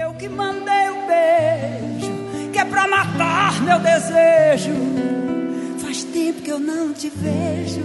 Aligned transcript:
Eu 0.00 0.14
que 0.14 0.28
mandei 0.28 0.90
o 0.90 1.06
beijo, 1.08 2.52
que 2.52 2.58
é 2.60 2.64
pra 2.64 2.86
matar 2.86 3.60
meu 3.62 3.80
desejo. 3.80 4.72
Faz 5.80 6.04
tempo 6.04 6.40
que 6.40 6.52
eu 6.52 6.60
não 6.60 6.94
te 6.94 7.10
vejo. 7.10 7.82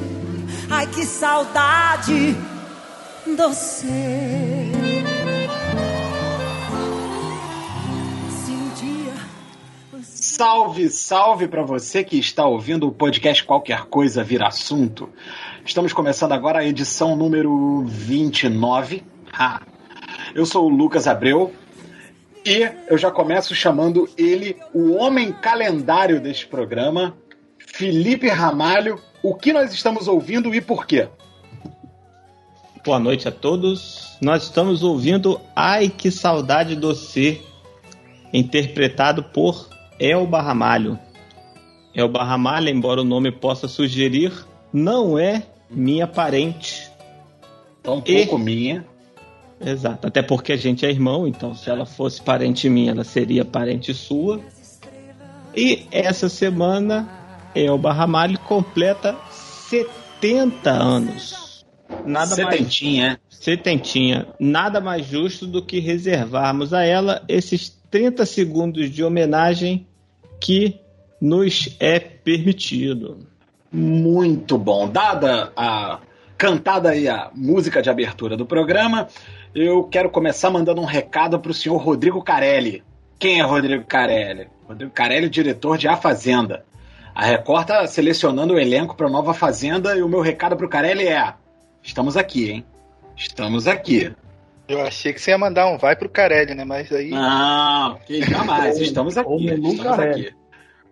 Ai, 0.69 0.85
que 0.85 1.05
saudade 1.05 2.35
doce. 3.35 3.87
Salve, 10.03 10.89
salve 10.89 11.47
para 11.47 11.63
você 11.63 12.03
que 12.03 12.19
está 12.19 12.45
ouvindo 12.45 12.87
o 12.87 12.91
podcast 12.91 13.43
Qualquer 13.43 13.85
Coisa 13.85 14.23
Vira 14.23 14.49
Assunto. 14.49 15.09
Estamos 15.65 15.93
começando 15.93 16.33
agora 16.33 16.59
a 16.59 16.65
edição 16.65 17.15
número 17.15 17.83
29. 17.87 19.03
Ah, 19.31 19.61
eu 20.35 20.45
sou 20.45 20.67
o 20.67 20.69
Lucas 20.69 21.07
Abreu 21.07 21.51
e 22.45 22.69
eu 22.87 22.97
já 22.97 23.09
começo 23.09 23.55
chamando 23.55 24.09
ele, 24.17 24.57
o 24.73 24.93
homem 24.93 25.31
calendário 25.31 26.19
deste 26.19 26.45
programa, 26.45 27.15
Felipe 27.57 28.27
Ramalho. 28.27 28.99
O 29.21 29.33
que 29.35 29.53
nós 29.53 29.73
estamos 29.73 30.07
ouvindo 30.07 30.53
e 30.53 30.59
por 30.59 30.85
quê? 30.85 31.07
Boa 32.83 32.99
noite 32.99 33.27
a 33.27 33.31
todos. 33.31 34.17
Nós 34.21 34.43
estamos 34.43 34.83
ouvindo 34.83 35.39
Ai 35.55 35.87
Que 35.87 36.11
Saudade 36.11 36.75
Doce, 36.75 37.41
interpretado 38.33 39.23
por 39.23 39.69
Elba 39.97 40.41
Ramalho. 40.41 40.99
Elba 41.95 42.23
Ramalho, 42.23 42.67
embora 42.67 43.01
o 43.01 43.05
nome 43.05 43.31
possa 43.31 43.67
sugerir, 43.69 44.33
não 44.73 45.17
é 45.17 45.43
minha 45.69 46.07
parente. 46.07 46.91
Tão 47.81 48.01
pouco 48.01 48.37
e... 48.37 48.41
minha. 48.41 48.92
Exato, 49.65 50.07
até 50.07 50.21
porque 50.21 50.53
a 50.53 50.57
gente 50.57 50.85
é 50.85 50.89
irmão, 50.89 51.27
então 51.27 51.55
se 51.55 51.69
ela 51.69 51.85
fosse 51.85 52.21
parente 52.21 52.69
minha, 52.69 52.91
ela 52.91 53.03
seria 53.03 53.45
parente 53.45 53.93
sua. 53.93 54.41
E 55.55 55.85
essa 55.91 56.27
semana, 56.27 57.07
Elba 57.55 57.93
Ramalho 57.93 58.39
completa 58.39 59.15
70 59.29 60.69
anos. 60.69 61.65
Nada 62.05 62.35
Setentinha. 62.35 63.07
mais. 63.07 63.19
Setentinha. 63.29 64.27
Nada 64.39 64.81
mais 64.81 65.05
justo 65.05 65.45
do 65.45 65.63
que 65.63 65.79
reservarmos 65.79 66.73
a 66.73 66.83
ela 66.83 67.23
esses 67.27 67.69
30 67.91 68.25
segundos 68.25 68.89
de 68.89 69.03
homenagem 69.03 69.87
que 70.39 70.79
nos 71.21 71.75
é 71.79 71.99
permitido. 71.99 73.27
Muito 73.71 74.57
bom. 74.57 74.89
Dada 74.89 75.51
a 75.55 75.99
cantada 76.37 76.89
aí 76.89 77.07
a 77.07 77.31
música 77.33 77.81
de 77.81 77.89
abertura 77.89 78.35
do 78.35 78.45
programa, 78.45 79.07
eu 79.55 79.83
quero 79.83 80.09
começar 80.09 80.49
mandando 80.49 80.81
um 80.81 80.85
recado 80.85 81.39
para 81.39 81.51
o 81.51 81.53
senhor 81.53 81.77
Rodrigo 81.77 82.23
Carelli. 82.23 82.83
Quem 83.19 83.39
é 83.39 83.43
Rodrigo 83.43 83.85
Carelli? 83.85 84.47
Rodrigo 84.67 84.91
Carelli, 84.91 85.29
diretor 85.29 85.77
de 85.77 85.87
A 85.87 85.95
Fazenda. 85.95 86.65
A 87.13 87.25
Record 87.25 87.61
está 87.61 87.85
selecionando 87.85 88.55
o 88.55 88.59
elenco 88.59 88.95
para 88.95 89.09
Nova 89.09 89.33
Fazenda 89.33 89.95
e 89.95 90.01
o 90.01 90.09
meu 90.09 90.21
recado 90.21 90.57
para 90.57 90.65
o 90.65 90.69
Carelli 90.69 91.07
é: 91.07 91.33
estamos 91.83 92.17
aqui, 92.17 92.49
hein? 92.49 92.65
Estamos 93.15 93.67
aqui. 93.67 94.11
Eu 94.67 94.81
achei 94.81 95.13
que 95.13 95.21
você 95.21 95.31
ia 95.31 95.37
mandar 95.37 95.67
um 95.67 95.77
vai 95.77 95.95
pro 95.95 96.09
Carelli, 96.09 96.55
né? 96.55 96.63
Mas 96.63 96.91
aí. 96.91 97.09
Não, 97.09 97.99
que 98.07 98.23
jamais. 98.23 98.79
Estamos 98.79 99.17
aqui. 99.17 99.45
Estamos 99.45 99.99
aqui. 99.99 100.33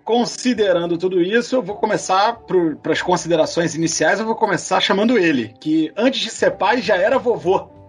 Considerando 0.04 0.98
tudo 0.98 1.22
isso, 1.22 1.56
eu 1.56 1.64
vou 1.64 1.76
começar 1.76 2.34
para 2.34 2.92
as 2.92 3.02
considerações 3.02 3.74
iniciais. 3.74 4.20
Eu 4.20 4.26
vou 4.26 4.36
começar 4.36 4.80
chamando 4.80 5.18
ele, 5.18 5.54
que 5.60 5.92
antes 5.96 6.22
de 6.22 6.30
ser 6.30 6.52
pai 6.52 6.82
já 6.82 6.98
era 6.98 7.18
vovô. 7.18 7.81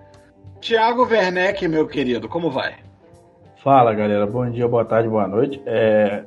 Tiago 0.62 1.02
Werneck, 1.02 1.66
meu 1.66 1.88
querido, 1.88 2.28
como 2.28 2.48
vai? 2.48 2.77
Fala, 3.62 3.92
galera. 3.92 4.27
Bom 4.27 4.48
dia, 4.48 4.66
boa 4.69 4.84
tarde, 4.84 5.08
boa 5.08 5.27
noite. 5.27 5.60
É... 5.66 6.22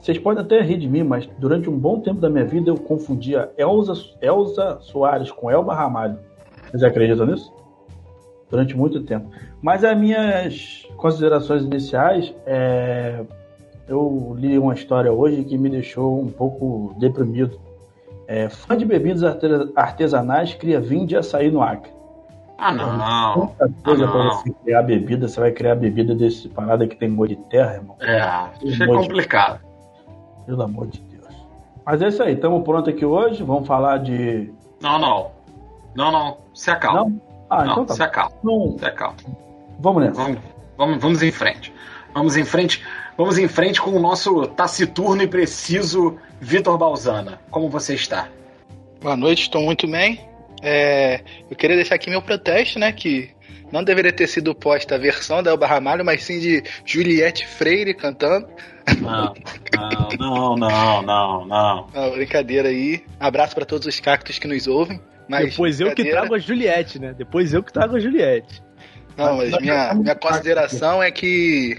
Vocês 0.00 0.18
podem 0.18 0.42
até 0.42 0.60
rir 0.62 0.78
de 0.78 0.88
mim, 0.88 1.02
mas 1.02 1.26
durante 1.38 1.68
um 1.68 1.78
bom 1.78 2.00
tempo 2.00 2.18
da 2.18 2.30
minha 2.30 2.46
vida 2.46 2.70
eu 2.70 2.78
confundia 2.78 3.52
Elza, 3.58 3.92
Elza 4.22 4.78
Soares 4.80 5.30
com 5.30 5.50
Elba 5.50 5.74
Ramalho. 5.74 6.18
Vocês 6.70 6.82
acreditam 6.82 7.26
nisso? 7.26 7.52
durante 8.50 8.74
muito 8.74 9.02
tempo. 9.02 9.28
Mas 9.60 9.84
as 9.84 9.96
minhas 9.98 10.86
considerações 10.96 11.62
iniciais, 11.62 12.34
é, 12.46 13.20
eu 13.86 14.34
li 14.38 14.58
uma 14.58 14.72
história 14.72 15.12
hoje 15.12 15.44
que 15.44 15.58
me 15.58 15.68
deixou 15.68 16.18
um 16.18 16.28
pouco 16.28 16.94
deprimido. 16.98 17.60
É, 18.26 18.48
fã 18.48 18.74
de 18.74 18.86
bebidas 18.86 19.22
artesanais 19.76 20.54
cria 20.54 20.80
vinho 20.80 21.06
de 21.06 21.16
açaí 21.16 21.50
no 21.50 21.62
Acre. 21.62 21.97
Ah, 22.58 22.72
não. 22.72 23.36
Muita 23.36 23.70
coisa 23.84 24.04
ah, 24.04 24.10
pra 24.10 24.24
você 24.24 24.50
criar 24.64 24.82
bebida, 24.82 25.28
você 25.28 25.38
vai 25.38 25.52
criar 25.52 25.76
bebida 25.76 26.12
desse 26.12 26.48
parada 26.48 26.88
que 26.88 26.96
tem 26.96 27.14
gosto 27.14 27.36
de 27.36 27.42
terra, 27.44 27.74
irmão. 27.74 27.96
É, 28.00 28.50
isso 28.64 28.82
é 28.82 28.86
complicado. 28.86 29.60
De... 29.60 30.46
Pelo 30.46 30.62
amor 30.62 30.88
de 30.88 31.00
Deus. 31.00 31.32
Mas 31.86 32.02
é 32.02 32.08
isso 32.08 32.20
aí, 32.20 32.34
estamos 32.34 32.64
prontos 32.64 32.92
aqui 32.92 33.04
hoje, 33.04 33.44
vamos 33.44 33.66
falar 33.66 33.98
de. 33.98 34.52
Não, 34.82 34.98
não. 34.98 35.30
Não, 35.94 36.10
não. 36.10 36.38
Se 36.52 36.70
acalma. 36.70 37.04
Não? 37.04 37.20
Ah, 37.48 37.64
não, 37.64 37.72
então 37.72 37.86
tá. 37.86 37.94
Se 37.94 38.02
acalma. 38.02 38.36
Não... 38.42 38.76
Se 38.76 38.84
acalma. 38.84 39.16
Vamos 39.78 40.02
nessa. 40.02 40.20
Vamos, 40.20 40.38
vamos, 40.76 40.98
vamos 41.00 41.22
em 41.22 41.30
frente. 41.30 41.72
Vamos 42.12 42.36
em 42.36 42.44
frente. 42.44 42.84
Vamos 43.16 43.38
em 43.38 43.46
frente 43.46 43.80
com 43.80 43.90
o 43.90 44.00
nosso 44.00 44.48
taciturno 44.48 45.22
e 45.22 45.28
preciso 45.28 46.16
Vitor 46.40 46.76
Balzana. 46.76 47.40
Como 47.50 47.68
você 47.68 47.94
está? 47.94 48.28
Boa 49.00 49.16
noite, 49.16 49.42
estou 49.42 49.62
muito 49.62 49.88
bem. 49.88 50.28
É, 50.62 51.20
eu 51.50 51.56
queria 51.56 51.76
deixar 51.76 51.94
aqui 51.94 52.10
meu 52.10 52.22
protesto, 52.22 52.78
né? 52.78 52.92
Que 52.92 53.30
não 53.70 53.84
deveria 53.84 54.12
ter 54.12 54.26
sido 54.26 54.54
posta 54.54 54.94
a 54.94 54.98
versão 54.98 55.42
da 55.42 55.50
Elba 55.50 55.66
Ramalho, 55.66 56.04
mas 56.04 56.24
sim 56.24 56.38
de 56.38 56.62
Juliette 56.84 57.46
Freire 57.46 57.94
cantando. 57.94 58.48
Não, 59.00 59.34
não, 60.18 60.56
não, 60.56 61.02
não, 61.02 61.46
não. 61.46 61.86
não. 61.94 62.10
brincadeira 62.12 62.68
aí. 62.68 63.04
Abraço 63.20 63.54
para 63.54 63.66
todos 63.66 63.86
os 63.86 64.00
cactos 64.00 64.38
que 64.38 64.48
nos 64.48 64.66
ouvem. 64.66 65.00
Mas 65.28 65.50
Depois 65.50 65.78
eu 65.78 65.94
que 65.94 66.04
trago 66.04 66.34
a 66.34 66.38
Juliette, 66.38 66.98
né? 66.98 67.14
Depois 67.16 67.52
eu 67.52 67.62
que 67.62 67.72
trago 67.72 67.96
a 67.96 68.00
Juliette. 68.00 68.62
Não, 69.14 69.36
mas 69.36 69.50
minha, 69.60 69.94
minha 69.94 70.14
consideração 70.14 71.02
é 71.02 71.10
que 71.10 71.76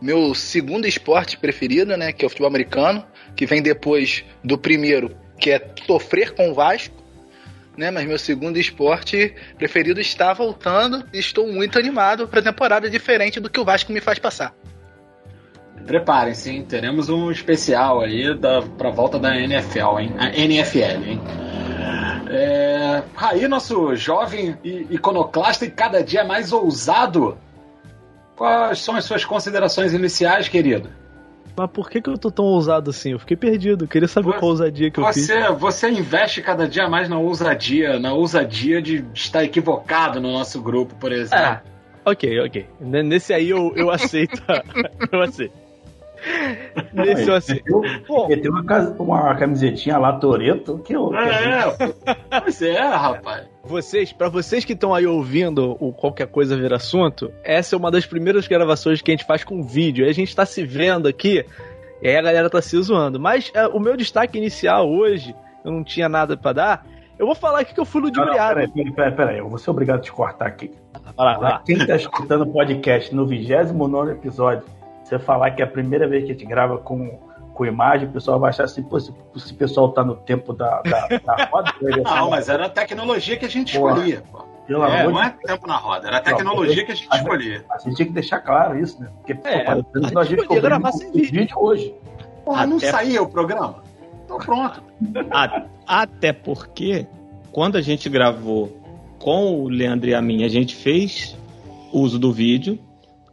meu 0.00 0.34
segundo 0.34 0.86
esporte 0.86 1.38
preferido, 1.38 1.96
né, 1.96 2.12
que 2.12 2.24
é 2.24 2.26
o 2.26 2.28
futebol 2.28 2.48
americano, 2.48 3.06
que 3.34 3.46
vem 3.46 3.62
depois 3.62 4.24
do 4.42 4.58
primeiro, 4.58 5.16
que 5.38 5.50
é 5.50 5.70
sofrer 5.86 6.34
com 6.34 6.50
o 6.50 6.54
Vasco, 6.54 6.94
né, 7.76 7.90
mas 7.90 8.06
meu 8.06 8.18
segundo 8.18 8.58
esporte 8.58 9.34
preferido 9.56 10.00
está 10.00 10.32
voltando 10.32 11.04
e 11.12 11.18
estou 11.18 11.46
muito 11.46 11.78
animado 11.78 12.28
para 12.28 12.40
a 12.40 12.42
temporada 12.42 12.88
diferente 12.88 13.40
do 13.40 13.50
que 13.50 13.60
o 13.60 13.64
Vasco 13.64 13.92
me 13.92 14.00
faz 14.00 14.18
passar. 14.18 14.54
Preparem-se? 15.86 16.62
Teremos 16.62 17.08
um 17.08 17.30
especial 17.30 18.00
aí 18.00 18.34
da, 18.38 18.62
pra 18.62 18.90
volta 18.90 19.18
da 19.18 19.36
NFL, 19.36 19.98
hein? 19.98 20.14
A 20.18 20.28
NFL, 20.34 21.04
hein? 21.04 21.20
É, 22.30 23.02
aí, 23.16 23.46
nosso 23.46 23.94
jovem 23.94 24.56
iconoclasta 24.64 25.66
e 25.66 25.70
cada 25.70 26.02
dia 26.02 26.24
mais 26.24 26.52
ousado. 26.52 27.36
Quais 28.34 28.80
são 28.80 28.96
as 28.96 29.04
suas 29.04 29.24
considerações 29.24 29.92
iniciais, 29.92 30.48
querido? 30.48 30.90
Mas 31.56 31.70
por 31.70 31.88
que, 31.88 32.00
que 32.02 32.10
eu 32.10 32.18
tô 32.18 32.30
tão 32.30 32.44
ousado 32.46 32.90
assim? 32.90 33.12
Eu 33.12 33.18
fiquei 33.18 33.36
perdido. 33.36 33.84
Eu 33.84 33.88
queria 33.88 34.08
saber 34.08 34.32
você, 34.32 34.38
qual 34.38 34.50
ousadia 34.50 34.90
que 34.90 34.98
eu 34.98 35.04
você, 35.04 35.42
fiz. 35.42 35.58
Você 35.58 35.88
investe 35.88 36.42
cada 36.42 36.68
dia 36.68 36.88
mais 36.88 37.08
na 37.08 37.18
ousadia, 37.18 37.98
na 37.98 38.12
ousadia 38.12 38.82
de 38.82 39.04
estar 39.14 39.44
equivocado 39.44 40.20
no 40.20 40.32
nosso 40.32 40.60
grupo, 40.60 40.94
por 40.96 41.12
exemplo. 41.12 41.44
Ah, 41.44 41.62
ok, 42.04 42.40
ok. 42.40 42.66
Nesse 42.80 43.32
aí 43.32 43.50
eu, 43.50 43.72
eu 43.76 43.90
aceito. 43.90 44.42
eu 45.12 45.22
aceito. 45.22 45.63
Nesse 46.92 47.28
eu 47.28 47.34
assim. 47.34 47.60
Ele 48.28 48.40
tem 48.40 48.50
uma, 48.50 48.62
uma 48.98 49.34
camisetinha 49.36 49.98
lá, 49.98 50.12
Toreto, 50.14 50.78
que 50.78 50.94
eu. 50.94 51.14
É, 51.14 51.74
pois 52.40 52.62
é, 52.62 52.80
rapaz. 52.80 53.46
Vocês, 53.62 54.12
para 54.12 54.28
vocês 54.28 54.64
que 54.64 54.72
estão 54.72 54.94
aí 54.94 55.06
ouvindo 55.06 55.76
o 55.80 55.92
qualquer 55.92 56.26
coisa 56.26 56.56
ver 56.56 56.72
assunto, 56.72 57.32
essa 57.42 57.74
é 57.74 57.78
uma 57.78 57.90
das 57.90 58.06
primeiras 58.06 58.46
gravações 58.46 59.00
que 59.00 59.10
a 59.10 59.14
gente 59.14 59.26
faz 59.26 59.42
com 59.44 59.62
vídeo. 59.62 60.04
Aí 60.04 60.10
a 60.10 60.14
gente 60.14 60.34
tá 60.34 60.44
se 60.44 60.64
vendo 60.64 61.08
aqui, 61.08 61.44
e 62.02 62.08
aí 62.08 62.16
a 62.16 62.22
galera 62.22 62.50
tá 62.50 62.60
se 62.60 62.80
zoando. 62.80 63.18
Mas 63.18 63.50
é, 63.54 63.66
o 63.68 63.80
meu 63.80 63.96
destaque 63.96 64.38
inicial 64.38 64.88
hoje, 64.90 65.34
eu 65.64 65.72
não 65.72 65.84
tinha 65.84 66.08
nada 66.08 66.36
para 66.36 66.52
dar. 66.52 66.86
Eu 67.18 67.26
vou 67.26 67.34
falar 67.34 67.60
aqui 67.60 67.72
que 67.72 67.80
eu 67.80 67.84
fui 67.84 68.02
ludibriado. 68.02 68.54
Peraí, 68.54 68.68
peraí, 68.68 68.92
peraí, 68.92 69.12
peraí, 69.12 69.38
eu 69.38 69.48
vou 69.48 69.58
ser 69.58 69.70
obrigado 69.70 69.98
a 69.98 70.02
te 70.02 70.12
cortar 70.12 70.46
aqui. 70.46 70.72
Vai 71.16 71.26
lá, 71.26 71.38
vai 71.38 71.50
lá. 71.50 71.62
Quem 71.64 71.78
tá 71.78 71.94
escutando 71.94 72.42
o 72.42 72.46
podcast 72.52 73.14
no 73.14 73.24
29 73.24 74.12
episódio 74.12 74.64
você 75.04 75.18
falar 75.18 75.50
que 75.50 75.62
é 75.62 75.64
a 75.64 75.68
primeira 75.68 76.08
vez 76.08 76.24
que 76.24 76.30
a 76.30 76.34
gente 76.34 76.46
grava 76.46 76.78
com, 76.78 77.18
com 77.52 77.66
imagem, 77.66 78.08
o 78.08 78.12
pessoal 78.12 78.40
vai 78.40 78.50
achar 78.50 78.64
assim, 78.64 78.82
pô, 78.82 78.98
se, 78.98 79.14
se 79.36 79.52
o 79.52 79.56
pessoal 79.56 79.90
tá 79.90 80.02
no 80.02 80.16
tempo 80.16 80.52
da, 80.52 80.82
da, 80.82 81.08
da 81.18 81.44
roda. 81.52 81.72
não, 82.02 82.30
mas 82.30 82.48
era 82.48 82.66
a 82.66 82.70
tecnologia 82.70 83.36
que 83.36 83.44
a 83.44 83.48
gente 83.48 83.78
pô, 83.78 83.88
escolhia. 83.88 84.22
Pô. 84.30 84.44
Pelo 84.66 84.82
é, 84.84 85.00
amor 85.00 85.12
não 85.12 85.20
de... 85.20 85.26
é 85.26 85.30
tempo 85.30 85.66
na 85.66 85.76
roda, 85.76 86.08
era 86.08 86.16
a 86.16 86.20
tecnologia 86.20 86.76
não, 86.76 86.86
que 86.86 86.92
a 86.92 86.94
gente 86.94 87.08
a 87.10 87.16
escolhia. 87.16 87.64
A 87.70 87.78
gente 87.78 87.96
tinha 87.96 88.06
que 88.06 88.12
deixar 88.12 88.40
claro 88.40 88.78
isso, 88.78 89.00
né? 89.00 89.10
Porque, 89.18 89.32
é, 89.46 89.64
pô, 89.64 89.70
a, 89.72 90.20
a 90.20 90.24
gente 90.24 90.46
podia 90.46 90.62
gravar 90.62 90.92
sem 90.92 91.12
vídeo. 91.12 91.40
vídeo 91.40 91.56
hoje. 91.58 91.94
Porra, 92.44 92.66
não 92.66 92.80
saía 92.80 93.22
o 93.22 93.28
programa? 93.28 93.82
Então 94.24 94.38
pronto. 94.38 94.82
Até 95.86 96.32
porque, 96.32 97.06
quando 97.52 97.76
a 97.76 97.82
gente 97.82 98.08
gravou 98.08 98.74
com 99.18 99.62
o 99.62 99.68
Leandro 99.68 100.08
e 100.08 100.14
a 100.14 100.22
mim, 100.22 100.44
a 100.44 100.48
gente 100.48 100.74
fez 100.74 101.36
uso 101.92 102.18
do 102.18 102.32
vídeo, 102.32 102.78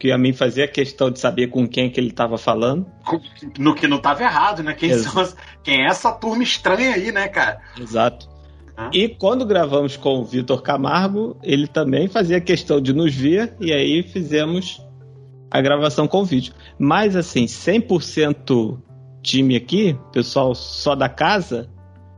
porque 0.02 0.12
a 0.12 0.18
mim 0.18 0.34
fazia 0.34 0.68
questão 0.68 1.12
de 1.12 1.20
saber 1.20 1.50
com 1.50 1.68
quem 1.68 1.88
que 1.88 2.00
ele 2.00 2.10
estava 2.10 2.36
falando. 2.36 2.88
No 3.60 3.76
que 3.76 3.88
não 3.88 3.98
estava 3.98 4.24
errado, 4.24 4.64
né? 4.64 4.74
Quem, 4.74 4.92
são, 4.96 5.24
quem 5.62 5.84
é 5.84 5.86
essa 5.86 6.12
turma 6.12 6.42
estranha 6.42 6.96
aí, 6.96 7.12
né, 7.12 7.28
cara? 7.28 7.62
Exato. 7.80 8.28
Ah. 8.76 8.90
E 8.92 9.10
quando 9.10 9.46
gravamos 9.46 9.96
com 9.98 10.18
o 10.18 10.26
Vitor 10.26 10.64
Camargo, 10.64 11.38
ele 11.44 11.68
também 11.68 12.08
fazia 12.08 12.42
questão 12.42 12.82
de 12.82 12.94
nos 12.94 13.14
ver, 13.14 13.56
e 13.60 13.72
aí 13.72 14.02
fizemos 14.02 14.84
a 15.52 15.62
gravação 15.62 16.08
com 16.08 16.26
vídeo. 16.26 16.56
Mas 16.80 17.16
assim, 17.16 17.46
100% 17.46 18.80
time 19.22 19.56
aqui, 19.56 19.96
pessoal 20.12 20.56
só 20.56 20.96
da 20.96 21.10
casa, 21.10 21.70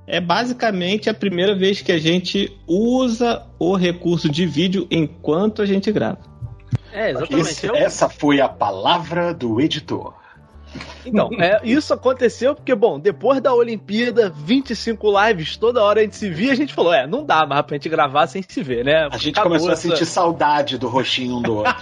é 0.08 0.22
basicamente 0.22 1.10
a 1.10 1.14
primeira 1.14 1.54
vez 1.54 1.82
que 1.82 1.92
a 1.92 2.00
gente 2.00 2.50
usa 2.66 3.46
o 3.60 3.76
recurso 3.76 4.30
de 4.30 4.46
vídeo 4.46 4.88
enquanto 4.90 5.62
a 5.62 5.66
gente 5.66 5.92
grava. 5.92 6.33
É, 6.94 7.12
exatamente. 7.12 7.50
Esse, 7.50 7.76
essa 7.76 8.10
foi 8.10 8.40
a 8.40 8.48
palavra 8.48 9.34
do 9.34 9.60
editor. 9.60 10.14
Então, 11.06 11.30
é, 11.40 11.60
isso 11.64 11.94
aconteceu 11.94 12.56
porque, 12.56 12.74
bom, 12.74 13.00
depois 13.00 13.42
da 13.42 13.54
Olimpíada, 13.54 14.30
25 14.30 15.08
lives, 15.22 15.58
toda 15.58 15.84
hora 15.84 16.00
a 16.00 16.04
gente 16.04 16.16
se 16.16 16.30
via, 16.30 16.52
a 16.52 16.56
gente 16.56 16.74
falou, 16.74 16.94
é, 16.94 17.06
não 17.06 17.26
dá 17.26 17.46
mais 17.46 17.62
pra 17.64 17.76
gente 17.76 17.90
gravar 17.90 18.28
sem 18.28 18.42
se 18.42 18.64
ver, 18.64 18.84
né? 18.84 19.08
A 19.12 19.18
gente 19.18 19.40
começou 19.40 19.72
essa... 19.72 19.88
a 19.88 19.92
sentir 19.92 20.06
saudade 20.06 20.78
do 20.78 20.88
roxinho 20.88 21.38
um 21.38 21.42
do 21.42 21.58
outro. 21.58 21.76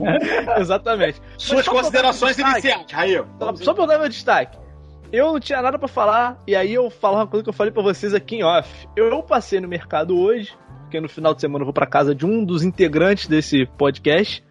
Exatamente. 0.58 1.20
Suas 1.38 1.66
considerações 1.66 2.38
iniciais, 2.38 2.86
Raio. 2.90 3.26
Só 3.56 3.72
pra 3.72 3.86
dar 3.86 3.98
meu 3.98 4.08
destaque. 4.08 4.58
Eu 5.12 5.32
não 5.32 5.40
tinha 5.40 5.62
nada 5.62 5.78
para 5.78 5.88
falar, 5.88 6.42
e 6.46 6.56
aí 6.56 6.74
eu 6.74 6.90
falo 6.90 7.16
uma 7.16 7.26
coisa 7.26 7.44
que 7.44 7.48
eu 7.48 7.54
falei 7.54 7.72
para 7.72 7.82
vocês 7.82 8.12
aqui 8.12 8.36
em 8.36 8.44
off. 8.44 8.68
Eu 8.96 9.22
passei 9.22 9.60
no 9.60 9.68
mercado 9.68 10.18
hoje, 10.18 10.52
porque 10.82 11.00
no 11.00 11.08
final 11.08 11.32
de 11.32 11.40
semana 11.40 11.62
eu 11.62 11.66
vou 11.66 11.72
para 11.72 11.86
casa 11.86 12.14
de 12.14 12.26
um 12.26 12.44
dos 12.44 12.64
integrantes 12.64 13.28
desse 13.28 13.66
podcast. 13.78 14.44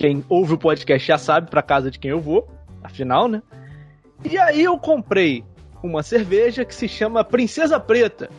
Quem 0.00 0.24
ouve 0.30 0.54
o 0.54 0.58
podcast 0.58 1.06
já 1.06 1.18
sabe 1.18 1.50
para 1.50 1.60
casa 1.60 1.90
de 1.90 1.98
quem 1.98 2.10
eu 2.10 2.22
vou, 2.22 2.48
afinal, 2.82 3.28
né? 3.28 3.42
E 4.24 4.38
aí 4.38 4.62
eu 4.62 4.78
comprei 4.78 5.44
uma 5.82 6.02
cerveja 6.02 6.64
que 6.64 6.74
se 6.74 6.88
chama 6.88 7.22
Princesa 7.22 7.78
Preta. 7.78 8.30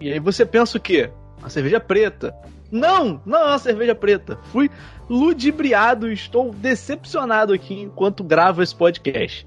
E 0.00 0.10
aí 0.10 0.18
você 0.18 0.46
pensa 0.46 0.78
o 0.78 0.80
quê? 0.80 1.10
Uma 1.38 1.50
cerveja 1.50 1.78
preta. 1.78 2.34
Não, 2.72 3.20
não 3.26 3.38
é 3.38 3.44
uma 3.48 3.58
cerveja 3.58 3.94
preta. 3.94 4.38
Fui 4.44 4.70
ludibriado 5.06 6.10
e 6.10 6.14
estou 6.14 6.50
decepcionado 6.54 7.52
aqui 7.52 7.82
enquanto 7.82 8.24
gravo 8.24 8.62
esse 8.62 8.74
podcast. 8.74 9.46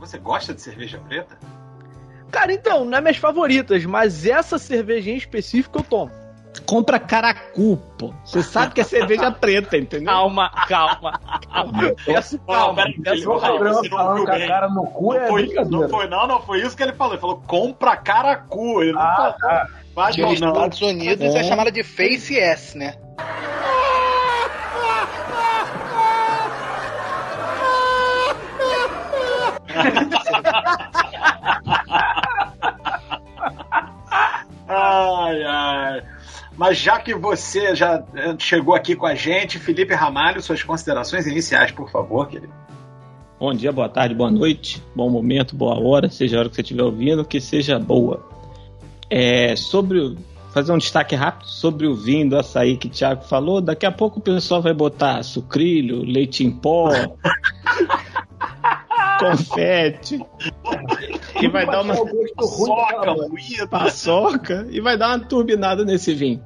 Você 0.00 0.18
gosta 0.18 0.52
de 0.52 0.62
cerveja 0.62 0.98
preta? 1.06 1.38
Cara, 2.28 2.52
então, 2.52 2.84
não 2.84 2.98
é 2.98 3.00
minhas 3.00 3.18
favoritas, 3.18 3.84
mas 3.84 4.26
essa 4.26 4.58
cerveja 4.58 5.12
em 5.12 5.16
específico 5.16 5.78
eu 5.78 5.84
tomo. 5.84 6.21
Compra 6.60 6.98
caracu, 6.98 7.76
pô. 7.98 8.12
Você 8.24 8.42
sabe 8.44 8.74
que 8.74 8.80
é 8.80 8.84
cerveja 8.84 9.30
preta, 9.30 9.76
entendeu? 9.76 10.12
Calma, 10.12 10.50
calma, 10.68 11.20
calma. 11.52 11.94
Peço 12.04 12.38
calma. 12.40 12.84
Peço 13.02 13.24
calma. 13.40 13.74
Você 13.74 13.88
não 13.88 14.14
viu 14.14 14.26
bem. 14.26 14.48
Cara 14.48 14.68
no 14.68 14.86
cu 14.86 15.14
não, 15.14 15.20
é 15.20 15.28
foi, 15.28 15.54
não 15.64 15.88
foi, 15.88 16.06
não, 16.08 16.26
não 16.26 16.42
foi 16.42 16.60
isso 16.60 16.76
que 16.76 16.82
ele 16.82 16.92
falou. 16.92 17.14
Ele 17.14 17.20
falou, 17.20 17.42
compra 17.46 17.96
caracu. 17.96 18.82
Ele 18.82 18.92
ah, 18.96 19.02
não 19.02 19.16
falou. 19.16 19.34
Tá. 19.38 19.68
Nos 19.94 20.32
Estados 20.34 20.80
Unidos 20.80 21.34
é. 21.34 21.38
é 21.38 21.44
chamada 21.44 21.70
de 21.70 21.82
Face 21.82 22.38
S, 22.38 22.76
né? 22.76 22.96
ai, 34.68 35.44
ai. 35.44 36.02
Mas 36.56 36.78
já 36.78 36.98
que 36.98 37.14
você 37.14 37.74
já 37.74 38.02
chegou 38.38 38.74
aqui 38.74 38.94
com 38.94 39.06
a 39.06 39.14
gente, 39.14 39.58
Felipe 39.58 39.94
Ramalho, 39.94 40.42
suas 40.42 40.62
considerações 40.62 41.26
iniciais, 41.26 41.72
por 41.72 41.90
favor, 41.90 42.28
querido. 42.28 42.52
Bom 43.40 43.52
dia, 43.52 43.72
boa 43.72 43.88
tarde, 43.88 44.14
boa 44.14 44.30
noite, 44.30 44.82
bom 44.94 45.10
momento, 45.10 45.56
boa 45.56 45.80
hora, 45.80 46.08
seja 46.08 46.36
a 46.36 46.40
hora 46.40 46.48
que 46.48 46.54
você 46.54 46.62
estiver 46.62 46.82
ouvindo, 46.82 47.24
que 47.24 47.40
seja 47.40 47.78
boa. 47.78 48.24
É, 49.10 49.56
sobre 49.56 50.16
fazer 50.52 50.72
um 50.72 50.78
destaque 50.78 51.14
rápido 51.14 51.48
sobre 51.48 51.86
o 51.86 51.94
vinho 51.94 52.28
do 52.28 52.38
açaí 52.38 52.76
que 52.76 52.86
o 52.86 52.90
Thiago 52.90 53.24
falou. 53.24 53.60
Daqui 53.60 53.86
a 53.86 53.90
pouco 53.90 54.20
o 54.20 54.22
pessoal 54.22 54.60
vai 54.60 54.74
botar 54.74 55.22
sucrilho, 55.22 56.04
leite 56.04 56.44
em 56.44 56.50
pó, 56.50 56.90
confete. 59.18 60.20
E 61.40 61.48
vai 61.48 61.66
dar 61.66 61.82
uma 61.82 61.94
paçoca, 62.34 63.68
paçoca 63.68 64.66
e 64.70 64.80
vai 64.80 64.96
dar 64.96 65.16
uma 65.16 65.26
turbinada 65.26 65.84
nesse 65.84 66.14
vinho. 66.14 66.42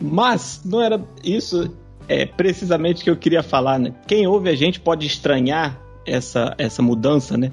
Mas 0.00 0.62
não 0.64 0.82
era 0.82 1.00
isso 1.22 1.70
é 2.08 2.26
precisamente 2.26 3.02
que 3.02 3.10
eu 3.10 3.16
queria 3.16 3.42
falar, 3.42 3.78
né? 3.78 3.94
Quem 4.06 4.26
ouve 4.26 4.48
a 4.48 4.54
gente 4.54 4.80
pode 4.80 5.06
estranhar 5.06 5.80
essa, 6.06 6.54
essa 6.58 6.82
mudança, 6.82 7.36
né? 7.36 7.50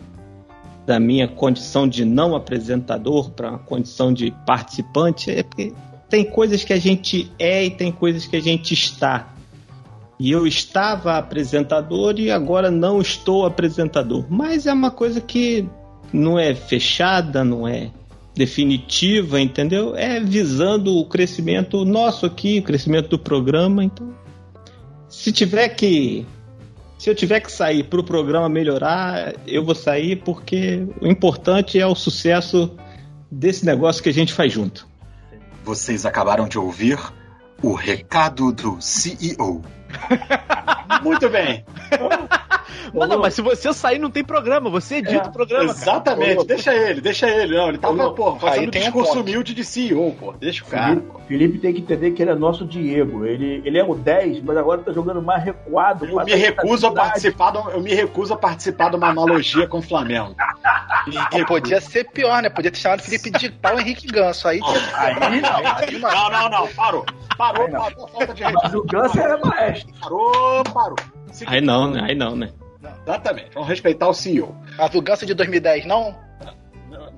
Da 0.85 0.99
minha 0.99 1.27
condição 1.27 1.87
de 1.87 2.03
não 2.03 2.35
apresentador 2.35 3.31
para 3.31 3.57
condição 3.59 4.13
de 4.13 4.31
participante, 4.45 5.31
é 5.31 5.43
porque 5.43 5.73
tem 6.09 6.25
coisas 6.25 6.63
que 6.63 6.73
a 6.73 6.79
gente 6.79 7.31
é 7.39 7.63
e 7.65 7.69
tem 7.69 7.91
coisas 7.91 8.25
que 8.25 8.35
a 8.35 8.41
gente 8.41 8.73
está. 8.73 9.33
E 10.21 10.31
eu 10.31 10.45
estava 10.45 11.17
apresentador 11.17 12.19
e 12.19 12.29
agora 12.29 12.69
não 12.69 13.01
estou 13.01 13.43
apresentador. 13.43 14.23
Mas 14.29 14.67
é 14.67 14.71
uma 14.71 14.91
coisa 14.91 15.19
que 15.19 15.67
não 16.13 16.37
é 16.37 16.53
fechada, 16.53 17.43
não 17.43 17.67
é 17.67 17.89
definitiva, 18.35 19.41
entendeu? 19.41 19.95
É 19.95 20.19
visando 20.19 20.95
o 20.95 21.05
crescimento 21.07 21.83
nosso 21.83 22.27
aqui, 22.27 22.59
o 22.59 22.63
crescimento 22.63 23.09
do 23.09 23.17
programa. 23.17 23.83
Então, 23.83 24.13
se 25.09 25.31
tiver 25.31 25.69
que. 25.69 26.23
Se 26.99 27.09
eu 27.09 27.15
tiver 27.15 27.39
que 27.39 27.51
sair 27.51 27.85
para 27.85 27.99
o 27.99 28.03
programa 28.03 28.47
melhorar, 28.47 29.33
eu 29.47 29.65
vou 29.65 29.73
sair 29.73 30.17
porque 30.17 30.87
o 31.01 31.07
importante 31.07 31.79
é 31.79 31.87
o 31.87 31.95
sucesso 31.95 32.77
desse 33.31 33.65
negócio 33.65 34.03
que 34.03 34.09
a 34.09 34.13
gente 34.13 34.33
faz 34.33 34.53
junto. 34.53 34.87
Vocês 35.65 36.05
acabaram 36.05 36.47
de 36.47 36.59
ouvir 36.59 36.99
o 37.63 37.73
recado 37.73 38.51
do 38.51 38.79
CEO. 38.79 39.63
Muito 41.03 41.29
bem. 41.29 41.65
Mas 42.93 43.09
não, 43.09 43.19
mas 43.19 43.33
se 43.33 43.41
você 43.41 43.73
sair, 43.73 43.99
não 43.99 44.11
tem 44.11 44.23
programa. 44.23 44.69
Você 44.69 44.95
edita 44.97 45.25
é, 45.25 45.29
o 45.29 45.31
programa. 45.31 45.71
Exatamente, 45.71 46.35
cara. 46.35 46.47
deixa 46.47 46.73
ele, 46.73 47.01
deixa 47.01 47.29
ele. 47.29 47.55
Não, 47.55 47.69
ele 47.69 47.77
tava, 47.77 48.13
pô, 48.13 48.35
fazendo 48.37 48.67
um 48.67 48.71
discurso 48.71 49.17
um 49.17 49.21
humilde 49.21 49.53
de 49.53 49.63
CEO, 49.63 50.15
pô. 50.19 50.33
Deixa 50.33 50.63
o 50.63 50.67
cara. 50.67 50.95
Felipe, 50.95 51.27
Felipe, 51.27 51.59
tem 51.59 51.73
que 51.73 51.81
entender 51.81 52.11
que 52.11 52.21
ele 52.21 52.31
é 52.31 52.35
nosso 52.35 52.65
Diego. 52.65 53.25
Ele, 53.25 53.61
ele 53.65 53.77
é 53.77 53.83
o 53.83 53.95
10, 53.95 54.41
mas 54.43 54.57
agora 54.57 54.81
tá 54.81 54.91
jogando 54.91 55.21
mais 55.21 55.43
recuado. 55.43 56.05
Eu 56.05 56.23
me 56.23 56.35
recuso 56.35 56.87
a 56.87 56.91
participar, 56.91 57.51
do, 57.51 57.69
eu 57.69 57.81
me 57.81 57.93
recuso 57.93 58.33
a 58.33 58.37
participar 58.37 58.89
de 58.89 58.95
uma 58.95 59.09
analogia 59.09 59.67
com 59.67 59.79
o 59.79 59.81
Flamengo. 59.81 60.35
E, 61.33 61.45
podia 61.45 61.81
ser 61.81 62.05
pior, 62.11 62.41
né? 62.41 62.49
Podia 62.49 62.71
ter 62.71 62.77
chamado 62.77 63.01
Felipe 63.01 63.31
de 63.31 63.49
pau 63.49 63.79
Henrique 63.79 64.07
Ganso. 64.07 64.47
Aí, 64.47 64.59
aí, 64.95 65.15
aí, 65.21 65.99
não, 65.99 66.29
não, 66.29 66.49
não, 66.49 66.67
parou. 66.69 67.05
Parou, 67.37 67.65
aí 67.65 67.71
parou, 67.71 68.07
falta 68.07 68.33
de. 68.33 68.43
Mas 68.43 68.73
o 68.73 68.83
Ganso 68.83 69.19
era 69.19 69.37
maestro. 69.37 69.93
Parou, 69.99 70.63
parou. 70.63 70.97
Aí 71.47 71.61
não, 71.61 71.89
né? 71.89 72.05
Aí 72.07 72.15
não, 72.15 72.35
né? 72.35 72.49
Exatamente, 73.03 73.51
vamos 73.53 73.69
respeitar 73.69 74.07
o 74.07 74.13
CEO. 74.13 74.55
A 74.77 74.87
Ganso 74.87 75.25
de 75.25 75.33
2010, 75.33 75.85
não? 75.85 76.15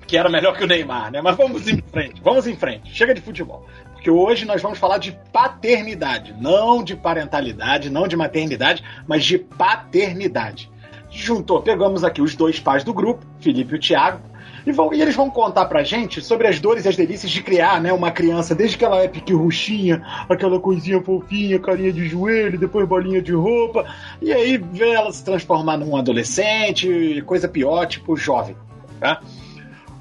Que 0.08 0.18
era 0.18 0.30
melhor 0.30 0.56
que 0.58 0.64
o 0.64 0.68
Neymar, 0.68 1.12
né? 1.12 1.22
Mas 1.22 1.36
vamos 1.38 1.68
em 1.68 1.82
frente, 1.82 2.22
vamos 2.22 2.46
em 2.46 2.56
frente. 2.56 2.94
Chega 2.94 3.14
de 3.14 3.22
futebol. 3.22 3.66
Porque 3.94 4.12
hoje 4.12 4.46
nós 4.46 4.62
vamos 4.62 4.78
falar 4.78 4.98
de 4.98 5.18
paternidade, 5.32 6.36
não 6.38 6.84
de 6.84 6.96
parentalidade, 6.96 7.90
não 7.90 8.08
de 8.08 8.18
maternidade, 8.18 8.84
mas 9.08 9.24
de 9.24 9.38
paternidade. 9.38 10.70
Juntou, 11.10 11.62
pegamos 11.62 12.04
aqui 12.04 12.22
os 12.22 12.36
dois 12.36 12.60
pais 12.60 12.84
do 12.84 12.94
grupo, 12.94 13.26
Felipe 13.40 13.74
e 13.74 13.78
o 13.78 13.80
Thiago, 13.80 14.20
e, 14.66 14.72
vão, 14.72 14.94
e 14.94 15.02
eles 15.02 15.16
vão 15.16 15.30
contar 15.30 15.66
pra 15.66 15.84
gente 15.84 16.22
sobre 16.22 16.48
as 16.48 16.60
dores 16.60 16.86
e 16.86 16.90
as 16.90 16.96
delícias 16.96 17.32
de 17.32 17.42
criar 17.42 17.82
né, 17.82 17.92
uma 17.92 18.12
criança, 18.12 18.56
desde 18.56 18.78
que 18.78 18.86
ela 18.86 19.02
é 19.02 19.08
piquirruchinha, 19.08 20.04
aquela 20.30 20.60
coisinha 20.60 21.02
fofinha, 21.02 21.60
carinha 21.60 21.92
de 21.92 22.08
joelho, 22.08 22.58
depois 22.58 22.88
bolinha 22.88 23.22
de 23.22 23.34
roupa, 23.34 23.86
e 24.22 24.32
aí 24.32 24.58
vê 24.58 24.92
ela 24.92 25.12
se 25.12 25.24
transformar 25.24 25.78
num 25.78 25.96
adolescente, 25.96 27.24
coisa 27.26 27.48
pior, 27.48 27.86
tipo 27.86 28.16
jovem. 28.16 28.56
Tá? 29.00 29.22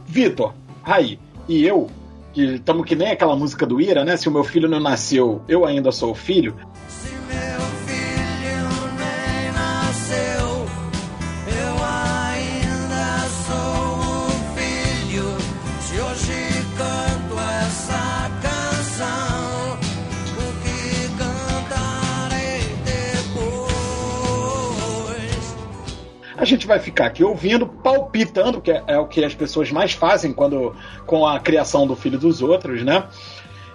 Vitor, 0.07 0.54
Raí 0.83 1.19
e 1.49 1.66
eu, 1.66 1.88
que 2.33 2.54
estamos 2.54 2.87
que 2.87 2.95
nem 2.95 3.11
aquela 3.11 3.37
música 3.37 3.66
do 3.66 3.81
Ira, 3.81 4.04
né? 4.04 4.16
Se 4.16 4.28
o 4.28 4.33
meu 4.33 4.45
filho 4.45 4.69
não 4.69 4.81
nasceu, 4.81 5.42
eu 5.49 5.64
ainda 5.64 5.90
sou 5.90 6.14
filho. 6.14 6.54
A 26.42 26.44
gente 26.44 26.66
vai 26.66 26.80
ficar 26.80 27.06
aqui 27.06 27.22
ouvindo, 27.22 27.66
palpitando, 27.66 28.61
que 28.61 28.72
é, 28.72 28.82
é, 28.88 28.99
o 28.99 29.06
que 29.06 29.25
as 29.25 29.32
pessoas 29.32 29.70
mais 29.70 29.92
fazem 29.92 30.32
quando 30.32 30.75
com 31.06 31.25
a 31.25 31.38
criação 31.38 31.87
do 31.87 31.94
filho 31.94 32.18
dos 32.18 32.42
outros, 32.42 32.82
né? 32.82 33.06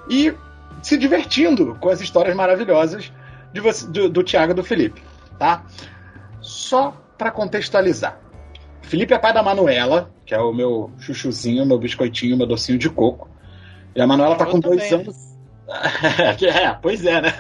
E 0.10 0.34
se 0.82 0.98
divertindo 0.98 1.78
com 1.80 1.88
as 1.88 2.02
histórias 2.02 2.36
maravilhosas 2.36 3.12
de 3.54 3.62
você, 3.62 3.88
do, 3.88 4.10
do 4.10 4.22
Tiago 4.22 4.52
e 4.52 4.56
do 4.56 4.64
Felipe. 4.64 5.02
tá? 5.40 5.64
Só 6.42 6.94
para 7.18 7.32
contextualizar. 7.32 8.20
Felipe 8.82 9.14
é 9.14 9.18
pai 9.18 9.34
da 9.34 9.42
Manuela, 9.42 10.12
que 10.26 10.34
é 10.34 10.40
o 10.40 10.54
meu 10.54 10.92
chuchuzinho, 11.00 11.66
meu 11.66 11.80
biscoitinho, 11.80 12.38
meu 12.38 12.46
docinho 12.46 12.78
de 12.78 12.90
coco. 12.90 13.30
E 13.96 14.02
a 14.02 14.06
Manuela 14.06 14.36
tá 14.36 14.46
com 14.46 14.60
dois 14.60 14.92
anos. 14.92 15.37
é, 16.46 16.72
pois 16.82 17.06
é, 17.06 17.22
né? 17.22 17.34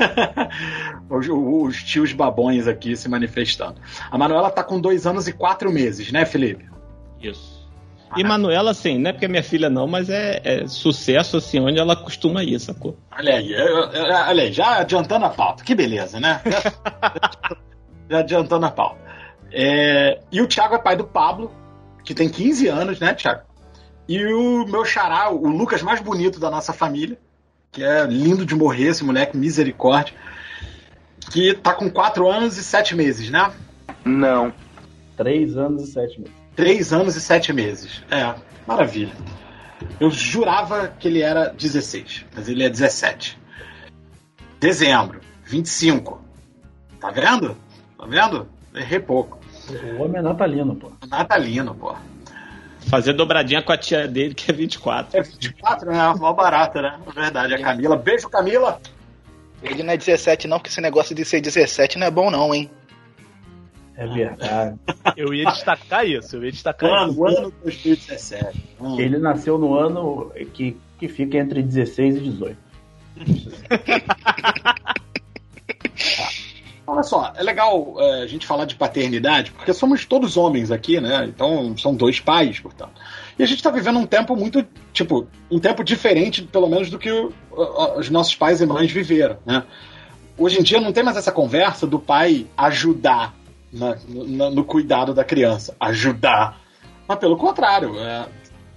Os, 1.09 1.27
os 1.29 1.83
tios 1.83 2.11
babões 2.11 2.67
aqui 2.67 2.95
se 2.97 3.07
manifestando. 3.07 3.79
A 4.11 4.17
Manuela 4.17 4.49
tá 4.51 4.61
com 4.61 4.79
dois 4.79 5.07
anos 5.07 5.25
e 5.25 5.31
quatro 5.31 5.71
meses, 5.71 6.11
né, 6.11 6.25
Felipe? 6.25 6.65
Isso. 7.21 7.57
E 8.15 8.23
Manuela, 8.23 8.71
assim, 8.71 8.97
não 8.97 9.09
é 9.09 9.13
porque 9.13 9.25
é 9.25 9.29
minha 9.29 9.43
filha 9.43 9.69
não, 9.69 9.87
mas 9.87 10.09
é, 10.09 10.41
é 10.43 10.67
sucesso, 10.67 11.37
assim, 11.37 11.59
onde 11.59 11.79
ela 11.79 11.95
costuma 11.95 12.43
ir, 12.43 12.59
sacou? 12.59 12.97
Olha 13.17 13.35
aí, 13.35 13.53
olha 14.27 14.43
aí, 14.43 14.51
já 14.51 14.79
adiantando 14.79 15.25
a 15.25 15.29
pauta. 15.29 15.63
Que 15.63 15.75
beleza, 15.75 16.19
né? 16.19 16.41
Já, 16.45 17.57
já 18.09 18.19
adiantando 18.19 18.65
a 18.65 18.71
pauta. 18.71 18.99
É, 19.51 20.19
e 20.31 20.41
o 20.41 20.47
Thiago 20.47 20.75
é 20.75 20.79
pai 20.79 20.95
do 20.95 21.05
Pablo, 21.05 21.51
que 22.03 22.13
tem 22.13 22.29
15 22.29 22.67
anos, 22.67 22.99
né, 22.99 23.13
Thiago? 23.13 23.41
E 24.07 24.25
o 24.25 24.65
meu 24.65 24.85
xará, 24.85 25.29
o 25.29 25.47
Lucas 25.47 25.81
mais 25.81 25.99
bonito 25.99 26.39
da 26.39 26.49
nossa 26.49 26.71
família, 26.71 27.17
que 27.77 27.83
é 27.83 28.07
lindo 28.07 28.43
de 28.43 28.55
morrer, 28.55 28.87
esse 28.87 29.03
moleque, 29.03 29.37
misericórdia, 29.37 30.15
que 31.31 31.53
tá 31.53 31.75
com 31.75 31.87
4 31.87 32.27
anos 32.27 32.57
e 32.57 32.63
7 32.63 32.95
meses, 32.95 33.29
né? 33.29 33.53
Não. 34.03 34.51
Três 35.15 35.55
anos 35.55 35.83
e 35.83 35.91
sete 35.91 36.19
meses. 36.19 36.33
3 36.55 36.93
anos 36.93 37.15
e 37.15 37.21
7 37.21 37.53
meses. 37.53 38.03
É, 38.09 38.33
maravilha. 38.65 39.13
Eu 39.99 40.09
jurava 40.09 40.87
que 40.87 41.07
ele 41.07 41.21
era 41.21 41.49
16, 41.49 42.25
mas 42.35 42.49
ele 42.49 42.63
é 42.63 42.69
17. 42.69 43.39
Dezembro, 44.59 45.19
25. 45.45 46.19
Tá 46.99 47.11
vendo? 47.11 47.55
Tá 47.95 48.07
vendo? 48.07 48.47
Errei 48.73 48.99
pouco. 48.99 49.39
O 49.69 50.01
homem 50.01 50.17
é 50.17 50.21
natalino, 50.23 50.75
pô. 50.75 50.91
Natalino, 51.07 51.75
pô. 51.75 51.95
Fazer 52.89 53.13
dobradinha 53.13 53.61
com 53.61 53.71
a 53.71 53.77
tia 53.77 54.07
dele, 54.07 54.33
que 54.33 54.49
é 54.49 54.53
24. 54.53 55.19
É 55.19 55.21
24, 55.21 55.91
né? 55.91 56.13
Mó 56.17 56.33
barata, 56.33 56.81
né? 56.81 56.99
É 57.05 57.11
verdade. 57.11 57.53
A 57.55 57.61
Camila. 57.61 57.95
Beijo, 57.97 58.29
Camila. 58.29 58.79
Ele 59.61 59.83
não 59.83 59.93
é 59.93 59.97
17 59.97 60.47
não, 60.47 60.57
porque 60.57 60.69
esse 60.69 60.79
negócio 60.79 61.15
de 61.15 61.25
ser 61.25 61.41
17 61.41 61.97
não 61.97 62.07
é 62.07 62.11
bom 62.11 62.29
não, 62.29 62.53
hein? 62.53 62.69
É 63.95 64.05
verdade. 64.05 64.77
Eu 65.17 65.33
ia 65.33 65.49
destacar 65.49 66.07
isso, 66.07 66.35
eu 66.35 66.45
ia 66.45 66.51
destacar 66.51 66.87
Ano, 66.87 67.11
isso. 67.11 67.25
ano 67.25 67.53
2017. 67.63 68.63
Hum. 68.79 68.99
Ele 68.99 69.17
nasceu 69.17 69.57
no 69.57 69.73
ano 69.73 70.31
que, 70.53 70.77
que 70.99 71.07
fica 71.07 71.37
entre 71.37 71.63
16 71.63 72.17
e 72.17 72.19
18. 72.19 72.57
Olha 76.89 77.03
só, 77.03 77.33
é 77.35 77.43
legal 77.43 77.95
é, 77.99 78.21
a 78.23 78.27
gente 78.27 78.47
falar 78.47 78.63
de 78.63 78.75
paternidade, 78.75 79.51
porque 79.51 79.73
somos 79.73 80.05
todos 80.05 80.37
homens 80.37 80.71
aqui, 80.71 81.01
né? 81.01 81.25
Então 81.25 81.77
são 81.77 81.93
dois 81.93 82.21
pais, 82.21 82.61
portanto. 82.61 82.93
E 83.37 83.43
a 83.43 83.45
gente 83.45 83.61
tá 83.61 83.69
vivendo 83.69 83.99
um 83.99 84.05
tempo 84.05 84.35
muito, 84.37 84.65
tipo, 84.93 85.27
um 85.51 85.59
tempo 85.59 85.83
diferente, 85.83 86.43
pelo 86.43 86.69
menos, 86.69 86.89
do 86.89 86.97
que 86.97 87.11
o- 87.11 87.33
o- 87.51 87.99
os 87.99 88.09
nossos 88.09 88.35
pais 88.35 88.61
e 88.61 88.65
mães 88.65 88.89
viveram, 88.89 89.37
né? 89.45 89.63
Hoje 90.37 90.59
em 90.59 90.63
dia 90.63 90.79
não 90.79 90.93
tem 90.93 91.03
mais 91.03 91.17
essa 91.17 91.31
conversa 91.31 91.85
do 91.85 91.99
pai 91.99 92.47
ajudar 92.55 93.33
na- 93.73 93.97
no, 94.07 94.49
no 94.51 94.63
cuidado 94.63 95.13
da 95.13 95.25
criança. 95.25 95.75
Ajudar. 95.79 96.61
Mas 97.05 97.19
pelo 97.19 97.35
contrário, 97.35 97.99
é, 97.99 98.25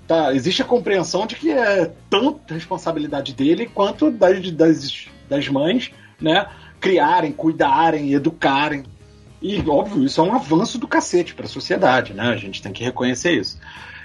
tá, 0.08 0.34
existe 0.34 0.62
a 0.62 0.64
compreensão 0.64 1.26
de 1.28 1.36
que 1.36 1.50
é 1.52 1.92
tanto 2.10 2.52
responsabilidade 2.52 3.32
dele 3.34 3.70
quanto 3.72 4.10
das, 4.10 4.50
das, 4.50 5.06
das 5.28 5.48
mães, 5.48 5.92
né? 6.20 6.46
Criarem, 6.80 7.32
cuidarem, 7.32 8.12
educarem. 8.12 8.84
E, 9.40 9.60
óbvio, 9.68 10.04
isso 10.04 10.20
é 10.20 10.24
um 10.24 10.34
avanço 10.34 10.78
do 10.78 10.88
cacete 10.88 11.34
para 11.34 11.46
a 11.46 11.48
sociedade, 11.48 12.12
né? 12.12 12.24
A 12.28 12.36
gente 12.36 12.62
tem 12.62 12.72
que 12.72 12.84
reconhecer 12.84 13.32
isso. 13.32 13.58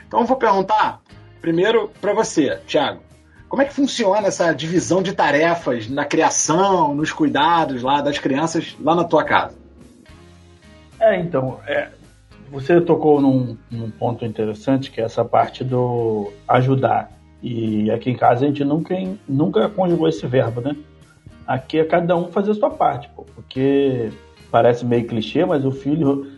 Então 0.08 0.22
eu 0.22 0.26
vou 0.26 0.38
perguntar 0.38 1.02
primeiro 1.42 1.92
para 2.02 2.14
você, 2.14 2.60
Thiago. 2.68 3.02
Como 3.48 3.62
é 3.62 3.66
que 3.66 3.74
funciona 3.74 4.28
essa 4.28 4.52
divisão 4.52 5.02
de 5.02 5.14
tarefas 5.14 5.88
na 5.88 6.04
criação, 6.04 6.96
nos 6.96 7.12
cuidados 7.12 7.84
lá 7.84 8.02
das 8.02 8.18
crianças 8.18 8.76
lá 8.82 8.96
na 8.96 9.04
tua 9.04 9.24
casa? 9.24 9.56
É, 11.00 11.20
então, 11.20 11.60
é, 11.68 11.90
você 12.50 12.82
tocou 12.82 13.22
num, 13.22 13.58
num 13.70 13.92
ponto 13.92 14.26
interessante, 14.26 14.90
que 14.90 15.00
é 15.00 15.04
essa 15.04 15.24
parte 15.24 15.64
do 15.64 16.32
ajudar. 16.48 17.12
E 17.42 17.92
aqui 17.92 18.10
em 18.10 18.16
casa 18.16 18.46
a 18.46 18.48
gente 18.48 18.64
nunca, 18.64 18.96
nunca 19.28 19.70
conjugou 19.70 20.08
esse 20.08 20.26
verbo, 20.26 20.62
né? 20.62 20.76
Aqui 21.48 21.80
é 21.80 21.84
cada 21.84 22.16
um 22.16 22.28
fazer 22.28 22.52
a 22.52 22.56
sua 22.56 22.70
parte, 22.70 23.10
pô, 23.16 23.24
porque 23.36 24.10
parece 24.52 24.86
meio 24.86 25.06
clichê, 25.06 25.46
mas 25.46 25.66
o 25.66 25.72
filho 25.72 26.32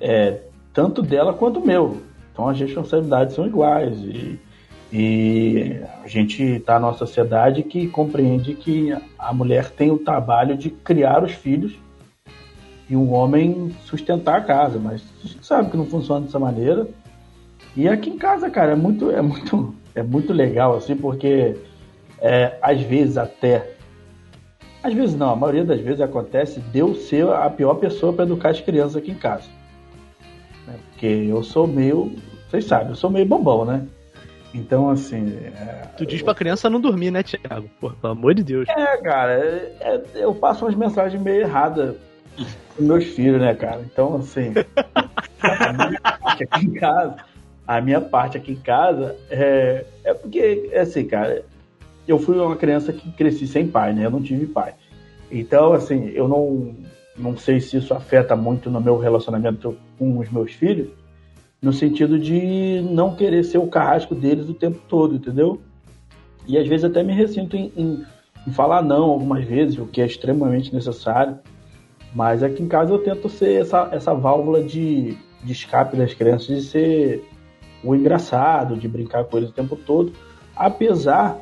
é 0.00 0.40
tanto 0.72 1.02
dela 1.02 1.32
quanto 1.32 1.64
meu. 1.64 1.98
Então 2.32 2.48
as 2.48 2.58
responsabilidades 2.58 3.34
são 3.34 3.46
iguais. 3.46 3.96
E, 3.98 4.38
e 4.92 5.80
a 6.02 6.08
gente 6.08 6.42
está 6.42 6.80
numa 6.80 6.94
sociedade 6.94 7.62
que 7.62 7.86
compreende 7.88 8.54
que 8.54 8.96
a 9.18 9.32
mulher 9.32 9.70
tem 9.70 9.90
o 9.90 9.98
trabalho 9.98 10.56
de 10.56 10.70
criar 10.70 11.22
os 11.22 11.32
filhos 11.32 11.78
e 12.88 12.96
o 12.96 13.10
homem 13.10 13.70
sustentar 13.84 14.38
a 14.38 14.40
casa, 14.40 14.80
mas 14.80 15.00
a 15.22 15.28
gente 15.28 15.46
sabe 15.46 15.70
que 15.70 15.76
não 15.76 15.86
funciona 15.86 16.26
dessa 16.26 16.40
maneira. 16.40 16.88
E 17.76 17.88
aqui 17.88 18.10
em 18.10 18.18
casa, 18.18 18.50
cara, 18.50 18.72
é 18.72 18.74
muito, 18.74 19.10
é 19.12 19.22
muito, 19.22 19.74
é 19.94 20.02
muito 20.02 20.32
legal, 20.32 20.76
assim, 20.76 20.96
porque 20.96 21.56
é, 22.20 22.58
às 22.60 22.80
vezes 22.82 23.16
até. 23.16 23.76
Às 24.82 24.94
vezes 24.94 25.14
não, 25.14 25.30
a 25.30 25.36
maioria 25.36 25.64
das 25.64 25.80
vezes 25.80 26.00
acontece 26.00 26.60
de 26.60 26.78
eu 26.78 26.94
ser 26.94 27.28
a 27.28 27.50
pior 27.50 27.74
pessoa 27.74 28.12
para 28.12 28.24
educar 28.24 28.50
as 28.50 28.60
crianças 28.60 28.96
aqui 28.96 29.10
em 29.10 29.14
casa. 29.16 29.44
Né? 30.66 30.74
Porque 30.90 31.06
eu 31.06 31.42
sou 31.42 31.66
meio. 31.66 32.14
Vocês 32.48 32.64
sabem, 32.64 32.88
eu 32.88 32.94
sou 32.94 33.10
meio 33.10 33.26
bobão, 33.26 33.64
né? 33.64 33.86
Então, 34.54 34.88
assim. 34.90 35.32
É, 35.54 35.86
Tu 35.96 36.06
diz 36.06 36.22
pra 36.22 36.34
criança 36.34 36.68
não 36.70 36.80
dormir, 36.80 37.10
né, 37.10 37.22
Thiago? 37.22 37.68
Pô, 37.80 37.90
pelo 37.90 38.12
amor 38.14 38.34
de 38.34 38.42
Deus. 38.42 38.68
é, 38.68 38.96
cara, 38.96 39.32
é- 39.34 39.76
é- 39.80 40.02
eu 40.14 40.34
passo 40.34 40.64
umas 40.64 40.74
mensagens 40.74 41.20
meio 41.22 41.42
erradas 41.42 41.94
pros 42.74 42.86
meus 42.86 43.04
filhos, 43.04 43.40
né, 43.40 43.54
cara? 43.54 43.82
Então, 43.82 44.16
assim, 44.16 44.52
a 45.42 45.72
minha 45.72 46.00
parte 46.00 46.42
aqui 46.44 46.64
em 46.66 46.72
casa, 46.72 47.16
a 47.68 47.80
minha 47.80 48.00
parte 48.00 48.36
aqui 48.38 48.52
em 48.52 48.56
casa 48.56 49.16
é, 49.30 49.84
é 50.04 50.14
porque, 50.14 50.70
assim, 50.74 51.04
cara, 51.06 51.44
eu 52.10 52.18
fui 52.18 52.38
uma 52.38 52.56
criança 52.56 52.92
que 52.92 53.10
cresci 53.12 53.46
sem 53.46 53.66
pai, 53.66 53.92
né? 53.92 54.06
Eu 54.06 54.10
não 54.10 54.22
tive 54.22 54.46
pai. 54.46 54.74
Então, 55.30 55.72
assim, 55.72 56.08
eu 56.08 56.26
não, 56.28 56.74
não 57.16 57.36
sei 57.36 57.60
se 57.60 57.76
isso 57.76 57.94
afeta 57.94 58.34
muito 58.34 58.70
no 58.70 58.80
meu 58.80 58.98
relacionamento 58.98 59.76
com 59.98 60.18
os 60.18 60.30
meus 60.30 60.52
filhos, 60.52 60.88
no 61.62 61.72
sentido 61.72 62.18
de 62.18 62.80
não 62.90 63.14
querer 63.14 63.44
ser 63.44 63.58
o 63.58 63.66
carrasco 63.66 64.14
deles 64.14 64.48
o 64.48 64.54
tempo 64.54 64.80
todo, 64.88 65.14
entendeu? 65.14 65.60
E 66.46 66.58
às 66.58 66.66
vezes 66.66 66.84
até 66.84 67.02
me 67.02 67.12
ressinto 67.12 67.56
em, 67.56 67.72
em 67.76 68.04
em 68.46 68.52
falar 68.52 68.82
não 68.82 69.04
algumas 69.04 69.44
vezes, 69.44 69.78
o 69.78 69.86
que 69.86 70.00
é 70.00 70.06
extremamente 70.06 70.72
necessário. 70.74 71.38
Mas 72.14 72.42
aqui 72.42 72.62
em 72.62 72.68
casa 72.68 72.92
eu 72.92 72.98
tento 72.98 73.28
ser 73.28 73.60
essa, 73.60 73.88
essa 73.92 74.14
válvula 74.14 74.62
de, 74.62 75.16
de 75.44 75.52
escape 75.52 75.96
das 75.96 76.14
crianças, 76.14 76.46
de 76.46 76.62
ser 76.62 77.24
o 77.84 77.94
engraçado, 77.94 78.76
de 78.76 78.88
brincar 78.88 79.24
com 79.24 79.36
eles 79.36 79.50
o 79.50 79.52
tempo 79.52 79.76
todo. 79.76 80.12
Apesar 80.56 81.38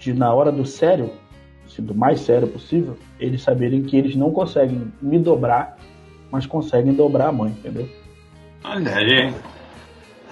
de, 0.00 0.12
na 0.12 0.32
hora 0.34 0.50
do 0.50 0.64
sério, 0.66 1.12
se 1.68 1.80
do 1.80 1.94
mais 1.94 2.20
sério 2.20 2.48
possível, 2.48 2.98
eles 3.20 3.42
saberem 3.42 3.82
que 3.82 3.96
eles 3.96 4.16
não 4.16 4.32
conseguem 4.32 4.90
me 5.00 5.18
dobrar, 5.18 5.78
mas 6.30 6.46
conseguem 6.46 6.92
dobrar 6.92 7.28
a 7.28 7.32
mãe, 7.32 7.50
entendeu? 7.50 7.88
Olha 8.64 8.96
aí. 8.96 9.32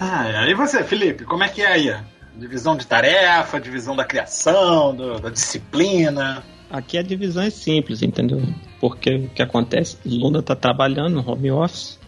Ah, 0.01 0.47
e 0.49 0.55
você, 0.55 0.83
Felipe, 0.83 1.25
como 1.25 1.45
é 1.45 1.49
que 1.49 1.63
é 1.63 1.67
aí? 1.67 1.95
Divisão 2.37 2.77
de 2.77 2.87
tarefa, 2.87 3.61
divisão 3.61 3.95
da 3.95 4.05
criação, 4.05 4.95
do- 4.95 5.19
da 5.21 5.29
disciplina. 5.29 6.43
Aqui 6.71 6.99
a 6.99 7.03
divisão 7.03 7.43
é 7.43 7.51
simples, 7.51 8.03
entendeu? 8.03 8.41
Porque 8.81 9.15
o 9.15 9.29
que 9.31 9.43
acontece? 9.43 9.97
Luna 10.05 10.43
tá 10.43 10.55
trabalhando 10.55 11.15
no 11.23 11.31
home 11.31 11.51
office 11.51 11.99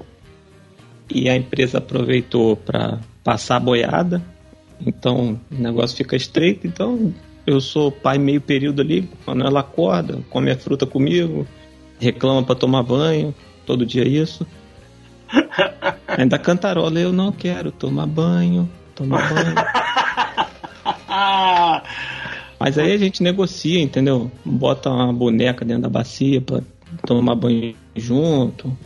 e 1.12 1.28
a 1.28 1.34
empresa 1.36 1.78
aproveitou 1.78 2.56
para 2.56 3.00
passar 3.24 3.56
a 3.56 3.60
boiada, 3.60 4.22
então 4.86 5.38
o 5.50 5.54
negócio 5.54 5.96
fica 5.96 6.14
estreito. 6.14 6.66
Então 6.66 7.12
eu 7.46 7.60
sou 7.60 7.90
pai 7.90 8.18
meio 8.18 8.40
período 8.40 8.80
ali, 8.82 9.08
quando 9.24 9.44
ela 9.44 9.60
acorda, 9.60 10.18
come 10.30 10.50
a 10.50 10.56
fruta 10.56 10.86
comigo, 10.86 11.46
reclama 11.98 12.42
para 12.42 12.54
tomar 12.54 12.82
banho, 12.82 13.34
todo 13.66 13.86
dia 13.86 14.06
isso. 14.06 14.46
Ainda 16.08 16.38
cantarola, 16.38 16.98
eu 16.98 17.12
não 17.12 17.32
quero 17.32 17.70
tomar 17.70 18.06
banho, 18.06 18.68
tomar 18.94 19.28
banho. 19.32 19.54
Mas 22.58 22.76
aí 22.76 22.92
a 22.92 22.98
gente 22.98 23.22
negocia, 23.22 23.80
entendeu? 23.80 24.30
Bota 24.44 24.90
uma 24.90 25.12
boneca 25.12 25.64
dentro 25.64 25.82
da 25.82 25.88
bacia 25.88 26.40
pra 26.40 26.60
tomar 27.06 27.34
banho 27.34 27.74
junto. 27.96 28.76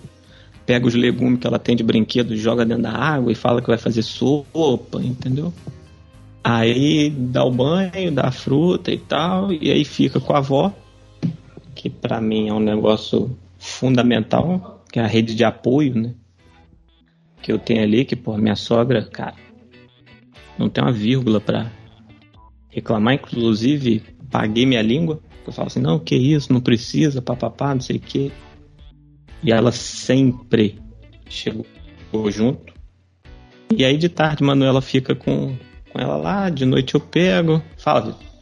Pega 0.65 0.87
os 0.87 0.95
legumes 0.95 1.41
que 1.41 1.47
ela 1.47 1.59
tem 1.59 1.77
de 1.77 1.83
brinquedo, 1.83 2.37
joga 2.37 2.65
dentro 2.65 2.85
da 2.85 2.93
água 2.93 3.33
e 3.33 3.35
fala 3.35 3.61
que 3.61 3.67
vai 3.67 3.77
fazer 3.77 4.03
sopa, 4.03 5.03
entendeu? 5.03 5.53
Aí 6.47 7.09
dá 7.09 7.43
o 7.43 7.51
banho, 7.51 8.13
dá 8.13 8.31
fruta 8.31 8.93
e 8.93 8.99
tal, 8.99 9.51
e 9.51 9.71
aí 9.71 9.83
fica 9.83 10.21
com 10.21 10.35
a 10.35 10.39
avó, 10.39 10.71
que 11.75 11.89
pra 11.89 12.21
mim 12.21 12.49
é 12.49 12.53
um 12.53 12.61
negócio 12.61 13.35
fundamental, 13.59 14.85
que 14.93 14.99
é 15.01 15.03
a 15.03 15.07
rede 15.07 15.35
de 15.35 15.43
apoio, 15.43 15.95
né? 15.95 16.15
Que 17.41 17.51
eu 17.51 17.59
tenho 17.59 17.83
ali, 17.83 18.05
que, 18.05 18.15
pô, 18.15 18.37
minha 18.37 18.57
sogra, 18.57 19.03
cara, 19.03 19.37
não 20.59 20.69
tem 20.69 20.85
uma 20.85 20.93
vírgula 20.93 21.41
para 21.41 21.73
reclamar, 22.69 23.15
inclusive 23.15 24.03
paguei 24.31 24.67
minha 24.67 24.83
língua. 24.83 25.21
Eu 25.47 25.53
falo 25.53 25.69
assim, 25.69 25.81
não, 25.81 25.99
que 25.99 26.17
isso, 26.17 26.53
não 26.53 26.61
precisa, 26.61 27.23
papapá, 27.23 27.75
não 27.75 27.81
sei 27.81 27.97
o 27.97 28.01
quê. 28.01 28.33
E 29.43 29.53
ela 29.53 29.73
sempre 29.73 30.79
chegou 31.29 31.67
junto. 32.31 32.73
E 33.77 33.85
aí 33.85 33.97
de 33.97 34.09
tarde, 34.09 34.43
Manuela 34.43 34.83
fica 34.83 35.15
com, 35.15 35.57
com 35.95 36.01
ela 36.01 36.17
lá, 36.17 36.51
de 36.51 36.67
noite 36.67 36.97
eu 36.97 37.01
pego. 37.01 37.63
Fala, 37.79 38.01
Vitor. 38.01 38.35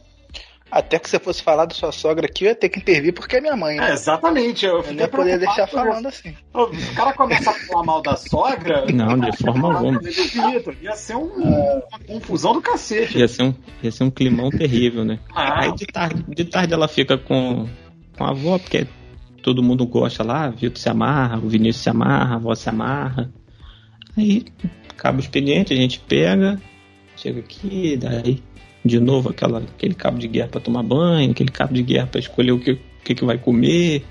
Até 0.71 0.97
que 0.97 1.07
você 1.07 1.19
fosse 1.19 1.43
falar 1.43 1.65
da 1.65 1.75
sua 1.75 1.91
sogra 1.91 2.25
aqui, 2.25 2.45
eu 2.45 2.49
ia 2.49 2.55
ter 2.55 2.67
que 2.67 2.79
intervir 2.79 3.13
porque 3.13 3.35
é 3.35 3.41
minha 3.41 3.55
mãe, 3.55 3.77
né? 3.77 3.91
É, 3.91 3.93
exatamente. 3.93 4.65
Eu, 4.65 4.81
eu 4.81 4.91
não 4.91 5.01
ia 5.01 5.07
poder 5.07 5.37
deixar 5.37 5.67
falando 5.67 6.07
assim. 6.07 6.35
O 6.51 6.95
cara 6.95 7.13
começa 7.13 7.51
a 7.51 7.53
falar 7.53 7.83
mal 7.83 8.01
da 8.01 8.15
sogra. 8.15 8.83
Não, 8.91 9.15
de 9.19 9.37
forma 9.37 9.71
alguma. 9.71 10.01
Ia 10.81 10.95
ser 10.95 11.15
um, 11.15 11.27
uma 11.27 11.99
confusão 12.07 12.53
do 12.53 12.61
cacete. 12.61 13.19
Ia 13.19 13.27
ser 13.27 13.43
um, 13.43 13.53
ia 13.83 13.91
ser 13.91 14.03
um 14.03 14.09
climão 14.09 14.49
terrível, 14.49 15.05
né? 15.05 15.19
Ah. 15.35 15.61
Aí 15.61 15.75
de 15.75 15.85
tarde, 15.85 16.23
de 16.27 16.45
tarde 16.45 16.73
ela 16.73 16.87
fica 16.87 17.19
com, 17.19 17.69
com 18.17 18.23
a 18.23 18.31
avó, 18.31 18.57
porque 18.57 18.87
todo 19.43 19.61
mundo 19.61 19.85
gosta 19.85 20.23
lá, 20.23 20.49
Vitor 20.49 20.79
se 20.79 20.89
amarra, 20.89 21.37
o 21.37 21.49
Vinícius 21.49 21.83
se 21.83 21.89
amarra, 21.91 22.33
a 22.33 22.37
avó 22.37 22.55
se 22.55 22.67
amarra. 22.67 23.31
Aí 24.17 24.43
acaba 24.89 25.17
o 25.17 25.19
expediente, 25.19 25.71
a 25.71 25.75
gente 25.75 25.99
pega, 25.99 26.59
chega 27.15 27.39
aqui, 27.39 27.97
daí 27.97 28.41
de 28.85 28.99
novo 28.99 29.29
aquela, 29.29 29.59
aquele 29.59 29.93
cabo 29.93 30.17
de 30.19 30.27
guerra 30.27 30.49
para 30.49 30.61
tomar 30.61 30.83
banho, 30.83 31.31
aquele 31.31 31.51
cabo 31.51 31.73
de 31.73 31.81
guerra 31.81 32.07
para 32.07 32.19
escolher 32.19 32.51
o 32.51 32.59
que, 32.59 32.77
que, 33.03 33.15
que 33.15 33.25
vai 33.25 33.37
comer. 33.37 34.03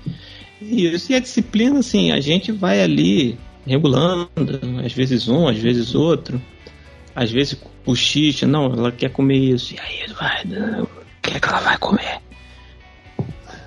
E, 0.61 0.87
isso, 0.87 1.11
e 1.11 1.15
a 1.15 1.19
disciplina, 1.19 1.79
assim, 1.79 2.11
a 2.11 2.19
gente 2.19 2.51
vai 2.51 2.81
ali 2.81 3.37
regulando, 3.65 4.29
às 4.83 4.93
vezes 4.93 5.27
um, 5.27 5.47
às 5.47 5.57
vezes 5.57 5.93
outro. 5.93 6.41
Às 7.15 7.31
vezes 7.31 7.55
xixi, 7.95 8.45
não, 8.45 8.73
ela 8.73 8.91
quer 8.91 9.09
comer 9.09 9.37
isso. 9.37 9.75
E 9.75 9.79
aí, 9.79 10.11
vai, 10.13 10.43
o 10.81 10.87
que, 11.21 11.35
é 11.35 11.39
que 11.39 11.47
ela 11.47 11.59
vai 11.59 11.77
comer? 11.77 12.19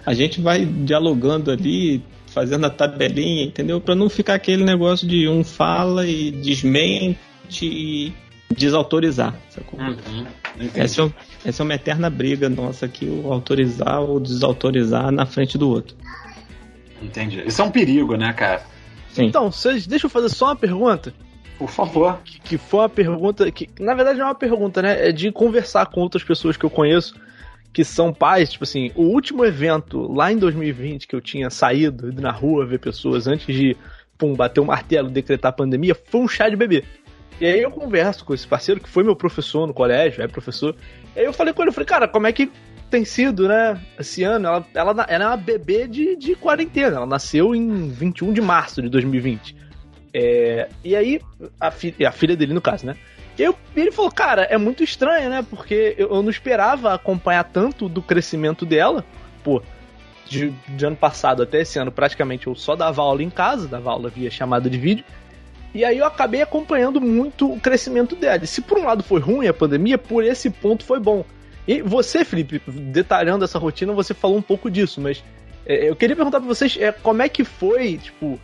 A 0.05 0.15
gente 0.15 0.41
vai 0.41 0.65
dialogando 0.65 1.51
ali, 1.51 2.03
fazendo 2.27 2.67
a 2.67 2.71
tabelinha, 2.71 3.45
entendeu? 3.45 3.81
Para 3.81 3.95
não 3.95 4.09
ficar 4.09 4.35
aquele 4.35 4.65
negócio 4.65 5.07
de 5.07 5.29
um 5.29 5.45
fala 5.45 6.07
e 6.07 6.33
desmente 6.33 7.17
e 7.63 8.13
desautorizar. 8.51 9.35
Uhum, 9.73 10.27
essa, 10.75 11.03
é, 11.03 11.11
essa 11.45 11.63
é 11.63 11.65
uma 11.65 11.75
eterna 11.75 12.09
briga 12.09 12.49
nossa 12.49 12.87
aqui, 12.87 13.07
o 13.07 13.33
autorizar 13.33 14.01
ou 14.01 14.21
desautorizar 14.21 15.11
na 15.11 15.27
frente 15.27 15.59
do 15.59 15.69
outro. 15.69 15.97
Entendi. 17.03 17.43
Isso 17.47 17.61
é 17.61 17.65
um 17.65 17.71
perigo, 17.71 18.17
né, 18.17 18.33
cara? 18.33 18.63
Sim. 19.11 19.27
Então, 19.27 19.51
vocês, 19.51 19.87
deixa 19.87 20.07
eu 20.07 20.11
fazer 20.11 20.29
só 20.29 20.47
uma 20.47 20.57
pergunta. 20.57 21.13
Por 21.59 21.71
favor. 21.71 22.21
Que, 22.25 22.41
que 22.41 22.59
foi 22.59 22.81
uma 22.81 22.89
pergunta 22.89 23.51
que, 23.51 23.69
na 23.81 23.95
verdade, 23.95 24.19
não 24.19 24.27
é 24.27 24.29
uma 24.29 24.35
pergunta, 24.35 24.83
né? 24.83 25.09
É 25.09 25.13
de 25.13 25.33
conversar 25.33 25.87
com 25.87 26.01
outras 26.01 26.23
pessoas 26.23 26.57
que 26.57 26.65
eu 26.65 26.71
conheço 26.71 27.15
que 27.73 27.85
são 27.85 28.13
pais. 28.13 28.53
Tipo 28.53 28.65
assim, 28.65 28.91
o 28.95 29.03
último 29.03 29.45
evento 29.45 30.11
lá 30.13 30.33
em 30.33 30.37
2020 30.37 31.07
que 31.07 31.15
eu 31.15 31.21
tinha 31.21 31.51
saído 31.51 32.13
na 32.13 32.31
rua 32.31 32.67
ver 32.67 32.79
pessoas 32.79 33.27
antes 33.27 33.55
de 33.55 33.77
pum, 34.17 34.35
bater 34.35 34.61
o 34.61 34.65
martelo, 34.65 35.11
decretar 35.11 35.51
a 35.51 35.53
pandemia, 35.53 35.95
foi 35.95 36.21
um 36.23 36.29
chá 36.29 36.49
de 36.49 36.57
bebê. 36.57 36.85
E 37.41 37.47
aí 37.47 37.61
eu 37.61 37.71
converso 37.71 38.25
com 38.25 38.33
esse 38.33 38.47
parceiro, 38.47 38.81
que 38.81 38.89
foi 38.89 39.03
meu 39.03 39.15
professor 39.15 39.67
no 39.67 39.75
colégio, 39.75 40.23
é 40.23 40.29
professor. 40.29 40.75
E 41.15 41.21
aí 41.21 41.27
eu 41.27 41.33
falei 41.33 41.53
com 41.53 41.63
ele, 41.63 41.69
eu 41.69 41.73
falei, 41.73 41.87
cara, 41.87 42.09
como 42.09 42.27
é 42.27 42.33
que 42.33 42.51
tem 42.91 43.05
sido, 43.05 43.49
né, 43.49 43.81
esse 43.99 44.23
ano? 44.23 44.47
Ela, 44.47 44.67
ela, 44.75 45.07
ela 45.09 45.25
é 45.25 45.27
uma 45.27 45.37
bebê 45.37 45.87
de, 45.87 46.17
de 46.17 46.35
quarentena, 46.35 46.97
ela 46.97 47.07
nasceu 47.07 47.55
em 47.55 47.89
21 47.89 48.33
de 48.33 48.41
março 48.41 48.81
de 48.81 48.89
2020. 48.89 49.57
É, 50.15 50.69
e 50.83 50.97
aí, 50.97 51.21
a, 51.61 51.71
fi, 51.71 51.95
a 52.05 52.11
filha 52.11 52.35
dele, 52.35 52.55
no 52.55 52.61
caso, 52.61 52.87
né? 52.87 52.97
E 53.39 53.43
eu, 53.43 53.55
ele 53.77 53.93
falou, 53.93 54.11
cara, 54.11 54.45
é 54.45 54.57
muito 54.57 54.83
estranho, 54.83 55.29
né? 55.29 55.45
Porque 55.49 55.95
eu, 55.99 56.09
eu 56.09 56.23
não 56.23 56.31
esperava 56.31 56.95
acompanhar 56.95 57.45
tanto 57.45 57.87
do 57.87 58.01
crescimento 58.01 58.65
dela. 58.65 59.05
Pô, 59.45 59.63
de, 60.27 60.51
de, 60.69 60.87
ano 60.87 60.97
passado 60.97 61.43
até 61.43 61.61
esse 61.61 61.79
ano, 61.79 61.93
praticamente 61.93 62.47
eu 62.47 62.55
só 62.55 62.75
dava 62.75 63.03
aula 63.03 63.23
em 63.23 63.29
casa, 63.29 63.69
dava 63.69 63.91
aula 63.91 64.09
via 64.09 64.31
chamada 64.31 64.71
de 64.71 64.79
vídeo. 64.79 65.05
E 65.75 65.85
aí 65.85 65.99
eu 65.99 66.07
acabei 66.07 66.43
acompanhando 66.43 67.01
muito 67.01 67.53
o 67.53 67.61
crescimento 67.61 68.17
dela. 68.17 68.47
Se 68.47 68.61
por 68.61 68.79
um 68.79 68.85
lado 68.85 69.03
foi 69.03 69.21
ruim 69.21 69.47
a 69.47 69.55
pandemia, 69.55 69.99
por 69.99 70.25
esse 70.25 70.49
ponto 70.51 70.85
foi 70.85 70.99
bom. 70.99 71.25
E 71.69 71.83
você, 71.83 72.25
Felipe, 72.25 72.63
detalhando 72.67 73.45
essa 73.45 73.59
rotina, 73.59 73.93
você 73.93 74.15
falou 74.15 74.39
um 74.39 74.43
pouco 74.43 74.71
disso, 74.71 75.01
mas 75.01 75.23
é, 75.67 75.89
eu 75.89 75.97
queria 75.97 76.15
perguntar 76.15 76.39
para 76.39 76.49
vocês 76.49 76.77
é, 76.81 76.93
como 76.93 77.23
é 77.23 77.29
que 77.29 77.43
foi, 77.43 77.99
tipo, 77.99 78.41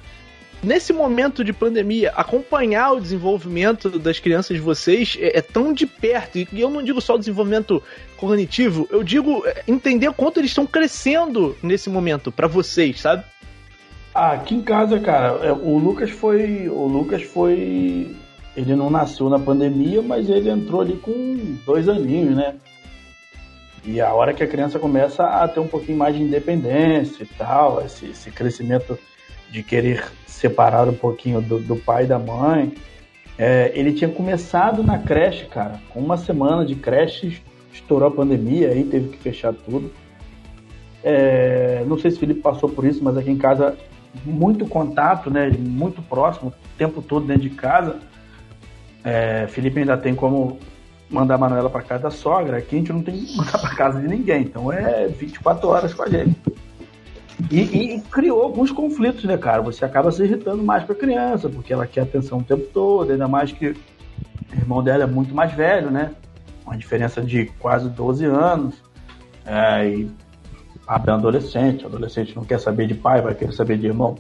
nesse 0.63 0.93
momento 0.93 1.45
de 1.45 1.53
pandemia, 1.53 2.11
acompanhar 2.17 2.93
o 2.93 3.01
desenvolvimento 3.01 3.99
das 3.99 4.19
crianças 4.19 4.57
de 4.57 4.63
vocês 4.63 5.17
é, 5.21 5.39
é 5.39 5.41
tão 5.41 5.73
de 5.73 5.87
perto. 5.87 6.39
E 6.39 6.49
eu 6.53 6.69
não 6.69 6.83
digo 6.83 7.01
só 7.01 7.17
desenvolvimento 7.17 7.83
cognitivo, 8.17 8.89
eu 8.91 9.03
digo 9.03 9.45
é, 9.47 9.63
entender 9.67 10.13
quanto 10.13 10.41
eles 10.41 10.51
estão 10.51 10.67
crescendo 10.67 11.57
nesse 11.63 11.89
momento 11.89 12.31
para 12.31 12.47
vocês, 12.47 13.01
sabe? 13.01 13.25
Ah, 14.15 14.33
aqui 14.33 14.55
em 14.55 14.63
casa, 14.63 15.01
cara, 15.01 15.39
é, 15.43 15.53
o 15.53 15.79
Lucas 15.79 16.11
foi. 16.11 16.69
O 16.69 16.87
Lucas 16.87 17.23
foi. 17.23 18.15
Ele 18.55 18.77
não 18.77 18.91
nasceu 18.91 19.31
na 19.31 19.39
pandemia, 19.39 20.03
mas 20.03 20.29
ele 20.29 20.51
entrou 20.51 20.83
ali 20.83 20.97
com 20.97 21.57
dois 21.65 21.89
aninhos, 21.89 22.37
né? 22.37 22.57
E 23.85 24.01
a 24.01 24.13
hora 24.13 24.35
que 24.35 24.43
a 24.43 24.47
criança 24.47 24.79
começa 24.79 25.25
a 25.25 25.49
ter 25.49 25.61
um 25.61 25.67
pouquinho 25.67 25.97
mais 25.97 26.15
de 26.15 26.23
independência 26.23 27.25
e 27.25 27.27
tal, 27.27 27.83
esse, 27.85 28.07
esse 28.07 28.31
crescimento 28.31 28.99
de 29.51 29.63
querer 29.63 30.05
separar 30.27 30.87
um 30.89 30.95
pouquinho 30.95 31.41
do, 31.41 31.59
do 31.59 31.77
pai 31.77 32.05
e 32.05 32.07
da 32.07 32.19
mãe. 32.19 32.75
É, 33.39 33.73
ele 33.75 33.93
tinha 33.93 34.11
começado 34.11 34.83
na 34.83 34.99
creche, 34.99 35.47
cara, 35.47 35.81
com 35.89 36.01
uma 36.01 36.19
semana 36.19 36.65
de 36.65 36.75
creche, 36.75 37.43
estourou 37.73 38.09
a 38.09 38.11
pandemia, 38.11 38.69
aí 38.69 38.85
teve 38.85 39.09
que 39.09 39.19
fechar 39.19 39.55
tudo. 39.55 39.91
É, 41.03 41.83
não 41.87 41.99
sei 41.99 42.11
se 42.11 42.19
o 42.19 42.21
Felipe 42.21 42.41
passou 42.41 42.69
por 42.69 42.85
isso, 42.85 43.03
mas 43.03 43.17
aqui 43.17 43.31
em 43.31 43.39
casa 43.39 43.77
muito 44.25 44.67
contato, 44.67 45.31
né? 45.31 45.51
Muito 45.51 46.03
próximo, 46.03 46.51
o 46.51 46.77
tempo 46.79 47.03
todo 47.03 47.27
dentro 47.27 47.43
de 47.43 47.51
casa. 47.51 47.99
É, 49.05 49.47
Felipe 49.49 49.81
ainda 49.81 49.97
tem 49.97 50.15
como 50.15 50.59
mandar 51.11 51.35
a 51.35 51.39
Manuela 51.39 51.71
para 51.71 51.83
casa 51.83 52.05
da 52.05 52.11
sogra. 52.11 52.59
Aqui 52.59 52.77
a 52.77 52.79
gente 52.79 52.93
não 52.93 53.03
tem 53.03 53.19
que 53.19 53.37
mandar 53.37 53.59
para 53.59 53.75
casa 53.75 54.01
de 54.01 54.09
ninguém, 54.09 54.43
então 54.43 54.73
é 54.73 55.09
24 55.09 55.69
horas 55.69 55.93
com 55.93 56.03
a 56.03 56.09
gente. 56.09 56.37
E, 57.51 57.61
e, 57.61 58.01
criou 58.03 58.43
alguns 58.43 58.71
conflitos, 58.71 59.25
né, 59.25 59.37
cara? 59.37 59.61
Você 59.63 59.85
acaba 59.85 60.11
se 60.13 60.23
irritando 60.23 60.63
mais 60.63 60.85
com 60.85 60.93
a 60.93 60.95
criança, 60.95 61.49
porque 61.49 61.73
ela 61.73 61.87
quer 61.87 62.03
atenção 62.03 62.39
o 62.39 62.43
tempo 62.43 62.67
todo, 62.73 63.13
ainda 63.13 63.27
mais 63.27 63.53
que 63.53 63.69
o 63.69 63.77
irmão 64.55 64.83
dela 64.83 65.05
é 65.05 65.07
muito 65.07 65.35
mais 65.35 65.53
velho, 65.53 65.91
né? 65.91 66.13
Uma 66.65 66.77
diferença 66.77 67.21
de 67.21 67.47
quase 67.59 67.89
12 67.89 68.25
anos. 68.25 68.75
É, 69.45 69.89
e 69.89 70.11
Pablo 70.93 71.11
é 71.11 71.15
adolescente, 71.15 71.85
o 71.85 71.87
adolescente 71.87 72.37
não 72.37 72.45
quer 72.45 72.61
saber 72.61 72.87
de 72.87 72.95
pai, 72.95 73.23
vai 73.23 73.35
querer 73.35 73.53
saber 73.53 73.79
de 73.79 73.87
irmão. 73.87 74.19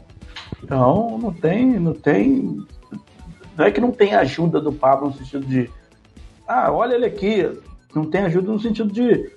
Então, 0.63 1.19
não 1.19 1.33
tem, 1.33 1.79
não 1.79 1.93
tem. 1.93 2.65
Não 3.57 3.65
é 3.67 3.71
que 3.71 3.81
não 3.81 3.91
tem 3.91 4.15
ajuda 4.15 4.59
do 4.59 4.73
Pablo 4.73 5.09
no 5.09 5.15
sentido 5.15 5.45
de. 5.45 5.71
Ah, 6.49 6.73
olha 6.73 6.95
ele 6.95 7.05
aqui. 7.05 7.51
Não 7.95 8.07
tem 8.07 8.23
ajuda 8.23 8.51
no 8.51 8.59
sentido 8.59 8.91
de. 8.91 9.35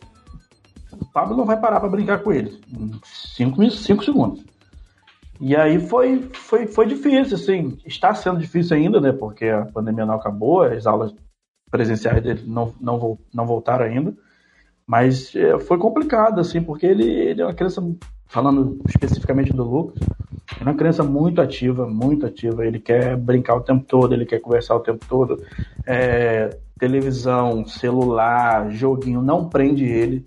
O 0.94 1.06
Pablo 1.12 1.36
não 1.36 1.46
vai 1.46 1.60
parar 1.60 1.82
para 1.82 1.90
brincar 1.90 2.20
com 2.20 2.32
ele. 2.32 2.62
Cinco, 3.04 3.70
cinco 3.70 4.06
segundos. 4.06 4.42
E 5.42 5.54
aí 5.58 5.78
foi, 5.78 6.30
foi, 6.32 6.68
foi 6.68 6.88
difícil, 6.88 7.36
assim. 7.36 7.78
Está 7.86 8.14
sendo 8.16 8.40
difícil 8.40 8.78
ainda, 8.78 9.02
né? 9.02 9.12
Porque 9.12 9.46
a 9.46 9.66
pandemia 9.66 10.06
não 10.06 10.16
acabou, 10.16 10.64
as 10.64 10.88
aulas 10.88 11.14
presenciais 11.70 12.24
dele 12.24 12.44
não, 12.48 12.74
não, 12.80 13.18
não 13.34 13.46
voltaram 13.46 13.84
ainda. 13.84 14.16
Mas 14.88 15.36
é, 15.36 15.58
foi 15.60 15.78
complicado, 15.78 16.40
assim, 16.40 16.62
porque 16.62 16.86
ele, 16.86 17.10
ele 17.10 17.42
é 17.42 17.46
uma 17.46 17.54
criança, 17.54 17.82
falando 18.28 18.80
especificamente 18.88 19.52
do 19.52 19.64
Lucas, 19.64 20.00
é 20.60 20.64
uma 20.64 20.76
criança 20.76 21.04
muito 21.04 21.42
ativa, 21.42 21.88
muito 21.88 22.26
ativa. 22.26 22.66
Ele 22.66 22.80
quer 22.80 23.18
brincar 23.18 23.56
o 23.56 23.62
tempo 23.62 23.84
todo, 23.88 24.14
ele 24.14 24.26
quer 24.26 24.40
conversar 24.40 24.76
o 24.76 24.80
tempo 24.80 25.04
todo. 25.08 25.44
É, 25.88 26.56
televisão, 26.80 27.66
celular, 27.66 28.70
joguinho, 28.72 29.22
não 29.22 29.50
prende 29.50 29.86
ele. 29.86 30.24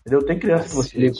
Entendeu? 0.00 0.24
Tem 0.24 0.38
criança 0.38 0.68
que 0.68 0.74
você 0.74 0.98
liga. 0.98 1.16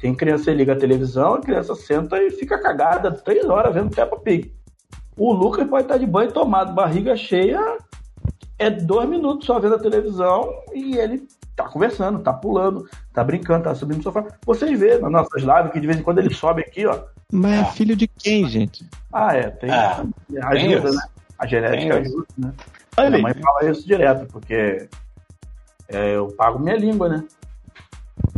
Tem 0.00 0.14
criança 0.14 0.44
que 0.44 0.56
liga 0.56 0.72
a 0.72 0.78
televisão, 0.78 1.34
a 1.34 1.40
criança 1.40 1.74
senta 1.74 2.22
e 2.22 2.30
fica 2.30 2.60
cagada 2.60 3.10
três 3.10 3.44
horas 3.46 3.74
vendo 3.74 3.94
Peppa 3.94 4.16
Pig. 4.18 4.52
O 5.16 5.32
Lucas 5.32 5.66
pode 5.68 5.84
estar 5.84 5.96
de 5.96 6.06
banho 6.06 6.30
tomado, 6.32 6.74
barriga 6.74 7.16
cheia, 7.16 7.78
é 8.58 8.70
dois 8.70 9.08
minutos 9.08 9.46
só 9.46 9.58
vendo 9.58 9.74
a 9.74 9.78
televisão 9.78 10.50
e 10.74 10.96
ele 10.96 11.26
tá 11.54 11.68
conversando, 11.68 12.20
tá 12.20 12.32
pulando, 12.32 12.88
tá 13.12 13.24
brincando, 13.24 13.64
tá 13.64 13.74
subindo 13.74 13.98
no 13.98 14.02
sofá. 14.02 14.24
Vocês 14.44 14.78
vê 14.78 14.98
nas 14.98 15.10
nossas 15.10 15.42
lives 15.42 15.72
que 15.72 15.80
de 15.80 15.86
vez 15.86 15.98
em 15.98 16.02
quando 16.02 16.18
ele 16.18 16.34
sobe 16.34 16.62
aqui, 16.62 16.86
ó. 16.86 17.00
Mas 17.32 17.52
é, 17.52 17.60
é 17.60 17.64
filho 17.72 17.96
de 17.96 18.06
quem, 18.06 18.48
gente? 18.48 18.86
Ah, 19.12 19.34
é, 19.34 19.50
tem. 19.50 19.70
É, 19.70 20.02
ajuda, 20.42 20.92
né? 20.92 21.02
A 21.38 21.46
genética 21.46 21.80
tem 21.80 21.92
ajuda, 21.92 22.26
né? 22.38 22.52
Olha 22.96 23.10
Minha 23.10 23.22
mãe 23.22 23.34
fala 23.34 23.70
isso 23.70 23.86
direto, 23.86 24.26
porque 24.26 24.88
é, 25.88 26.16
eu 26.16 26.28
pago 26.28 26.58
minha 26.58 26.76
língua, 26.76 27.08
né? 27.08 27.24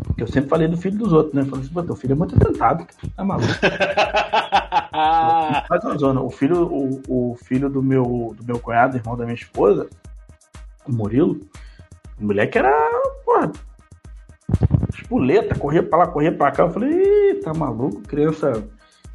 Porque 0.04 0.22
eu 0.22 0.26
sempre 0.26 0.48
falei 0.48 0.66
do 0.66 0.76
filho 0.76 0.98
dos 0.98 1.12
outros, 1.12 1.35
né? 1.35 1.44
Falei 1.44 1.64
assim, 1.64 1.72
pô, 1.72 1.83
teu 1.83 1.94
filho 1.94 2.12
é 2.12 2.16
muito 2.16 2.35
atentado, 2.35 2.87
tá 3.14 3.24
maluco. 3.24 3.52
Faz 5.68 5.85
uma 5.85 5.96
zona. 5.96 6.20
O 6.20 6.31
filho, 6.31 6.66
o, 6.66 7.02
o 7.09 7.37
filho 7.37 7.68
do 7.68 7.83
meu, 7.83 8.35
do 8.37 8.44
meu 8.44 8.59
cunhado, 8.59 8.96
irmão 8.96 9.16
da 9.16 9.24
minha 9.24 9.35
esposa, 9.35 9.88
o 10.88 10.92
Murilo, 10.92 11.38
o 12.20 12.27
moleque 12.27 12.59
era, 12.59 12.72
porra, 13.24 13.53
espuleta, 14.92 15.59
corria 15.59 15.83
pra 15.83 15.98
lá, 15.98 16.07
corria 16.07 16.33
pra 16.33 16.51
cá. 16.51 16.64
Eu 16.64 16.70
falei, 16.70 16.90
Ih, 16.90 17.35
tá 17.40 17.53
maluco, 17.55 18.01
criança. 18.03 18.64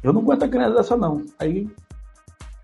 Eu 0.02 0.12
não 0.12 0.20
aguento 0.20 0.44
a 0.44 0.48
criança 0.48 0.74
dessa, 0.74 0.96
não. 0.96 1.24
Aí 1.38 1.68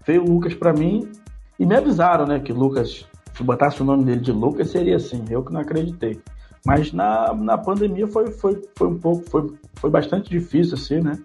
veio 0.06 0.22
o 0.22 0.34
Lucas 0.34 0.54
pra 0.54 0.72
mim 0.72 1.10
e 1.58 1.66
me 1.66 1.76
avisaram, 1.76 2.26
né, 2.26 2.38
que 2.40 2.52
Lucas, 2.52 3.06
se 3.34 3.42
botasse 3.42 3.82
o 3.82 3.84
nome 3.84 4.04
dele 4.04 4.20
de 4.20 4.32
Lucas, 4.32 4.70
seria 4.70 4.96
assim. 4.96 5.24
Eu 5.28 5.44
que 5.44 5.52
não 5.52 5.60
acreditei. 5.60 6.20
Mas 6.64 6.92
na, 6.92 7.32
na 7.34 7.56
pandemia 7.56 8.06
foi, 8.06 8.30
foi, 8.30 8.62
foi 8.76 8.88
um 8.88 8.98
pouco, 8.98 9.28
foi, 9.30 9.52
foi 9.74 9.90
bastante 9.90 10.28
difícil, 10.28 10.74
assim, 10.74 11.00
né? 11.00 11.18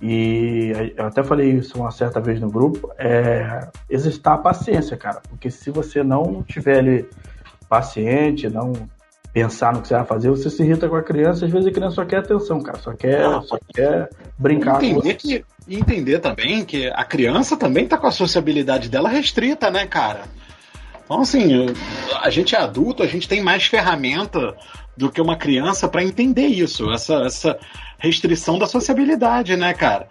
E 0.00 0.92
eu 0.96 1.06
até 1.06 1.24
falei 1.24 1.50
isso 1.50 1.78
uma 1.78 1.90
certa 1.90 2.20
vez 2.20 2.40
no 2.40 2.50
grupo, 2.50 2.92
é 2.96 3.68
exercitar 3.90 4.34
a 4.34 4.38
paciência, 4.38 4.96
cara. 4.96 5.20
Porque 5.28 5.50
se 5.50 5.70
você 5.70 6.04
não 6.04 6.42
tiver 6.42 6.78
ali 6.78 7.08
paciente, 7.68 8.48
não 8.48 8.72
pensar 9.32 9.72
no 9.72 9.82
que 9.82 9.88
você 9.88 9.94
vai 9.94 10.04
fazer, 10.04 10.30
você 10.30 10.48
se 10.50 10.62
irrita 10.62 10.88
com 10.88 10.96
a 10.96 11.02
criança, 11.02 11.44
às 11.44 11.50
vezes 11.50 11.68
a 11.68 11.72
criança 11.72 11.96
só 11.96 12.04
quer 12.04 12.18
atenção, 12.18 12.60
cara, 12.60 12.78
só 12.78 12.92
quer, 12.92 13.22
só 13.42 13.58
quer 13.74 14.08
brincar 14.38 14.82
entender 14.82 15.14
com 15.14 15.18
que 15.18 15.44
E 15.66 15.76
entender 15.76 16.18
também 16.20 16.64
que 16.64 16.88
a 16.88 17.04
criança 17.04 17.56
também 17.56 17.86
tá 17.86 17.98
com 17.98 18.06
a 18.06 18.12
sociabilidade 18.12 18.88
dela 18.88 19.08
restrita, 19.08 19.70
né, 19.70 19.86
cara? 19.86 20.22
Então, 21.08 21.22
assim, 21.22 21.74
a 22.20 22.28
gente 22.28 22.54
é 22.54 22.58
adulto, 22.58 23.02
a 23.02 23.06
gente 23.06 23.26
tem 23.26 23.42
mais 23.42 23.64
ferramenta 23.64 24.54
do 24.94 25.10
que 25.10 25.22
uma 25.22 25.36
criança 25.36 25.88
para 25.88 26.04
entender 26.04 26.48
isso, 26.48 26.90
essa, 26.90 27.22
essa 27.22 27.58
restrição 27.98 28.58
da 28.58 28.66
sociabilidade, 28.66 29.56
né, 29.56 29.72
cara? 29.72 30.06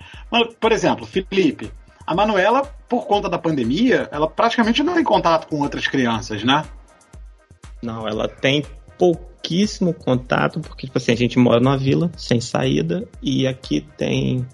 Por 0.59 0.71
exemplo, 0.71 1.05
Felipe, 1.05 1.71
a 2.05 2.15
Manuela, 2.15 2.63
por 2.89 3.05
conta 3.05 3.29
da 3.29 3.37
pandemia, 3.37 4.09
ela 4.11 4.27
praticamente 4.27 4.81
não 4.81 4.95
tem 4.95 5.03
contato 5.03 5.47
com 5.47 5.61
outras 5.61 5.85
crianças, 5.85 6.43
né? 6.43 6.65
Não, 7.79 8.07
ela 8.07 8.27
tem 8.27 8.65
pouquíssimo 8.97 9.93
contato, 9.93 10.59
porque 10.61 10.87
tipo 10.87 10.97
assim, 10.97 11.11
a 11.11 11.15
gente 11.15 11.37
mora 11.37 11.59
numa 11.59 11.77
vila 11.77 12.11
sem 12.17 12.41
saída 12.41 13.07
e 13.21 13.45
aqui 13.45 13.85
tem 13.95 14.47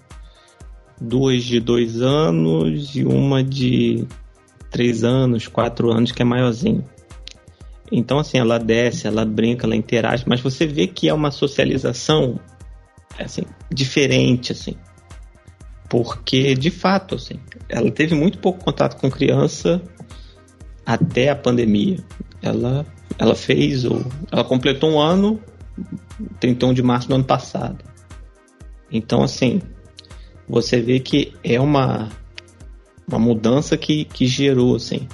duas 1.00 1.42
de 1.42 1.58
dois 1.58 2.02
anos 2.02 2.94
e 2.94 3.02
uma 3.02 3.42
de 3.42 4.06
três 4.74 5.04
anos, 5.04 5.46
quatro 5.46 5.92
anos, 5.92 6.10
que 6.10 6.20
é 6.20 6.24
maiorzinho. 6.24 6.84
Então, 7.92 8.18
assim, 8.18 8.38
ela 8.38 8.58
desce, 8.58 9.06
ela 9.06 9.24
brinca, 9.24 9.66
ela 9.66 9.76
interage, 9.76 10.24
mas 10.26 10.40
você 10.40 10.66
vê 10.66 10.88
que 10.88 11.08
é 11.08 11.14
uma 11.14 11.30
socialização 11.30 12.40
assim, 13.16 13.42
diferente, 13.70 14.50
assim. 14.50 14.74
Porque, 15.88 16.56
de 16.56 16.72
fato, 16.72 17.14
assim, 17.14 17.38
ela 17.68 17.88
teve 17.88 18.16
muito 18.16 18.38
pouco 18.38 18.64
contato 18.64 19.00
com 19.00 19.08
criança 19.08 19.80
até 20.84 21.28
a 21.28 21.36
pandemia. 21.36 21.98
Ela 22.42 22.84
ela 23.16 23.36
fez 23.36 23.84
o. 23.84 24.04
Ela 24.32 24.42
completou 24.42 24.90
um 24.90 25.00
ano, 25.00 25.40
31 26.40 26.74
de 26.74 26.82
março 26.82 27.08
do 27.08 27.14
ano 27.14 27.22
passado. 27.22 27.84
Então, 28.90 29.22
assim, 29.22 29.62
você 30.48 30.80
vê 30.80 30.98
que 30.98 31.32
é 31.44 31.60
uma, 31.60 32.10
uma 33.06 33.18
mudança 33.18 33.76
que, 33.76 34.04
que 34.04 34.26
gerou, 34.26 34.76
assim. 34.76 35.08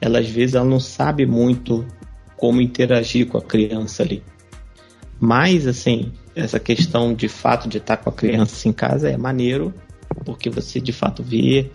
Ela, 0.00 0.18
às 0.18 0.28
vezes, 0.28 0.54
ela 0.54 0.64
não 0.64 0.80
sabe 0.80 1.26
muito 1.26 1.86
como 2.36 2.60
interagir 2.60 3.26
com 3.26 3.38
a 3.38 3.42
criança 3.42 4.02
ali. 4.02 4.22
Mas, 5.18 5.66
assim, 5.66 6.12
essa 6.34 6.60
questão 6.60 7.14
de 7.14 7.28
fato 7.28 7.68
de 7.68 7.78
estar 7.78 7.96
com 7.96 8.10
a 8.10 8.12
criança 8.12 8.68
em 8.68 8.72
casa 8.72 9.08
é 9.08 9.16
maneiro, 9.16 9.72
porque 10.24 10.50
você 10.50 10.80
de 10.80 10.92
fato 10.92 11.22
vê, 11.22 11.70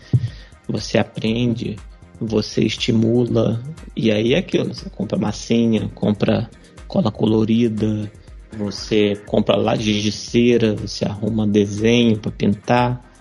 você 0.67 0.99
aprende, 0.99 1.77
você 2.19 2.61
estimula, 2.61 3.61
e 3.95 4.11
aí 4.11 4.35
é 4.35 4.37
aquilo, 4.37 4.73
você 4.73 4.89
compra 4.89 5.17
massinha, 5.17 5.89
compra 5.95 6.49
cola 6.87 7.11
colorida, 7.11 8.11
você 8.55 9.15
compra 9.25 9.55
lajes 9.55 10.03
de 10.03 10.11
cera, 10.11 10.75
você 10.75 11.05
arruma 11.05 11.47
desenho 11.47 12.19
para 12.19 12.31
pintar 12.31 13.11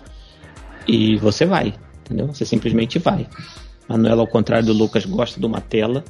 e 0.87 1.17
você 1.17 1.47
vai, 1.47 1.73
entendeu? 2.11 2.27
Você 2.27 2.45
simplesmente 2.45 2.99
vai. 2.99 3.27
Manuela, 3.89 4.23
ao 4.23 4.27
contrário 4.27 4.67
do 4.67 4.73
Lucas, 4.73 5.05
gosta 5.05 5.39
de 5.39 5.47
uma 5.47 5.61
tela 5.61 6.05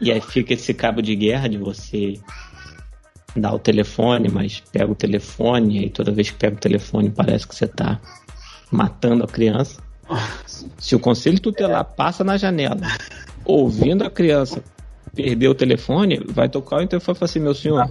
e 0.00 0.10
aí 0.10 0.20
fica 0.20 0.52
esse 0.54 0.74
cabo 0.74 1.00
de 1.00 1.14
guerra 1.14 1.48
de 1.48 1.56
você 1.56 2.14
dar 3.36 3.54
o 3.54 3.58
telefone, 3.58 4.28
mas 4.28 4.60
pega 4.72 4.90
o 4.90 4.96
telefone 4.96 5.76
e 5.76 5.78
aí 5.84 5.90
toda 5.90 6.10
vez 6.10 6.30
que 6.30 6.36
pega 6.36 6.56
o 6.56 6.60
telefone 6.60 7.10
parece 7.10 7.46
que 7.46 7.54
você 7.54 7.66
tá 7.66 8.00
matando 8.70 9.24
a 9.24 9.28
criança. 9.28 9.80
Se 10.76 10.94
o 10.94 11.00
conselho 11.00 11.40
tutelar 11.40 11.84
passa 11.84 12.24
na 12.24 12.36
janela, 12.36 12.80
ouvindo 13.44 14.04
a 14.04 14.10
criança 14.10 14.62
perder 15.14 15.48
o 15.48 15.54
telefone, 15.54 16.20
vai 16.28 16.48
tocar 16.48 16.78
o 16.78 16.82
interfone 16.82 17.16
e 17.16 17.18
falar 17.18 17.30
assim, 17.30 17.40
meu 17.40 17.54
senhor. 17.54 17.86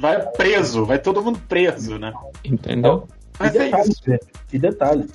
Vai 0.00 0.20
preso, 0.32 0.84
vai 0.84 0.98
todo 0.98 1.22
mundo 1.22 1.40
preso, 1.48 1.98
né? 1.98 2.12
Entendeu? 2.44 3.08
Mas 3.38 3.54
e 3.54 3.58
detalhe, 3.58 3.94
é 4.08 4.18
e 4.52 4.58
detalhe, 4.58 5.06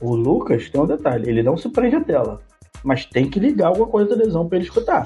o 0.00 0.14
Lucas 0.14 0.68
tem 0.70 0.80
um 0.80 0.86
detalhe, 0.86 1.28
ele 1.28 1.42
não 1.42 1.56
se 1.56 1.68
prende 1.68 1.96
a 1.96 2.00
tela, 2.00 2.40
mas 2.82 3.04
tem 3.04 3.28
que 3.28 3.40
ligar 3.40 3.68
alguma 3.68 3.86
coisa 3.86 4.08
da 4.08 4.16
televisão 4.16 4.48
para 4.48 4.58
ele 4.58 4.66
escutar. 4.66 5.04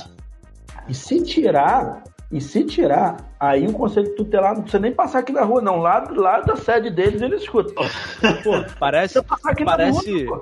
E 0.89 0.95
se 0.95 1.23
tirar, 1.23 2.03
e 2.31 2.41
se 2.41 2.65
tirar, 2.65 3.17
aí 3.39 3.67
o 3.67 3.73
conselho 3.73 4.15
tutelar 4.15 4.55
não 4.55 4.63
precisa 4.63 4.81
nem 4.81 4.93
passar 4.93 5.21
aqui 5.21 5.33
na 5.33 5.43
rua, 5.43 5.61
não. 5.61 5.77
Lá, 5.77 6.07
lá 6.11 6.41
da 6.41 6.57
sede 6.57 6.91
deles 6.91 7.23
ele 7.23 7.37
escuta. 7.37 7.73
Pô, 7.75 8.65
parece. 8.79 9.21
Parece. 9.65 10.25
Rua, 10.25 10.41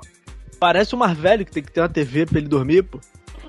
parece 0.59 0.95
o 0.95 0.97
Marvelho 0.97 1.45
que 1.45 1.51
tem 1.51 1.63
que 1.63 1.71
ter 1.71 1.81
uma 1.81 1.89
TV 1.89 2.25
pra 2.25 2.39
ele 2.39 2.47
dormir, 2.47 2.83
pô. 2.83 2.99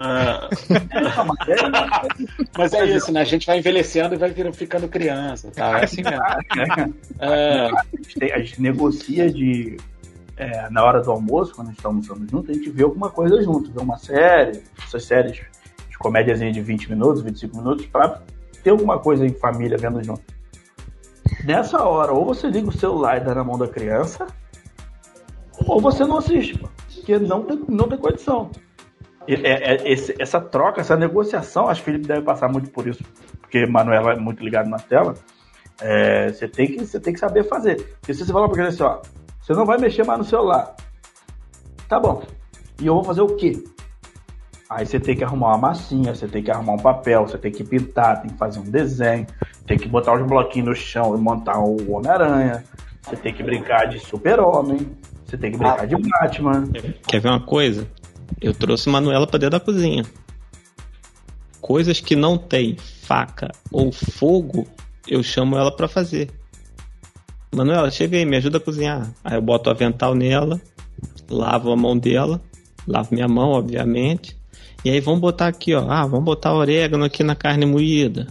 Ah. 0.00 0.48
Mas 2.58 2.72
é 2.72 2.84
isso, 2.86 3.12
né? 3.12 3.20
A 3.20 3.24
gente 3.24 3.46
vai 3.46 3.58
envelhecendo 3.58 4.14
e 4.14 4.18
vai 4.18 4.34
ficando 4.52 4.88
criança, 4.88 5.50
tá? 5.54 5.78
É 5.78 5.84
assim 5.84 6.02
mesmo. 6.02 6.94
É. 7.20 7.70
A, 8.34 8.38
gente 8.40 8.60
negocia 8.60 9.30
de. 9.30 9.76
É, 10.42 10.70
na 10.70 10.82
hora 10.84 11.00
do 11.00 11.10
almoço, 11.10 11.54
quando 11.54 11.68
a 11.68 11.70
gente 11.70 11.82
tá 11.82 11.88
almoçando 11.88 12.26
junto, 12.28 12.50
a 12.50 12.54
gente 12.54 12.68
vê 12.70 12.82
alguma 12.82 13.10
coisa 13.10 13.40
junto, 13.42 13.70
vê 13.70 13.80
uma 13.80 13.96
série, 13.96 14.62
essas 14.84 15.04
séries 15.04 15.40
comédiazinha 16.02 16.50
de 16.50 16.60
20 16.60 16.90
minutos, 16.90 17.22
25 17.22 17.56
minutos, 17.56 17.86
para 17.86 18.20
ter 18.62 18.70
alguma 18.70 18.98
coisa 18.98 19.24
em 19.24 19.32
família 19.32 19.78
vendo 19.78 20.02
junto. 20.02 20.22
Nessa 21.44 21.82
hora, 21.84 22.12
ou 22.12 22.24
você 22.24 22.48
liga 22.48 22.68
o 22.68 22.72
celular 22.72 23.18
e 23.18 23.24
dá 23.24 23.34
na 23.34 23.44
mão 23.44 23.56
da 23.56 23.68
criança, 23.68 24.26
ou 25.66 25.80
você 25.80 26.04
não 26.04 26.18
assiste, 26.18 26.58
porque 26.58 27.18
não 27.18 27.44
tem, 27.44 27.64
não 27.68 27.88
tem 27.88 27.98
condição. 27.98 28.50
É, 29.28 29.74
é, 29.74 29.92
esse, 29.92 30.14
essa 30.18 30.40
troca, 30.40 30.80
essa 30.80 30.96
negociação, 30.96 31.68
acho 31.68 31.82
que 31.82 31.90
o 31.90 31.92
Felipe 31.92 32.08
deve 32.08 32.22
passar 32.22 32.48
muito 32.48 32.70
por 32.70 32.88
isso, 32.88 33.04
porque 33.40 33.64
Manuela 33.64 34.14
é 34.14 34.16
muito 34.16 34.42
ligado 34.42 34.68
na 34.68 34.78
tela. 34.78 35.14
É, 35.80 36.28
você, 36.32 36.48
tem 36.48 36.66
que, 36.66 36.84
você 36.84 36.98
tem 37.00 37.12
que 37.12 37.20
saber 37.20 37.44
fazer. 37.44 37.76
Porque 38.00 38.12
se 38.12 38.24
você 38.24 38.32
falar 38.32 38.46
pra 38.46 38.56
criança 38.56 38.84
assim, 38.84 38.98
ó, 38.98 39.21
você 39.42 39.52
não 39.52 39.66
vai 39.66 39.76
mexer 39.76 40.06
mais 40.06 40.20
no 40.20 40.24
celular. 40.24 40.74
Tá 41.88 41.98
bom. 41.98 42.22
E 42.80 42.86
eu 42.86 42.94
vou 42.94 43.04
fazer 43.04 43.20
o 43.22 43.36
quê? 43.36 43.62
Aí 44.70 44.86
você 44.86 44.98
tem 44.98 45.14
que 45.14 45.22
arrumar 45.22 45.48
uma 45.48 45.58
massinha, 45.58 46.14
você 46.14 46.26
tem 46.26 46.42
que 46.42 46.50
arrumar 46.50 46.72
um 46.74 46.78
papel, 46.78 47.26
você 47.26 47.36
tem 47.36 47.52
que 47.52 47.62
pintar, 47.62 48.22
tem 48.22 48.30
que 48.30 48.38
fazer 48.38 48.60
um 48.60 48.70
desenho, 48.70 49.26
tem 49.66 49.76
que 49.76 49.86
botar 49.86 50.14
os 50.14 50.26
bloquinhos 50.26 50.68
no 50.68 50.74
chão 50.74 51.14
e 51.14 51.20
montar 51.20 51.58
o 51.58 51.92
Homem-Aranha, 51.92 52.64
você 53.02 53.16
tem 53.16 53.34
que 53.34 53.42
brincar 53.42 53.86
de 53.86 53.98
super-homem, 53.98 54.96
você 55.26 55.36
tem 55.36 55.52
que 55.52 55.58
brincar 55.58 55.86
de 55.86 55.96
Batman. 55.96 56.68
Quer 57.06 57.20
ver 57.20 57.28
uma 57.28 57.44
coisa? 57.44 57.86
Eu 58.40 58.54
trouxe 58.54 58.88
Manuela 58.88 59.26
pra 59.26 59.38
dentro 59.38 59.58
da 59.58 59.64
cozinha. 59.64 60.04
Coisas 61.60 62.00
que 62.00 62.16
não 62.16 62.38
tem 62.38 62.76
faca 62.78 63.50
ou 63.70 63.92
fogo, 63.92 64.66
eu 65.06 65.22
chamo 65.22 65.56
ela 65.56 65.74
para 65.76 65.86
fazer. 65.86 66.30
Manuela, 67.54 67.90
chega 67.90 68.16
aí, 68.16 68.24
me 68.24 68.36
ajuda 68.36 68.56
a 68.56 68.60
cozinhar. 68.60 69.12
Aí 69.22 69.36
eu 69.36 69.42
boto 69.42 69.68
o 69.68 69.72
avental 69.72 70.14
nela, 70.14 70.60
lavo 71.30 71.70
a 71.70 71.76
mão 71.76 71.96
dela, 71.96 72.40
lavo 72.88 73.14
minha 73.14 73.28
mão, 73.28 73.50
obviamente. 73.50 74.36
E 74.82 74.90
aí 74.90 75.00
vamos 75.00 75.20
botar 75.20 75.48
aqui, 75.48 75.74
ó. 75.74 75.86
Ah, 75.88 76.06
vamos 76.06 76.24
botar 76.24 76.54
orégano 76.54 77.04
aqui 77.04 77.22
na 77.22 77.36
carne 77.36 77.66
moída. 77.66 78.26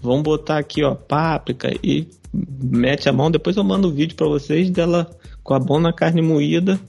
Vamos 0.00 0.22
botar 0.22 0.58
aqui, 0.58 0.82
ó, 0.82 0.94
páprica 0.94 1.70
e 1.82 2.08
mete 2.32 3.08
a 3.08 3.12
mão. 3.12 3.30
Depois 3.30 3.56
eu 3.56 3.64
mando 3.64 3.88
o 3.88 3.90
um 3.90 3.94
vídeo 3.94 4.16
para 4.16 4.26
vocês 4.26 4.70
dela 4.70 5.10
com 5.42 5.54
a 5.54 5.60
mão 5.60 5.78
na 5.78 5.92
carne 5.92 6.22
moída, 6.22 6.80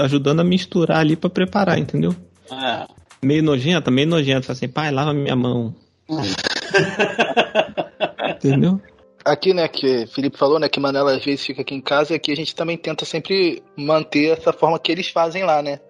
ajudando 0.00 0.40
a 0.40 0.44
misturar 0.44 0.98
ali 0.98 1.16
para 1.16 1.30
preparar, 1.30 1.78
entendeu? 1.78 2.14
Ah. 2.50 2.86
Meio 3.22 3.42
nojenta, 3.42 3.90
meio 3.90 4.06
nojenta. 4.06 4.42
Fala 4.42 4.56
assim, 4.56 4.68
pai, 4.68 4.90
lava 4.90 5.14
minha 5.14 5.34
mão. 5.34 5.74
entendeu? 8.36 8.80
Aqui, 9.24 9.54
né, 9.54 9.66
que 9.68 10.04
o 10.04 10.08
Felipe 10.08 10.36
falou, 10.36 10.58
né, 10.58 10.68
que 10.68 10.78
Manela 10.78 11.14
às 11.16 11.24
vezes 11.24 11.46
fica 11.46 11.62
aqui 11.62 11.74
em 11.74 11.80
casa, 11.80 12.14
aqui 12.14 12.30
a 12.30 12.36
gente 12.36 12.54
também 12.54 12.76
tenta 12.76 13.04
sempre 13.04 13.62
manter 13.76 14.36
essa 14.38 14.52
forma 14.52 14.78
que 14.78 14.92
eles 14.92 15.08
fazem 15.08 15.44
lá, 15.44 15.62
né? 15.62 15.80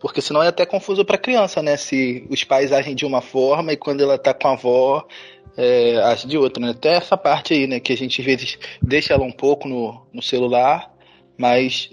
Porque 0.00 0.20
senão 0.20 0.42
é 0.42 0.48
até 0.48 0.66
confuso 0.66 1.04
para 1.04 1.16
criança, 1.16 1.62
né? 1.62 1.76
Se 1.76 2.26
os 2.28 2.44
pais 2.44 2.72
agem 2.72 2.94
de 2.94 3.06
uma 3.06 3.22
forma 3.22 3.72
e 3.72 3.76
quando 3.76 4.02
ela 4.02 4.18
tá 4.18 4.34
com 4.34 4.48
a 4.48 4.52
avó, 4.52 5.06
é, 5.56 5.96
as 6.02 6.24
de 6.24 6.36
outra, 6.36 6.62
né? 6.62 6.72
Até 6.72 6.94
essa 6.94 7.16
parte 7.16 7.54
aí, 7.54 7.66
né? 7.66 7.80
Que 7.80 7.92
a 7.92 7.96
gente 7.96 8.20
às 8.20 8.26
vezes 8.26 8.58
deixa 8.82 9.14
ela 9.14 9.24
um 9.24 9.32
pouco 9.32 9.66
no, 9.66 10.06
no 10.12 10.20
celular, 10.20 10.92
mas 11.38 11.90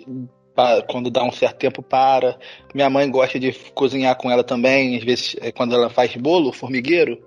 quando 0.88 1.10
dá 1.10 1.24
um 1.24 1.32
certo 1.32 1.58
tempo 1.58 1.82
para. 1.82 2.38
Minha 2.74 2.90
mãe 2.90 3.10
gosta 3.10 3.40
de 3.40 3.54
cozinhar 3.74 4.18
com 4.18 4.30
ela 4.30 4.44
também, 4.44 4.98
às 4.98 5.04
vezes 5.04 5.36
é, 5.40 5.52
quando 5.52 5.74
ela 5.74 5.90
faz 5.90 6.16
bolo, 6.16 6.52
formigueiro, 6.52 7.18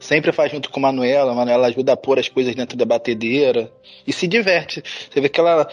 sempre 0.00 0.32
faz 0.32 0.50
junto 0.50 0.68
com 0.70 0.80
a 0.80 0.82
Manuela. 0.84 1.30
A 1.30 1.34
Manuela 1.34 1.68
ajuda 1.68 1.92
a 1.92 1.96
pôr 1.96 2.18
as 2.18 2.28
coisas 2.28 2.54
dentro 2.56 2.76
da 2.76 2.84
batedeira 2.84 3.70
e 4.06 4.12
se 4.12 4.26
diverte. 4.26 4.82
Você 5.08 5.20
vê 5.20 5.28
que 5.28 5.38
ela 5.38 5.68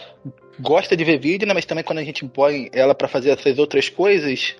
gosta 0.60 0.96
de 0.96 1.02
ver 1.02 1.18
vídeo, 1.18 1.48
né? 1.48 1.54
Mas 1.54 1.64
também 1.64 1.82
quando 1.82 1.98
a 1.98 2.04
gente 2.04 2.24
põe 2.26 2.68
ela 2.72 2.94
para 2.94 3.08
fazer 3.08 3.30
essas 3.30 3.58
outras 3.58 3.88
coisas, 3.88 4.54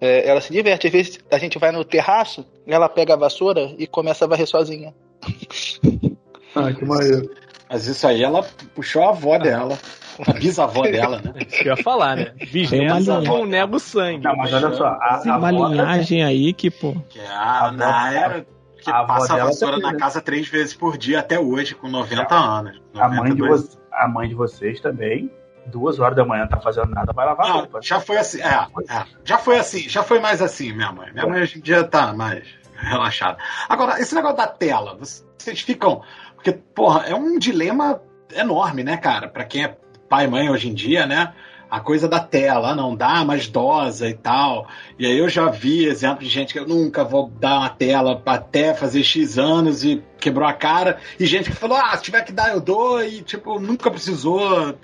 é, 0.00 0.26
ela 0.28 0.40
se 0.40 0.52
diverte. 0.52 0.86
Às 0.86 0.92
vezes 0.92 1.18
a 1.30 1.36
gente 1.38 1.58
vai 1.58 1.72
no 1.72 1.84
terraço, 1.84 2.46
ela 2.66 2.88
pega 2.88 3.14
a 3.14 3.16
vassoura 3.18 3.74
e 3.78 3.86
começa 3.86 4.24
a 4.24 4.28
varrer 4.28 4.46
sozinha. 4.46 4.94
Ah, 6.54 6.70
que 6.70 6.84
maneiro. 6.84 7.30
Mas 7.70 7.86
isso 7.86 8.06
aí 8.06 8.22
ela 8.22 8.42
puxou 8.74 9.02
a 9.02 9.08
avó 9.08 9.38
dela. 9.38 9.78
A 10.26 10.32
bisavó 10.34 10.82
dela, 10.90 11.18
né? 11.22 11.32
Isso 11.48 11.62
que 11.62 11.68
eu 11.70 11.74
ia 11.74 11.82
falar, 11.82 12.14
né? 12.14 12.34
Bisneto 12.52 13.22
não 13.22 13.46
nega 13.46 13.74
o 13.74 13.78
sangue. 13.80 14.22
Não, 14.22 14.36
mas 14.36 14.52
olha 14.52 14.70
só, 14.74 14.84
a, 14.84 15.22
a 15.26 15.38
uma 15.38 15.48
avó- 15.48 15.68
linhagem 15.68 16.22
aí 16.22 16.52
que, 16.52 16.70
pô. 16.70 16.94
Que 17.08 17.18
é 17.20 17.26
a 17.26 17.32
A 17.40 17.68
Ana 17.68 17.86
avó- 17.86 18.16
era 18.18 18.46
que 18.82 18.90
a 18.90 19.04
passa 19.04 19.34
a 19.34 19.44
vassoura 19.44 19.74
também, 19.76 19.86
na 19.86 19.92
né? 19.92 19.98
casa 19.98 20.20
três 20.20 20.48
vezes 20.48 20.74
por 20.74 20.96
dia 20.98 21.20
até 21.20 21.38
hoje, 21.38 21.74
com 21.74 21.88
90 21.88 22.34
anos. 22.34 22.80
a, 22.94 23.08
mãe 23.08 23.32
de 23.34 23.40
92. 23.40 23.74
vo- 23.74 23.80
a 23.92 24.08
mãe 24.08 24.28
de 24.28 24.34
vocês 24.34 24.80
também, 24.80 25.30
duas 25.66 25.98
horas 26.00 26.16
da 26.16 26.24
manhã, 26.24 26.46
tá 26.46 26.58
fazendo 26.60 26.88
nada, 26.90 27.12
vai 27.12 27.24
lavar 27.26 27.48
Não, 27.48 27.54
roupa. 27.60 27.80
já 27.82 28.00
foi 28.00 28.16
assim, 28.18 28.40
é, 28.40 28.66
é, 28.88 29.04
já 29.24 29.38
foi 29.38 29.58
assim, 29.58 29.88
já 29.88 30.02
foi 30.02 30.18
mais 30.20 30.42
assim, 30.42 30.72
minha 30.72 30.90
mãe. 30.92 31.12
Minha 31.12 31.26
mãe 31.26 31.42
hoje 31.42 31.58
em 31.58 31.62
dia 31.62 31.84
tá 31.84 32.12
mais 32.12 32.44
relaxada. 32.76 33.38
Agora, 33.68 34.00
esse 34.00 34.14
negócio 34.14 34.36
da 34.36 34.46
tela, 34.46 34.96
vocês 34.98 35.60
ficam. 35.60 36.02
Porque, 36.34 36.52
porra, 36.52 37.04
é 37.06 37.14
um 37.14 37.38
dilema 37.38 38.02
enorme, 38.34 38.82
né, 38.82 38.96
cara? 38.96 39.28
Pra 39.28 39.44
quem 39.44 39.64
é 39.64 39.76
pai 40.08 40.24
e 40.24 40.28
mãe 40.28 40.50
hoje 40.50 40.68
em 40.68 40.74
dia, 40.74 41.06
né? 41.06 41.32
A 41.72 41.80
coisa 41.80 42.06
da 42.06 42.20
tela, 42.20 42.74
não 42.74 42.94
dá 42.94 43.24
mais 43.24 43.48
dosa 43.48 44.06
e 44.06 44.12
tal. 44.12 44.68
E 44.98 45.06
aí 45.06 45.16
eu 45.16 45.26
já 45.30 45.48
vi 45.48 45.86
exemplo 45.86 46.22
de 46.22 46.28
gente 46.28 46.52
que 46.52 46.58
eu 46.58 46.68
nunca 46.68 47.02
vou 47.02 47.30
dar 47.40 47.60
uma 47.60 47.70
tela 47.70 48.22
até 48.26 48.74
fazer 48.74 49.02
X 49.02 49.38
anos 49.38 49.82
e 49.82 50.02
quebrou 50.20 50.46
a 50.46 50.52
cara. 50.52 50.98
E 51.18 51.24
gente 51.24 51.48
que 51.48 51.56
falou, 51.56 51.78
ah, 51.78 51.96
se 51.96 52.02
tiver 52.02 52.20
que 52.26 52.32
dar, 52.32 52.52
eu 52.52 52.60
dou. 52.60 53.02
E, 53.02 53.22
tipo, 53.22 53.58
nunca 53.58 53.90
precisou. 53.90 54.74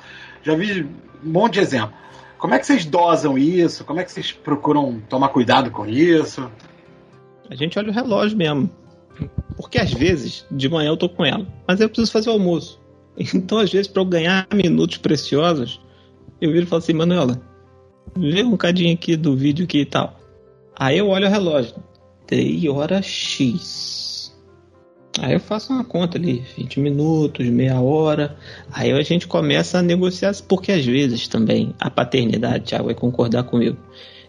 Já 0.42 0.54
vi 0.54 0.82
um 1.22 1.30
monte 1.30 1.54
de 1.54 1.60
exemplo. 1.60 1.92
Como 2.38 2.54
é 2.54 2.58
que 2.58 2.64
vocês 2.64 2.86
dosam 2.86 3.36
isso? 3.36 3.84
Como 3.84 4.00
é 4.00 4.04
que 4.04 4.10
vocês 4.10 4.32
procuram 4.32 4.98
tomar 5.10 5.28
cuidado 5.28 5.70
com 5.70 5.84
isso? 5.84 6.50
A 7.50 7.54
gente 7.54 7.78
olha 7.78 7.90
o 7.90 7.94
relógio 7.94 8.38
mesmo. 8.38 8.70
Porque 9.58 9.78
às 9.78 9.92
vezes, 9.92 10.46
de 10.50 10.70
manhã 10.70 10.88
eu 10.88 10.96
tô 10.96 11.06
com 11.10 11.22
ela, 11.22 11.46
mas 11.66 11.82
eu 11.82 11.88
preciso 11.90 12.10
fazer 12.10 12.30
o 12.30 12.32
almoço. 12.32 12.80
Então, 13.34 13.58
às 13.58 13.70
vezes, 13.70 13.88
para 13.88 14.00
eu 14.00 14.06
ganhar 14.06 14.46
minutos 14.54 14.96
preciosos, 14.96 15.80
eu 16.40 16.52
viro 16.52 16.64
e 16.64 16.68
falo 16.68 16.82
assim, 16.82 16.92
Manuela, 16.92 17.40
vê 18.16 18.42
um 18.42 18.56
cadinho 18.56 18.94
aqui 18.94 19.16
do 19.16 19.36
vídeo 19.36 19.64
aqui 19.64 19.80
e 19.80 19.86
tal. 19.86 20.18
Aí 20.76 20.98
eu 20.98 21.08
olho 21.08 21.26
o 21.26 21.30
relógio. 21.30 21.74
3 22.26 22.66
horas 22.66 23.06
X. 23.06 24.36
Aí 25.20 25.32
eu 25.32 25.40
faço 25.40 25.72
uma 25.72 25.82
conta 25.82 26.16
ali, 26.18 26.44
20 26.56 26.78
minutos, 26.78 27.46
meia 27.46 27.80
hora. 27.80 28.36
Aí 28.70 28.92
a 28.92 29.02
gente 29.02 29.26
começa 29.26 29.78
a 29.78 29.82
negociar, 29.82 30.32
porque 30.46 30.70
às 30.70 30.84
vezes 30.84 31.26
também 31.26 31.74
a 31.80 31.90
paternidade, 31.90 32.64
Thiago 32.64 32.84
vai 32.84 32.94
concordar 32.94 33.42
comigo, 33.42 33.76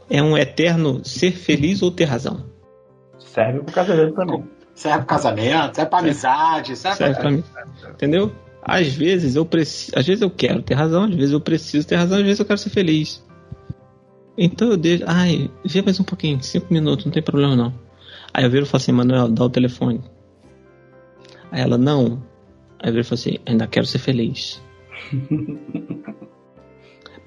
é 0.09 0.23
um 0.23 0.35
eterno 0.35 1.05
ser 1.05 1.31
feliz 1.31 1.83
ou 1.83 1.91
ter 1.91 2.05
razão. 2.05 2.43
Serve 3.19 3.59
pro 3.59 3.73
casamento 3.73 4.15
também. 4.15 4.43
Serve 4.73 4.97
pro 4.99 5.07
casamento, 5.07 5.75
serve 5.75 5.89
pra 5.89 5.99
amizade, 5.99 6.75
serve, 6.75 6.97
Serve 6.97 7.13
pra... 7.13 7.21
pra 7.21 7.31
mim. 7.31 7.43
Entendeu? 7.91 8.31
Às 8.69 8.93
vezes 8.93 9.36
eu 9.36 9.45
preciso. 9.45 9.97
Às 9.97 10.05
vezes 10.05 10.21
eu 10.21 10.29
quero 10.29 10.62
ter 10.62 10.75
razão, 10.75 11.05
às 11.05 11.15
vezes 11.15 11.32
eu 11.32 11.41
preciso 11.41 11.88
ter 11.88 11.95
razão, 11.95 12.19
às 12.19 12.23
vezes 12.23 12.39
eu 12.39 12.45
quero 12.45 12.60
ser 12.60 12.69
feliz. 12.69 13.25
Então 14.38 14.69
eu 14.69 14.77
deixo. 14.77 15.03
Ai, 15.08 15.49
vê 15.65 15.82
mais 15.82 15.99
um 15.99 16.03
pouquinho, 16.03 16.41
cinco 16.43 16.71
minutos, 16.71 17.05
não 17.05 17.12
tem 17.12 17.23
problema 17.23 17.55
não. 17.55 17.73
Aí 18.34 18.43
eu 18.43 18.49
viro 18.49 18.65
e 18.65 18.67
falo 18.67 18.82
assim, 18.82 18.91
Manuel, 18.91 19.27
dá 19.29 19.43
o 19.43 19.49
telefone. 19.49 20.01
Aí 21.51 21.62
ela, 21.62 21.77
não. 21.77 22.23
Aí 22.79 22.89
eu 22.89 22.93
viro 22.93 23.01
e 23.01 23.03
falo 23.03 23.15
assim, 23.15 23.38
ainda 23.45 23.65
quero 23.65 23.86
ser 23.86 23.99
feliz. 23.99 24.62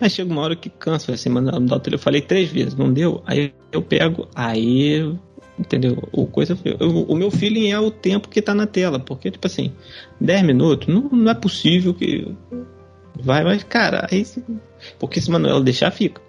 Mas 0.01 0.13
chega 0.13 0.33
uma 0.33 0.43
hora 0.43 0.57
que 0.57 0.71
cansa, 0.71 1.13
assim, 1.13 1.29
Manuel, 1.29 1.61
dá 1.61 1.77
o 1.77 1.81
telefone. 1.81 1.95
Eu 1.95 1.99
falei 2.03 2.23
três 2.23 2.51
vezes, 2.51 2.75
não 2.75 2.93
deu? 2.93 3.23
Aí 3.27 3.53
eu 3.71 3.83
pego, 3.83 4.29
aí 4.35 5.17
Entendeu? 5.59 6.03
O, 6.13 6.27
coisa, 6.27 6.57
eu- 6.65 6.89
o 7.05 7.15
meu 7.15 7.31
feeling 7.31 7.71
é 7.71 7.79
o 7.79 7.91
tempo 7.91 8.29
que 8.29 8.41
tá 8.41 8.55
na 8.55 8.67
tela. 8.67 8.99
Porque, 8.99 9.31
tipo 9.31 9.47
assim, 9.47 9.73
10 10.21 10.43
minutos, 10.45 10.89
não, 10.89 11.03
não 11.11 11.31
é 11.31 11.35
possível 11.35 11.93
que. 11.95 12.35
Vai, 13.21 13.45
mas, 13.45 13.63
cara, 13.63 14.07
aí. 14.11 14.27
Porque 14.99 15.21
se 15.21 15.31
Manuela 15.31 15.61
deixar, 15.61 15.91
fica. 15.91 16.21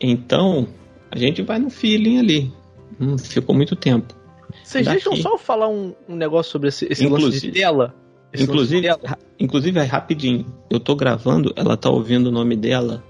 Então, 0.00 0.68
a 1.10 1.18
gente 1.18 1.42
vai 1.42 1.58
no 1.58 1.70
feeling 1.70 2.18
ali. 2.18 2.52
Não 2.98 3.16
ficou 3.18 3.54
muito 3.54 3.74
tempo. 3.74 4.14
Vocês 4.62 4.84
Daqui. 4.84 4.96
deixam 5.02 5.16
só 5.16 5.32
eu 5.34 5.38
falar 5.38 5.68
um, 5.68 5.94
um 6.08 6.14
negócio 6.14 6.52
sobre 6.52 6.68
esse, 6.68 6.86
esse 6.90 7.06
lance 7.06 7.16
de 7.22 7.26
Inclusive- 7.26 7.52
tela? 7.52 7.94
Esse 8.32 8.44
Inclusive, 8.44 8.80
de 8.82 8.86
tela? 8.88 9.18
inclusive, 9.40 9.78
é 9.80 9.84
rapidinho. 9.84 10.44
Eu 10.70 10.78
tô 10.78 10.94
gravando, 10.94 11.52
ela 11.56 11.76
tá 11.76 11.88
ouvindo 11.88 12.26
o 12.26 12.30
nome 12.30 12.54
dela 12.56 13.02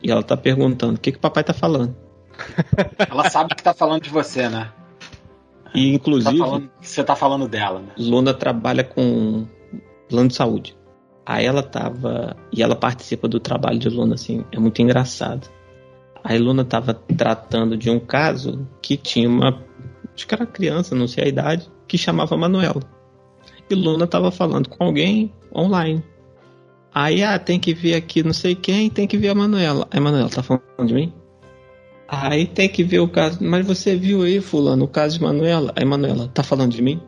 e 0.00 0.10
ela 0.10 0.22
tá 0.22 0.36
perguntando: 0.36 0.94
o 0.94 1.00
que, 1.00 1.10
que 1.10 1.18
o 1.18 1.20
papai 1.20 1.42
tá 1.42 1.52
falando? 1.52 1.96
Ela 3.10 3.28
sabe 3.28 3.54
que 3.56 3.62
tá 3.62 3.74
falando 3.74 4.02
de 4.02 4.10
você, 4.10 4.48
né? 4.48 4.70
E, 5.74 5.90
Tá 5.90 5.94
inclusive, 5.96 6.38
falando 6.38 6.70
que 6.80 6.88
você 6.88 7.04
tá 7.04 7.16
falando 7.16 7.48
dela, 7.48 7.80
né? 7.80 7.92
Luna 7.98 8.34
trabalha 8.34 8.84
com 8.84 9.46
plano 10.08 10.28
de 10.28 10.34
saúde. 10.34 10.76
Aí 11.24 11.46
ela 11.46 11.62
tava. 11.62 12.36
E 12.52 12.62
ela 12.62 12.76
participa 12.76 13.28
do 13.28 13.40
trabalho 13.40 13.78
de 13.78 13.88
Luna, 13.88 14.14
assim, 14.14 14.44
é 14.52 14.58
muito 14.58 14.82
engraçado. 14.82 15.48
Aí 16.22 16.38
Luna 16.38 16.64
tava 16.64 16.94
tratando 16.94 17.76
de 17.76 17.90
um 17.90 17.98
caso 17.98 18.66
que 18.80 18.96
tinha 18.96 19.28
uma. 19.28 19.62
Acho 20.14 20.26
que 20.26 20.34
era 20.34 20.46
criança, 20.46 20.94
não 20.94 21.08
sei 21.08 21.24
a 21.24 21.28
idade, 21.28 21.70
que 21.88 21.96
chamava 21.96 22.36
Manuela. 22.36 22.82
E 23.70 23.74
Luna 23.74 24.06
tava 24.06 24.30
falando 24.30 24.68
com 24.68 24.84
alguém 24.84 25.32
online. 25.54 26.02
Aí, 26.94 27.22
ah, 27.22 27.38
tem 27.38 27.58
que 27.58 27.72
ver 27.72 27.94
aqui 27.94 28.22
não 28.22 28.34
sei 28.34 28.54
quem, 28.54 28.90
tem 28.90 29.06
que 29.06 29.16
ver 29.16 29.30
a 29.30 29.34
Manuela. 29.34 29.88
Aí, 29.90 29.98
Manuela, 29.98 30.28
tá 30.28 30.42
falando 30.42 30.62
de 30.84 30.92
mim? 30.92 31.12
Aí 32.14 32.46
tem 32.46 32.68
que 32.68 32.84
ver 32.84 32.98
o 32.98 33.08
caso. 33.08 33.38
Mas 33.42 33.66
você 33.66 33.96
viu 33.96 34.22
aí, 34.22 34.38
Fulano, 34.38 34.84
o 34.84 34.88
caso 34.88 35.16
de 35.16 35.24
Manuela? 35.24 35.72
Aí, 35.74 35.82
Manuela, 35.82 36.28
tá 36.28 36.42
falando 36.42 36.70
de 36.70 36.82
mim? 36.82 37.00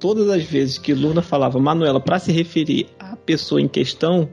Todas 0.00 0.30
as 0.30 0.42
vezes 0.42 0.78
que 0.78 0.94
Luna 0.94 1.20
falava 1.20 1.58
Manuela 1.60 2.00
pra 2.00 2.18
se 2.18 2.32
referir 2.32 2.88
à 2.98 3.14
pessoa 3.14 3.60
em 3.60 3.68
questão, 3.68 4.26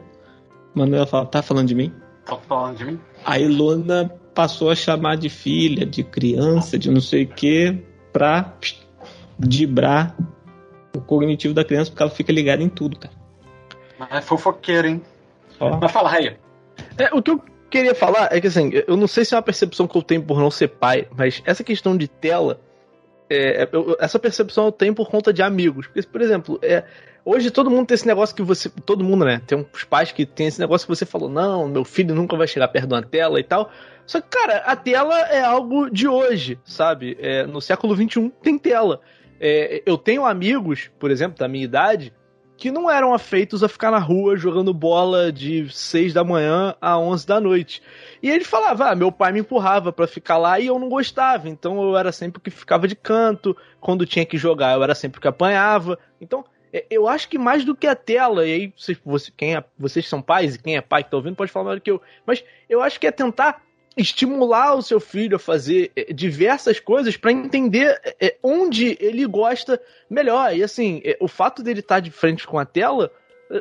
Manuela 0.74 1.06
falava, 1.06 1.30
tá 1.30 1.42
falando 1.42 1.68
de 1.68 1.76
mim? 1.76 1.92
Tá 2.26 2.38
falando 2.38 2.78
de 2.78 2.86
mim? 2.86 3.00
Aí 3.26 3.46
Luna 3.46 4.10
passou 4.34 4.70
a 4.70 4.76
chamar 4.76 5.18
de 5.18 5.28
filha, 5.28 5.86
de 5.86 6.02
criança, 6.02 6.80
de 6.80 6.90
não 6.90 7.02
sei 7.02 7.24
o 7.24 7.28
que, 7.28 7.78
pra 8.14 8.54
dibrar 9.38 10.16
o 10.96 11.02
cognitivo 11.02 11.54
da 11.54 11.66
criança, 11.66 11.92
porque 11.92 12.04
ela 12.04 12.12
fica 12.12 12.32
ligada 12.32 12.64
em 12.64 12.70
tudo, 12.70 12.98
cara. 12.98 13.14
Mas 14.00 14.12
é 14.12 14.22
fofoqueiro, 14.22 14.88
hein? 14.88 15.02
Ó. 15.60 15.78
Mas 15.78 15.92
fala 15.92 16.10
aí. 16.10 16.38
É, 16.98 17.14
o 17.14 17.22
que 17.22 17.32
eu 17.32 17.42
queria 17.76 17.96
falar 17.96 18.30
é 18.32 18.40
que 18.40 18.48
assim, 18.48 18.72
eu 18.88 18.96
não 18.96 19.08
sei 19.08 19.26
se 19.26 19.34
é 19.34 19.38
uma 19.38 19.44
percepção 19.44 19.88
que 19.88 19.98
eu 19.98 20.02
tenho 20.02 20.24
por 20.24 20.40
não 20.40 20.50
ser 20.52 20.68
pai, 20.70 21.08
mas 21.16 21.42
essa 21.46 21.64
questão 21.64 21.96
de 21.98 22.08
tela, 22.08 22.60
é, 23.30 23.68
eu- 23.72 23.98
essa 24.00 24.18
percepção 24.20 24.66
eu 24.66 24.72
tenho 24.72 24.94
por 24.94 25.10
conta 25.10 25.34
de 25.34 25.42
amigos. 25.42 25.88
Porque, 25.88 26.02
por 26.04 26.22
exemplo, 26.22 26.60
é, 26.62 26.84
hoje 27.24 27.52
todo 27.52 27.70
mundo 27.70 27.88
tem 27.88 27.96
esse 27.96 28.08
negócio 28.08 28.36
que 28.36 28.42
você. 28.42 28.70
Todo 28.70 29.04
mundo, 29.04 29.26
né? 29.26 29.42
Tem 29.46 29.58
uns 29.58 29.84
pais 29.84 30.12
que 30.12 30.26
tem 30.26 30.48
esse 30.48 30.60
negócio 30.60 30.88
que 30.88 30.96
você 30.96 31.06
falou, 31.06 31.30
não, 31.30 31.68
meu 31.68 31.84
filho 31.84 32.14
nunca 32.16 32.38
vai 32.38 32.48
chegar 32.48 32.68
perto 32.68 32.88
de 32.88 32.94
uma 32.94 33.04
tela 33.04 33.40
e 33.40 33.44
tal. 33.44 33.72
Só 34.06 34.22
que, 34.22 34.28
cara, 34.30 34.58
a 34.58 34.76
tela 34.76 35.20
é 35.30 35.42
algo 35.42 35.90
de 35.90 36.08
hoje, 36.08 36.60
sabe? 36.64 37.18
É, 37.20 37.46
no 37.46 37.60
século 37.60 37.96
XXI 37.96 38.32
tem 38.42 38.58
tela. 38.58 39.02
É, 39.40 39.82
eu 39.86 39.98
tenho 39.98 40.26
amigos, 40.26 40.90
por 41.00 41.10
exemplo, 41.12 41.38
da 41.38 41.48
minha 41.48 41.66
idade, 41.66 42.14
que 42.58 42.72
não 42.72 42.90
eram 42.90 43.14
afeitos 43.14 43.64
a 43.64 43.68
ficar 43.68 43.92
na 43.92 44.00
rua 44.00 44.38
jogando 44.38 44.74
bola 44.74 45.32
de 45.32 45.70
6 45.70 46.14
da 46.14 46.24
manhã 46.24 46.76
a 46.80 46.98
11 46.98 47.28
da 47.28 47.40
noite. 47.40 47.82
E 48.24 48.30
ele 48.30 48.44
falava, 48.44 48.90
ah, 48.90 48.96
meu 48.96 49.12
pai 49.12 49.32
me 49.32 49.40
empurrava 49.40 49.92
pra 49.92 50.08
ficar 50.08 50.38
lá 50.38 50.60
e 50.60 50.68
eu 50.68 50.80
não 50.80 50.90
gostava, 50.90 51.50
então 51.50 51.82
eu 51.82 51.98
era 51.98 52.12
sempre 52.12 52.40
o 52.40 52.42
que 52.42 52.50
ficava 52.50 52.88
de 52.88 52.96
canto, 52.96 53.56
quando 53.80 54.06
tinha 54.06 54.26
que 54.26 54.38
jogar 54.38 54.76
eu 54.76 54.84
era 54.84 54.96
sempre 54.96 55.18
o 55.20 55.22
que 55.22 55.28
apanhava. 55.28 56.00
Então, 56.20 56.46
é, 56.72 56.86
eu 56.90 57.08
acho 57.08 57.30
que 57.30 57.38
mais 57.38 57.64
do 57.64 57.76
que 57.76 57.88
a 57.88 57.96
tela, 57.96 58.46
e 58.48 58.54
aí 58.54 58.74
vocês, 58.76 58.98
você, 59.06 59.32
quem 59.36 59.56
é, 59.56 59.64
vocês 59.78 60.08
são 60.08 60.22
pais 60.22 60.56
e 60.56 60.60
quem 60.60 60.76
é 60.76 60.82
pai 60.82 61.04
que 61.04 61.12
tá 61.12 61.18
ouvindo 61.18 61.36
pode 61.36 61.52
falar 61.52 61.66
mais 61.66 61.80
do 61.80 61.82
que 61.82 61.92
eu, 61.92 62.02
mas 62.26 62.44
eu 62.70 62.82
acho 62.82 63.00
que 63.00 63.08
é 63.08 63.12
tentar 63.12 63.62
estimular 63.98 64.76
o 64.76 64.82
seu 64.82 65.00
filho 65.00 65.38
a 65.38 65.40
fazer 65.40 65.92
é, 65.96 66.14
diversas 66.14 66.80
coisas 66.80 67.16
pra 67.18 67.32
entender 67.32 68.00
é, 68.20 68.36
onde 68.44 68.98
ele 69.00 69.26
gosta 69.26 69.82
melhor. 70.10 70.56
E 70.56 70.64
assim, 70.64 71.02
o 71.20 71.28
fato 71.28 71.64
dele 71.64 71.80
estar 71.80 72.00
de 72.00 72.12
frente 72.12 72.46
com 72.46 72.60
a 72.60 72.66
tela 72.66 73.12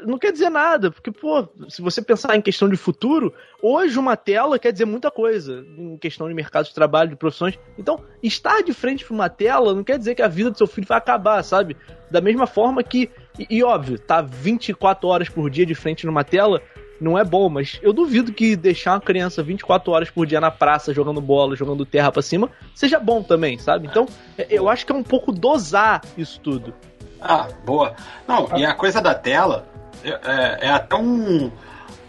não 0.07 0.19
quer 0.19 0.33
dizer 0.33 0.49
nada, 0.49 0.91
porque, 0.91 1.13
pô, 1.13 1.47
se 1.69 1.83
você 1.83 2.01
pensar 2.01 2.35
em 2.35 2.41
questão 2.41 2.69
de 2.69 2.77
futuro, 2.77 3.35
hoje 3.61 3.99
uma 3.99 4.17
tela 4.17 4.59
quer 4.59 4.73
dizer 4.73 4.87
muita 4.87 5.11
coisa 5.11 5.65
em 5.77 5.99
questão 5.99 6.27
de 6.27 6.35
mercado 6.35 6.67
de 6.67 6.75
trabalho, 6.75 7.11
de 7.11 7.17
profissões. 7.17 7.59
Então, 7.79 8.03
estar 8.23 8.63
de 8.63 8.73
frente 8.73 9.05
para 9.05 9.15
uma 9.15 9.29
tela 9.29 9.75
não 9.75 9.85
quer 9.85 9.99
dizer 9.99 10.15
que 10.15 10.23
a 10.23 10.29
vida 10.29 10.51
do 10.51 10.57
seu 10.57 10.67
filho 10.67 10.87
vai 10.87 10.97
acabar, 10.97 11.43
sabe? 11.43 11.77
Da 12.11 12.21
mesma 12.21 12.47
forma 12.47 12.83
que, 12.83 13.11
e, 13.39 13.59
e 13.59 13.63
óbvio, 13.63 13.99
tá 13.99 14.23
24 14.23 15.07
horas 15.07 15.29
por 15.29 15.51
dia 15.51 15.67
de 15.67 15.75
frente 15.75 16.07
numa 16.07 16.25
tela 16.25 16.63
não 17.01 17.19
é 17.19 17.25
bom, 17.25 17.49
mas 17.49 17.79
eu 17.83 17.93
duvido 17.93 18.33
que 18.33 18.57
deixar 18.57 18.93
uma 18.93 19.01
criança 19.01 19.43
24 19.43 19.93
horas 19.93 20.11
por 20.11 20.27
dia 20.27 20.41
na 20.41 20.51
praça 20.51 20.95
jogando 20.95 21.21
bola, 21.21 21.57
jogando 21.57 21.85
terra 21.85 22.13
para 22.13 22.23
cima, 22.23 22.51
seja 22.75 22.99
bom 22.99 23.23
também, 23.23 23.59
sabe? 23.59 23.87
Então, 23.87 24.07
é, 24.39 24.47
eu 24.51 24.69
acho 24.69 24.87
que 24.87 24.93
é 24.93 24.95
um 24.95 25.03
pouco 25.03 25.33
dosar 25.33 26.03
isso 26.17 26.41
tudo. 26.41 26.75
Ah, 27.21 27.49
boa. 27.65 27.95
Não, 28.29 28.49
e 28.57 28.65
a 28.65 28.75
coisa 28.75 29.01
da 29.01 29.15
tela 29.15 29.67
é, 30.03 30.11
é, 30.11 30.59
é 30.67 30.71
até 30.71 30.95
um, 30.97 31.51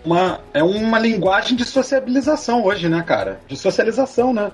uma, 0.03 0.39
é 0.53 0.63
uma 0.63 0.99
linguagem 0.99 1.55
de 1.55 1.63
sociabilização 1.63 2.63
hoje, 2.63 2.89
né, 2.89 3.01
cara? 3.01 3.39
De 3.47 3.57
socialização, 3.57 4.33
né? 4.33 4.51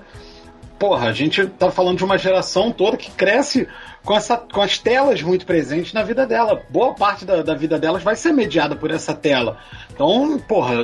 Porra, 0.82 1.10
a 1.10 1.12
gente 1.12 1.46
tá 1.46 1.70
falando 1.70 1.98
de 1.98 2.04
uma 2.04 2.18
geração 2.18 2.72
toda 2.72 2.96
que 2.96 3.08
cresce 3.12 3.68
com, 4.04 4.16
essa, 4.16 4.36
com 4.36 4.60
as 4.60 4.78
telas 4.78 5.22
muito 5.22 5.46
presentes 5.46 5.92
na 5.92 6.02
vida 6.02 6.26
dela. 6.26 6.60
Boa 6.70 6.92
parte 6.92 7.24
da, 7.24 7.40
da 7.40 7.54
vida 7.54 7.78
delas 7.78 8.02
vai 8.02 8.16
ser 8.16 8.32
mediada 8.32 8.74
por 8.74 8.90
essa 8.90 9.14
tela. 9.14 9.58
Então, 9.94 10.40
porra, 10.40 10.74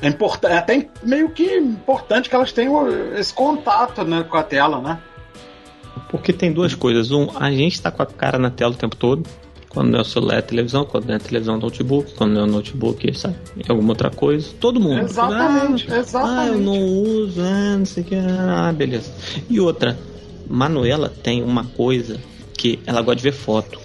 é, 0.00 0.08
import, 0.08 0.42
é 0.44 0.56
até 0.56 0.88
meio 1.02 1.28
que 1.28 1.58
importante 1.58 2.30
que 2.30 2.34
elas 2.34 2.52
tenham 2.52 2.88
esse 3.18 3.34
contato 3.34 4.02
né, 4.02 4.24
com 4.24 4.38
a 4.38 4.42
tela, 4.42 4.80
né? 4.80 4.98
Porque 6.08 6.32
tem 6.32 6.50
duas 6.50 6.74
coisas. 6.74 7.10
Um, 7.10 7.28
a 7.38 7.50
gente 7.50 7.82
tá 7.82 7.90
com 7.90 8.02
a 8.02 8.06
cara 8.06 8.38
na 8.38 8.48
tela 8.48 8.72
o 8.72 8.76
tempo 8.76 8.96
todo. 8.96 9.28
Quando 9.74 9.96
é 9.96 10.00
o 10.00 10.04
celular, 10.04 10.38
é 10.38 10.40
televisão. 10.40 10.84
Quando 10.84 11.10
é 11.10 11.18
televisão, 11.18 11.56
é 11.56 11.58
notebook. 11.58 12.14
Quando 12.14 12.38
é 12.38 12.42
o 12.42 12.46
notebook, 12.46 13.18
sabe? 13.18 13.34
É 13.58 13.70
alguma 13.70 13.90
outra 13.90 14.08
coisa. 14.08 14.48
Todo 14.60 14.78
mundo. 14.78 15.00
Exatamente, 15.00 15.92
ah, 15.92 15.98
exatamente. 15.98 16.40
Ah, 16.40 16.46
eu 16.46 16.58
não 16.60 16.78
uso, 16.78 17.40
ah, 17.40 17.76
não 17.76 17.84
sei 17.84 18.04
o 18.04 18.06
que. 18.06 18.14
Ah, 18.14 18.72
beleza. 18.72 19.12
E 19.50 19.58
outra, 19.58 19.98
Manuela 20.48 21.08
tem 21.08 21.42
uma 21.42 21.64
coisa 21.64 22.20
que 22.56 22.78
ela 22.86 23.02
gosta 23.02 23.16
de 23.16 23.22
ver 23.24 23.32
foto. 23.32 23.80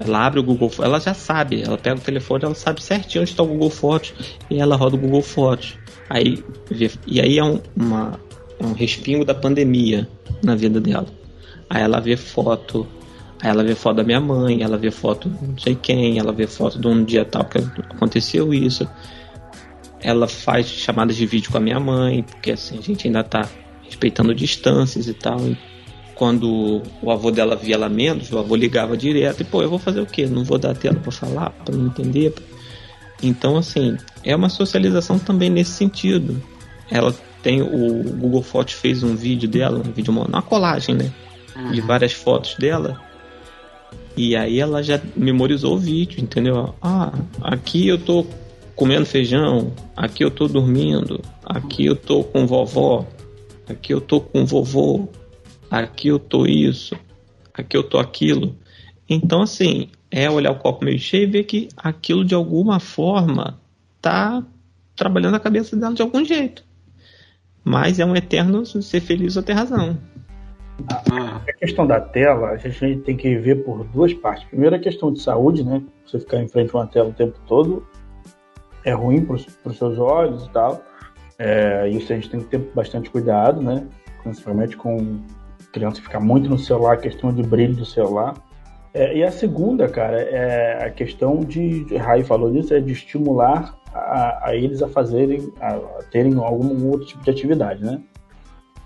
Ela 0.00 0.26
abre 0.26 0.40
o 0.40 0.42
Google 0.42 0.70
ela 0.82 0.98
já 0.98 1.14
sabe, 1.14 1.62
ela 1.62 1.78
pega 1.78 1.96
o 1.96 2.00
telefone, 2.00 2.44
ela 2.44 2.54
sabe 2.54 2.82
certinho 2.82 3.22
onde 3.22 3.30
está 3.30 3.42
o 3.42 3.46
Google 3.46 3.70
Fotos 3.70 4.12
e 4.50 4.58
ela 4.58 4.74
roda 4.74 4.96
o 4.96 4.98
Google 4.98 5.22
Fotos. 5.22 5.78
Aí, 6.08 6.42
e 7.06 7.20
aí 7.20 7.38
é 7.38 7.44
um, 7.44 7.60
uma, 7.76 8.18
é 8.58 8.66
um 8.66 8.72
respingo 8.72 9.24
da 9.24 9.34
pandemia 9.34 10.08
na 10.42 10.56
vida 10.56 10.80
dela. 10.80 11.06
Aí 11.68 11.82
ela 11.82 12.00
vê 12.00 12.16
foto, 12.16 12.84
ela 13.42 13.64
vê 13.64 13.74
foto 13.74 13.96
da 13.96 14.04
minha 14.04 14.20
mãe, 14.20 14.62
ela 14.62 14.76
vê 14.76 14.90
foto 14.90 15.28
de 15.28 15.46
não 15.46 15.58
sei 15.58 15.74
quem, 15.74 16.18
ela 16.18 16.32
vê 16.32 16.46
foto 16.46 16.78
de 16.78 16.86
um 16.86 17.02
dia 17.02 17.24
tal 17.24 17.44
que 17.44 17.58
aconteceu 17.58 18.52
isso. 18.52 18.88
Ela 20.02 20.28
faz 20.28 20.66
chamadas 20.66 21.16
de 21.16 21.26
vídeo 21.26 21.50
com 21.50 21.58
a 21.58 21.60
minha 21.60 21.80
mãe, 21.80 22.22
porque 22.22 22.52
assim, 22.52 22.78
a 22.78 22.82
gente 22.82 23.06
ainda 23.06 23.22
tá 23.22 23.48
respeitando 23.82 24.34
distâncias 24.34 25.08
e 25.08 25.14
tal. 25.14 25.38
Quando 26.14 26.82
o 27.00 27.10
avô 27.10 27.30
dela 27.30 27.56
via 27.56 27.76
ela 27.76 27.88
menos, 27.88 28.30
o 28.30 28.38
avô 28.38 28.54
ligava 28.54 28.94
direto 28.94 29.40
e, 29.40 29.44
pô, 29.44 29.62
eu 29.62 29.70
vou 29.70 29.78
fazer 29.78 30.00
o 30.00 30.06
quê? 30.06 30.26
Não 30.26 30.44
vou 30.44 30.58
dar 30.58 30.74
tela 30.74 30.96
para 30.96 31.10
falar, 31.10 31.50
para 31.50 31.74
não 31.74 31.86
entender. 31.86 32.34
Então, 33.22 33.56
assim, 33.56 33.96
é 34.22 34.36
uma 34.36 34.50
socialização 34.50 35.18
também 35.18 35.48
nesse 35.48 35.72
sentido. 35.72 36.42
Ela 36.90 37.14
tem 37.42 37.62
o 37.62 38.02
Google 38.18 38.42
Fotos 38.42 38.74
fez 38.74 39.02
um 39.02 39.16
vídeo 39.16 39.48
dela, 39.48 39.78
um 39.78 39.92
vídeo, 39.92 40.12
uma 40.12 40.42
colagem, 40.42 40.94
né? 40.94 41.10
De 41.72 41.80
várias 41.80 42.12
fotos 42.12 42.54
dela. 42.56 43.00
E 44.16 44.36
aí 44.36 44.58
ela 44.58 44.82
já 44.82 45.00
memorizou 45.16 45.76
o 45.76 45.78
vídeo, 45.78 46.20
entendeu? 46.20 46.74
Ah, 46.82 47.12
aqui 47.40 47.86
eu 47.88 47.98
tô 47.98 48.26
comendo 48.74 49.06
feijão, 49.06 49.72
aqui 49.96 50.24
eu 50.24 50.30
tô 50.30 50.48
dormindo, 50.48 51.20
aqui 51.44 51.86
eu 51.86 51.94
tô 51.94 52.24
com 52.24 52.46
vovó, 52.46 53.06
aqui 53.68 53.92
eu 53.92 54.00
tô 54.00 54.20
com 54.20 54.44
vovô, 54.44 55.08
aqui 55.70 56.08
eu 56.08 56.18
tô 56.18 56.46
isso, 56.46 56.96
aqui 57.52 57.76
eu 57.76 57.82
tô 57.82 57.98
aquilo. 57.98 58.56
Então, 59.08 59.42
assim, 59.42 59.88
é 60.10 60.30
olhar 60.30 60.50
o 60.50 60.58
copo 60.58 60.84
meio 60.84 60.98
cheio 60.98 61.24
e 61.24 61.30
ver 61.30 61.44
que 61.44 61.68
aquilo 61.76 62.24
de 62.24 62.34
alguma 62.34 62.80
forma 62.80 63.60
tá 64.00 64.42
trabalhando 64.96 65.34
a 65.34 65.40
cabeça 65.40 65.76
dela 65.76 65.94
de 65.94 66.02
algum 66.02 66.24
jeito. 66.24 66.64
Mas 67.62 68.00
é 68.00 68.04
um 68.04 68.16
eterno 68.16 68.64
ser 68.64 69.00
feliz 69.00 69.36
ou 69.36 69.42
ter 69.42 69.52
razão. 69.52 69.98
A 70.88 71.52
questão 71.52 71.86
da 71.86 72.00
tela, 72.00 72.50
a 72.50 72.56
gente 72.56 72.98
tem 73.00 73.16
que 73.16 73.36
ver 73.36 73.64
por 73.64 73.84
duas 73.84 74.12
partes. 74.14 74.44
Primeiro, 74.44 74.76
a 74.76 74.78
questão 74.78 75.12
de 75.12 75.20
saúde, 75.20 75.64
né? 75.64 75.82
Você 76.06 76.18
ficar 76.18 76.38
em 76.38 76.48
frente 76.48 76.74
a 76.74 76.78
uma 76.78 76.86
tela 76.86 77.08
o 77.08 77.12
tempo 77.12 77.38
todo 77.46 77.86
é 78.84 78.92
ruim 78.92 79.24
para 79.24 79.34
os 79.34 79.78
seus 79.78 79.98
olhos 79.98 80.46
e 80.46 80.50
tal. 80.50 80.82
É, 81.38 81.88
isso 81.88 82.12
a 82.12 82.16
gente 82.16 82.30
tem 82.30 82.40
que 82.40 82.46
ter 82.46 82.58
bastante 82.74 83.10
cuidado, 83.10 83.62
né? 83.62 83.86
Principalmente 84.22 84.76
com 84.76 85.20
criança 85.72 86.02
ficar 86.02 86.20
muito 86.20 86.48
no 86.48 86.58
celular, 86.58 86.94
a 86.94 86.96
questão 86.96 87.32
de 87.32 87.42
brilho 87.42 87.74
do 87.74 87.84
celular. 87.84 88.34
É, 88.92 89.16
e 89.16 89.22
a 89.22 89.30
segunda, 89.30 89.88
cara, 89.88 90.20
é 90.20 90.84
a 90.84 90.90
questão 90.90 91.40
de, 91.40 91.96
Rai 91.96 92.24
falou 92.24 92.50
disso, 92.50 92.74
é 92.74 92.80
de 92.80 92.92
estimular 92.92 93.76
a, 93.94 94.48
a 94.48 94.56
eles 94.56 94.82
a 94.82 94.88
fazerem, 94.88 95.52
a, 95.60 95.76
a, 95.76 96.02
terem 96.10 96.34
algum 96.36 96.88
outro 96.88 97.06
tipo 97.06 97.22
de 97.22 97.30
atividade, 97.30 97.84
né? 97.84 98.02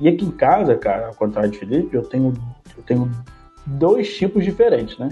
E 0.00 0.08
aqui 0.08 0.24
em 0.24 0.30
casa, 0.30 0.76
cara, 0.76 1.08
ao 1.08 1.14
contrário 1.14 1.50
de 1.50 1.58
Felipe, 1.58 1.94
eu 1.94 2.02
tenho, 2.02 2.32
eu 2.76 2.82
tenho 2.82 3.10
dois 3.66 4.14
tipos 4.16 4.44
diferentes, 4.44 4.98
né? 4.98 5.08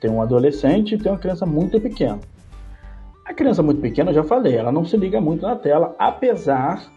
Tem 0.00 0.10
um 0.10 0.22
adolescente 0.22 0.94
e 0.94 0.98
tem 0.98 1.12
uma 1.12 1.18
criança 1.18 1.44
muito 1.44 1.78
pequena. 1.80 2.18
A 3.24 3.34
criança 3.34 3.62
muito 3.62 3.80
pequena, 3.80 4.10
eu 4.10 4.14
já 4.14 4.24
falei, 4.24 4.56
ela 4.56 4.72
não 4.72 4.84
se 4.84 4.96
liga 4.96 5.20
muito 5.20 5.42
na 5.42 5.56
tela, 5.56 5.94
apesar 5.98 6.90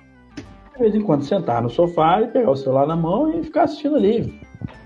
de 0.74 0.80
vez 0.80 0.96
em 0.96 1.02
quando 1.02 1.24
sentar 1.24 1.62
no 1.62 1.69
sofá 1.69 2.22
e 2.22 2.28
pegar 2.28 2.52
o 2.52 2.56
celular 2.56 2.88
na 2.88 2.96
mão 2.96 3.39
e 3.39 3.43
ficar 3.43 3.63
assistindo 3.63 3.96
ali 3.96 4.41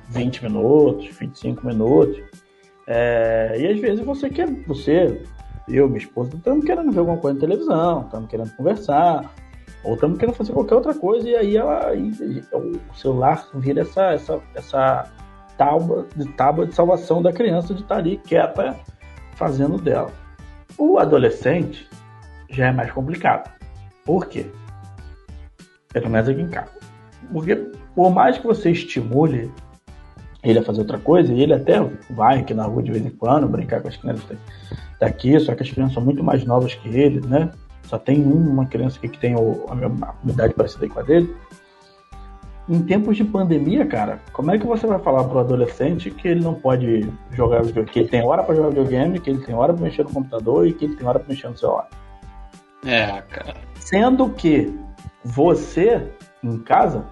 20 0.09 0.43
minutos, 0.43 1.07
25 1.17 1.65
minutos. 1.65 2.21
É, 2.85 3.55
e 3.59 3.67
às 3.67 3.79
vezes 3.79 4.03
você 4.03 4.29
quer, 4.29 4.49
você, 4.65 5.21
eu, 5.67 5.87
minha 5.87 5.99
esposa, 5.99 6.35
estamos 6.35 6.65
querendo 6.65 6.91
ver 6.91 6.99
alguma 6.99 7.17
coisa 7.17 7.35
na 7.35 7.41
televisão, 7.41 8.01
estamos 8.01 8.29
querendo 8.29 8.55
conversar, 8.55 9.33
ou 9.87 9.93
estamos 9.93 10.19
querendo 10.19 10.35
fazer 10.35 10.51
qualquer 10.51 10.75
outra 10.75 10.93
coisa, 10.93 11.29
e 11.29 11.35
aí 11.35 11.55
ela, 11.55 11.95
e, 11.95 12.09
e, 12.09 12.43
o 12.53 12.93
celular 12.93 13.47
vira 13.53 13.81
essa, 13.81 14.11
essa, 14.11 14.41
essa 14.53 15.09
tábua 15.57 16.05
de, 16.13 16.27
tábua 16.33 16.67
de 16.67 16.75
salvação 16.75 17.21
da 17.21 17.31
criança 17.31 17.73
de 17.73 17.81
estar 17.81 17.95
ali 17.95 18.17
quieta 18.17 18.75
fazendo 19.35 19.77
dela. 19.77 20.11
O 20.77 20.99
adolescente 20.99 21.89
já 22.49 22.67
é 22.67 22.71
mais 22.73 22.91
complicado. 22.91 23.49
Por 24.03 24.27
quê? 24.27 24.47
Pelo 25.93 26.09
menos 26.09 26.27
aqui 26.27 26.41
em 26.41 26.49
casa. 26.49 26.71
Porque 27.31 27.55
por 27.95 28.11
mais 28.11 28.37
que 28.37 28.45
você 28.45 28.71
estimule 28.71 29.49
ele 30.43 30.59
a 30.59 30.63
fazer 30.63 30.81
outra 30.81 30.99
coisa, 30.99 31.33
e 31.33 31.41
ele 31.41 31.53
até 31.53 31.79
vai 32.09 32.39
aqui 32.39 32.53
na 32.53 32.65
rua 32.65 32.83
de 32.83 32.91
vez 32.91 33.05
em 33.05 33.09
quando 33.09 33.47
brincar 33.47 33.81
com 33.81 33.87
as 33.87 33.95
crianças 33.95 34.37
daqui, 34.99 35.39
só 35.39 35.55
que 35.55 35.63
as 35.63 35.71
crianças 35.71 35.93
são 35.93 36.03
muito 36.03 36.23
mais 36.23 36.43
novas 36.43 36.75
que 36.75 36.89
ele, 36.89 37.25
né? 37.25 37.49
Só 37.87 37.97
tem 37.97 38.21
uma 38.21 38.65
criança 38.65 38.97
aqui 38.97 39.07
que 39.07 39.17
tem 39.17 39.33
a 39.33 39.75
minha 39.75 39.91
idade 40.25 40.53
parecida 40.53 40.87
com 40.89 40.99
a 40.99 41.03
dele. 41.03 41.33
Em 42.67 42.83
tempos 42.83 43.15
de 43.15 43.23
pandemia, 43.23 43.85
cara, 43.85 44.19
como 44.33 44.51
é 44.51 44.57
que 44.59 44.67
você 44.67 44.85
vai 44.85 44.99
falar 44.99 45.23
pro 45.23 45.39
adolescente 45.39 46.11
que 46.11 46.27
ele 46.27 46.41
não 46.41 46.53
pode 46.53 47.09
jogar 47.31 47.63
videogame, 47.63 47.89
que 47.89 47.99
ele 47.99 48.09
tem 48.09 48.21
hora 48.21 48.43
para 48.43 48.55
jogar 48.55 48.69
videogame, 48.69 49.19
que 49.21 49.29
ele 49.29 49.39
tem 49.39 49.55
hora 49.55 49.73
para 49.73 49.83
mexer 49.83 50.03
no 50.03 50.11
computador 50.11 50.67
e 50.67 50.73
que 50.73 50.83
ele 50.83 50.95
tem 50.97 51.07
hora 51.07 51.17
para 51.17 51.29
mexer 51.29 51.47
no 51.47 51.57
celular? 51.57 51.87
É, 52.85 53.21
cara. 53.21 53.55
Sendo 53.75 54.29
que 54.31 54.77
você 55.23 56.11
em 56.43 56.59
casa 56.59 57.05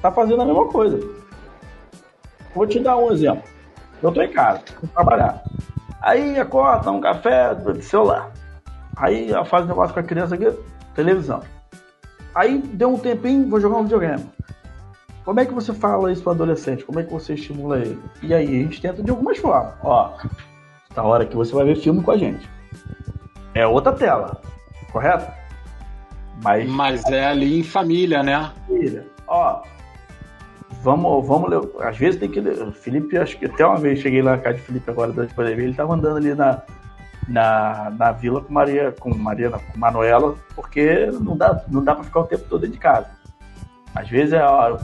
tá 0.00 0.10
fazendo 0.10 0.40
a 0.40 0.46
mesma 0.46 0.66
coisa. 0.68 0.98
Vou 2.54 2.66
te 2.66 2.80
dar 2.80 2.96
um 2.96 3.12
exemplo. 3.12 3.44
Eu 4.02 4.10
tô 4.10 4.22
em 4.22 4.32
casa, 4.32 4.62
vou 4.80 4.88
trabalhar. 4.88 5.42
Aí 6.00 6.38
acorda, 6.38 6.90
um 6.90 7.00
café, 7.00 7.54
celular. 7.82 8.31
Aí 9.02 9.30
faz 9.46 9.64
um 9.64 9.68
negócio 9.68 9.92
com 9.92 9.98
a 9.98 10.04
criança 10.04 10.36
aqui, 10.36 10.48
televisão. 10.94 11.42
Aí 12.32 12.58
deu 12.58 12.94
um 12.94 12.98
tempinho, 12.98 13.48
vou 13.48 13.58
jogar 13.58 13.78
um 13.78 13.82
videogame. 13.82 14.24
Como 15.24 15.40
é 15.40 15.44
que 15.44 15.52
você 15.52 15.74
fala 15.74 16.12
isso 16.12 16.22
para 16.22 16.32
adolescente? 16.32 16.84
Como 16.84 17.00
é 17.00 17.02
que 17.02 17.12
você 17.12 17.34
estimula 17.34 17.80
ele? 17.80 18.00
E 18.22 18.32
aí 18.32 18.46
a 18.46 18.62
gente 18.62 18.80
tenta 18.80 19.02
de 19.02 19.10
algumas 19.10 19.38
formas. 19.38 19.74
Ó, 19.82 20.16
da 20.94 21.02
hora 21.02 21.26
que 21.26 21.34
você 21.34 21.52
vai 21.52 21.64
ver 21.64 21.76
filme 21.76 22.00
com 22.00 22.12
a 22.12 22.16
gente. 22.16 22.48
É 23.54 23.66
outra 23.66 23.92
tela, 23.92 24.40
correto? 24.92 25.32
Mas, 26.40 26.70
Mas 26.70 27.04
é 27.06 27.26
ali 27.26 27.58
em 27.58 27.64
família, 27.64 28.22
né? 28.22 28.52
Família. 28.68 29.04
Ó, 29.26 29.62
vamos, 30.80 31.26
vamos 31.26 31.50
ler. 31.50 31.60
Às 31.80 31.98
vezes 31.98 32.20
tem 32.20 32.30
que 32.30 32.40
ler. 32.40 32.70
Felipe, 32.70 33.18
acho 33.18 33.36
que 33.36 33.46
até 33.46 33.66
uma 33.66 33.78
vez 33.78 33.98
cheguei 33.98 34.22
lá 34.22 34.36
na 34.36 34.38
casa 34.38 34.58
de 34.58 34.62
Felipe 34.62 34.88
agora 34.88 35.10
durante 35.10 35.32
a 35.32 35.34
pandemia, 35.34 35.64
ele 35.64 35.74
tava 35.74 35.92
andando 35.94 36.18
ali 36.18 36.34
na, 36.34 36.62
na, 37.28 37.90
na 37.90 38.12
vila 38.12 38.40
com 38.40 38.52
Maria, 38.52 38.92
com 38.98 39.14
Maria, 39.14 39.50
com 39.50 39.78
Manuela, 39.78 40.34
porque 40.54 41.06
não 41.20 41.36
dá, 41.36 41.64
não 41.68 41.82
dá 41.82 41.94
para 41.94 42.04
ficar 42.04 42.20
o 42.20 42.26
tempo 42.26 42.44
todo 42.48 42.66
de 42.66 42.78
casa. 42.78 43.10
Às 43.94 44.08
vezes 44.08 44.32
é, 44.32 44.42
ó, 44.42 44.78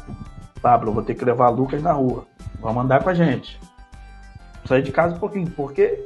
Pablo, 0.60 0.92
vou 0.92 1.02
ter 1.02 1.14
que 1.14 1.24
levar 1.24 1.48
Lucas 1.48 1.82
na 1.82 1.92
rua. 1.92 2.26
Vamos 2.60 2.84
andar 2.84 3.02
com 3.02 3.10
a 3.10 3.14
gente. 3.14 3.60
Sair 4.64 4.82
de 4.82 4.92
casa 4.92 5.16
um 5.16 5.18
pouquinho, 5.18 5.50
porque 5.50 6.04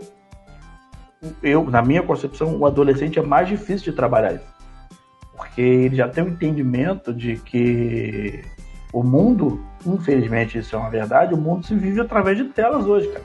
eu, 1.43 1.65
na 1.69 1.83
minha 1.83 2.03
concepção, 2.03 2.57
o 2.57 2.67
adolescente 2.67 3.19
é 3.19 3.23
mais 3.23 3.49
difícil 3.49 3.91
de 3.91 3.97
trabalhar 3.97 4.35
isso. 4.35 4.53
Porque 5.37 5.61
ele 5.61 5.97
já 5.97 6.09
tem 6.09 6.23
o 6.23 6.29
um 6.29 6.31
entendimento 6.31 7.13
de 7.13 7.37
que 7.37 8.45
o 8.93 9.03
mundo, 9.03 9.65
infelizmente 9.85 10.59
isso 10.59 10.77
é 10.77 10.79
uma 10.79 10.91
verdade, 10.91 11.35
o 11.35 11.37
mundo 11.37 11.67
se 11.67 11.75
vive 11.75 12.01
através 12.01 12.37
de 12.37 12.45
telas 12.45 12.87
hoje, 12.87 13.09
cara. 13.09 13.25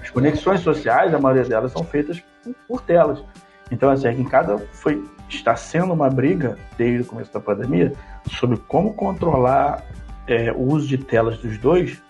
As 0.00 0.10
conexões 0.10 0.60
sociais, 0.60 1.14
a 1.14 1.18
maioria 1.20 1.44
delas 1.44 1.70
são 1.70 1.84
feitas 1.84 2.22
por, 2.42 2.54
por 2.66 2.82
telas. 2.82 3.22
Então, 3.70 3.90
assim, 3.90 4.06
aqui 4.06 4.20
em 4.20 4.28
casa 4.28 4.58
foi, 4.72 5.02
está 5.28 5.56
sendo 5.56 5.92
uma 5.92 6.10
briga, 6.10 6.58
desde 6.76 7.02
o 7.02 7.06
começo 7.06 7.32
da 7.32 7.40
pandemia, 7.40 7.92
sobre 8.30 8.58
como 8.68 8.94
controlar 8.94 9.84
é, 10.26 10.52
o 10.52 10.60
uso 10.60 10.86
de 10.86 10.98
telas 10.98 11.38
dos 11.38 11.58
dois, 11.58 12.02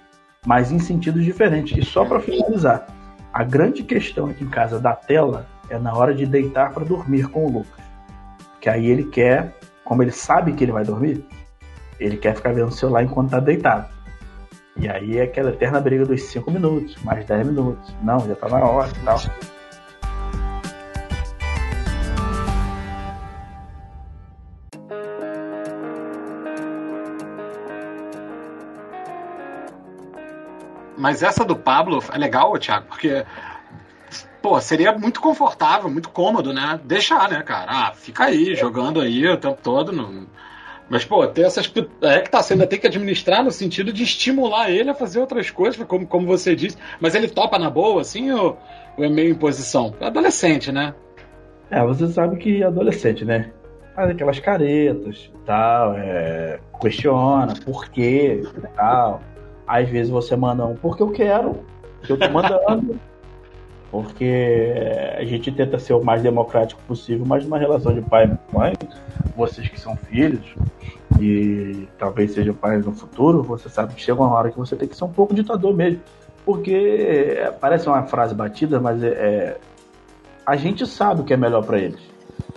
mas 0.45 0.73
em 0.73 0.79
sentidos 0.79 1.25
diferentes. 1.25 1.77
E 1.77 1.85
só 1.85 2.05
para 2.05 2.21
finalizar, 2.21 2.87
a 3.33 3.45
grande 3.45 3.83
questão 3.83 4.27
aqui 4.27 4.45
em 4.45 4.51
casa 4.51 4.79
da 4.79 4.95
tela 4.95 5.47
é 5.71 5.79
na 5.79 5.95
hora 5.95 6.15
de 6.15 6.27
deitar 6.27 6.73
para 6.73 6.85
dormir 6.85 7.29
com 7.29 7.47
o 7.47 7.51
Lucas. 7.51 7.83
Que 8.61 8.69
aí 8.69 8.87
ele 8.87 9.05
quer, 9.05 9.57
como 9.85 10.03
ele 10.03 10.11
sabe 10.11 10.53
que 10.53 10.65
ele 10.65 10.73
vai 10.73 10.85
dormir, 10.85 11.25
ele 11.99 12.17
quer 12.17 12.35
ficar 12.35 12.53
vendo 12.53 12.69
o 12.69 12.73
celular 12.73 13.03
enquanto 13.03 13.31
tá 13.31 13.41
deitado. 13.41 13.89
E 14.77 14.89
aí 14.89 15.19
é 15.19 15.23
aquela 15.23 15.51
eterna 15.51 15.81
briga 15.81 16.05
dos 16.05 16.23
5 16.25 16.51
minutos, 16.51 16.97
mais 17.05 17.25
10 17.25 17.47
minutos. 17.47 17.95
Não, 18.03 18.21
já 18.21 18.35
tá 18.35 18.49
na 18.49 18.65
hora 18.65 18.91
e 18.91 19.05
tal. 19.05 19.19
Mas 31.03 31.21
essa 31.21 31.45
do 31.45 31.57
Pablo 31.57 32.01
é 32.13 32.17
legal, 32.17 32.57
Thiago, 32.57 32.87
porque 32.87 33.25
pô, 34.41 34.61
seria 34.61 34.93
muito 34.93 35.21
confortável, 35.21 35.91
muito 35.91 36.09
cômodo, 36.09 36.53
né? 36.53 36.79
Deixar, 36.85 37.29
né, 37.29 37.43
cara? 37.43 37.89
Ah, 37.89 37.93
fica 37.93 38.27
aí, 38.27 38.55
jogando 38.55 39.01
aí 39.01 39.27
o 39.27 39.37
tempo 39.37 39.59
todo. 39.61 39.91
No... 39.91 40.29
Mas, 40.89 41.05
pô, 41.05 41.27
ter 41.27 41.43
essas. 41.43 41.73
É 42.03 42.21
que 42.21 42.31
tá 42.31 42.41
sendo, 42.41 42.65
tem 42.69 42.79
que 42.79 42.87
administrar 42.87 43.43
no 43.43 43.51
sentido 43.51 43.93
de 43.93 44.05
estimular 44.05 44.71
ele 44.71 44.91
a 44.91 44.95
fazer 44.95 45.19
outras 45.19 45.51
coisas, 45.51 45.83
como, 45.89 46.07
como 46.07 46.25
você 46.25 46.55
disse. 46.55 46.79
Mas 47.01 47.17
ele 47.17 47.27
topa 47.27 47.59
na 47.59 47.69
boa, 47.69 48.01
assim, 48.01 48.31
ou, 48.31 48.57
ou 48.97 49.05
é 49.05 49.09
meio 49.09 49.33
imposição? 49.33 49.93
É 49.99 50.07
adolescente, 50.07 50.71
né? 50.71 50.95
É, 51.69 51.85
você 51.85 52.07
sabe 52.07 52.37
que 52.37 52.63
é 52.63 52.67
adolescente, 52.67 53.25
né? 53.25 53.51
Faz 53.97 54.09
aquelas 54.09 54.39
caretas 54.39 55.33
e 55.35 55.47
tal, 55.47 55.95
é... 55.97 56.61
questiona 56.81 57.55
por 57.65 57.89
quê 57.91 58.41
e 58.57 58.77
tal. 58.77 59.21
Às 59.67 59.89
vezes 59.89 60.11
você 60.11 60.37
manda 60.37 60.65
um 60.65 60.75
porque 60.75 61.03
eu 61.03 61.11
quero, 61.11 61.57
porque 61.99 62.13
eu 62.13 62.19
tô 62.19 62.29
mandando. 62.31 62.99
porque 63.93 64.73
a 65.19 65.25
gente 65.25 65.53
tenta 65.53 65.79
ser 65.79 65.93
o 65.93 66.03
mais 66.03 66.23
democrático 66.23 66.81
possível, 66.89 67.27
mas 67.27 67.45
numa 67.45 67.59
relação 67.59 67.93
de 67.93 68.01
pai 68.01 68.25
e 68.25 68.57
mãe, 68.57 68.73
vocês 69.37 69.69
que 69.69 69.79
são 69.79 69.95
filhos 69.95 70.55
e 71.21 71.87
talvez 71.99 72.33
sejam 72.33 72.55
pais 72.55 72.87
no 72.87 72.93
futuro, 72.93 73.43
você 73.43 73.69
sabe 73.69 73.93
que 73.93 74.01
chega 74.01 74.19
uma 74.19 74.33
hora 74.33 74.51
que 74.51 74.59
você 74.59 74.75
tem 74.75 74.89
que 74.89 74.97
ser 74.97 75.05
um 75.05 75.13
pouco 75.13 75.35
ditador 75.35 75.75
mesmo. 75.75 76.01
Porque 76.43 77.37
é, 77.39 77.51
parece 77.51 77.87
uma 77.87 78.03
frase 78.05 78.35
batida, 78.35 78.81
mas 78.81 79.03
é, 79.03 79.09
é 79.09 79.57
a 80.45 80.57
gente 80.57 80.87
sabe 80.87 81.21
o 81.21 81.25
que 81.25 81.35
é 81.35 81.37
melhor 81.37 81.65
para 81.65 81.79
eles. 81.79 82.01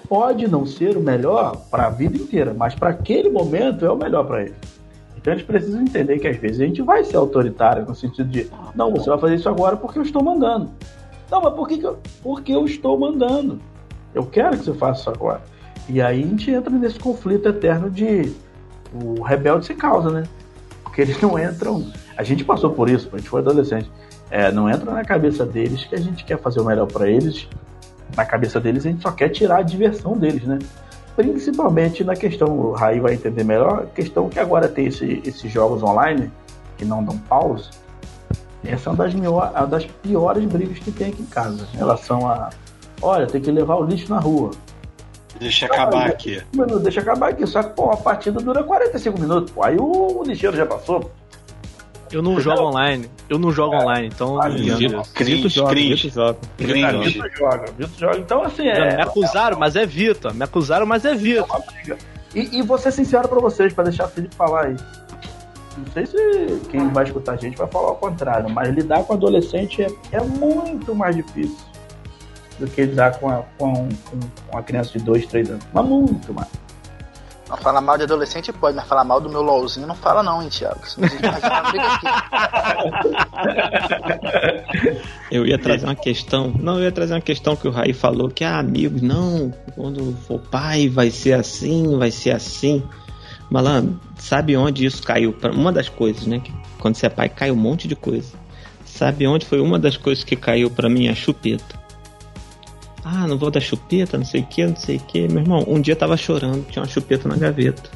Pode 0.07 0.47
não 0.47 0.65
ser 0.65 0.95
o 0.95 1.01
melhor 1.01 1.57
para 1.69 1.87
a 1.87 1.89
vida 1.89 2.17
inteira, 2.17 2.53
mas 2.53 2.73
para 2.75 2.91
aquele 2.91 3.29
momento 3.29 3.85
é 3.85 3.91
o 3.91 3.95
melhor 3.95 4.25
para 4.25 4.43
eles. 4.43 4.74
Eles 5.25 5.43
precisam 5.43 5.81
entender 5.81 6.19
que 6.19 6.27
às 6.27 6.37
vezes 6.37 6.61
a 6.61 6.65
gente 6.65 6.81
vai 6.81 7.03
ser 7.03 7.17
autoritário 7.17 7.85
no 7.85 7.95
sentido 7.95 8.29
de, 8.29 8.47
não, 8.75 8.91
você 8.91 9.09
vai 9.09 9.19
fazer 9.19 9.35
isso 9.35 9.49
agora 9.49 9.75
porque 9.75 9.97
eu 9.97 10.03
estou 10.03 10.23
mandando. 10.23 10.69
Não, 11.31 11.41
mas 11.41 11.53
por 11.53 11.67
que, 11.67 11.77
que 11.77 11.85
eu, 11.85 11.97
porque 12.21 12.51
eu 12.51 12.65
estou 12.65 12.97
mandando? 12.99 13.59
Eu 14.13 14.25
quero 14.25 14.57
que 14.57 14.65
você 14.65 14.73
faça 14.73 15.01
isso 15.01 15.09
agora. 15.09 15.41
E 15.89 16.01
aí 16.01 16.23
a 16.23 16.27
gente 16.27 16.51
entra 16.51 16.71
nesse 16.71 16.99
conflito 16.99 17.49
eterno 17.49 17.89
de 17.89 18.31
o 18.93 19.21
rebelde 19.21 19.65
sem 19.65 19.75
causa, 19.75 20.09
né? 20.09 20.23
Porque 20.83 21.01
eles 21.01 21.19
não 21.19 21.37
entram. 21.37 21.85
A 22.15 22.23
gente 22.23 22.43
passou 22.43 22.71
por 22.71 22.89
isso, 22.89 23.09
a 23.11 23.17
gente 23.17 23.29
foi 23.29 23.41
adolescente. 23.41 23.91
É, 24.29 24.51
não 24.51 24.69
entra 24.69 24.91
na 24.91 25.03
cabeça 25.03 25.45
deles 25.45 25.85
que 25.85 25.95
a 25.95 25.99
gente 25.99 26.23
quer 26.23 26.39
fazer 26.39 26.59
o 26.59 26.65
melhor 26.65 26.87
para 26.87 27.09
eles. 27.09 27.47
Na 28.15 28.25
cabeça 28.25 28.59
deles 28.59 28.85
a 28.85 28.89
gente 28.89 29.01
só 29.01 29.11
quer 29.11 29.29
tirar 29.29 29.57
a 29.57 29.61
diversão 29.61 30.17
deles, 30.17 30.43
né? 30.43 30.59
Principalmente 31.15 32.03
na 32.03 32.15
questão, 32.15 32.49
o 32.49 32.71
Raí 32.73 32.99
vai 32.99 33.13
entender 33.13 33.43
melhor, 33.43 33.83
a 33.83 33.85
questão 33.85 34.29
que 34.29 34.39
agora 34.39 34.67
tem 34.67 34.87
esse, 34.87 35.21
esses 35.25 35.51
jogos 35.51 35.81
online 35.81 36.31
que 36.77 36.85
não 36.85 37.03
dão 37.03 37.17
pause. 37.17 37.69
Essa 38.63 38.89
é 38.89 38.93
uma 38.93 39.03
das, 39.03 39.13
uma 39.13 39.67
das 39.67 39.85
piores 39.85 40.43
brigas 40.45 40.79
que 40.79 40.91
tem 40.91 41.09
aqui 41.09 41.21
em 41.21 41.27
casa, 41.27 41.67
em 41.73 41.77
relação 41.77 42.27
a, 42.27 42.49
olha, 43.01 43.27
tem 43.27 43.41
que 43.41 43.51
levar 43.51 43.75
o 43.75 43.85
lixo 43.85 44.09
na 44.09 44.19
rua. 44.19 44.51
Deixa 45.39 45.65
acabar 45.65 46.07
aqui. 46.07 46.41
Deixa 46.81 47.01
acabar 47.01 47.29
aqui, 47.29 47.45
só 47.45 47.61
que 47.61 47.69
pô, 47.75 47.91
a 47.91 47.97
partida 47.97 48.39
dura 48.39 48.63
45 48.63 49.19
minutos, 49.19 49.51
pô, 49.51 49.63
aí 49.63 49.77
o, 49.77 50.19
o 50.19 50.23
lixeiro 50.23 50.55
já 50.55 50.65
passou. 50.65 51.11
Eu 52.11 52.21
não 52.21 52.39
jogo 52.39 52.61
online. 52.61 53.09
Eu 53.29 53.39
não 53.39 53.51
jogo 53.51 53.75
é. 53.75 53.77
online, 53.79 54.07
então 54.07 54.41
ah, 54.41 54.49
não 54.49 54.57
Vitor 54.57 54.89
joga, 54.99 55.23
Vitor 55.23 55.49
joga. 55.49 55.75
Vitor 55.75 56.11
joga, 56.11 57.71
Vitor 57.71 57.89
joga. 57.97 58.17
Então, 58.17 58.43
assim, 58.43 58.67
é... 58.67 58.95
Me 58.95 59.01
acusaram, 59.01 59.57
mas 59.57 59.75
é 59.75 59.85
Vitor. 59.85 60.33
Me 60.33 60.43
acusaram, 60.43 60.85
mas 60.85 61.05
é 61.05 61.15
Vitor. 61.15 61.47
E, 62.33 62.59
e 62.59 62.61
vou 62.61 62.77
ser 62.77 62.91
sincero 62.91 63.27
pra 63.27 63.39
vocês, 63.39 63.73
pra 63.73 63.83
deixar 63.83 64.05
o 64.05 64.09
Felipe 64.09 64.35
falar 64.35 64.65
aí. 64.65 64.75
Não 65.77 65.91
sei 65.93 66.05
se 66.05 66.61
quem 66.69 66.87
vai 66.89 67.03
escutar 67.03 67.33
a 67.33 67.35
gente 67.35 67.57
vai 67.57 67.67
falar 67.67 67.91
o 67.91 67.95
contrário, 67.95 68.49
mas 68.49 68.69
lidar 68.73 69.03
com 69.03 69.13
adolescente 69.13 69.83
é, 69.83 69.87
é 70.11 70.21
muito 70.21 70.95
mais 70.95 71.15
difícil 71.15 71.57
do 72.59 72.67
que 72.67 72.85
lidar 72.85 73.19
com 73.19 73.29
a, 73.29 73.43
com, 73.57 73.73
com, 73.73 74.19
com 74.47 74.57
a 74.57 74.63
criança 74.63 74.97
de 74.97 75.03
2, 75.03 75.25
3 75.25 75.49
anos. 75.49 75.65
Mas 75.73 75.85
muito 75.85 76.33
mais. 76.33 76.47
Falar 77.57 77.81
mal 77.81 77.97
de 77.97 78.03
adolescente 78.03 78.53
pode, 78.53 78.75
mas 78.75 78.87
falar 78.87 79.03
mal 79.03 79.19
do 79.19 79.29
meu 79.29 79.41
LOLzinho 79.41 79.87
não 79.87 79.95
fala 79.95 80.21
não, 80.21 80.41
hein, 80.41 80.49
Thiago? 80.49 80.79
eu 85.31 85.45
ia 85.45 85.57
trazer 85.57 85.85
uma 85.85 85.95
questão. 85.95 86.53
Não, 86.59 86.77
eu 86.77 86.83
ia 86.83 86.91
trazer 86.91 87.13
uma 87.13 87.21
questão 87.21 87.55
que 87.55 87.67
o 87.67 87.71
Raí 87.71 87.93
falou, 87.93 88.29
que 88.29 88.43
ah, 88.43 88.59
amigos, 88.59 89.01
não, 89.01 89.53
quando 89.75 90.15
for 90.27 90.39
pai 90.39 90.87
vai 90.87 91.09
ser 91.09 91.33
assim, 91.33 91.97
vai 91.97 92.11
ser 92.11 92.31
assim. 92.31 92.83
Malandro, 93.49 93.99
sabe 94.17 94.57
onde 94.57 94.85
isso 94.85 95.03
caiu? 95.03 95.35
Uma 95.53 95.71
das 95.71 95.89
coisas, 95.89 96.25
né? 96.25 96.39
Que 96.39 96.53
quando 96.79 96.95
você 96.95 97.05
é 97.05 97.09
pai, 97.09 97.29
cai 97.29 97.51
um 97.51 97.55
monte 97.55 97.87
de 97.87 97.95
coisa. 97.95 98.33
Sabe 98.85 99.27
onde 99.27 99.45
foi 99.45 99.59
uma 99.59 99.77
das 99.77 99.97
coisas 99.97 100.23
que 100.23 100.35
caiu 100.35 100.69
para 100.69 100.89
mim? 100.89 101.09
A 101.09 101.15
chupeta. 101.15 101.84
Ah, 103.07 103.27
não 103.27 103.37
vou 103.37 103.51
dar 103.51 103.59
chupeta, 103.59 104.17
não 104.17 104.25
sei 104.25 104.41
o 104.41 104.45
que, 104.47 104.65
não 104.65 104.75
sei 104.75 104.97
o 104.97 104.99
que. 104.99 105.27
Meu 105.27 105.43
irmão, 105.43 105.63
um 105.67 105.79
dia 105.79 105.93
eu 105.93 105.97
tava 105.97 106.17
chorando, 106.17 106.65
tinha 106.71 106.81
uma 106.81 106.89
chupeta 106.89 107.29
na 107.29 107.35
gaveta. 107.35 107.87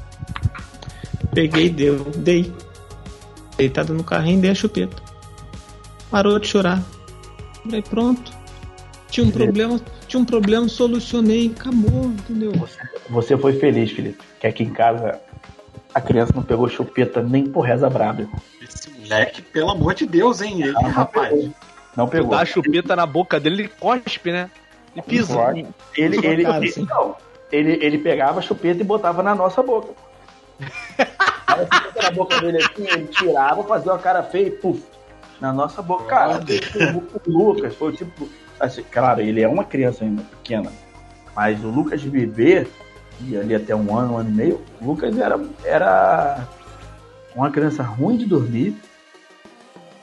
Peguei 1.34 1.66
e 1.66 1.70
deu, 1.70 2.03
dei. 2.16 2.53
Deitado 3.57 3.91
no 3.91 4.03
carrinho, 4.03 4.39
dei 4.39 4.51
a 4.51 4.55
chupeta. 4.55 5.01
Parou 6.12 6.38
de 6.38 6.45
chorar. 6.47 6.84
Falei, 7.64 7.82
pronto. 7.82 8.32
Tinha 9.10 9.26
um 9.26 9.32
problema, 9.32 9.82
tinha 10.07 10.22
um 10.22 10.26
problema, 10.26 10.70
solucionei, 10.70 11.51
acabou, 11.57 12.05
entendeu? 12.05 12.51
Você, 12.51 12.80
você 13.10 13.38
foi 13.38 13.53
feliz, 13.53 13.89
Felipe. 13.89 14.24
Que 14.39 14.45
aqui 14.45 14.64
em 14.64 14.70
casa 14.70 15.20
a 15.91 15.99
criança 15.99 16.34
não 16.36 16.43
pegou 16.43 16.70
chupeta 16.70 17.24
nem 17.24 17.47
por 17.47 17.62
reza 17.62 17.89
braba. 17.89 18.30
Esse 18.62 18.91
moleque, 18.91 19.41
pelo 19.41 19.72
amor 19.72 19.95
de 19.95 20.05
Deus, 20.05 20.39
hein? 20.39 20.62
Ele, 20.62 20.72
não, 20.74 20.84
rapaz. 20.84 21.30
Pegou. 21.30 21.53
Não 21.97 22.07
pegou. 22.07 22.30
Dá 22.30 22.41
a 22.41 22.45
chupeta 22.45 22.95
na 22.95 23.07
boca 23.07 23.39
dele, 23.39 23.64
ele 23.64 23.68
cospe, 23.68 24.32
né? 24.32 24.51
E 24.95 25.01
pisa. 25.01 25.51
Ele, 25.51 25.67
ele, 25.95 26.25
ele, 26.25 26.43
não, 26.87 27.15
ele, 27.51 27.83
ele 27.83 27.97
pegava 27.97 28.39
a 28.39 28.41
chupeta 28.41 28.81
e 28.81 28.85
botava 28.85 29.23
na 29.23 29.35
nossa 29.35 29.61
boca. 29.61 29.89
Aí 31.47 31.67
na 32.03 32.11
boca 32.11 32.39
dele 32.39 32.57
assim, 32.57 32.87
ele 32.87 33.07
tirava, 33.07 33.63
fazia 33.63 33.91
uma 33.91 33.99
cara 33.99 34.23
feia 34.23 34.47
e 34.47 34.51
puf, 34.51 34.83
na 35.39 35.53
nossa 35.53 35.81
boca. 35.81 36.05
Cara, 36.05 36.39
o 37.25 37.31
Lucas 37.31 37.75
foi 37.75 37.93
tipo. 37.93 38.27
Assim, 38.59 38.83
claro, 38.91 39.21
ele 39.21 39.41
é 39.41 39.47
uma 39.47 39.63
criança 39.63 40.03
ainda 40.03 40.21
pequena, 40.21 40.71
mas 41.33 41.63
o 41.63 41.69
Lucas 41.69 42.01
de 42.01 42.09
bebê, 42.09 42.67
e 43.21 43.37
ali 43.37 43.55
até 43.55 43.73
um 43.73 43.97
ano, 43.97 44.15
um 44.15 44.17
ano 44.17 44.29
e 44.29 44.33
meio, 44.33 44.61
o 44.81 44.85
Lucas 44.85 45.17
era, 45.17 45.39
era 45.63 46.45
uma 47.33 47.49
criança 47.49 47.81
ruim 47.83 48.17
de 48.17 48.25
dormir. 48.25 48.75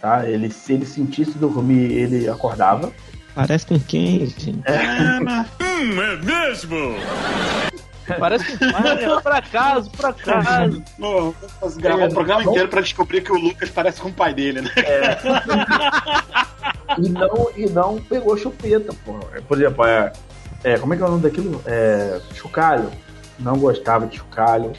Tá? 0.01 0.28
Ele, 0.28 0.51
se 0.51 0.72
ele 0.72 0.87
sentisse 0.87 1.37
dormir, 1.37 1.93
ele 1.93 2.28
acordava. 2.28 2.91
Parece 3.37 3.66
com 3.66 3.78
quem, 3.78 4.20
gente? 4.20 4.62
É, 4.64 5.20
mas... 5.20 5.47
hum, 5.61 6.01
é 6.01 6.16
mesmo? 6.16 6.97
Parece 8.18 8.57
que 8.57 8.64
é 8.64 9.20
por 9.20 9.32
acaso, 9.32 9.91
por 9.91 10.07
acaso. 10.07 10.82
Pô, 10.99 11.34
vamos 11.61 11.76
gravar 11.76 12.09
o 12.09 12.14
programa 12.14 12.45
inteiro 12.45 12.68
pra 12.68 12.80
descobrir 12.80 13.20
que 13.20 13.30
o 13.30 13.37
Lucas 13.37 13.68
parece 13.68 14.01
com 14.01 14.09
o 14.09 14.12
pai 14.12 14.32
dele, 14.32 14.62
né? 14.62 14.70
É. 14.78 15.18
e, 16.99 17.11
não, 17.11 17.51
e 17.55 17.66
não 17.68 18.01
pegou 18.01 18.39
chupeta, 18.39 18.95
pô. 19.05 19.18
Por 19.47 19.59
exemplo, 19.59 19.84
é, 19.84 20.14
é, 20.64 20.78
como 20.78 20.95
é 20.95 20.97
que 20.97 21.03
é 21.03 21.07
o 21.07 21.11
nome 21.11 21.22
daquilo? 21.22 21.61
É, 21.66 22.18
chocalho. 22.32 22.91
Não 23.39 23.59
gostava 23.59 24.07
de 24.07 24.16
chocalho. 24.16 24.72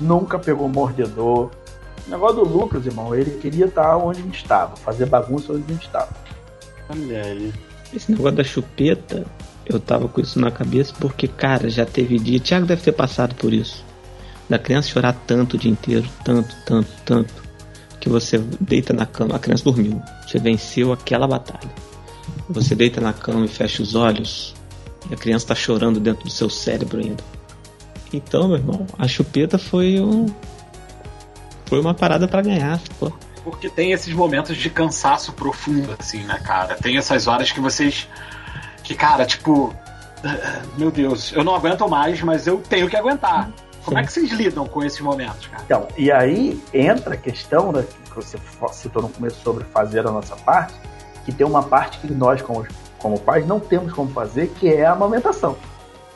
Nunca 0.00 0.38
pegou 0.38 0.66
mordedor. 0.66 1.50
O 2.06 2.10
negócio 2.10 2.36
do 2.36 2.44
Lucas, 2.44 2.86
irmão, 2.86 3.14
ele 3.14 3.32
queria 3.32 3.66
estar 3.66 3.98
onde 3.98 4.20
a 4.20 4.22
gente 4.22 4.42
estava, 4.42 4.76
fazer 4.76 5.04
bagunça 5.04 5.52
onde 5.52 5.64
a 5.68 5.74
gente 5.74 5.84
estava. 5.84 6.08
Olha 6.88 7.22
aí. 7.22 7.52
Esse 7.94 8.10
negócio 8.10 8.36
da 8.36 8.44
chupeta, 8.44 9.26
eu 9.66 9.78
tava 9.78 10.08
com 10.08 10.20
isso 10.20 10.40
na 10.40 10.50
cabeça 10.50 10.94
porque, 10.98 11.28
cara, 11.28 11.68
já 11.68 11.84
teve 11.84 12.18
dia. 12.18 12.40
Thiago 12.40 12.66
deve 12.66 12.82
ter 12.82 12.92
passado 12.92 13.34
por 13.34 13.52
isso. 13.52 13.84
Da 14.48 14.58
criança 14.58 14.88
chorar 14.88 15.12
tanto 15.26 15.56
o 15.56 15.58
dia 15.58 15.70
inteiro, 15.70 16.08
tanto, 16.24 16.54
tanto, 16.64 16.90
tanto, 17.04 17.34
que 18.00 18.08
você 18.08 18.38
deita 18.60 18.92
na 18.92 19.04
cama, 19.04 19.36
a 19.36 19.38
criança 19.38 19.64
dormiu. 19.64 20.00
Você 20.26 20.38
venceu 20.38 20.92
aquela 20.92 21.26
batalha. 21.26 21.70
Você 22.48 22.74
deita 22.74 23.00
na 23.00 23.12
cama 23.12 23.44
e 23.44 23.48
fecha 23.48 23.82
os 23.82 23.94
olhos, 23.94 24.54
e 25.10 25.14
a 25.14 25.16
criança 25.16 25.48
tá 25.48 25.54
chorando 25.54 26.00
dentro 26.00 26.24
do 26.24 26.30
seu 26.30 26.48
cérebro 26.48 26.98
ainda. 26.98 27.22
Então, 28.12 28.48
meu 28.48 28.56
irmão, 28.56 28.86
a 28.98 29.06
chupeta 29.06 29.58
foi 29.58 30.00
um. 30.00 30.26
Foi 31.66 31.78
uma 31.78 31.92
parada 31.92 32.26
para 32.26 32.40
ganhar, 32.40 32.80
pô. 32.98 33.12
Porque 33.50 33.68
tem 33.68 33.92
esses 33.92 34.12
momentos 34.12 34.56
de 34.56 34.70
cansaço 34.70 35.32
profundo, 35.32 35.96
assim, 35.98 36.22
né, 36.24 36.38
cara? 36.44 36.76
Tem 36.76 36.96
essas 36.96 37.26
horas 37.26 37.50
que 37.50 37.60
vocês. 37.60 38.08
Que, 38.82 38.94
cara, 38.94 39.24
tipo. 39.24 39.74
Meu 40.76 40.90
Deus, 40.90 41.32
eu 41.32 41.44
não 41.44 41.54
aguento 41.54 41.88
mais, 41.88 42.20
mas 42.22 42.46
eu 42.46 42.58
tenho 42.58 42.88
que 42.88 42.96
aguentar. 42.96 43.50
Como 43.84 43.98
é 43.98 44.04
que 44.04 44.12
vocês 44.12 44.30
lidam 44.30 44.66
com 44.66 44.84
esses 44.84 45.00
momentos, 45.00 45.46
cara? 45.46 45.62
Então, 45.64 45.88
e 45.96 46.12
aí 46.12 46.62
entra 46.74 47.14
a 47.14 47.16
questão 47.16 47.72
né, 47.72 47.84
que 48.04 48.14
você 48.14 48.38
citou 48.72 49.02
no 49.02 49.08
começo 49.08 49.40
sobre 49.42 49.64
fazer 49.64 50.00
a 50.00 50.10
nossa 50.10 50.36
parte, 50.36 50.74
que 51.24 51.32
tem 51.32 51.46
uma 51.46 51.62
parte 51.62 51.98
que 51.98 52.12
nós, 52.12 52.42
como, 52.42 52.66
como 52.98 53.18
pais, 53.18 53.46
não 53.46 53.58
temos 53.58 53.92
como 53.92 54.10
fazer, 54.10 54.48
que 54.48 54.68
é 54.68 54.84
a 54.84 54.92
amamentação. 54.92 55.56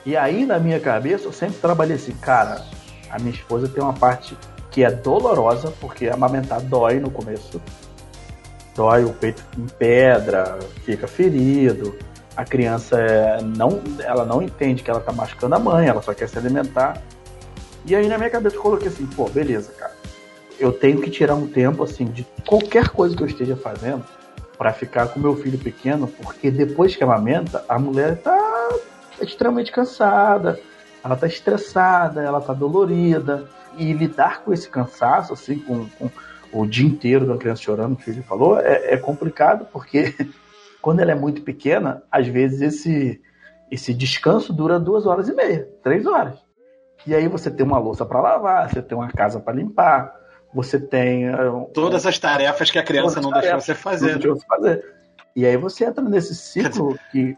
E 0.04 0.16
aí, 0.16 0.44
na 0.44 0.58
minha 0.58 0.80
cabeça, 0.80 1.24
eu 1.24 1.32
sempre 1.32 1.56
trabalhei 1.56 1.96
assim, 1.96 2.12
cara, 2.12 2.62
a 3.08 3.18
minha 3.18 3.32
esposa 3.32 3.68
tem 3.68 3.82
uma 3.82 3.94
parte 3.94 4.36
que 4.72 4.82
é 4.82 4.90
dolorosa, 4.90 5.72
porque 5.80 6.08
amamentar 6.08 6.60
dói 6.62 6.98
no 6.98 7.10
começo. 7.10 7.60
Dói, 8.74 9.04
o 9.04 9.12
peito 9.12 9.44
em 9.56 9.66
pedra, 9.66 10.58
fica 10.84 11.06
ferido. 11.06 11.94
A 12.34 12.44
criança 12.44 12.98
é, 12.98 13.42
não, 13.42 13.82
ela 14.00 14.24
não 14.24 14.40
entende 14.40 14.82
que 14.82 14.90
ela 14.90 15.00
tá 15.00 15.12
machucando 15.12 15.54
a 15.54 15.58
mãe, 15.58 15.86
ela 15.86 16.00
só 16.00 16.14
quer 16.14 16.26
se 16.28 16.38
alimentar. 16.38 17.02
E 17.84 17.94
aí 17.94 18.08
na 18.08 18.16
minha 18.16 18.30
cabeça 18.30 18.56
eu 18.56 18.62
coloquei 18.62 18.88
assim, 18.88 19.04
pô, 19.06 19.28
beleza, 19.28 19.72
cara. 19.72 19.92
Eu 20.58 20.72
tenho 20.72 21.00
que 21.02 21.10
tirar 21.10 21.34
um 21.34 21.46
tempo 21.46 21.82
assim 21.82 22.06
de 22.06 22.26
qualquer 22.46 22.88
coisa 22.88 23.14
que 23.14 23.22
eu 23.22 23.26
esteja 23.26 23.56
fazendo 23.56 24.04
para 24.56 24.72
ficar 24.72 25.08
com 25.08 25.20
meu 25.20 25.36
filho 25.36 25.58
pequeno, 25.58 26.06
porque 26.06 26.50
depois 26.50 26.96
que 26.96 27.04
amamenta, 27.04 27.64
a 27.68 27.78
mulher 27.78 28.16
tá 28.16 28.70
extremamente 29.20 29.70
cansada, 29.70 30.58
ela 31.04 31.16
tá 31.16 31.26
estressada, 31.26 32.22
ela 32.22 32.40
tá 32.40 32.54
dolorida. 32.54 33.44
E 33.76 33.92
lidar 33.92 34.42
com 34.42 34.52
esse 34.52 34.68
cansaço, 34.68 35.32
assim, 35.32 35.58
com, 35.58 35.86
com 35.98 36.10
o 36.52 36.66
dia 36.66 36.86
inteiro 36.86 37.26
da 37.26 37.36
criança 37.36 37.62
chorando, 37.62 37.94
o 37.94 37.98
filho 37.98 38.22
falou, 38.22 38.58
é, 38.60 38.94
é 38.94 38.96
complicado, 38.96 39.66
porque 39.72 40.14
quando 40.80 41.00
ela 41.00 41.12
é 41.12 41.14
muito 41.14 41.42
pequena, 41.42 42.02
às 42.10 42.26
vezes 42.26 42.60
esse, 42.60 43.20
esse 43.70 43.94
descanso 43.94 44.52
dura 44.52 44.78
duas 44.78 45.06
horas 45.06 45.28
e 45.28 45.34
meia, 45.34 45.68
três 45.82 46.06
horas. 46.06 46.38
E 47.06 47.14
aí 47.14 47.26
você 47.26 47.50
tem 47.50 47.64
uma 47.66 47.78
louça 47.78 48.04
para 48.04 48.20
lavar, 48.20 48.68
você 48.68 48.82
tem 48.82 48.96
uma 48.96 49.08
casa 49.08 49.40
para 49.40 49.54
limpar, 49.54 50.14
você 50.54 50.78
tem. 50.78 51.28
Uh, 51.30 51.70
Todas 51.72 52.06
as 52.06 52.18
tarefas 52.18 52.70
que 52.70 52.78
a 52.78 52.82
criança 52.82 53.20
não 53.20 53.30
deixou 53.30 53.60
você 53.60 53.74
fazer. 53.74 54.12
Não 54.12 54.18
deixou 54.18 54.36
você 54.36 54.46
fazer. 54.46 54.94
E 55.34 55.46
aí 55.46 55.56
você 55.56 55.84
entra 55.84 56.04
nesse 56.04 56.34
ciclo 56.34 56.98
que. 57.10 57.36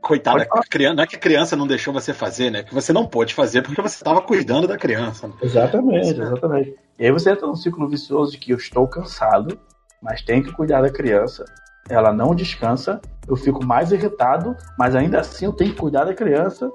Coitada, 0.00 0.46
criança, 0.70 0.94
não 0.94 1.02
é 1.02 1.06
que 1.06 1.16
a 1.16 1.18
criança 1.18 1.56
não 1.56 1.66
deixou 1.66 1.92
você 1.92 2.14
fazer, 2.14 2.50
né? 2.50 2.62
Que 2.62 2.72
você 2.72 2.92
não 2.92 3.06
pôde 3.06 3.34
fazer 3.34 3.62
porque 3.62 3.82
você 3.82 3.96
estava 3.96 4.22
cuidando 4.22 4.66
da 4.66 4.76
criança. 4.76 5.30
Exatamente, 5.42 6.20
exatamente. 6.20 6.76
E 6.98 7.04
aí 7.04 7.12
você 7.12 7.30
entra 7.30 7.46
num 7.46 7.56
ciclo 7.56 7.88
vicioso 7.88 8.32
de 8.32 8.38
que 8.38 8.52
eu 8.52 8.56
estou 8.56 8.86
cansado, 8.86 9.58
mas 10.02 10.22
tenho 10.22 10.42
que 10.42 10.52
cuidar 10.52 10.82
da 10.82 10.90
criança. 10.90 11.44
Ela 11.88 12.12
não 12.12 12.34
descansa, 12.34 13.00
eu 13.26 13.36
fico 13.36 13.64
mais 13.64 13.92
irritado, 13.92 14.56
mas 14.78 14.94
ainda 14.94 15.20
assim 15.20 15.46
eu 15.46 15.52
tenho 15.52 15.72
que 15.72 15.80
cuidar 15.80 16.04
da 16.04 16.14
criança 16.14 16.70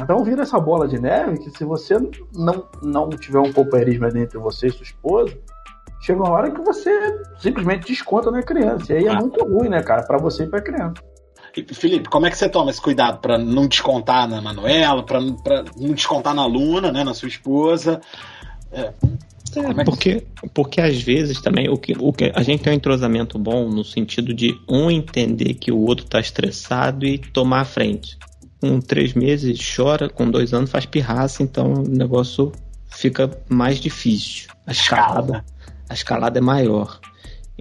então 0.00 0.24
vira 0.24 0.42
essa 0.42 0.58
bola 0.58 0.88
de 0.88 0.98
neve 0.98 1.38
que 1.38 1.50
se 1.50 1.64
você 1.64 1.94
não, 2.34 2.68
não 2.82 3.10
tiver 3.10 3.40
um 3.40 3.52
companheirismo 3.52 4.06
entre 4.06 4.38
você 4.38 4.68
e 4.68 4.70
sua 4.70 4.82
esposa, 4.82 5.38
chega 6.00 6.20
uma 6.20 6.30
hora 6.30 6.50
que 6.50 6.60
você 6.60 6.90
simplesmente 7.38 7.86
desconta 7.86 8.30
na 8.30 8.42
criança. 8.42 8.92
E 8.92 8.96
aí 8.96 9.06
é 9.06 9.10
ah. 9.10 9.20
muito 9.20 9.44
ruim, 9.44 9.68
né, 9.68 9.82
cara, 9.82 10.02
para 10.02 10.18
você 10.18 10.44
e 10.44 10.48
pra 10.48 10.62
criança. 10.62 11.02
Felipe, 11.74 12.08
como 12.08 12.26
é 12.26 12.30
que 12.30 12.38
você 12.38 12.48
toma 12.48 12.70
esse 12.70 12.80
cuidado 12.80 13.20
para 13.20 13.36
não 13.38 13.66
descontar 13.66 14.28
na 14.28 14.40
Manuela, 14.40 15.02
para 15.02 15.20
não 15.20 15.92
descontar 15.94 16.34
na 16.34 16.46
Luna, 16.46 16.90
né, 16.90 17.04
na 17.04 17.14
sua 17.14 17.28
esposa? 17.28 18.00
É. 18.72 18.92
É, 19.54 19.80
é 19.80 19.84
porque, 19.84 20.24
porque 20.54 20.80
às 20.80 21.02
vezes 21.02 21.40
também 21.42 21.68
o 21.68 21.76
que, 21.76 21.94
o 21.98 22.10
que 22.10 22.32
a 22.34 22.42
gente 22.42 22.62
tem 22.62 22.72
um 22.72 22.76
entrosamento 22.76 23.38
bom 23.38 23.68
no 23.68 23.84
sentido 23.84 24.32
de 24.32 24.58
um 24.66 24.90
entender 24.90 25.54
que 25.54 25.70
o 25.70 25.78
outro 25.78 26.06
está 26.06 26.18
estressado 26.18 27.04
e 27.04 27.18
tomar 27.18 27.60
a 27.60 27.64
frente 27.66 28.16
com 28.62 28.80
três 28.80 29.12
meses 29.12 29.60
chora, 29.74 30.08
com 30.08 30.30
dois 30.30 30.54
anos 30.54 30.70
faz 30.70 30.86
pirraça, 30.86 31.42
então 31.42 31.74
o 31.74 31.82
negócio 31.82 32.52
fica 32.88 33.28
mais 33.48 33.80
difícil. 33.80 34.48
A 34.64 34.70
escalada, 34.70 35.44
a 35.88 35.94
escalada 35.94 36.38
é 36.38 36.40
maior. 36.40 37.00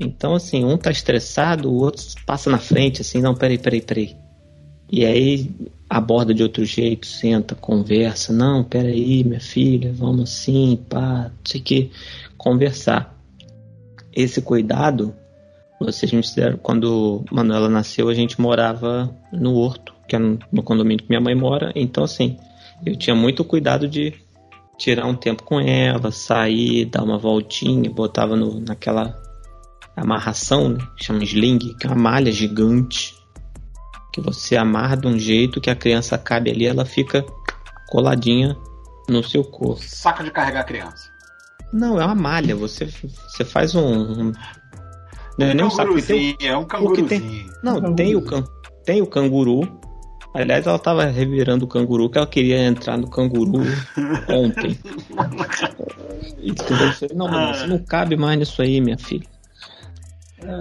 Então, 0.04 0.34
assim, 0.34 0.66
um 0.66 0.78
tá 0.78 0.90
estressado, 0.90 1.72
o 1.72 1.76
outro 1.76 2.04
passa 2.26 2.50
na 2.50 2.58
frente, 2.58 3.02
assim, 3.02 3.22
não, 3.22 3.36
peraí, 3.36 3.60
peraí, 3.60 3.82
peraí. 3.82 4.16
E 4.92 5.06
aí 5.06 5.50
aborda 5.88 6.34
de 6.34 6.42
outro 6.42 6.66
jeito, 6.66 7.06
senta, 7.06 7.54
conversa, 7.54 8.34
não, 8.34 8.64
peraí, 8.64 9.24
minha 9.24 9.40
filha, 9.40 9.94
vamos 9.94 10.32
assim, 10.32 10.84
pá, 10.90 11.32
o 11.40 11.44
que, 11.44 11.92
conversar. 12.36 13.16
Esse 14.12 14.42
cuidado, 14.42 15.14
vocês 15.80 16.12
me 16.12 16.24
fizeram, 16.24 16.58
quando 16.58 17.24
Manuela 17.32 17.70
nasceu, 17.70 18.10
a 18.10 18.14
gente 18.14 18.42
morava 18.42 19.16
no 19.32 19.54
Horto, 19.54 19.94
que 20.08 20.16
é 20.16 20.20
no 20.20 20.64
condomínio 20.64 21.04
que 21.04 21.10
minha 21.10 21.22
mãe 21.22 21.36
mora. 21.36 21.72
Então, 21.76 22.04
assim, 22.04 22.38
eu 22.84 22.96
tinha 22.96 23.16
muito 23.16 23.46
cuidado 23.46 23.88
de 23.88 24.16
tirar 24.80 25.06
um 25.06 25.16
tempo 25.16 25.44
com 25.44 25.60
ela, 25.60 26.12
sair, 26.12 26.86
dar 26.86 27.04
uma 27.04 27.20
voltinha, 27.20 27.90
botava 27.90 28.36
no, 28.36 28.60
naquela 28.60 29.21
amarração, 29.96 30.70
né? 30.70 30.80
chama 30.96 31.24
sling, 31.24 31.60
que 31.60 31.86
é 31.86 31.90
uma 31.90 31.96
malha 31.96 32.32
gigante, 32.32 33.16
que 34.14 34.22
você 34.22 34.56
amarra 34.56 34.96
de 34.96 35.08
um 35.08 35.18
jeito 35.18 35.62
que 35.62 35.70
a 35.70 35.76
criança 35.76 36.18
cabe 36.18 36.52
ali, 36.52 36.66
ela 36.66 36.86
fica 36.86 37.26
coladinha 37.90 38.58
no 39.10 39.24
seu 39.24 39.44
corpo. 39.44 39.82
Saco 39.84 40.24
de 40.24 40.32
carregar 40.32 40.62
a 40.62 40.66
criança. 40.66 41.10
Não, 41.74 42.00
é 42.00 42.06
uma 42.06 42.16
malha. 42.16 42.56
Você, 42.56 42.86
você 42.86 43.46
faz 43.46 43.76
um. 43.76 43.82
um 43.82 44.32
não 45.38 45.48
é 45.48 45.54
nem 45.54 45.66
um 45.66 45.70
saco. 45.70 46.02
Tem, 46.02 46.38
é 46.42 46.56
um 46.56 46.66
canguruzinho. 46.66 47.08
Tem, 47.08 47.50
não, 47.64 47.96
tem 47.96 48.16
o, 48.16 48.22
tem 48.84 49.02
o 49.02 49.08
canguru, 49.08 49.80
Aliás, 50.34 50.66
ela 50.66 50.80
tava 50.80 51.06
revirando 51.06 51.66
o 51.66 51.68
canguru, 51.68 52.10
que 52.10 52.18
ela 52.18 52.28
queria 52.28 52.64
entrar 52.64 52.98
no 52.98 53.10
canguru 53.10 53.64
ontem. 54.30 54.80
E 56.40 57.14
não, 57.14 57.28
mano, 57.28 57.54
você 57.54 57.68
não 57.68 57.80
cabe 57.80 58.16
mais 58.16 58.40
nisso 58.40 58.62
aí, 58.62 58.80
minha 58.80 58.98
filha. 58.98 59.28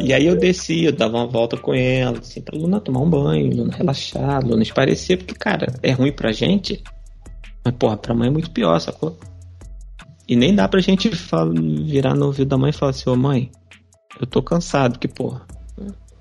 E 0.01 0.12
aí 0.12 0.26
eu 0.26 0.37
descia, 0.37 0.89
eu 0.89 0.93
dava 0.93 1.16
uma 1.16 1.26
volta 1.26 1.57
com 1.57 1.74
ela, 1.74 2.18
assim, 2.18 2.41
pra 2.41 2.59
Luna 2.59 2.81
tomar 2.81 3.01
um 3.01 3.11
banho, 3.11 3.55
Luna 3.57 3.74
relaxar, 3.74 4.45
Luna 4.45 4.62
esparecer, 4.62 5.18
porque, 5.18 5.35
cara, 5.35 5.72
é 5.83 5.93
ruim 5.93 6.12
pra 6.12 6.33
gente, 6.33 6.83
mas, 7.64 7.74
porra, 7.74 7.97
pra 7.97 8.14
mãe 8.14 8.28
é 8.28 8.31
muito 8.31 8.51
pior, 8.51 8.78
sacou? 8.78 9.18
E 10.28 10.37
nem 10.37 10.55
dá 10.55 10.68
pra 10.68 10.81
gente 10.81 11.14
falar, 11.14 11.53
virar 11.55 12.14
no 12.14 12.26
ouvido 12.26 12.49
da 12.49 12.59
mãe 12.59 12.70
e 12.70 12.74
falar 12.74 12.91
assim, 12.91 13.09
ô 13.09 13.16
mãe, 13.16 13.51
eu 14.20 14.26
tô 14.26 14.43
cansado, 14.43 14.99
que 14.99 15.09
porra, 15.09 15.43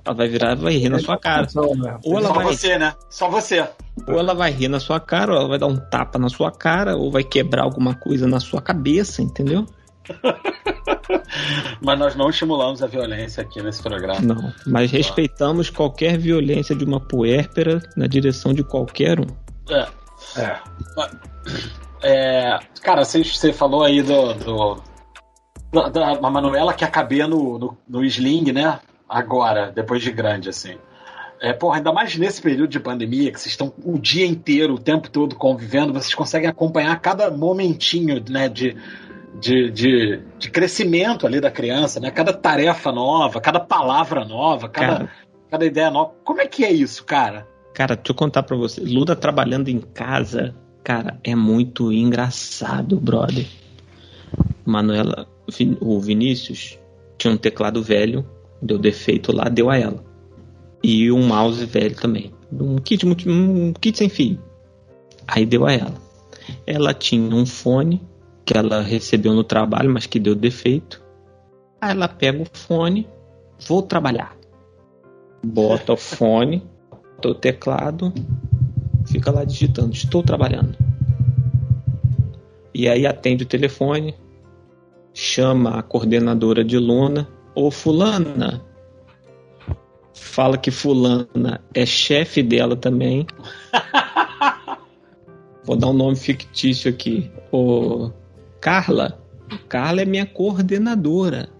ela 0.06 0.16
vai 0.16 0.28
virar 0.28 0.56
vai 0.56 0.76
rir 0.76 0.90
na 0.90 1.00
sua 1.00 1.18
cara. 1.18 1.48
Ou 2.04 2.18
ela 2.18 2.28
Só 2.28 2.34
vai... 2.34 2.46
você, 2.46 2.78
né? 2.78 2.94
Só 3.10 3.30
você. 3.30 3.68
Ou 4.08 4.18
ela 4.18 4.34
vai 4.34 4.52
rir 4.52 4.68
na 4.68 4.80
sua 4.80 5.00
cara, 5.00 5.34
ou 5.34 5.38
ela 5.38 5.50
vai 5.50 5.60
dar 5.60 5.68
um 5.68 5.78
tapa 5.78 6.18
na 6.18 6.30
sua 6.30 6.52
cara, 6.52 6.96
ou 6.96 7.12
vai 7.12 7.24
quebrar 7.24 7.64
alguma 7.64 7.94
coisa 7.94 8.26
na 8.28 8.40
sua 8.40 8.62
cabeça, 8.62 9.22
entendeu? 9.22 9.66
mas 11.82 12.00
nós 12.00 12.16
não 12.16 12.30
estimulamos 12.30 12.82
a 12.84 12.88
violência 12.88 13.42
aqui 13.42 13.62
nesse 13.62 13.82
programa. 13.82 14.22
Não, 14.22 14.54
mas 14.66 14.92
respeitamos 14.92 15.70
qualquer 15.70 16.18
violência 16.18 16.76
de 16.76 16.84
uma 16.84 17.00
puérpera 17.00 17.82
na 17.96 18.08
direção 18.08 18.54
de 18.54 18.64
qualquer 18.64 19.20
um. 19.20 19.28
É. 19.70 19.88
É. 20.38 20.60
é 22.04 22.60
cara, 22.82 23.04
você, 23.04 23.24
você 23.24 23.54
falou 23.54 23.84
aí 23.84 24.02
do, 24.02 24.34
do 24.34 24.84
da, 25.72 25.90
da 25.90 26.30
Manuela 26.30 26.74
que 26.74 26.84
acabei 26.84 27.26
no, 27.28 27.60
no, 27.60 27.78
no 27.88 28.04
sling, 28.04 28.52
né? 28.52 28.80
agora, 29.10 29.72
depois 29.72 30.04
de 30.04 30.12
grande, 30.12 30.50
assim. 30.50 30.78
É, 31.42 31.54
porra, 31.54 31.78
ainda 31.78 31.92
mais 31.92 32.16
nesse 32.18 32.42
período 32.42 32.70
de 32.70 32.80
pandemia, 32.80 33.32
que 33.32 33.40
vocês 33.40 33.54
estão 33.54 33.74
o 33.84 33.98
dia 33.98 34.26
inteiro, 34.26 34.76
o 34.76 34.80
tempo 34.80 35.10
todo 35.10 35.36
convivendo, 35.36 35.94
vocês 35.94 36.14
conseguem 36.14 36.50
acompanhar 36.50 37.00
cada 37.00 37.32
momentinho, 37.32 38.24
né, 38.30 38.48
de, 38.48 38.76
de, 39.40 39.72
de, 39.72 40.22
de 40.38 40.52
crescimento 40.52 41.26
ali 41.26 41.40
da 41.40 41.50
criança, 41.50 42.00
né? 42.00 42.12
Cada 42.12 42.34
tarefa 42.34 42.92
nova, 42.92 43.40
cada 43.40 43.60
palavra 43.60 44.26
nova, 44.26 44.68
cada, 44.70 44.98
cara, 44.98 45.12
cada 45.50 45.66
ideia 45.66 45.90
nova. 45.90 46.14
Como 46.24 46.42
é 46.42 46.48
que 46.48 46.64
é 46.66 46.72
isso, 46.72 47.04
cara? 47.06 47.48
Cara, 47.74 47.96
deixa 47.96 48.12
eu 48.12 48.16
contar 48.16 48.44
pra 48.44 48.58
você. 48.58 48.82
Luda 48.82 49.16
trabalhando 49.16 49.70
em 49.70 49.80
casa, 49.80 50.56
cara, 50.84 51.20
é 51.24 51.36
muito 51.36 51.92
engraçado, 51.92 53.00
brother. 53.00 53.48
Manuela, 54.66 55.28
o 55.80 56.00
Vinícius 56.00 56.78
tinha 57.18 57.34
um 57.34 57.38
teclado 57.38 57.82
velho 57.82 58.26
deu 58.62 58.78
defeito 58.78 59.32
lá, 59.32 59.46
deu 59.46 59.70
a 59.70 59.78
ela. 59.78 60.04
e 60.82 61.12
um 61.12 61.28
mouse 61.28 61.66
velho 61.66 61.96
também. 61.96 62.32
Um 62.52 62.78
kit, 62.78 63.06
um 63.06 63.74
kit 63.74 63.98
sem 63.98 64.08
fio. 64.08 64.40
Aí 65.28 65.46
deu 65.46 65.66
a 65.66 65.74
ela. 65.74 65.94
Ela 66.66 66.94
tinha 66.94 67.36
um 67.36 67.46
fone 67.46 68.02
que 68.50 68.58
ela 68.58 68.82
recebeu 68.82 69.36
no 69.36 69.44
trabalho, 69.44 69.92
mas 69.92 70.08
que 70.08 70.20
deu 70.20 70.34
defeito. 70.34 71.06
Aí 71.80 71.92
ela 71.92 72.08
pega 72.08 72.42
o 72.42 72.48
fone, 72.52 73.08
vou 73.68 73.84
trabalhar. 73.84 74.36
Bota 75.46 75.94
o 75.94 75.96
fone, 75.96 76.68
bota 76.90 77.30
o 77.30 77.36
teclado, 77.36 78.12
fica 79.06 79.30
lá 79.30 79.44
digitando, 79.44 79.94
estou 79.94 80.24
trabalhando. 80.24 80.76
E 82.74 82.90
aí 82.90 83.06
atende 83.06 83.44
o 83.44 83.48
telefone, 83.48 84.16
chama 85.14 85.78
a 85.78 85.84
coordenadora 85.84 86.64
de 86.64 86.80
Luna, 86.80 87.30
ô 87.54 87.70
fulana, 87.70 88.66
fala 90.12 90.58
que 90.58 90.72
fulana 90.72 91.64
é 91.72 91.86
chefe 91.86 92.42
dela 92.42 92.76
também. 92.76 93.28
Vou 95.64 95.76
dar 95.76 95.90
um 95.90 95.94
nome 95.94 96.16
fictício 96.16 96.90
aqui. 96.90 97.32
O 97.52 98.10
Carla. 98.60 99.20
Carla 99.68 100.02
é 100.02 100.06
minha 100.06 100.26
coordenadora. 100.26 101.50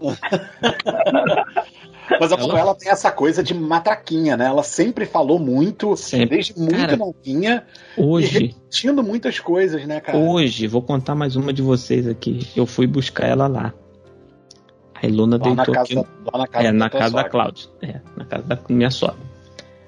Mas 2.18 2.32
a 2.32 2.36
ela... 2.36 2.58
ela 2.58 2.74
tem 2.74 2.90
essa 2.90 3.10
coisa 3.12 3.42
de 3.42 3.54
matraquinha, 3.54 4.36
né? 4.36 4.46
Ela 4.46 4.62
sempre 4.62 5.06
falou 5.06 5.38
muito, 5.38 5.96
sempre. 5.96 6.36
desde 6.36 6.58
muito 6.58 6.74
cara, 6.74 6.96
novinha, 6.96 7.64
hoje, 7.96 8.46
repetindo 8.46 9.02
muitas 9.02 9.38
coisas, 9.38 9.86
né, 9.86 10.00
cara? 10.00 10.18
Hoje, 10.18 10.66
vou 10.66 10.82
contar 10.82 11.14
mais 11.14 11.36
uma 11.36 11.52
de 11.52 11.62
vocês 11.62 12.08
aqui. 12.08 12.48
Eu 12.56 12.66
fui 12.66 12.86
buscar 12.86 13.26
ela 13.26 13.46
lá. 13.46 13.72
A 14.94 15.06
Ilona 15.06 15.38
lá 15.38 15.44
deitou 15.44 15.74
casa, 15.74 15.84
aqui. 15.84 15.94
Lá 15.94 16.38
na 16.38 16.46
casa 16.46 16.68
é, 16.68 16.72
na 16.72 16.90
casa 16.90 17.14
da 17.14 17.24
Cláudia. 17.24 17.68
É, 17.80 18.00
na 18.16 18.24
casa 18.24 18.42
da 18.44 18.58
minha 18.68 18.90
sogra. 18.90 19.30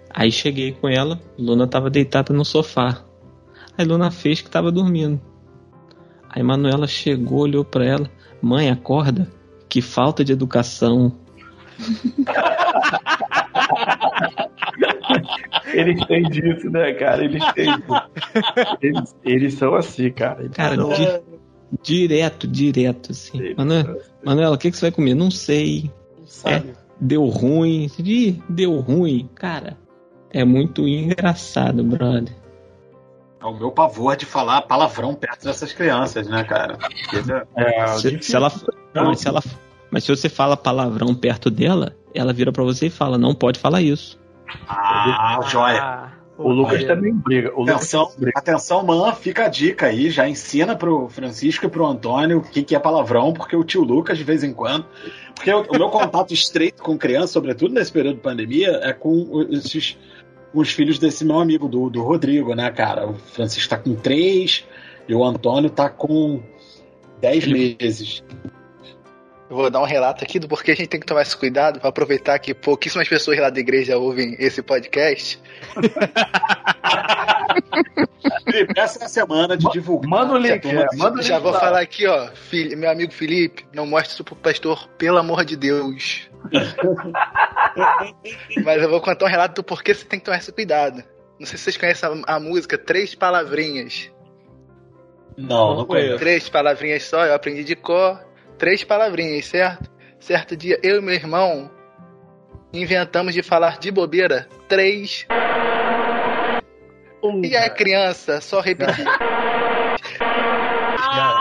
Aí 0.09 0.31
cheguei 0.31 0.73
com 0.73 0.89
ela, 0.89 1.21
Luna 1.39 1.67
tava 1.67 1.91
deitada 1.91 2.33
no 2.33 2.45
sofá. 2.45 3.03
A 3.77 3.83
Ilona 3.83 4.11
fez 4.11 4.41
que 4.41 4.51
tava 4.51 4.71
dormindo. 4.71 5.21
Aí 6.33 6.43
Manuela 6.43 6.87
chegou, 6.87 7.41
olhou 7.41 7.64
para 7.64 7.85
ela: 7.85 8.11
Mãe, 8.41 8.70
acorda. 8.70 9.28
Que 9.68 9.80
falta 9.80 10.24
de 10.24 10.33
educação. 10.33 11.12
eles 15.72 16.05
têm 16.07 16.22
disso, 16.24 16.70
né, 16.70 16.93
cara? 16.95 17.24
Eles 17.24 17.45
têm. 17.53 17.68
Eles, 18.80 19.16
eles 19.24 19.55
são 19.55 19.74
assim, 19.74 20.11
cara. 20.11 20.43
Eles 20.43 20.57
cara, 20.57 20.76
são... 20.76 20.91
di 20.91 21.07
direto, 21.83 22.47
direto, 22.47 23.12
assim. 23.12 23.55
Manuela, 23.57 23.97
Manuela, 24.24 24.57
o 24.57 24.59
que, 24.59 24.70
que 24.70 24.76
você 24.76 24.87
vai 24.87 24.93
comer? 24.93 25.14
Não 25.14 25.30
sei. 25.30 25.91
Não 26.45 26.53
é, 26.53 26.62
deu 27.01 27.24
ruim. 27.26 27.91
Ih, 27.99 28.43
deu 28.49 28.78
ruim. 28.80 29.28
Cara, 29.35 29.78
é 30.30 30.45
muito 30.45 30.87
engraçado, 30.87 31.83
brother. 31.83 32.41
É 33.43 33.47
o 33.47 33.53
meu 33.53 33.72
pavor 33.72 34.16
de 34.16 34.24
falar 34.24 34.62
palavrão 34.62 35.14
perto 35.14 35.45
dessas 35.45 35.72
crianças, 35.72 36.28
né, 36.28 36.45
cara? 36.45 36.78
É, 37.57 37.86
se, 37.99 38.22
se, 38.22 38.36
ela, 38.36 38.53
mas 38.95 39.20
se 39.20 39.26
ela 39.28 39.43
mas 39.93 40.05
se 40.05 40.16
você 40.16 40.28
fala 40.28 40.57
palavrão 40.57 41.14
perto 41.14 41.51
dela, 41.51 41.95
ela 42.14 42.32
vira 42.32 42.51
para 42.51 42.62
você 42.64 42.86
e 42.86 42.90
fala: 42.90 43.18
não 43.18 43.34
pode 43.34 43.59
falar 43.59 43.82
isso. 43.82 44.18
Ah, 44.66 45.38
joia. 45.47 46.12
O 46.38 46.51
Lucas 46.51 46.82
também 46.84 47.14
briga. 47.14 47.53
O 47.55 47.62
atenção, 47.62 48.11
briga. 48.16 48.38
atenção, 48.38 48.82
man, 48.84 49.12
fica 49.12 49.45
a 49.45 49.49
dica 49.49 49.86
aí, 49.86 50.11
já 50.11 50.26
ensina 50.26 50.74
pro 50.74 51.09
Francisco 51.09 51.66
e 51.66 51.68
pro 51.68 51.86
Antônio 51.86 52.38
o 52.38 52.43
que, 52.43 52.62
que 52.62 52.74
é 52.74 52.78
palavrão, 52.78 53.32
porque 53.32 53.55
o 53.55 53.62
tio 53.62 53.82
Lucas, 53.82 54.16
de 54.16 54.24
vez 54.24 54.43
em 54.43 54.55
quando. 54.55 54.86
Porque 55.34 55.53
o, 55.53 55.62
o 55.62 55.78
meu 55.78 55.90
contato 55.90 56.32
estreito 56.32 56.82
com 56.82 56.97
criança, 56.97 57.34
sobretudo 57.34 57.74
nesse 57.74 57.93
período 57.93 58.16
de 58.16 58.22
pandemia, 58.22 58.80
é 58.82 58.93
com 58.95 59.47
esses 59.51 59.99
os 60.53 60.71
filhos 60.71 60.99
desse 60.99 61.25
meu 61.25 61.39
amigo, 61.39 61.69
do, 61.69 61.89
do 61.89 62.03
Rodrigo, 62.03 62.55
né, 62.55 62.71
cara? 62.71 63.09
O 63.09 63.15
Francisco 63.15 63.71
tá 63.71 63.79
com 63.79 63.95
três 63.95 64.67
e 65.09 65.15
o 65.15 65.25
Antônio 65.25 65.71
tá 65.71 65.89
com 65.89 66.43
dez 67.21 67.47
meses. 67.47 68.23
Eu 69.49 69.57
vou 69.57 69.71
dar 69.71 69.83
um 69.83 69.87
relato 69.87 70.25
aqui 70.25 70.39
do 70.39 70.49
porquê 70.49 70.71
a 70.71 70.75
gente 70.75 70.89
tem 70.89 70.99
que 70.99 71.07
tomar 71.07 71.23
esse 71.23 71.37
cuidado 71.37 71.79
para 71.79 71.91
aproveitar 71.91 72.39
que 72.39 72.55
pouquíssimas 72.55 73.07
pessoas 73.07 73.39
lá 73.39 73.51
da 73.51 73.61
igreja 73.61 73.99
ouvem 73.99 74.35
esse 74.39 74.63
podcast. 74.63 75.39
Felipe, 78.45 78.79
essa 78.79 79.03
é 79.03 79.05
a 79.05 79.09
semana 79.09 79.57
de 79.57 79.71
divulgar. 79.71 80.09
Manda 80.09 80.33
o 80.33 80.39
link. 80.39 80.67
É, 80.67 80.87
manda 80.97 81.21
o 81.21 81.23
Já 81.23 81.37
link 81.37 81.43
vou 81.43 81.53
lá. 81.53 81.61
falar 81.61 81.81
aqui, 81.81 82.07
ó. 82.07 82.29
Filho, 82.35 82.77
meu 82.79 82.91
amigo 82.91 83.13
Felipe, 83.13 83.67
não 83.75 83.87
mostre 83.87 84.15
isso 84.15 84.25
pro 84.25 84.35
pastor, 84.35 84.89
pelo 84.97 85.19
amor 85.19 85.45
de 85.45 85.57
Deus. 85.57 86.31
Mas 88.64 88.82
eu 88.82 88.88
vou 88.88 89.01
contar 89.01 89.26
um 89.26 89.28
relato 89.28 89.57
do 89.57 89.64
porquê 89.64 89.95
você 89.95 90.05
tem 90.05 90.18
que 90.18 90.24
tomar 90.24 90.38
esse 90.38 90.53
cuidado. 90.53 91.05
Não 91.38 91.47
sei 91.47 91.59
se 91.59 91.64
vocês 91.64 91.76
conhecem 91.76 92.24
a, 92.26 92.36
a 92.36 92.40
música 92.40 92.78
Três 92.78 93.14
Palavrinhas. 93.14 94.11
Não, 95.36 95.74
não 95.74 95.86
conheço. 95.86 96.18
Três 96.18 96.49
palavrinhas 96.49 97.05
só, 97.05 97.24
eu 97.24 97.34
aprendi 97.34 97.64
de 97.64 97.74
cor 97.74 98.20
três 98.62 98.84
palavrinhas, 98.84 99.47
certo? 99.47 99.90
Certo 100.20 100.57
dia, 100.57 100.78
eu 100.84 100.99
e 100.99 101.01
meu 101.01 101.14
irmão 101.14 101.68
inventamos 102.72 103.34
de 103.34 103.43
falar 103.43 103.80
de 103.80 103.90
bobeira 103.90 104.47
três. 104.68 105.26
e 107.43 107.57
a 107.57 107.68
criança 107.68 108.40
só 108.40 108.61
repetiu. 108.61 109.05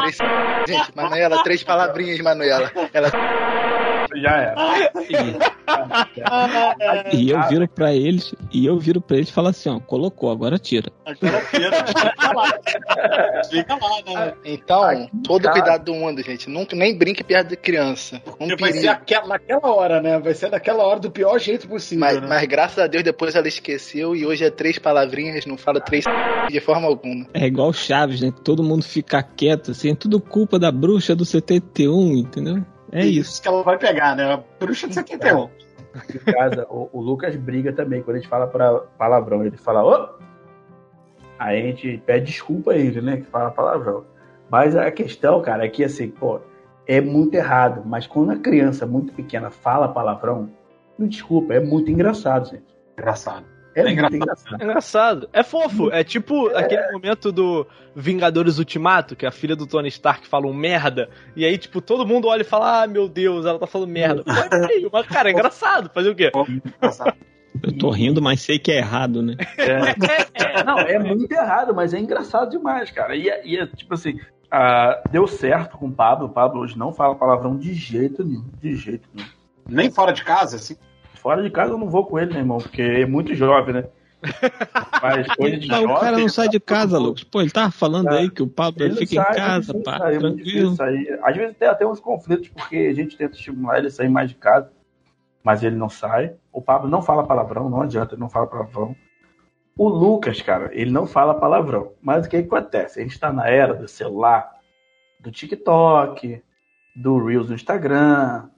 três... 0.02 0.18
Gente, 0.68 0.96
Manuela, 0.96 1.44
três 1.44 1.64
palavrinhas, 1.64 2.20
Manuela. 2.20 2.72
Ela 2.94 3.10
já 4.16 4.32
era. 4.38 4.56
e 7.14 7.30
eu 7.30 7.42
viro 7.48 7.68
pra 7.68 7.94
eles, 7.94 8.34
e 8.52 8.66
eu 8.66 8.78
viro 8.78 9.00
pra 9.00 9.18
eles 9.18 9.30
e 9.30 9.34
falo 9.34 9.48
assim, 9.48 9.70
ó, 9.70 9.80
colocou, 9.80 10.32
agora 10.32 10.58
tira. 10.58 10.92
Agora 11.06 11.42
tira, 11.50 11.86
fica 13.50 13.76
lá, 13.76 14.02
né? 14.06 14.34
Então, 14.44 15.10
todo 15.24 15.50
cuidado 15.50 15.86
do 15.86 15.94
mundo, 15.94 16.22
gente. 16.22 16.50
Nunca, 16.50 16.76
nem 16.76 16.98
brinque 16.98 17.24
perto 17.24 17.50
de 17.50 17.56
criança. 17.56 18.22
Um 18.40 18.56
vai 18.58 18.74
ser 18.74 18.90
aquela, 18.90 19.28
naquela 19.28 19.74
hora, 19.74 20.02
né? 20.02 20.20
Vai 20.20 20.34
ser 20.34 20.50
naquela 20.50 20.84
hora 20.84 21.00
do 21.00 21.12
pior 21.12 21.40
jeito 21.40 21.68
possível. 21.68 22.02
Mas, 22.02 22.22
né? 22.22 22.28
mas 22.28 22.46
graças 22.48 22.80
a 22.80 22.88
Deus 22.88 23.04
depois 23.04 23.36
ela 23.36 23.48
esqueceu 23.48 24.16
e 24.16 24.26
hoje 24.26 24.44
é 24.44 24.50
três 24.50 24.78
palavrinhas, 24.78 25.46
não 25.46 25.58
fala 25.58 25.80
três 25.80 26.04
de 26.50 26.60
forma 26.60 26.88
alguma. 26.88 27.28
É 27.34 27.46
igual 27.46 27.72
Chaves, 27.72 28.22
né? 28.22 28.34
Todo 28.44 28.64
mundo 28.64 28.84
fica 28.84 29.24
quieto, 29.24 29.72
assim, 29.72 29.96
tudo 30.02 30.20
culpa 30.20 30.58
da 30.58 30.72
bruxa 30.72 31.16
do 31.16 31.24
71, 31.24 32.14
entendeu? 32.18 32.66
É 32.92 33.06
isso. 33.06 33.20
isso 33.20 33.42
que 33.42 33.48
ela 33.48 33.64
vai 33.64 33.78
pegar, 33.78 34.16
né? 34.16 34.34
A 34.34 34.44
bruxa 34.60 34.88
de 34.88 34.96
71. 34.96 35.50
Em 36.14 36.34
casa, 36.34 36.66
o, 36.70 36.90
o, 36.92 37.02
Lucas 37.02 37.36
briga 37.36 37.72
também 37.72 38.02
quando 38.02 38.18
a 38.18 38.20
gente 38.20 38.30
fala 38.30 38.48
pra 38.48 38.80
palavrão. 38.98 39.46
Ele 39.46 39.58
fala, 39.58 39.84
ô! 39.84 40.10
Aí 41.38 41.62
a 41.62 41.66
gente 41.68 42.02
pede 42.06 42.26
desculpa 42.26 42.72
a 42.72 42.78
ele, 42.78 43.00
né? 43.02 43.18
Que 43.18 43.24
fala 43.24 43.52
palavrão. 43.52 44.06
Mas 44.50 44.76
a 44.76 44.90
questão, 44.90 45.42
cara, 45.42 45.66
é 45.66 45.70
que 45.70 45.84
assim, 45.84 46.10
pô, 46.10 46.40
é 46.88 47.00
muito 47.00 47.36
errado. 47.36 47.84
Mas 47.86 48.08
quando 48.08 48.32
a 48.32 48.38
criança 48.38 48.86
muito 48.86 49.14
pequena 49.14 49.52
fala 49.52 49.88
palavrão, 49.88 50.50
não 50.98 51.08
desculpa, 51.08 51.54
é 51.54 51.60
muito 51.60 51.92
engraçado, 51.92 52.50
gente. 52.50 52.66
Engraçado. 52.98 53.46
É, 53.76 53.82
é 53.82 53.92
engraçado. 53.92 54.16
engraçado. 54.16 54.62
É 54.62 54.64
engraçado. 54.64 55.30
É 55.34 55.44
fofo. 55.44 55.92
É 55.92 56.04
tipo 56.04 56.50
é. 56.52 56.60
aquele 56.60 56.92
momento 56.92 57.32
do 57.32 57.66
Vingadores 57.96 58.58
Ultimato, 58.58 59.16
que 59.16 59.26
a 59.26 59.32
filha 59.32 59.56
do 59.56 59.68
Tony 59.68 59.88
Stark 59.90 60.28
fala 60.28 60.48
um 60.48 60.54
merda, 60.54 61.10
e 61.36 61.46
aí, 61.46 61.58
tipo, 61.58 61.82
todo 61.82 62.06
mundo 62.06 62.28
olha 62.28 62.42
e 62.42 62.46
fala: 62.46 62.84
Ah, 62.84 62.88
meu 62.88 63.08
Deus, 63.08 63.46
ela 63.46 63.60
tá 63.60 63.68
falando 63.68 63.90
merda. 63.90 64.24
mas, 64.92 65.08
cara, 65.08 65.30
é 65.30 65.34
engraçado. 65.34 65.90
Fazer 65.94 66.10
o 66.10 66.16
quê? 66.16 66.32
Eu 67.62 67.78
tô 67.78 67.90
rindo, 67.90 68.22
mas 68.22 68.42
sei 68.42 68.58
que 68.58 68.72
é 68.72 68.78
errado, 68.78 69.22
né? 69.22 69.36
É. 69.58 70.64
Não, 70.64 70.80
é 70.80 70.98
muito 70.98 71.32
errado, 71.32 71.76
mas 71.76 71.94
é 71.94 72.00
engraçado 72.00 72.50
demais, 72.50 72.90
cara. 72.90 73.16
E, 73.16 73.30
é, 73.30 73.46
e 73.46 73.58
é 73.58 73.68
tipo 73.68 73.94
assim, 73.94 74.14
uh, 74.14 75.10
deu 75.12 75.28
certo 75.28 75.78
com 75.78 75.88
o 75.88 75.92
Pablo. 75.92 76.28
O 76.28 76.30
Pablo 76.30 76.62
hoje 76.62 76.78
não 76.78 76.94
fala 76.94 77.16
palavrão 77.16 77.58
de 77.58 77.74
jeito 77.74 78.24
nenhum. 78.24 78.46
De 78.60 78.76
jeito 78.76 79.08
nenhum. 79.14 79.28
Nem 79.70 79.92
fora 79.92 80.12
de 80.12 80.24
casa, 80.24 80.56
assim? 80.56 80.76
Fora 81.22 81.44
de 81.44 81.52
casa 81.52 81.74
eu 81.74 81.78
não 81.78 81.88
vou 81.88 82.04
com 82.08 82.18
ele, 82.18 82.32
meu 82.32 82.40
irmão, 82.40 82.58
porque 82.58 82.82
é 82.82 83.06
muito 83.06 83.36
jovem, 83.36 83.76
né? 83.76 83.84
Mas 85.04 85.28
coisa 85.38 85.56
de 85.56 85.68
jovem, 85.68 85.86
o 85.86 86.00
cara 86.00 86.18
não 86.18 86.28
sai 86.28 86.50
de 86.50 86.60
casa, 86.60 86.98
Lucas. 86.98 87.24
Pô, 87.24 87.42
ele 87.42 87.52
tava 87.52 87.70
falando 87.70 88.10
aí 88.10 88.28
que 88.28 88.42
o 88.42 88.48
Pablo 88.48 88.84
ele 88.84 88.96
fica 88.96 89.22
sai, 89.22 89.32
em 89.32 89.36
casa, 89.36 89.74
pá, 89.84 90.00
sai, 90.00 90.18
tranquilo. 90.18 90.76
Às 91.22 91.38
vezes 91.38 91.58
tem 91.58 91.68
até 91.68 91.86
uns 91.86 92.00
conflitos, 92.00 92.48
porque 92.48 92.76
a 92.76 92.94
gente 92.96 93.16
tenta 93.16 93.36
estimular 93.36 93.78
ele 93.78 93.88
a 93.88 93.92
sair 93.92 94.10
mais 94.10 94.30
de 94.30 94.36
casa, 94.36 94.72
mas 95.44 95.62
ele 95.62 95.76
não 95.76 95.90
sai. 95.90 96.34
O 96.52 96.60
Pablo 96.60 96.90
não 96.90 97.04
fala 97.04 97.24
palavrão, 97.24 97.70
não 97.70 97.84
adianta, 97.84 98.16
ele 98.16 98.22
não 98.22 98.30
fala 98.30 98.48
palavrão. 98.48 98.96
O 99.78 99.90
Lucas, 99.90 100.42
cara, 100.42 100.72
ele 100.74 100.90
não 100.90 101.06
fala 101.06 101.36
palavrão. 101.36 101.92
Mas 102.02 102.26
o 102.26 102.30
que, 102.30 102.42
que 102.42 102.48
acontece? 102.48 103.00
A 103.00 103.04
gente 103.04 103.20
tá 103.20 103.32
na 103.32 103.48
era 103.48 103.76
do 103.76 103.88
celular, 103.88 104.50
do 105.20 105.30
TikTok, 105.30 106.42
do 106.96 107.24
Reels 107.24 107.48
no 107.48 107.54
Instagram. 107.54 108.50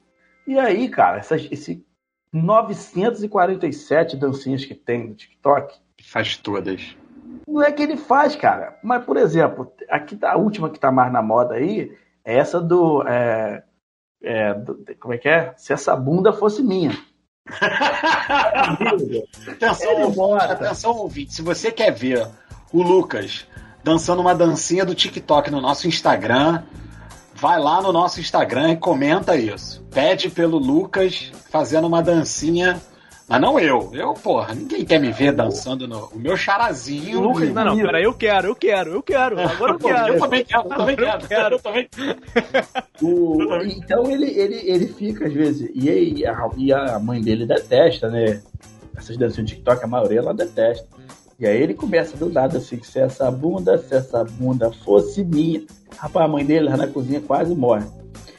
E 0.47 0.57
aí, 0.57 0.88
cara, 0.88 1.18
essa, 1.18 1.36
esse 1.36 1.86
947 2.34 4.17
dancinhas 4.17 4.65
que 4.65 4.73
tem 4.73 5.07
no 5.07 5.13
TikTok. 5.13 5.75
Faz 6.03 6.36
todas. 6.36 6.95
Não 7.47 7.61
é 7.61 7.71
que 7.71 7.84
ele 7.84 7.95
faz, 7.95 8.36
cara. 8.36 8.77
Mas, 8.84 9.05
por 9.05 9.15
exemplo, 9.17 9.71
aqui 9.89 10.15
tá, 10.15 10.31
a 10.31 10.38
última 10.38 10.69
que 10.69 10.79
tá 10.79 10.91
mais 10.91 11.13
na 11.13 11.21
moda 11.21 11.53
aí 11.53 11.95
é 12.25 12.36
essa 12.38 12.59
do, 12.59 13.07
é, 13.07 13.63
é, 14.23 14.53
do, 14.55 14.84
Como 14.99 15.13
é 15.13 15.17
que 15.17 15.29
é? 15.29 15.53
Se 15.55 15.71
essa 15.71 15.95
bunda 15.95 16.34
fosse 16.34 16.63
minha. 16.63 16.91
atenção, 19.47 20.01
ouvinte, 20.01 20.51
atenção, 20.51 20.97
ouvinte. 20.97 21.34
Se 21.34 21.41
você 21.41 21.71
quer 21.71 21.91
ver 21.91 22.27
o 22.71 22.81
Lucas 22.81 23.45
dançando 23.84 24.21
uma 24.21 24.34
dancinha 24.34 24.86
do 24.86 24.95
TikTok 24.95 25.51
no 25.51 25.59
nosso 25.59 25.88
Instagram, 25.88 26.63
vai 27.43 27.59
lá 27.59 27.81
no 27.81 27.91
nosso 27.91 28.21
Instagram 28.21 28.71
e 28.71 28.77
comenta 28.77 29.35
isso. 29.35 29.85
Pede 29.91 30.29
pelo 30.29 30.57
Lucas 30.57 31.29
fazendo 31.51 31.85
uma 31.87 32.01
dancinha. 32.01 32.81
Mas 33.27 33.41
não 33.41 33.59
eu. 33.59 33.91
Eu, 33.93 34.13
porra, 34.13 34.55
ninguém 34.55 34.85
quer 34.85 34.97
me 34.97 35.11
ver 35.11 35.33
dançando 35.33 35.85
no. 35.85 36.05
O 36.05 36.17
meu 36.17 36.37
charazinho. 36.37 37.19
Lucas, 37.19 37.49
não, 37.49 37.65
não, 37.65 37.75
peraí, 37.75 38.05
eu 38.05 38.13
quero, 38.13 38.47
eu 38.47 38.55
quero, 38.55 38.93
eu 38.93 39.03
quero. 39.03 39.37
Agora 39.43 39.73
eu 39.73 39.79
quero. 39.79 40.13
Eu 40.13 40.19
também 40.19 40.45
quero, 40.45 40.63
eu 40.63 40.69
também 40.69 40.95
quero. 40.95 41.55
Eu 41.55 41.59
também 41.59 41.89
o, 43.01 43.37
então 43.65 44.09
ele, 44.09 44.27
ele, 44.39 44.61
ele 44.63 44.87
fica, 44.87 45.27
às 45.27 45.33
vezes. 45.33 45.69
E, 45.75 46.25
a, 46.25 46.49
e 46.55 46.71
a 46.71 46.97
mãe 46.97 47.21
dele 47.21 47.45
detesta, 47.45 48.09
né? 48.09 48.41
Essas 48.95 49.17
danças 49.17 49.35
de 49.35 49.55
TikTok, 49.55 49.83
a 49.83 49.87
maioria 49.87 50.19
ela 50.19 50.33
detesta. 50.33 50.87
E 51.43 51.47
aí 51.47 51.61
ele 51.61 51.73
começa 51.73 52.15
do 52.15 52.29
nada 52.29 52.57
assim, 52.57 52.81
se 52.81 52.99
essa 52.99 53.29
bunda, 53.29 53.77
se 53.77 53.93
essa 53.93 54.23
bunda 54.23 54.71
fosse 54.71 55.25
minha. 55.25 55.61
Rapaz, 55.97 56.25
a 56.25 56.29
mãe 56.29 56.45
dele 56.45 56.69
lá 56.69 56.77
na 56.77 56.87
cozinha 56.87 57.19
quase 57.19 57.53
morre. 57.53 57.85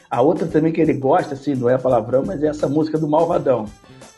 A 0.09 0.21
outra 0.21 0.47
também 0.47 0.73
que 0.73 0.81
ele 0.81 0.93
gosta, 0.93 1.35
assim, 1.35 1.53
não 1.53 1.69
é 1.69 1.77
palavrão, 1.77 2.23
mas 2.25 2.41
é 2.41 2.47
essa 2.47 2.67
música 2.67 2.97
do 2.97 3.07
Malvadão. 3.07 3.65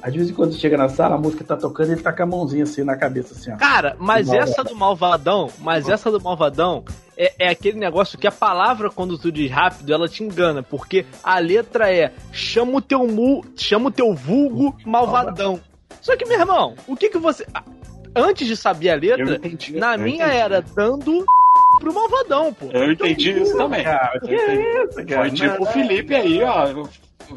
Às 0.02 0.14
vezes, 0.14 0.32
quando 0.32 0.54
chega 0.54 0.78
na 0.78 0.88
sala, 0.88 1.16
a 1.16 1.18
música 1.18 1.44
tá 1.44 1.58
tocando 1.58 1.90
e 1.90 1.92
ele 1.94 2.02
tá 2.02 2.14
com 2.14 2.24
a 2.24 2.26
mãozinha 2.26 2.64
assim 2.64 2.84
na 2.86 2.96
cabeça, 2.96 3.34
assim, 3.34 3.52
ó. 3.52 3.58
Cara, 3.58 3.98
mas 4.00 4.32
essa 4.32 4.64
do 4.64 4.74
Malvadão, 4.74 5.50
mas 5.60 5.90
essa 5.90 6.10
do 6.10 6.22
Malvadão 6.22 6.86
é, 7.18 7.34
é, 7.40 7.50
aquele 7.50 7.78
negócio 7.78 8.18
que 8.18 8.28
a 8.28 8.32
palavra, 8.32 8.90
quando 8.90 9.18
tu 9.18 9.30
diz 9.34 9.52
rápido, 9.52 9.92
ela 9.92 10.08
te 10.08 10.24
engana, 10.24 10.64
porque 10.64 11.06
a 11.22 11.40
letra 11.40 11.94
é 11.94 12.14
chama 12.32 12.78
o 12.78 12.82
teu, 12.82 13.06
mu, 13.06 13.44
chama 13.58 13.90
o 13.90 13.92
teu 13.92 14.14
vulgo 14.14 14.78
malvadão. 14.86 15.60
Só 16.00 16.16
que, 16.16 16.26
meu 16.26 16.40
irmão, 16.40 16.76
o 16.88 16.96
que 16.96 17.10
que 17.10 17.18
você. 17.18 17.46
Antes 18.18 18.48
de 18.48 18.58
saber 18.58 18.90
a 18.90 18.96
letra, 18.96 19.36
entendi, 19.36 19.76
na 19.78 19.96
minha 19.96 20.26
entendi. 20.26 20.38
era 20.38 20.62
dando 20.62 21.24
pro 21.80 21.94
malvadão, 21.94 22.54
pô. 22.54 22.66
Eu 22.72 22.92
entendi 22.92 23.32
então, 23.32 23.44
isso 23.44 23.58
também. 23.58 23.84
Cara, 23.84 24.20
que 24.20 24.34
é 24.34 24.84
isso, 24.84 25.06
cara? 25.06 25.22
Foi 25.22 25.32
tipo 25.32 25.64
o 25.64 25.66
Felipe 25.68 26.16
aí, 26.16 26.44
ó. 26.44 26.88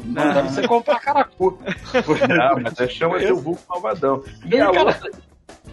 Mandando 0.05 0.49
você 0.49 0.67
comprar 0.67 0.99
caracu. 0.99 1.59
Não, 2.29 2.61
mas 2.61 2.73
você 2.73 2.87
chama 2.87 3.19
seu 3.19 3.37
vulgo 3.37 3.59
malvadão. 3.69 4.23
E, 4.45 4.59
a 4.59 4.71
outra, 4.71 5.11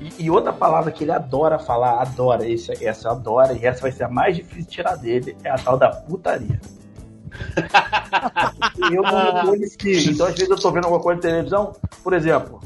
e, 0.00 0.24
e, 0.24 0.30
outra 0.30 0.52
palavra 0.52 0.90
que 0.90 1.04
ele 1.04 1.12
adora 1.12 1.59
falar, 1.59 2.02
adora, 2.02 2.46
esse, 2.46 2.84
essa 2.84 3.11
adora, 3.11 3.52
e 3.52 3.64
essa 3.64 3.80
vai 3.80 3.92
ser 3.92 4.04
a 4.04 4.09
mais 4.09 4.36
difícil 4.36 4.64
de 4.64 4.68
tirar 4.68 4.96
dele, 4.96 5.36
é 5.44 5.50
a 5.50 5.56
tal 5.56 5.78
da 5.78 5.88
putaria. 5.88 6.61
eu 8.92 9.02
não. 9.02 9.54
Então, 9.54 10.26
às 10.26 10.34
vezes, 10.34 10.50
eu 10.50 10.56
tô 10.56 10.72
vendo 10.72 10.84
alguma 10.84 11.02
coisa 11.02 11.16
na 11.16 11.22
televisão, 11.22 11.72
por 12.02 12.12
exemplo, 12.12 12.61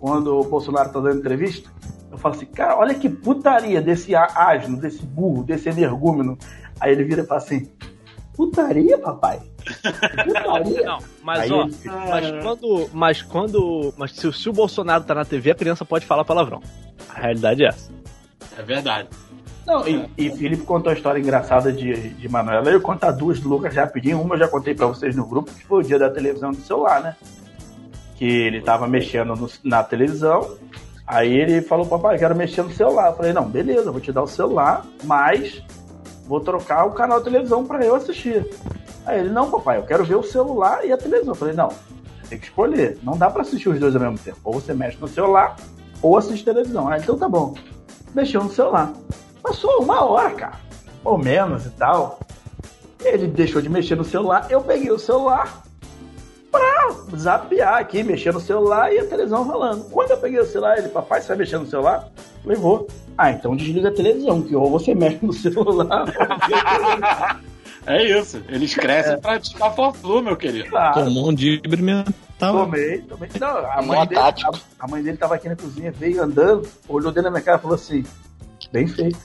quando 0.00 0.40
o 0.40 0.44
Bolsonaro 0.44 0.90
tá 0.90 0.98
dando 0.98 1.18
entrevista, 1.18 1.70
eu 2.10 2.16
falo 2.16 2.34
assim, 2.34 2.46
cara, 2.46 2.76
olha 2.76 2.94
que 2.94 3.08
putaria 3.08 3.82
desse 3.82 4.14
asno, 4.14 4.78
desse 4.78 5.04
burro, 5.04 5.44
desse 5.44 5.68
energúmeno. 5.68 6.38
Aí 6.80 6.92
ele 6.92 7.04
vira 7.04 7.22
e 7.22 7.26
fala 7.26 7.38
assim, 7.38 7.70
putaria, 8.34 8.98
papai? 8.98 9.40
Putaria? 10.24 10.82
Não, 10.82 10.98
mas 11.22 11.40
Aí 11.40 11.52
ó, 11.52 11.64
ele... 11.66 11.76
mas 11.84 12.42
quando, 12.42 12.90
mas 12.94 13.22
quando, 13.22 13.94
mas 13.98 14.12
se, 14.12 14.32
se, 14.32 14.48
o 14.48 14.52
Bolsonaro 14.52 15.04
tá 15.04 15.14
na 15.14 15.24
TV, 15.24 15.50
a 15.50 15.54
criança 15.54 15.84
pode 15.84 16.06
falar 16.06 16.24
palavrão. 16.24 16.62
A 17.10 17.20
realidade 17.20 17.62
é 17.62 17.68
essa. 17.68 17.92
É 18.58 18.62
verdade. 18.62 19.08
Não, 19.66 19.86
e, 19.86 20.10
e 20.16 20.30
Felipe 20.30 20.64
contou 20.64 20.90
a 20.90 20.94
história 20.94 21.20
engraçada 21.20 21.70
de, 21.70 22.08
de 22.14 22.28
Manuela. 22.28 22.70
Eu 22.70 22.80
contar 22.80 23.10
duas 23.10 23.38
do 23.38 23.48
Lucas 23.48 23.76
rapidinho. 23.76 24.20
Uma 24.20 24.34
eu 24.34 24.40
já 24.40 24.48
contei 24.48 24.74
para 24.74 24.86
vocês 24.86 25.14
no 25.14 25.26
grupo, 25.26 25.52
que 25.52 25.64
foi 25.64 25.80
o 25.80 25.86
dia 25.86 25.98
da 25.98 26.10
televisão 26.10 26.50
do 26.50 26.60
celular, 26.62 27.02
né? 27.02 27.14
Que 28.20 28.26
ele 28.26 28.60
tava 28.60 28.86
mexendo 28.86 29.34
no, 29.34 29.50
na 29.64 29.82
televisão 29.82 30.56
Aí 31.10 31.32
ele 31.32 31.60
falou, 31.60 31.84
papai, 31.84 32.16
quero 32.16 32.36
mexer 32.36 32.62
no 32.62 32.70
celular. 32.70 33.08
Eu 33.08 33.16
falei, 33.16 33.32
não, 33.32 33.44
beleza, 33.44 33.90
vou 33.90 34.00
te 34.00 34.12
dar 34.12 34.22
o 34.22 34.28
celular, 34.28 34.86
mas 35.02 35.60
vou 36.24 36.38
trocar 36.38 36.86
o 36.86 36.92
canal 36.92 37.18
de 37.18 37.24
televisão 37.24 37.66
para 37.66 37.84
eu 37.84 37.96
assistir. 37.96 38.48
Aí 39.04 39.18
ele, 39.18 39.30
não, 39.30 39.50
papai, 39.50 39.78
eu 39.78 39.82
quero 39.82 40.04
ver 40.04 40.14
o 40.14 40.22
celular 40.22 40.86
e 40.86 40.92
a 40.92 40.96
televisão. 40.96 41.32
Eu 41.32 41.38
falei, 41.38 41.52
não, 41.52 41.70
tem 42.28 42.38
que 42.38 42.44
escolher. 42.44 42.96
Não 43.02 43.18
dá 43.18 43.28
para 43.28 43.42
assistir 43.42 43.68
os 43.68 43.80
dois 43.80 43.96
ao 43.96 44.00
mesmo 44.00 44.18
tempo. 44.18 44.38
Ou 44.44 44.52
você 44.52 44.72
mexe 44.72 44.98
no 45.00 45.08
celular, 45.08 45.56
ou 46.00 46.16
assiste 46.16 46.44
televisão. 46.44 46.88
Ah, 46.88 46.96
então 46.96 47.18
tá 47.18 47.28
bom. 47.28 47.56
Mexeu 48.14 48.44
no 48.44 48.52
celular. 48.52 48.92
Passou 49.42 49.82
uma 49.82 50.04
hora, 50.04 50.30
cara. 50.30 50.60
Ou 51.02 51.18
menos 51.18 51.66
e 51.66 51.70
tal. 51.70 52.20
Ele 53.04 53.26
deixou 53.26 53.60
de 53.60 53.68
mexer 53.68 53.96
no 53.96 54.04
celular. 54.04 54.46
Eu 54.48 54.60
peguei 54.60 54.92
o 54.92 54.98
celular, 54.98 55.64
pra 56.50 56.96
zapear 57.16 57.74
aqui, 57.78 58.02
mexer 58.02 58.32
no 58.32 58.40
celular 58.40 58.92
e 58.92 58.98
a 58.98 59.06
televisão 59.06 59.44
rolando. 59.44 59.84
Quando 59.84 60.10
eu 60.10 60.18
peguei 60.18 60.40
o 60.40 60.46
celular, 60.46 60.78
ele, 60.78 60.88
papai, 60.88 61.20
você 61.20 61.28
vai 61.28 61.36
mexer 61.38 61.58
no 61.58 61.66
celular? 61.66 62.10
Eu 62.16 62.42
falei, 62.42 62.58
vou. 62.58 62.88
Ah, 63.16 63.30
então 63.30 63.56
desliga 63.56 63.88
a 63.88 63.94
televisão, 63.94 64.42
que 64.42 64.54
ou 64.56 64.70
você 64.70 64.94
mexe 64.96 65.24
no 65.24 65.32
celular. 65.32 66.06
é 67.86 68.18
isso, 68.18 68.42
eles 68.48 68.74
crescem 68.74 69.14
é. 69.14 69.16
pra 69.16 69.38
tirar 69.38 69.70
fla 69.70 69.92
meu 70.22 70.36
querido. 70.36 70.68
Claro. 70.68 71.04
Tomou 71.04 71.30
um 71.30 71.34
dibre 71.34 71.82
mental. 71.82 72.12
Tomei, 72.38 73.02
tomei. 73.02 73.28
Não, 73.38 73.48
a 73.48 73.82
mãe, 73.82 74.06
dele, 74.06 74.20
a, 74.20 74.34
a, 74.78 74.88
mãe 74.88 75.02
dele 75.02 75.16
tava 75.18 75.34
aqui 75.34 75.48
na 75.48 75.56
cozinha, 75.56 75.92
veio 75.92 76.22
andando, 76.22 76.66
olhou 76.88 77.12
dentro 77.12 77.24
da 77.24 77.30
minha 77.30 77.42
cara 77.42 77.58
e 77.58 77.60
falou 77.60 77.74
assim: 77.74 78.02
bem 78.72 78.86
feito, 78.86 79.18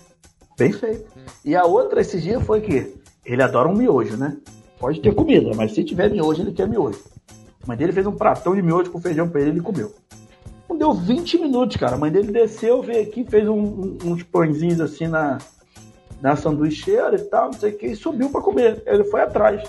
bem 0.58 0.74
feito. 0.74 1.06
E 1.44 1.56
a 1.56 1.64
outra 1.64 2.02
esses 2.02 2.22
dias 2.22 2.44
foi 2.44 2.60
que 2.60 2.94
ele 3.26 3.42
adora 3.42 3.70
um 3.70 3.74
miojo, 3.74 4.18
né? 4.18 4.36
Pode 4.78 5.00
ter 5.00 5.16
comida, 5.16 5.52
mas 5.56 5.74
se 5.74 5.84
tiver 5.84 6.10
miojo, 6.10 6.42
ele 6.42 6.52
quer 6.52 6.68
miojo. 6.68 7.00
A 7.66 7.68
mãe 7.68 7.78
dele 7.78 7.92
fez 7.92 8.06
um 8.06 8.12
pratão 8.12 8.54
de 8.56 8.62
miojo 8.62 8.92
com 8.92 9.02
feijão 9.02 9.28
pra 9.28 9.42
ele, 9.42 9.50
ele 9.50 9.62
comeu. 9.62 9.92
Não 10.70 10.78
deu 10.78 10.94
20 10.94 11.40
minutos, 11.40 11.78
cara. 11.78 11.96
A 11.96 11.98
mãe 11.98 12.12
dele 12.12 12.32
desceu, 12.32 12.82
veio 12.84 13.02
aqui, 13.02 13.26
fez 13.26 13.48
um, 13.48 13.58
um, 13.58 13.98
uns 14.06 14.22
pãezinhos 14.22 14.80
assim 14.80 15.08
na, 15.08 15.40
na 16.22 16.36
sanduicheira 16.36 17.16
e 17.16 17.24
tal, 17.24 17.46
não 17.46 17.54
sei 17.54 17.72
o 17.72 17.78
que, 17.78 17.88
e 17.88 17.96
subiu 17.96 18.30
para 18.30 18.42
comer. 18.42 18.84
Ele 18.86 19.04
foi 19.06 19.22
atrás. 19.22 19.68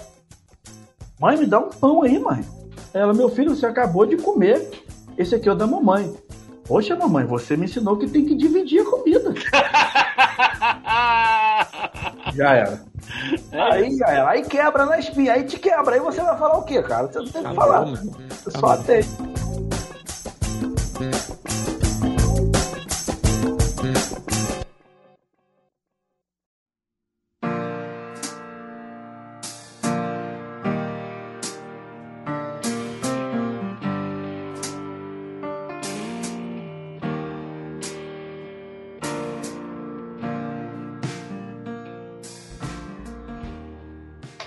Mãe, 1.19 1.39
me 1.39 1.47
dá 1.47 1.59
um 1.59 1.71
pão 1.71 2.03
aí, 2.03 2.19
mãe. 2.19 2.45
Ela, 2.93 3.15
meu 3.15 3.31
filho, 3.31 3.57
você 3.57 3.65
acabou 3.65 4.05
de 4.05 4.19
comer. 4.19 4.71
Esse 5.17 5.35
aqui 5.35 5.49
é 5.49 5.53
o 5.53 5.55
da 5.55 5.67
mamãe. 5.67 6.15
Poxa, 6.67 6.95
mamãe, 6.95 7.25
você 7.25 7.57
me 7.57 7.65
ensinou 7.65 7.97
que 7.97 8.07
tem 8.07 8.27
que 8.27 8.35
dividir 8.35 8.83
a 8.83 8.91
comida. 8.91 9.33
já 12.35 12.53
era. 12.55 12.81
É 13.53 13.61
aí 13.61 13.97
já 13.97 14.07
era. 14.07 14.31
Aí 14.31 14.43
quebra 14.43 14.87
na 14.87 14.99
espinha, 14.99 15.35
aí 15.35 15.45
te 15.45 15.59
quebra. 15.59 15.95
Aí 15.95 16.01
você 16.01 16.21
vai 16.21 16.37
falar 16.39 16.59
o 16.59 16.65
quê, 16.65 16.83
cara? 16.83 17.07
Você 17.07 17.19
não 17.19 17.29
tem 17.29 17.45
o 17.45 17.49
que 17.49 17.55
falar. 17.55 17.85
Você 17.85 18.51
só 18.59 18.77
tem. 18.79 19.03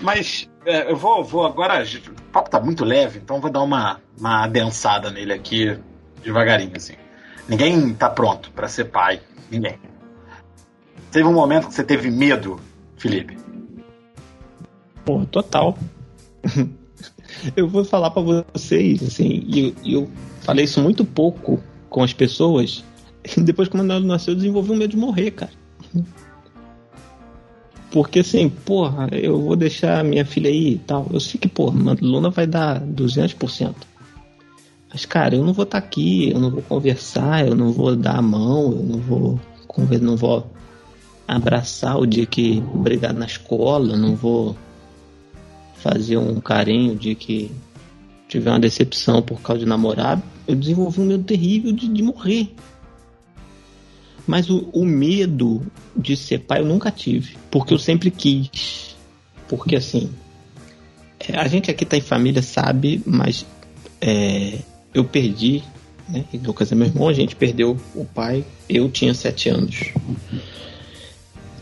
Mas 0.00 0.48
é, 0.64 0.90
eu 0.90 0.96
vou, 0.96 1.22
vou 1.22 1.46
agora. 1.46 1.82
O 1.82 2.32
papo 2.32 2.50
tá 2.50 2.60
muito 2.60 2.84
leve, 2.84 3.18
então 3.18 3.40
vou 3.40 3.50
dar 3.50 3.62
uma, 3.62 4.00
uma 4.18 4.44
adensada 4.44 5.10
nele 5.10 5.32
aqui 5.32 5.78
devagarinho, 6.22 6.72
assim. 6.76 6.94
Ninguém 7.48 7.94
tá 7.94 8.08
pronto 8.08 8.50
para 8.52 8.68
ser 8.68 8.86
pai. 8.86 9.20
Ninguém. 9.50 9.78
Teve 11.10 11.26
um 11.26 11.32
momento 11.32 11.68
que 11.68 11.74
você 11.74 11.82
teve 11.82 12.10
medo, 12.10 12.60
Felipe? 12.96 13.36
Pô, 15.04 15.24
total. 15.26 15.76
eu 17.56 17.68
vou 17.68 17.84
falar 17.84 18.10
para 18.10 18.44
vocês, 18.54 19.02
assim, 19.02 19.44
e 19.46 19.74
eu, 19.84 20.00
eu 20.02 20.10
falei 20.42 20.64
isso 20.64 20.80
muito 20.80 21.04
pouco 21.04 21.60
com 21.88 22.02
as 22.02 22.12
pessoas. 22.12 22.84
Depois 23.36 23.68
que 23.68 23.74
o 23.74 23.78
Manuel 23.78 24.00
nasceu, 24.00 24.32
eu 24.32 24.36
desenvolvi 24.36 24.72
um 24.72 24.76
medo 24.76 24.92
de 24.92 24.96
morrer, 24.96 25.32
cara. 25.32 25.52
Porque 27.90 28.20
assim, 28.20 28.48
porra, 28.48 29.08
eu 29.12 29.40
vou 29.40 29.56
deixar 29.56 30.04
minha 30.04 30.24
filha 30.24 30.48
aí 30.48 30.74
e 30.74 30.78
tal. 30.78 31.08
Eu 31.12 31.20
sei 31.20 31.40
que, 31.40 31.48
porra, 31.48 31.96
Luna 32.00 32.30
vai 32.30 32.46
dar 32.46 32.80
200%. 32.80 33.74
Mas, 34.92 35.04
cara, 35.04 35.36
eu 35.36 35.44
não 35.44 35.52
vou 35.52 35.64
estar 35.64 35.80
tá 35.80 35.86
aqui, 35.86 36.30
eu 36.30 36.40
não 36.40 36.50
vou 36.50 36.62
conversar, 36.62 37.46
eu 37.46 37.54
não 37.54 37.72
vou 37.72 37.94
dar 37.94 38.16
a 38.16 38.22
mão, 38.22 38.72
eu 38.72 38.82
não 38.82 38.98
vou 38.98 39.40
não 40.00 40.16
vou 40.16 40.46
abraçar 41.26 41.96
o 41.96 42.04
dia 42.04 42.26
que 42.26 42.60
brigar 42.74 43.14
na 43.14 43.24
escola, 43.24 43.96
não 43.96 44.16
vou 44.16 44.56
fazer 45.76 46.16
um 46.16 46.40
carinho 46.40 46.96
de 46.96 47.14
que 47.14 47.50
tiver 48.28 48.50
uma 48.50 48.60
decepção 48.60 49.22
por 49.22 49.40
causa 49.40 49.60
de 49.60 49.66
namorado. 49.66 50.22
Eu 50.46 50.56
desenvolvi 50.56 51.00
um 51.00 51.06
medo 51.06 51.24
terrível 51.24 51.72
de, 51.72 51.88
de 51.88 52.02
morrer. 52.02 52.52
Mas 54.30 54.48
o, 54.48 54.68
o, 54.72 54.84
medo 54.84 55.60
de 55.96 56.16
ser 56.16 56.38
pai 56.38 56.60
eu 56.60 56.64
nunca 56.64 56.88
tive, 56.88 57.36
porque 57.50 57.74
eu 57.74 57.78
sempre 57.80 58.12
quis. 58.12 58.94
Porque 59.48 59.74
assim, 59.74 60.08
é, 61.18 61.36
a 61.36 61.48
gente 61.48 61.68
aqui 61.68 61.84
tá 61.84 61.96
em 61.96 62.00
família 62.00 62.40
sabe, 62.40 63.02
mas 63.04 63.44
é, 64.00 64.58
eu 64.94 65.02
perdi, 65.02 65.64
né? 66.08 66.24
E 66.32 66.38
Lucas 66.38 66.70
é 66.70 66.76
meu 66.76 66.86
irmão, 66.86 67.08
a 67.08 67.12
gente 67.12 67.34
perdeu 67.34 67.76
o 67.92 68.04
pai, 68.04 68.44
eu 68.68 68.88
tinha 68.88 69.12
sete 69.14 69.48
anos. 69.48 69.92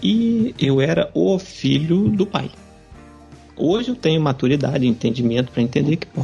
E 0.03 0.55
eu 0.59 0.79
era 0.79 1.11
o 1.15 1.39
filho 1.39 2.11
do 2.11 2.27
pai. 2.27 2.51
Hoje 3.57 3.89
eu 3.89 3.97
tenho 3.97 4.21
maturidade, 4.21 4.87
entendimento 4.87 5.51
para 5.53 5.63
entender 5.63 5.97
que 5.97 6.07
pô, 6.07 6.23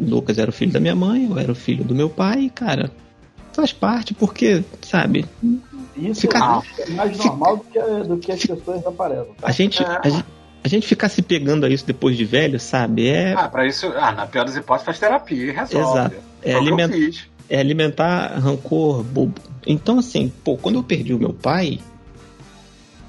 Lucas 0.00 0.38
era 0.38 0.48
o 0.48 0.54
filho 0.54 0.72
da 0.72 0.80
minha 0.80 0.96
mãe, 0.96 1.26
eu 1.26 1.38
era 1.38 1.52
o 1.52 1.54
filho 1.54 1.84
do 1.84 1.94
meu 1.94 2.08
pai, 2.08 2.44
e, 2.44 2.50
cara, 2.50 2.90
faz 3.52 3.72
parte 3.72 4.14
porque, 4.14 4.64
sabe, 4.82 5.26
Isso 5.96 6.22
Fica- 6.22 6.62
é 6.78 6.90
mais 6.90 7.16
normal 7.18 7.58
do 7.58 7.64
que, 7.64 7.78
do 8.08 8.16
que 8.18 8.32
as 8.32 8.40
pessoas 8.44 8.86
aparecem. 8.86 9.34
Tá? 9.34 9.46
a 9.48 9.50
gente, 9.52 9.82
a, 9.84 10.08
gente- 10.08 10.24
a 10.64 10.68
gente 10.68 10.86
ficar 10.86 11.08
se 11.10 11.20
pegando 11.22 11.66
a 11.66 11.68
isso 11.68 11.84
depois 11.86 12.16
de 12.16 12.24
velho, 12.24 12.58
sabe, 12.58 13.08
é, 13.08 13.34
Ah, 13.34 13.48
pra 13.48 13.66
isso, 13.66 13.86
ah, 13.96 14.12
na 14.12 14.26
pior 14.26 14.44
das 14.46 14.56
hipóteses, 14.56 14.86
faz 14.86 14.98
terapia 14.98 15.44
e 15.44 15.50
resolve. 15.50 15.90
Exato. 15.98 16.16
É 16.42 16.54
aliment- 16.54 17.14
é 17.50 17.58
alimentar 17.60 18.38
rancor 18.38 19.02
bobo. 19.02 19.34
Então, 19.66 19.98
assim, 19.98 20.32
pô, 20.42 20.56
quando 20.56 20.76
eu 20.76 20.82
perdi 20.82 21.12
o 21.14 21.18
meu 21.18 21.32
pai, 21.34 21.78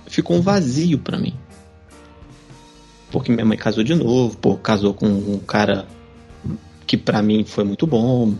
ficou 0.05 0.35
um 0.37 0.41
vazio 0.41 0.99
pra 0.99 1.17
mim. 1.17 1.33
Porque 3.11 3.31
minha 3.31 3.45
mãe 3.45 3.57
casou 3.57 3.83
de 3.83 3.95
novo, 3.95 4.35
pô, 4.37 4.55
casou 4.57 4.93
com 4.93 5.05
um 5.07 5.39
cara 5.39 5.85
que 6.85 6.97
pra 6.97 7.21
mim 7.21 7.43
foi 7.45 7.63
muito 7.63 7.87
bom, 7.87 8.33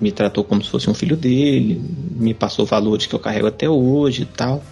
me 0.00 0.10
tratou 0.10 0.44
como 0.44 0.62
se 0.62 0.70
fosse 0.70 0.88
um 0.88 0.94
filho 0.94 1.16
dele, 1.16 1.80
me 2.16 2.34
passou 2.34 2.64
valores 2.64 3.06
que 3.06 3.14
eu 3.14 3.18
carrego 3.18 3.46
até 3.46 3.68
hoje 3.68 4.22
e 4.22 4.26
tal. 4.26 4.62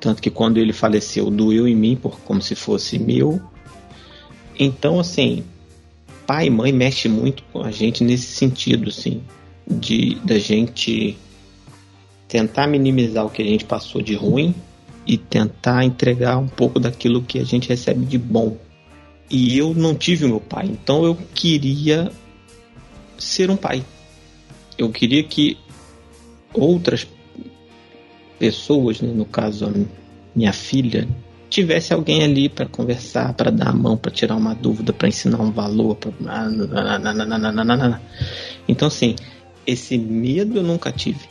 Tanto 0.00 0.20
que 0.20 0.30
quando 0.30 0.58
ele 0.58 0.72
faleceu, 0.72 1.30
doeu 1.30 1.66
em 1.66 1.74
mim, 1.74 1.96
por, 1.96 2.20
como 2.20 2.42
se 2.42 2.54
fosse 2.54 2.98
meu. 2.98 3.40
Então, 4.58 5.00
assim, 5.00 5.44
pai 6.26 6.46
e 6.46 6.50
mãe 6.50 6.72
mexe 6.72 7.08
muito 7.08 7.42
com 7.52 7.62
a 7.62 7.70
gente 7.70 8.04
nesse 8.04 8.26
sentido, 8.26 8.88
assim, 8.88 9.22
de 9.66 10.16
da 10.16 10.38
gente 10.38 11.16
tentar 12.28 12.66
minimizar 12.66 13.24
o 13.24 13.30
que 13.30 13.42
a 13.42 13.44
gente 13.44 13.64
passou 13.64 14.02
de 14.02 14.14
ruim 14.14 14.54
e 15.06 15.16
tentar 15.16 15.84
entregar 15.84 16.38
um 16.38 16.48
pouco 16.48 16.80
daquilo 16.80 17.22
que 17.22 17.38
a 17.38 17.44
gente 17.44 17.68
recebe 17.68 18.04
de 18.04 18.18
bom. 18.18 18.56
E 19.30 19.56
eu 19.56 19.74
não 19.74 19.94
tive 19.94 20.26
meu 20.26 20.40
pai, 20.40 20.66
então 20.66 21.04
eu 21.04 21.16
queria 21.34 22.10
ser 23.18 23.50
um 23.50 23.56
pai. 23.56 23.84
Eu 24.76 24.90
queria 24.90 25.22
que 25.22 25.56
outras 26.52 27.06
pessoas, 28.38 29.00
né, 29.00 29.12
no 29.12 29.24
caso 29.24 29.72
minha 30.34 30.52
filha, 30.52 31.08
tivesse 31.48 31.94
alguém 31.94 32.22
ali 32.22 32.48
para 32.48 32.66
conversar, 32.66 33.32
para 33.34 33.50
dar 33.50 33.68
a 33.68 33.72
mão, 33.72 33.96
para 33.96 34.10
tirar 34.10 34.34
uma 34.34 34.54
dúvida, 34.54 34.92
para 34.92 35.08
ensinar 35.08 35.40
um 35.40 35.52
valor. 35.52 35.96
Pra... 35.96 36.10
Então, 38.66 38.88
assim, 38.88 39.14
esse 39.66 39.96
medo 39.96 40.58
eu 40.58 40.62
nunca 40.62 40.90
tive. 40.90 41.28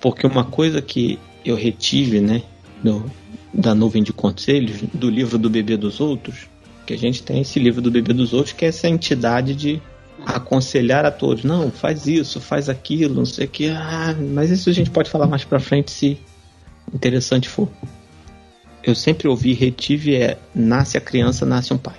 Porque 0.00 0.26
uma 0.26 0.44
coisa 0.44 0.82
que 0.82 1.18
eu 1.44 1.54
retive, 1.54 2.20
né, 2.20 2.42
do, 2.82 3.08
da 3.52 3.74
nuvem 3.74 4.02
de 4.02 4.12
conselhos, 4.12 4.82
do 4.92 5.08
livro 5.08 5.38
do 5.38 5.48
Bebê 5.48 5.76
dos 5.76 6.00
Outros, 6.00 6.48
que 6.86 6.92
a 6.92 6.98
gente 6.98 7.22
tem 7.22 7.40
esse 7.40 7.60
livro 7.60 7.80
do 7.80 7.90
Bebê 7.90 8.12
dos 8.12 8.32
Outros, 8.32 8.52
que 8.52 8.64
é 8.64 8.68
essa 8.68 8.88
entidade 8.88 9.54
de 9.54 9.80
aconselhar 10.26 11.04
a 11.04 11.10
todos. 11.10 11.44
Não, 11.44 11.70
faz 11.70 12.06
isso, 12.06 12.40
faz 12.40 12.68
aquilo, 12.68 13.14
não 13.14 13.24
sei 13.26 13.46
o 13.46 13.48
que. 13.48 13.68
Ah, 13.68 14.14
mas 14.18 14.50
isso 14.50 14.68
a 14.70 14.72
gente 14.72 14.90
pode 14.90 15.10
falar 15.10 15.26
mais 15.26 15.44
pra 15.44 15.60
frente 15.60 15.90
se 15.90 16.20
interessante 16.92 17.48
for. 17.48 17.68
Eu 18.82 18.94
sempre 18.94 19.28
ouvi 19.28 19.52
retive 19.52 20.16
é 20.16 20.38
nasce 20.54 20.96
a 20.96 21.00
criança, 21.00 21.44
nasce 21.44 21.72
um 21.72 21.78
pai. 21.78 21.96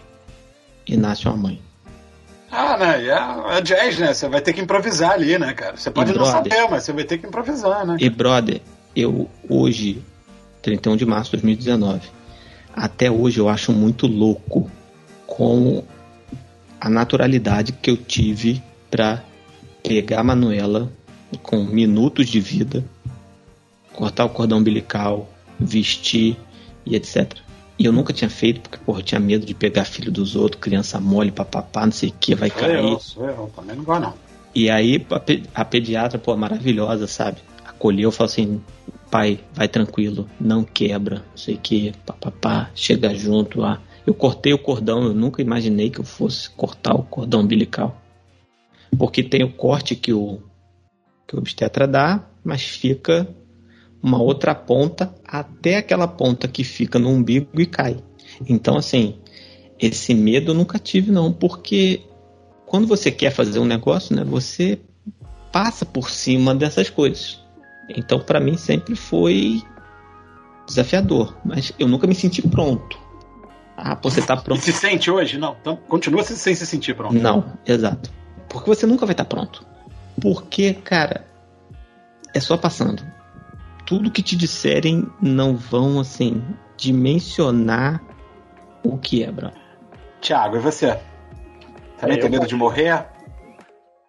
E 0.87 0.97
nasce 0.97 1.27
uma 1.27 1.37
mãe. 1.37 1.61
Ah, 2.51 2.75
né? 2.77 3.03
e 3.03 3.09
É, 3.09 3.57
é 3.57 3.61
jazz, 3.61 3.97
né? 3.99 4.13
Você 4.13 4.27
vai 4.27 4.41
ter 4.41 4.51
que 4.51 4.61
improvisar 4.61 5.11
ali, 5.11 5.37
né, 5.37 5.53
cara? 5.53 5.77
Você 5.77 5.89
pode 5.89 6.11
E 6.11 6.13
não 6.13 6.23
brother. 6.23 6.51
saber, 6.51 6.69
mas 6.69 6.83
você 6.83 6.91
vai 6.91 7.03
ter 7.03 7.17
que 7.17 7.27
improvisar, 7.27 7.85
né? 7.85 7.95
E 7.99 8.09
brother, 8.09 8.59
eu 8.95 9.29
hoje, 9.47 10.03
31 10.61 10.97
de 10.97 11.05
março 11.05 11.31
de 11.31 11.37
2019, 11.37 12.01
até 12.75 13.09
hoje 13.09 13.39
eu 13.39 13.47
acho 13.47 13.71
muito 13.71 14.05
louco 14.05 14.69
com 15.25 15.83
a 16.81 16.89
naturalidade 16.89 17.71
que 17.73 17.91
eu 17.91 17.95
tive 17.95 18.61
pra 18.89 19.23
pegar 19.83 20.19
a 20.19 20.23
Manuela 20.23 20.91
com 21.43 21.63
minutos 21.63 22.27
de 22.27 22.39
vida, 22.39 22.83
cortar 23.93 24.25
o 24.25 24.29
cordão 24.29 24.57
umbilical, 24.57 25.29
vestir 25.59 26.35
e 26.85 26.95
etc. 26.95 27.33
E 27.77 27.85
eu 27.85 27.91
nunca 27.93 28.11
tinha 28.11 28.29
feito 28.29 28.61
porque, 28.61 28.77
porra, 28.83 29.01
tinha 29.03 29.19
medo 29.19 29.45
de 29.45 29.53
pegar 29.53 29.85
filho 29.85 30.11
dos 30.11 30.35
outros, 30.35 30.59
criança 30.61 30.99
mole, 30.99 31.31
papapá, 31.31 31.85
não 31.85 31.91
sei 31.91 32.09
o 32.09 32.13
que, 32.19 32.33
vai 32.35 32.49
Sou 32.49 32.59
cair. 32.59 32.83
eu, 32.83 32.99
sou 32.99 33.25
eu. 33.29 33.51
Também 33.55 33.75
não 33.75 33.83
gosto, 33.83 34.01
não. 34.01 34.13
E 34.53 34.69
aí 34.69 35.05
a, 35.11 35.19
pe- 35.19 35.43
a 35.53 35.63
pediatra, 35.63 36.19
pô, 36.19 36.35
maravilhosa, 36.35 37.07
sabe? 37.07 37.37
Acolheu, 37.65 38.11
falou 38.11 38.29
assim, 38.29 38.61
pai, 39.09 39.39
vai 39.53 39.67
tranquilo, 39.67 40.27
não 40.39 40.63
quebra, 40.63 41.17
não 41.17 41.37
sei 41.37 41.55
o 41.55 41.59
que, 41.59 41.93
papapá, 42.05 42.69
chega 42.75 43.13
junto 43.15 43.59
lá. 43.61 43.79
Eu 44.05 44.13
cortei 44.13 44.53
o 44.53 44.59
cordão, 44.59 45.03
eu 45.03 45.13
nunca 45.13 45.41
imaginei 45.41 45.89
que 45.89 45.99
eu 45.99 46.03
fosse 46.03 46.49
cortar 46.49 46.95
o 46.95 47.03
cordão 47.03 47.41
umbilical. 47.41 48.01
Porque 48.97 49.23
tem 49.23 49.43
o 49.43 49.51
corte 49.51 49.95
que 49.95 50.11
o, 50.11 50.39
que 51.27 51.35
o 51.35 51.39
obstetra 51.39 51.87
dá, 51.87 52.27
mas 52.43 52.63
fica 52.63 53.27
uma 54.01 54.21
outra 54.21 54.55
ponta 54.55 55.13
até 55.25 55.77
aquela 55.77 56.07
ponta 56.07 56.47
que 56.47 56.63
fica 56.63 56.97
no 56.97 57.09
umbigo 57.09 57.61
e 57.61 57.65
cai. 57.65 57.97
Então, 58.49 58.75
assim, 58.75 59.15
esse 59.79 60.13
medo 60.13 60.51
eu 60.51 60.55
nunca 60.55 60.79
tive, 60.79 61.11
não, 61.11 61.31
porque 61.31 62.01
quando 62.65 62.87
você 62.87 63.11
quer 63.11 63.31
fazer 63.31 63.59
um 63.59 63.65
negócio, 63.65 64.15
né, 64.15 64.23
você 64.23 64.79
passa 65.51 65.85
por 65.85 66.09
cima 66.09 66.55
dessas 66.55 66.89
coisas. 66.89 67.39
Então, 67.89 68.19
para 68.19 68.39
mim 68.39 68.57
sempre 68.57 68.95
foi 68.95 69.61
desafiador, 70.65 71.35
mas 71.43 71.73
eu 71.77 71.87
nunca 71.87 72.07
me 72.07 72.15
senti 72.15 72.41
pronto. 72.47 72.97
Ah, 73.83 73.95
pô, 73.95 74.09
você 74.11 74.21
tá 74.21 74.35
E 74.35 74.41
pronto? 74.41 74.61
se 74.61 74.71
sente 74.71 75.09
hoje? 75.09 75.39
Não. 75.39 75.57
Então, 75.59 75.75
continua 75.75 76.21
se- 76.23 76.37
sem 76.37 76.53
se 76.53 76.65
sentir 76.67 76.95
pronto. 76.95 77.15
Não, 77.15 77.53
exato. 77.65 78.11
Porque 78.47 78.69
você 78.69 78.85
nunca 78.85 79.05
vai 79.07 79.13
estar 79.13 79.25
pronto. 79.25 79.65
Porque, 80.21 80.73
cara, 80.75 81.25
é 82.33 82.39
só 82.39 82.55
passando. 82.57 83.03
Tudo 83.87 84.11
que 84.11 84.21
te 84.21 84.35
disserem 84.35 85.07
não 85.19 85.55
vão, 85.57 85.99
assim, 85.99 86.43
dimensionar 86.77 88.01
o 88.83 88.97
que 88.97 89.23
é, 89.23 89.31
bro. 89.31 89.51
Tiago, 90.21 90.57
e 90.57 90.59
você? 90.59 90.99
Também 91.99 92.17
É, 92.17 92.19
tem 92.19 92.27
eu 92.27 92.31
medo 92.31 92.45
de 92.47 92.55
morrer? 92.55 93.05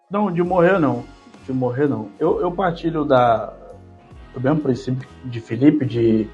Não, 0.09 0.31
de 0.31 0.43
morrer 0.43 0.79
não. 0.79 1.03
De 1.47 1.51
morrer 1.51 1.87
não. 1.89 2.09
Eu, 2.19 2.39
eu 2.41 2.51
partilho 2.51 3.03
da, 3.03 3.51
do 4.33 4.39
mesmo 4.39 4.61
princípio 4.61 5.07
de 5.25 5.39
Felipe, 5.41 5.83
de, 5.85 6.29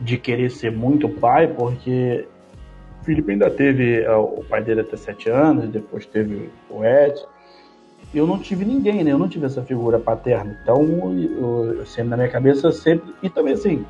de 0.00 0.18
querer 0.18 0.50
ser 0.50 0.72
muito 0.72 1.08
pai, 1.08 1.46
porque 1.46 2.26
Felipe 3.06 3.30
ainda 3.30 3.48
teve 3.48 4.02
é, 4.02 4.14
o 4.16 4.42
pai 4.48 4.62
dele 4.62 4.80
até 4.80 4.96
sete 4.96 5.30
anos, 5.30 5.68
depois 5.68 6.04
teve 6.04 6.50
o 6.68 6.84
Edson. 6.84 7.26
Eu 8.12 8.26
não 8.26 8.38
tive 8.38 8.64
ninguém, 8.64 9.04
né? 9.04 9.12
Eu 9.12 9.18
não 9.18 9.28
tive 9.28 9.46
essa 9.46 9.62
figura 9.62 9.98
paterna. 9.98 10.58
Então, 10.62 10.82
eu, 11.16 11.78
eu 11.78 11.86
sempre 11.86 12.10
na 12.10 12.16
minha 12.16 12.28
cabeça, 12.28 12.72
sempre. 12.72 13.14
E 13.22 13.30
também 13.30 13.54
assim, 13.54 13.84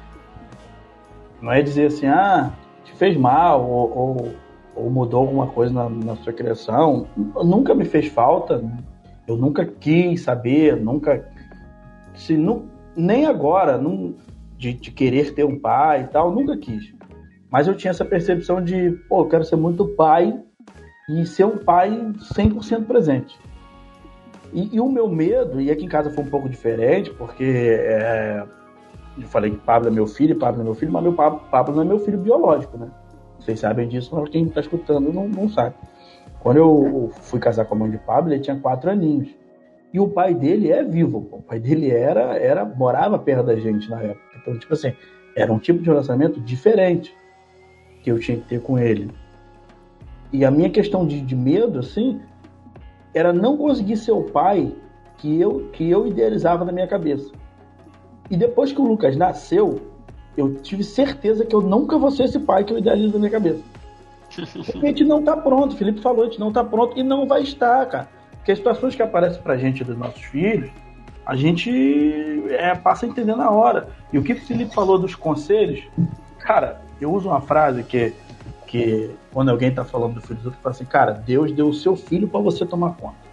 não 1.41 1.51
é 1.51 1.63
dizer 1.63 1.87
assim, 1.87 2.07
ah, 2.07 2.53
te 2.85 2.95
fez 2.95 3.17
mal, 3.17 3.67
ou, 3.67 3.97
ou, 3.97 4.35
ou 4.75 4.91
mudou 4.91 5.21
alguma 5.21 5.47
coisa 5.47 5.73
na, 5.73 5.89
na 5.89 6.17
sua 6.17 6.33
criação. 6.33 7.07
Nunca 7.17 7.75
me 7.75 7.87
fez 7.87 8.09
falta, 8.09 8.63
eu 9.27 9.37
nunca 9.37 9.65
quis 9.65 10.23
saber, 10.23 10.77
nunca. 10.77 11.27
Se, 12.15 12.37
nu, 12.37 12.67
nem 12.95 13.27
agora, 13.27 13.79
não, 13.79 14.15
de, 14.59 14.75
de 14.75 14.91
querer 14.91 15.33
ter 15.35 15.45
um 15.45 15.59
pai 15.59 16.03
e 16.03 16.07
tal, 16.09 16.31
nunca 16.31 16.57
quis. 16.57 16.95
Mas 17.51 17.67
eu 17.69 17.75
tinha 17.75 17.91
essa 17.91 18.05
percepção 18.05 18.63
de, 18.63 18.93
pô, 19.09 19.21
eu 19.21 19.29
quero 19.29 19.45
ser 19.45 19.57
muito 19.57 19.87
pai 19.89 20.39
e 21.09 21.25
ser 21.25 21.45
um 21.45 21.59
pai 21.59 21.91
100% 22.35 22.85
presente. 22.87 23.39
E, 24.53 24.77
e 24.77 24.81
o 24.81 24.89
meu 24.89 25.09
medo, 25.09 25.61
e 25.61 25.71
aqui 25.71 25.85
em 25.85 25.89
casa 25.89 26.11
foi 26.11 26.25
um 26.25 26.31
pouco 26.31 26.49
diferente, 26.49 27.11
porque 27.11 27.45
é, 27.45 28.45
eu 29.19 29.27
falei 29.29 29.51
que 29.51 29.59
Pablo 29.59 29.89
é 29.89 29.91
meu 29.91 30.07
filho, 30.07 30.37
Pablo 30.37 30.61
é 30.61 30.65
meu 30.65 30.75
filho, 30.75 30.93
mas 30.93 31.03
meu 31.03 31.13
Pablo, 31.13 31.41
Pablo 31.51 31.75
não 31.75 31.83
é 31.83 31.85
meu 31.85 31.99
filho 31.99 32.19
biológico, 32.19 32.77
né? 32.77 32.91
Vocês 33.39 33.61
sabem 33.61 33.89
disso, 33.89 34.15
mas 34.15 34.29
quem 34.29 34.47
está 34.47 34.61
escutando 34.61 35.13
não, 35.13 35.29
não 35.29 35.49
sabe. 35.49 35.75
Quando 36.41 36.57
eu 36.59 37.11
fui 37.23 37.39
casar 37.39 37.65
com 37.65 37.75
a 37.75 37.79
mãe 37.79 37.91
de 37.91 37.99
Pablo, 37.99 38.33
ele 38.33 38.41
tinha 38.41 38.59
quatro 38.59 38.91
aninhos. 38.91 39.29
E 39.93 40.01
o 40.01 40.09
pai 40.09 40.35
dele 40.35 40.71
é 40.71 40.83
vivo. 40.83 41.29
O 41.31 41.43
pai 41.43 41.59
dele 41.59 41.91
era, 41.91 42.37
era 42.37 42.65
morava 42.65 43.19
perto 43.19 43.47
da 43.47 43.57
gente 43.57 43.89
na 43.89 44.01
época. 44.03 44.39
Então, 44.41 44.59
tipo 44.59 44.73
assim, 44.75 44.93
era 45.35 45.53
um 45.53 45.59
tipo 45.59 45.81
de 45.81 45.87
relacionamento 45.87 46.41
diferente 46.41 47.15
que 48.07 48.13
eu 48.13 48.21
tinha 48.21 48.39
que 48.39 48.45
ter 48.45 48.61
com 48.61 48.79
ele. 48.79 49.11
E 50.33 50.45
a 50.45 50.51
minha 50.51 50.71
questão 50.71 51.05
de, 51.05 51.21
de 51.21 51.35
medo, 51.35 51.81
assim, 51.81 52.21
era 53.13 53.33
não 53.33 53.57
conseguir 53.57 53.97
ser 53.97 54.13
o 54.13 54.23
pai 54.23 54.73
que 55.19 55.41
eu, 55.41 55.69
que 55.73 55.91
eu 55.91 56.07
idealizava 56.07 56.65
na 56.65 56.71
minha 56.71 56.87
cabeça. 56.87 57.33
E 58.31 58.37
depois 58.37 58.71
que 58.71 58.81
o 58.81 58.87
Lucas 58.87 59.17
nasceu, 59.17 59.81
eu 60.37 60.55
tive 60.55 60.85
certeza 60.85 61.45
que 61.45 61.53
eu 61.53 61.61
nunca 61.61 61.99
vou 61.99 62.13
ser 62.13 62.25
esse 62.25 62.39
pai 62.39 62.63
que 62.63 62.73
eu 62.73 62.79
idealizo 62.79 63.15
na 63.15 63.19
minha 63.19 63.31
cabeça. 63.31 63.63
Porque 64.55 64.87
a 64.87 64.89
gente 64.89 65.03
não 65.03 65.25
tá 65.25 65.37
pronto, 65.37 65.73
o 65.73 65.77
Felipe 65.77 66.01
falou, 66.01 66.23
a 66.23 66.27
gente 66.27 66.39
não 66.39 66.53
tá 66.53 66.63
pronto 66.63 66.97
e 66.97 67.03
não 67.03 67.27
vai 67.27 67.43
estar, 67.43 67.85
cara. 67.87 68.09
Porque 68.37 68.53
as 68.53 68.59
situações 68.59 68.95
que 68.95 69.03
aparecem 69.03 69.43
pra 69.43 69.57
gente 69.57 69.83
dos 69.83 69.99
nossos 69.99 70.23
filhos, 70.23 70.71
a 71.25 71.35
gente 71.35 72.45
é, 72.51 72.73
passa 72.77 73.05
a 73.05 73.09
entender 73.09 73.35
na 73.35 73.51
hora. 73.51 73.89
E 74.13 74.19
o 74.19 74.23
que 74.23 74.33
o 74.33 74.41
Felipe 74.41 74.73
falou 74.73 74.97
dos 74.97 75.17
conselhos, 75.17 75.83
cara, 76.39 76.86
eu 77.01 77.13
uso 77.13 77.29
uma 77.29 77.41
frase 77.41 77.83
que, 77.83 78.13
que 78.67 79.11
quando 79.33 79.51
alguém 79.51 79.73
tá 79.73 79.85
falando 79.85 80.15
do 80.15 80.21
filho 80.21 80.37
dos 80.37 80.47
outros, 80.47 80.63
fala 80.63 80.75
assim, 80.75 80.85
cara, 80.85 81.13
Deus 81.13 81.53
deu 81.53 81.69
o 81.69 81.75
seu 81.75 81.97
filho 81.97 82.29
para 82.29 82.41
você 82.41 82.65
tomar 82.65 82.95
conta. 82.97 83.27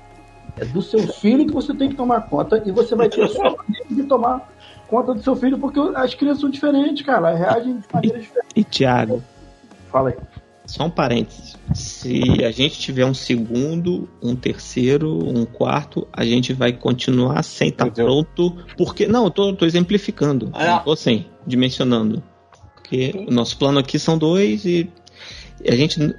É 0.58 0.66
do 0.66 0.82
seu 0.82 1.00
filho 1.00 1.48
que 1.48 1.54
você 1.54 1.74
tem 1.74 1.90
que 1.90 1.96
tomar 1.96 2.22
conta 2.28 2.62
e 2.64 2.72
você 2.72 2.96
vai 2.96 3.10
ter 3.10 3.24
a 3.24 3.28
sua 3.28 3.56
maneira 3.56 3.88
de 3.90 4.04
tomar 4.04 4.48
conta 4.88 5.14
do 5.14 5.24
seu 5.24 5.36
filho, 5.36 5.58
porque 5.58 5.80
as 5.96 6.14
crianças 6.14 6.42
são 6.42 6.50
diferentes, 6.50 7.04
cara, 7.04 7.30
elas 7.30 7.40
reagem 7.40 7.78
de 7.80 7.86
maneira 7.92 8.20
diferente. 8.20 8.48
E 8.56 8.64
Tiago, 8.64 9.24
Fala 9.92 10.10
aí. 10.10 10.16
só 10.68 10.86
um 10.86 10.90
parênteses. 10.92 11.58
Se 11.74 12.44
a 12.46 12.52
gente 12.52 12.78
tiver 12.80 13.06
um 13.06 13.14
segundo, 13.14 14.08
um 14.22 14.36
terceiro, 14.36 15.18
um 15.28 15.46
quarto, 15.46 16.08
a 16.14 16.24
gente 16.24 16.54
vai 16.54 16.74
continuar 16.74 17.42
sem 17.44 17.70
estar 17.70 17.90
Deus. 17.90 18.06
pronto. 18.08 18.56
Porque. 18.78 19.08
Não, 19.08 19.26
eu 19.26 19.32
tô, 19.32 19.54
tô 19.56 19.66
exemplificando. 19.66 20.52
É. 20.54 20.68
Não 20.68 20.80
tô 20.84 20.92
assim, 20.92 21.26
dimensionando. 21.48 22.22
Porque 22.94 23.26
o 23.28 23.34
nosso 23.34 23.58
plano 23.58 23.80
aqui 23.80 23.98
são 23.98 24.20
dois 24.20 24.66
e 24.66 24.88
a 25.68 25.74
gente. 25.74 26.16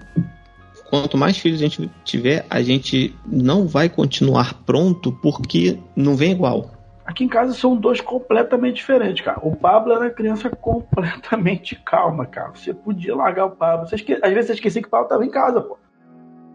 Quanto 0.91 1.17
mais 1.17 1.39
filhos 1.39 1.61
a 1.61 1.65
gente 1.65 1.89
tiver, 2.05 2.45
a 2.51 2.61
gente 2.63 3.17
não 3.27 3.67
vai 3.67 3.89
continuar 3.89 4.55
pronto 4.67 5.13
porque 5.13 5.79
não 5.95 6.17
vem 6.17 6.33
igual. 6.33 6.71
Aqui 7.07 7.23
em 7.25 7.29
casa 7.29 7.53
são 7.55 7.77
dois 7.77 8.01
completamente 8.01 8.77
diferentes, 8.77 9.25
cara. 9.25 9.39
O 9.43 9.55
Pablo 9.55 9.93
era 9.93 10.03
uma 10.03 10.11
criança 10.11 10.51
completamente 10.51 11.77
calma, 11.87 12.27
cara. 12.27 12.51
Você 12.55 12.75
podia 12.75 13.15
largar 13.15 13.47
o 13.47 13.51
Pablo. 13.51 13.87
Você 13.89 13.95
esque... 13.97 14.15
Às 14.15 14.33
vezes 14.33 14.47
você 14.47 14.53
esquecia 14.55 14.83
que 14.83 14.89
o 14.89 14.91
Pablo 14.91 15.07
estava 15.07 15.25
em 15.25 15.31
casa, 15.31 15.61
pô. 15.61 15.79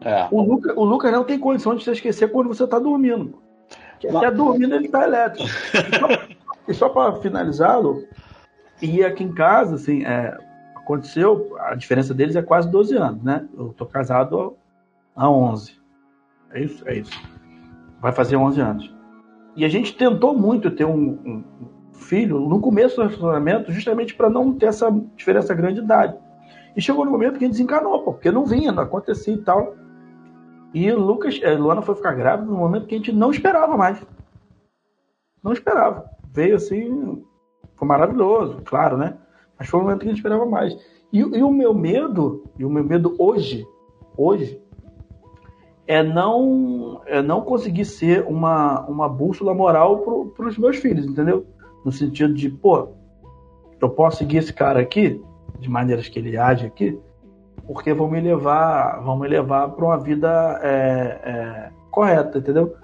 É. 0.02 0.28
O 0.32 0.42
Lucas, 0.42 0.74
o 0.76 0.84
Lucas 0.84 1.12
não 1.14 1.24
tem 1.24 1.38
condição 1.40 1.76
de 1.76 1.84
você 1.84 1.92
esquecer 1.92 2.30
quando 2.32 2.48
você 2.48 2.66
tá 2.68 2.78
dormindo. 2.80 3.26
pô. 3.30 3.38
Porque 3.92 4.08
até 4.08 4.32
dormindo 4.32 4.76
ele 4.76 4.88
tá 4.90 5.04
elétrico. 5.06 5.48
E 5.88 5.98
só- 5.98 6.24
E 6.70 6.74
só 6.74 6.90
para 6.90 7.14
finalizá-lo, 7.22 8.04
e 8.82 9.04
aqui 9.04 9.24
em 9.24 9.34
casa, 9.34 9.76
assim, 9.76 10.04
é, 10.06 10.38
aconteceu, 10.76 11.56
a 11.60 11.76
diferença 11.76 12.14
deles 12.14 12.36
é 12.36 12.42
quase 12.42 12.70
12 12.70 12.96
anos, 12.96 13.24
né? 13.24 13.48
Eu 13.58 13.74
tô 13.74 13.86
casado 13.86 14.58
há 15.16 15.30
11. 15.30 15.80
É 16.52 16.62
isso? 16.62 16.88
É 16.88 16.98
isso. 16.98 17.12
Vai 18.02 18.12
fazer 18.12 18.38
11 18.38 18.62
anos. 18.62 18.96
E 19.56 19.66
a 19.66 19.70
gente 19.70 19.96
tentou 19.96 20.34
muito 20.34 20.72
ter 20.72 20.86
um, 20.86 21.20
um 21.26 21.44
filho 21.94 22.40
no 22.40 22.60
começo 22.60 22.96
do 22.96 23.04
relacionamento, 23.04 23.72
justamente 23.72 24.16
para 24.16 24.30
não 24.30 24.54
ter 24.54 24.68
essa 24.68 24.90
diferença 25.16 25.54
grande 25.54 25.76
de 25.76 25.82
idade. 25.82 26.18
E 26.76 26.82
chegou 26.82 27.04
no 27.04 27.12
momento 27.12 27.38
que 27.38 27.44
a 27.44 27.48
gente 27.48 27.58
desencanou, 27.58 28.04
pô, 28.04 28.14
porque 28.14 28.32
não 28.32 28.46
vinha, 28.46 28.72
não 28.72 28.84
acontecia 28.84 29.34
e 29.34 29.42
tal. 29.42 29.76
E 30.74 30.92
Lucas, 30.92 31.40
eh, 31.42 31.56
Luana 31.56 31.82
foi 31.82 31.96
ficar 31.96 32.14
grávida 32.14 32.50
no 32.50 32.58
momento 32.58 32.86
que 32.86 32.96
a 32.96 32.98
gente 32.98 33.12
não 33.12 33.32
esperava 33.32 33.76
mais. 33.76 34.02
Não 35.44 35.52
esperava. 35.52 36.10
Veio 36.32 36.56
assim, 36.56 37.24
foi 37.80 37.88
maravilhoso, 37.88 38.62
claro, 38.66 38.98
né? 38.98 39.16
Mas 39.58 39.70
foi 39.70 39.80
um 39.80 39.84
momento 39.84 40.00
que 40.00 40.06
a 40.06 40.10
gente 40.10 40.18
esperava 40.18 40.46
mais. 40.46 40.76
E, 41.12 41.20
e 41.20 41.42
o 41.42 41.52
meu 41.52 41.74
medo, 41.74 42.44
e 42.60 42.66
o 42.66 42.70
meu 42.70 42.84
medo 42.84 43.16
hoje, 43.18 43.66
hoje, 44.18 44.62
é 45.88 46.04
não, 46.04 47.02
é 47.06 47.22
não 47.22 47.42
conseguir 47.42 47.86
ser 47.86 48.26
uma, 48.28 48.82
uma 48.82 49.08
bússola 49.10 49.54
moral 49.54 50.30
para 50.36 50.48
os 50.48 50.58
meus 50.58 50.78
filhos, 50.78 51.06
entendeu? 51.06 51.48
No 51.84 51.92
sentido 51.92 52.34
de, 52.34 52.50
pô, 52.50 52.90
eu 53.82 53.90
posso 53.90 54.18
seguir 54.18 54.38
esse 54.38 54.54
cara 54.54 54.82
aqui, 54.82 55.20
de 55.58 55.70
maneiras 55.70 56.08
que 56.10 56.20
ele 56.20 56.38
age 56.38 56.66
aqui, 56.66 57.00
porque 57.66 57.94
vão 57.94 58.10
me 58.10 58.20
levar, 58.20 59.02
me 59.18 59.28
levar 59.28 59.70
para 59.70 59.86
uma 59.86 59.98
vida 59.98 60.60
é, 60.62 61.20
é, 61.24 61.70
correta, 61.90 62.38
entendeu? 62.40 62.76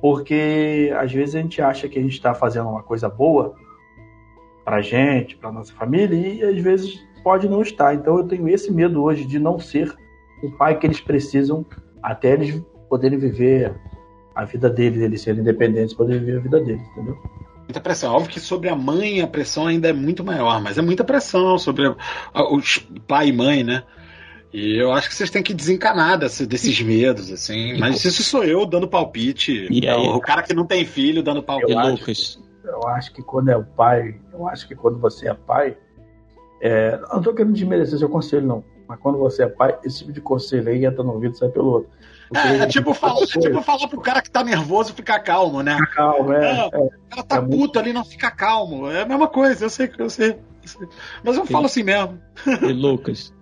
Porque 0.00 0.92
às 0.98 1.12
vezes 1.12 1.34
a 1.34 1.40
gente 1.40 1.62
acha 1.62 1.88
que 1.88 1.98
a 1.98 2.02
gente 2.02 2.12
está 2.12 2.34
fazendo 2.34 2.68
uma 2.68 2.82
coisa 2.82 3.08
boa 3.08 3.54
para 4.64 4.80
gente, 4.80 5.36
para 5.36 5.50
nossa 5.52 5.72
família, 5.72 6.16
e 6.16 6.42
às 6.42 6.58
vezes 6.62 6.98
pode 7.22 7.48
não 7.48 7.62
estar. 7.62 7.94
Então 7.94 8.18
eu 8.18 8.24
tenho 8.24 8.48
esse 8.48 8.70
medo 8.72 9.02
hoje 9.02 9.24
de 9.24 9.38
não 9.38 9.58
ser 9.58 9.92
o 10.42 10.50
pai 10.50 10.78
que 10.78 10.86
eles 10.86 11.00
precisam 11.00 11.64
até 12.02 12.32
eles 12.32 12.60
poderem 12.88 13.18
viver 13.18 13.72
a 14.34 14.44
vida 14.44 14.68
deles, 14.68 15.00
eles 15.00 15.20
serem 15.22 15.40
independentes, 15.40 15.94
poderem 15.94 16.20
viver 16.24 16.38
a 16.38 16.40
vida 16.42 16.60
deles, 16.60 16.82
entendeu? 16.92 17.16
Muita 17.64 17.80
pressão. 17.80 18.14
Óbvio 18.14 18.30
que 18.32 18.40
sobre 18.40 18.68
a 18.68 18.74
mãe 18.76 19.20
a 19.20 19.26
pressão 19.26 19.66
ainda 19.66 19.88
é 19.88 19.92
muito 19.92 20.24
maior, 20.24 20.60
mas 20.60 20.76
é 20.78 20.82
muita 20.82 21.04
pressão 21.04 21.56
sobre 21.58 21.86
a- 21.86 22.54
os 22.54 22.78
pai 23.06 23.28
e 23.28 23.32
mãe, 23.32 23.62
né? 23.62 23.84
E 24.52 24.76
eu 24.76 24.92
acho 24.92 25.08
que 25.08 25.14
vocês 25.14 25.30
têm 25.30 25.42
que 25.42 25.54
desencanar 25.54 26.18
desse- 26.18 26.44
desses 26.46 26.78
medos, 26.82 27.30
assim. 27.32 27.78
Mas 27.78 28.04
isso 28.04 28.22
sou 28.22 28.44
eu 28.44 28.66
dando 28.66 28.86
palpite. 28.88 29.66
E 29.70 29.88
aí? 29.88 29.96
o 30.08 30.20
cara 30.20 30.42
que 30.42 30.52
não 30.52 30.66
tem 30.66 30.84
filho 30.84 31.22
dando 31.22 31.42
palpite. 31.42 31.72
Lucas, 31.72 32.38
Eu 32.64 32.86
acho 32.88 33.12
que 33.12 33.22
quando 33.22 33.48
é 33.48 33.56
o 33.56 33.64
pai, 33.64 34.20
eu 34.32 34.46
acho 34.48 34.66
que 34.68 34.74
quando 34.74 34.98
você 34.98 35.28
é 35.28 35.34
pai, 35.34 35.76
é, 36.60 36.98
eu 37.02 37.08
não 37.08 37.18
estou 37.18 37.34
querendo 37.34 37.52
desmerecer 37.54 37.98
seu 37.98 38.08
conselho, 38.08 38.46
não. 38.46 38.64
Mas 38.88 38.98
quando 39.00 39.18
você 39.18 39.44
é 39.44 39.48
pai, 39.48 39.78
esse 39.84 39.98
tipo 39.98 40.12
de 40.12 40.20
conselho 40.20 40.68
aí 40.68 40.84
entra 40.84 41.02
no 41.02 41.12
ouvido 41.12 41.34
e 41.34 41.38
sai 41.38 41.48
pelo 41.48 41.68
outro. 41.70 41.90
É, 42.34 42.56
é 42.62 42.66
tipo, 42.66 42.94
falar, 42.94 43.22
é 43.22 43.26
tipo 43.26 43.60
falar 43.62 43.88
pro 43.88 44.00
cara 44.00 44.22
que 44.22 44.30
tá 44.30 44.42
nervoso 44.42 44.94
ficar 44.94 45.18
calmo, 45.20 45.62
né? 45.62 45.76
Calma, 45.94 46.36
é, 46.36 46.44
É, 46.44 46.60
é. 46.72 46.78
O 46.78 46.90
cara 47.10 47.22
tá 47.24 47.36
É 47.36 47.40
muito- 47.40 47.56
puto 47.58 47.78
ali, 47.78 47.92
não 47.92 48.04
fica 48.04 48.30
calmo. 48.30 48.88
É 48.90 49.02
a 49.02 49.06
mesma 49.06 49.28
coisa, 49.28 49.64
eu 49.66 49.70
sei 49.70 49.86
que 49.88 50.00
eu 50.00 50.08
sei. 50.08 50.30
eu 50.30 50.68
sei. 50.68 50.88
Mas 51.22 51.36
eu 51.36 51.44
Sim. 51.46 51.52
falo 51.52 51.66
assim 51.66 51.82
mesmo. 51.82 52.18
E 52.62 52.72
Lucas, 52.72 53.34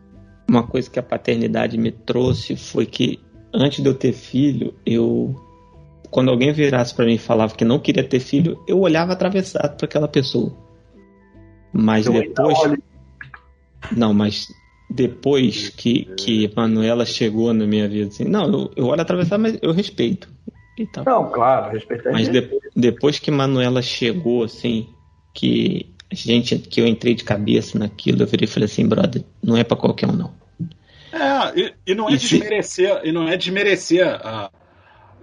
uma 0.49 0.67
coisa 0.67 0.91
que 0.91 0.99
a 0.99 1.03
paternidade 1.03 1.79
me 1.79 1.93
trouxe 1.93 2.57
foi 2.57 2.85
que 2.87 3.21
antes 3.55 3.81
de 3.83 3.89
eu 3.89 3.95
ter 3.95 4.13
filho, 4.13 4.75
eu 4.85 5.35
quando 6.11 6.31
alguém 6.31 6.53
virasse 6.53 6.95
pra 6.95 7.05
mim 7.05 7.15
e 7.15 7.19
falava 7.19 7.55
que 7.55 7.65
não 7.65 7.79
queria 7.79 8.05
ter 8.05 8.21
filho, 8.21 8.63
eu 8.67 8.79
olhava 8.81 9.13
atravessado 9.13 9.77
para 9.77 9.87
aquela 9.87 10.09
pessoa. 10.09 10.53
Mas 11.73 12.07
Eu 12.07 12.13
depois, 12.15 12.59
não, 13.97 14.13
mas 14.13 14.53
depois 14.89 15.69
que 15.69 16.05
que 16.17 16.51
Manuela 16.55 17.07
chegou 17.07 17.53
na 17.55 17.65
minha 17.67 17.89
vida, 17.89 18.09
assim, 18.09 18.25
não, 18.25 18.45
eu, 18.53 18.73
eu 18.77 18.87
olho 18.87 19.01
atravessado, 19.01 19.41
mas 19.41 19.59
eu 19.63 19.73
respeito 19.73 20.29
e 20.77 20.87
tal. 20.87 21.05
Não, 21.05 21.31
claro, 21.31 21.73
respeitar 21.73 22.11
Mas 22.13 22.29
ele. 22.29 22.41
de- 22.41 22.61
depois 22.75 23.19
que 23.19 23.31
Manuela 23.31 23.83
chegou, 23.83 24.43
assim, 24.45 24.89
que 25.33 25.95
a 26.11 26.15
gente, 26.17 26.59
que 26.59 26.81
eu 26.81 26.87
entrei 26.89 27.15
de 27.15 27.23
cabeça 27.23 27.79
naquilo, 27.79 28.23
eu 28.23 28.27
virei 28.27 28.45
e 28.47 28.49
falei 28.51 28.65
assim, 28.67 28.87
brother, 28.87 29.23
não 29.41 29.57
é 29.57 29.63
pra 29.63 29.77
qualquer 29.77 30.09
um, 30.09 30.13
não. 30.13 30.35
É, 31.13 31.61
e, 31.61 31.75
e 31.89 31.95
não 31.95 32.09
é 32.09 32.15
E 32.15 32.19
se- 32.19 32.29
desmerecer, 32.29 33.01
e 33.05 33.13
não 33.13 33.29
é 33.29 33.37
desmerecer 33.37 34.05
ah, 34.07 34.51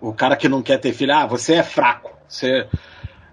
o 0.02 0.14
cara 0.14 0.36
que 0.36 0.48
não 0.50 0.62
quer 0.62 0.78
ter 0.80 0.94
filho. 0.94 1.14
Ah, 1.14 1.26
você 1.26 1.56
é 1.56 1.64
fraco. 1.64 2.12
Você... 2.28 2.68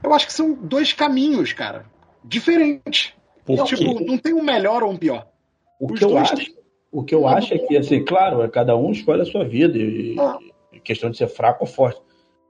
Eu 0.02 0.12
acho 0.12 0.26
que 0.26 0.32
são 0.32 0.54
dois 0.54 0.92
caminhos, 0.92 1.52
cara. 1.52 1.86
Diferentes. 2.22 3.12
Porque 3.44 3.76
Tipo, 3.76 4.04
não 4.04 4.18
tem 4.18 4.32
um 4.32 4.42
melhor 4.42 4.82
ou 4.82 4.90
um 4.90 4.96
pior. 4.96 5.26
O 5.78 5.92
Os 5.92 5.98
que 5.98 6.04
eu 6.04 6.16
acho, 6.16 6.34
o 6.90 7.02
que 7.02 7.14
eu 7.14 7.26
acho 7.26 7.54
é 7.54 7.58
que, 7.58 7.76
assim, 7.76 8.04
claro, 8.04 8.42
é 8.42 8.48
cada 8.48 8.76
um 8.76 8.90
escolhe 8.92 9.22
a 9.22 9.26
sua 9.26 9.44
vida 9.44 9.76
e, 9.76 10.16
Ah. 10.18 10.38
e 10.72 10.80
questão 10.80 11.10
de 11.10 11.16
ser 11.16 11.28
fraco 11.28 11.64
ou 11.64 11.66
forte. 11.66 12.00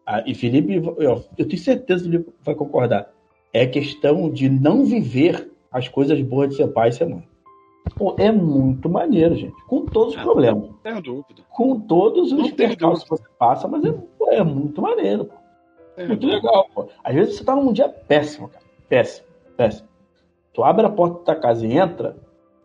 Ah, 0.07 0.23
e 0.27 0.35
Felipe, 0.35 0.75
eu, 0.75 1.25
eu 1.37 1.49
tenho 1.49 1.59
certeza 1.62 2.09
que 2.09 2.17
ele 2.17 2.27
vai 2.43 2.55
concordar. 2.55 3.11
É 3.53 3.67
questão 3.67 4.31
de 4.31 4.49
não 4.49 4.85
viver 4.85 5.51
as 5.73 5.89
coisas 5.89 6.21
boas 6.21 6.51
de 6.51 6.57
ser 6.57 6.69
pai 6.69 6.91
e 6.91 6.93
ser 6.93 7.07
mãe. 7.09 7.27
Pô, 7.97 8.14
é 8.18 8.32
muito 8.32 8.89
maneiro, 8.89 9.35
gente. 9.37 9.55
Com 9.66 9.85
todos 9.87 10.14
os 10.14 10.20
É. 10.20 10.22
problemas. 10.22 10.62
Não 10.68 10.72
tenho 10.82 11.03
dúvida. 11.03 11.43
Com 11.51 11.78
todos 11.80 12.32
os 12.32 12.51
percalços 12.53 13.05
que 13.05 13.11
você 13.11 13.24
passa, 13.39 13.68
mas 13.68 13.85
é, 13.85 13.93
pô, 14.18 14.28
é 14.30 14.43
muito 14.43 14.80
maneiro. 14.82 15.26
Pô. 15.26 15.35
Tenho 15.97 16.09
Muito 16.09 16.20
dúvida. 16.22 16.37
legal, 16.49 16.66
pô. 16.74 16.89
Às 17.05 17.14
vezes 17.14 17.37
você 17.37 17.45
tá 17.45 17.55
num 17.55 17.72
dia 17.72 17.89
péssimo, 17.89 18.49
cara. 18.49 18.64
Péssimo, 18.89 19.26
péssimo. 19.57 19.89
Tu 20.53 20.62
abre 20.64 20.87
a 20.87 20.91
porta 20.91 21.24
da 21.35 21.41
casa 21.41 21.66
e 21.66 21.76
entra, 21.76 22.16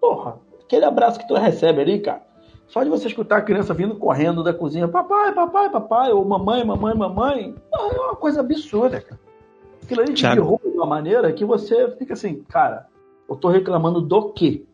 porra, 0.01 0.37
aquele 0.63 0.85
abraço 0.85 1.19
que 1.19 1.27
tu 1.27 1.35
recebe 1.35 1.81
ali, 1.81 1.99
cara. 1.99 2.21
Só 2.67 2.83
de 2.83 2.89
você 2.89 3.07
escutar 3.07 3.37
a 3.37 3.41
criança 3.41 3.73
vindo 3.73 3.95
correndo 3.95 4.43
da 4.43 4.53
cozinha, 4.53 4.87
papai, 4.87 5.31
papai, 5.33 5.69
papai, 5.71 6.11
ou 6.11 6.23
mamãe, 6.23 6.63
mamãe, 6.63 6.95
mamãe, 6.95 7.55
é 7.73 7.99
uma 7.99 8.15
coisa 8.15 8.41
absurda, 8.41 9.01
cara. 9.01 9.19
Aquilo 9.83 10.01
ali 10.01 10.13
te 10.13 10.21
derruba 10.23 10.69
de 10.69 10.77
uma 10.77 10.85
maneira 10.85 11.31
que 11.33 11.43
você 11.43 11.89
fica 11.97 12.13
assim, 12.13 12.43
cara, 12.43 12.87
eu 13.27 13.35
tô 13.35 13.47
reclamando 13.49 14.01
do 14.01 14.29
quê? 14.33 14.65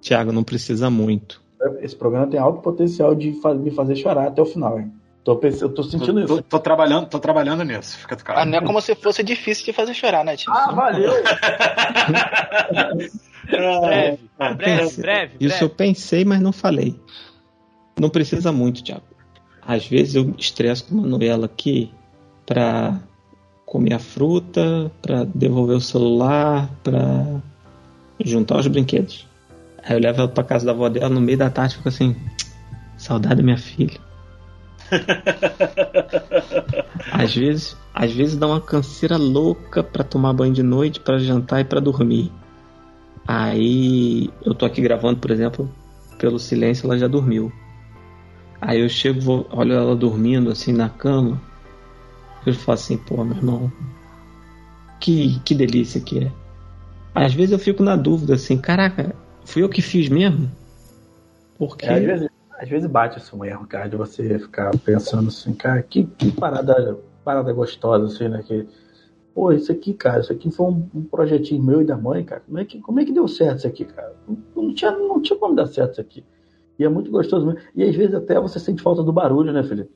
Thiago 0.00 0.32
não 0.32 0.42
precisa 0.44 0.88
muito. 0.90 1.40
Esse 1.80 1.96
programa 1.96 2.26
tem 2.26 2.38
alto 2.38 2.60
potencial 2.62 3.14
de 3.14 3.32
fa- 3.40 3.54
me 3.54 3.70
fazer 3.70 3.96
chorar 3.96 4.28
até 4.28 4.40
o 4.40 4.46
final, 4.46 4.78
hein? 4.78 4.92
Tô, 5.24 5.38
eu 5.42 5.68
tô 5.68 5.82
sentindo 5.82 6.24
Tô, 6.26 6.34
isso. 6.36 6.42
tô 6.44 6.58
trabalhando, 6.58 7.06
tô 7.08 7.18
trabalhando 7.18 7.62
nisso. 7.64 7.98
Fica 7.98 8.16
do 8.16 8.22
Ah, 8.28 8.46
não 8.46 8.58
é 8.58 8.60
como 8.64 8.80
se 8.80 8.94
fosse 8.94 9.22
difícil 9.22 9.66
de 9.66 9.72
fazer 9.74 9.92
chorar, 9.92 10.24
né, 10.24 10.36
tio? 10.36 10.50
Ah, 10.52 10.72
valeu! 10.72 11.12
Breve, 13.48 14.18
Eu 14.38 14.54
breve, 14.56 14.80
pensei- 14.82 15.02
breve. 15.02 15.32
Isso 15.40 15.64
eu 15.64 15.70
pensei, 15.70 16.24
mas 16.24 16.40
não 16.40 16.52
falei. 16.52 16.98
Não 17.98 18.10
precisa 18.10 18.52
muito, 18.52 18.82
Thiago. 18.82 19.02
Às 19.66 19.86
vezes 19.86 20.14
eu 20.14 20.34
estresso 20.38 20.84
com 20.86 20.98
a 20.98 21.02
Manuela 21.02 21.46
aqui 21.46 21.90
pra 22.46 22.98
comer 23.66 23.94
a 23.94 23.98
fruta, 23.98 24.90
pra 25.02 25.24
devolver 25.24 25.76
o 25.76 25.80
celular, 25.80 26.70
pra 26.82 27.26
juntar 28.24 28.58
os 28.58 28.66
brinquedos. 28.66 29.26
Aí 29.82 29.96
eu 29.96 30.00
levo 30.00 30.20
ela 30.20 30.28
pra 30.28 30.44
casa 30.44 30.66
da 30.66 30.72
avó 30.72 30.88
dela 30.88 31.08
no 31.08 31.20
meio 31.20 31.38
da 31.38 31.50
tarde 31.50 31.74
e 31.74 31.76
fico 31.76 31.88
assim, 31.88 32.16
saudade 32.96 33.36
da 33.36 33.42
minha 33.42 33.58
filha. 33.58 33.98
Às 37.12 37.34
vezes, 37.34 37.76
às 37.94 38.12
vezes 38.12 38.36
dá 38.36 38.46
uma 38.46 38.60
canseira 38.60 39.16
louca 39.16 39.82
pra 39.82 40.04
tomar 40.04 40.32
banho 40.32 40.52
de 40.52 40.62
noite, 40.62 41.00
pra 41.00 41.18
jantar 41.18 41.60
e 41.60 41.64
pra 41.64 41.80
dormir. 41.80 42.32
Aí 43.26 44.30
eu 44.44 44.54
tô 44.54 44.64
aqui 44.64 44.80
gravando, 44.80 45.18
por 45.18 45.30
exemplo, 45.30 45.70
pelo 46.18 46.38
silêncio 46.38 46.86
ela 46.86 46.98
já 46.98 47.08
dormiu. 47.08 47.52
Aí 48.60 48.80
eu 48.80 48.88
chego, 48.88 49.20
vou, 49.20 49.46
olho 49.50 49.72
ela 49.72 49.96
dormindo 49.96 50.50
assim 50.50 50.72
na 50.72 50.88
cama. 50.88 51.40
Eu 52.46 52.54
falo 52.54 52.74
assim, 52.74 52.96
pô, 52.96 53.22
meu 53.24 53.36
irmão, 53.36 53.72
que, 55.00 55.40
que 55.44 55.54
delícia 55.54 56.00
que 56.00 56.24
é. 56.24 56.32
Às 57.14 57.34
vezes 57.34 57.52
eu 57.52 57.58
fico 57.58 57.82
na 57.82 57.96
dúvida 57.96 58.34
assim, 58.34 58.58
caraca, 58.58 59.14
fui 59.48 59.62
eu 59.62 59.68
que 59.68 59.80
fiz 59.80 60.08
mesmo? 60.08 60.50
Porque. 61.58 61.86
É, 61.86 61.94
às, 61.94 62.04
vezes, 62.04 62.28
às 62.58 62.68
vezes 62.68 62.90
bate 62.90 63.16
assim, 63.16 63.36
um 63.36 63.44
erro, 63.44 63.66
cara, 63.66 63.88
de 63.88 63.96
você 63.96 64.38
ficar 64.38 64.70
pensando 64.78 65.28
assim, 65.28 65.54
cara, 65.54 65.82
que, 65.82 66.04
que 66.04 66.30
parada, 66.30 66.98
parada 67.24 67.52
gostosa, 67.52 68.04
assim, 68.06 68.28
né? 68.28 68.42
Que, 68.46 68.66
pô, 69.34 69.50
isso 69.50 69.72
aqui, 69.72 69.94
cara, 69.94 70.20
isso 70.20 70.32
aqui 70.32 70.50
foi 70.50 70.66
um, 70.66 70.88
um, 70.94 71.02
projetinho 71.02 71.62
meu 71.62 71.80
e 71.80 71.84
da 71.84 71.96
mãe, 71.96 72.22
cara. 72.24 72.42
Como 72.46 72.58
é 72.58 72.64
que, 72.64 72.80
como 72.80 73.00
é 73.00 73.04
que 73.04 73.12
deu 73.12 73.26
certo 73.26 73.58
isso 73.58 73.66
aqui, 73.66 73.86
cara? 73.86 74.14
Não, 74.28 74.38
não, 74.54 74.74
tinha, 74.74 74.90
não 74.92 75.20
tinha 75.22 75.38
como 75.38 75.54
dar 75.54 75.66
certo 75.66 75.92
isso 75.92 76.00
aqui. 76.00 76.24
E 76.78 76.84
é 76.84 76.88
muito 76.88 77.10
gostoso 77.10 77.46
mesmo. 77.46 77.60
E 77.74 77.82
às 77.82 77.96
vezes 77.96 78.14
até 78.14 78.38
você 78.38 78.60
sente 78.60 78.82
falta 78.82 79.02
do 79.02 79.12
barulho, 79.12 79.52
né, 79.52 79.62
Felipe? 79.62 79.90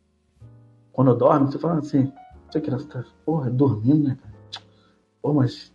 Quando 0.92 1.14
dorme, 1.14 1.46
você 1.46 1.59
fala 1.59 1.78
assim, 1.78 2.11
você 2.50 2.61
que 2.61 2.70
tá, 2.70 3.05
porra, 3.24 3.50
dormindo, 3.50 4.09
né, 4.09 4.18
cara? 4.20 4.34
Pô, 5.20 5.32
mas 5.32 5.72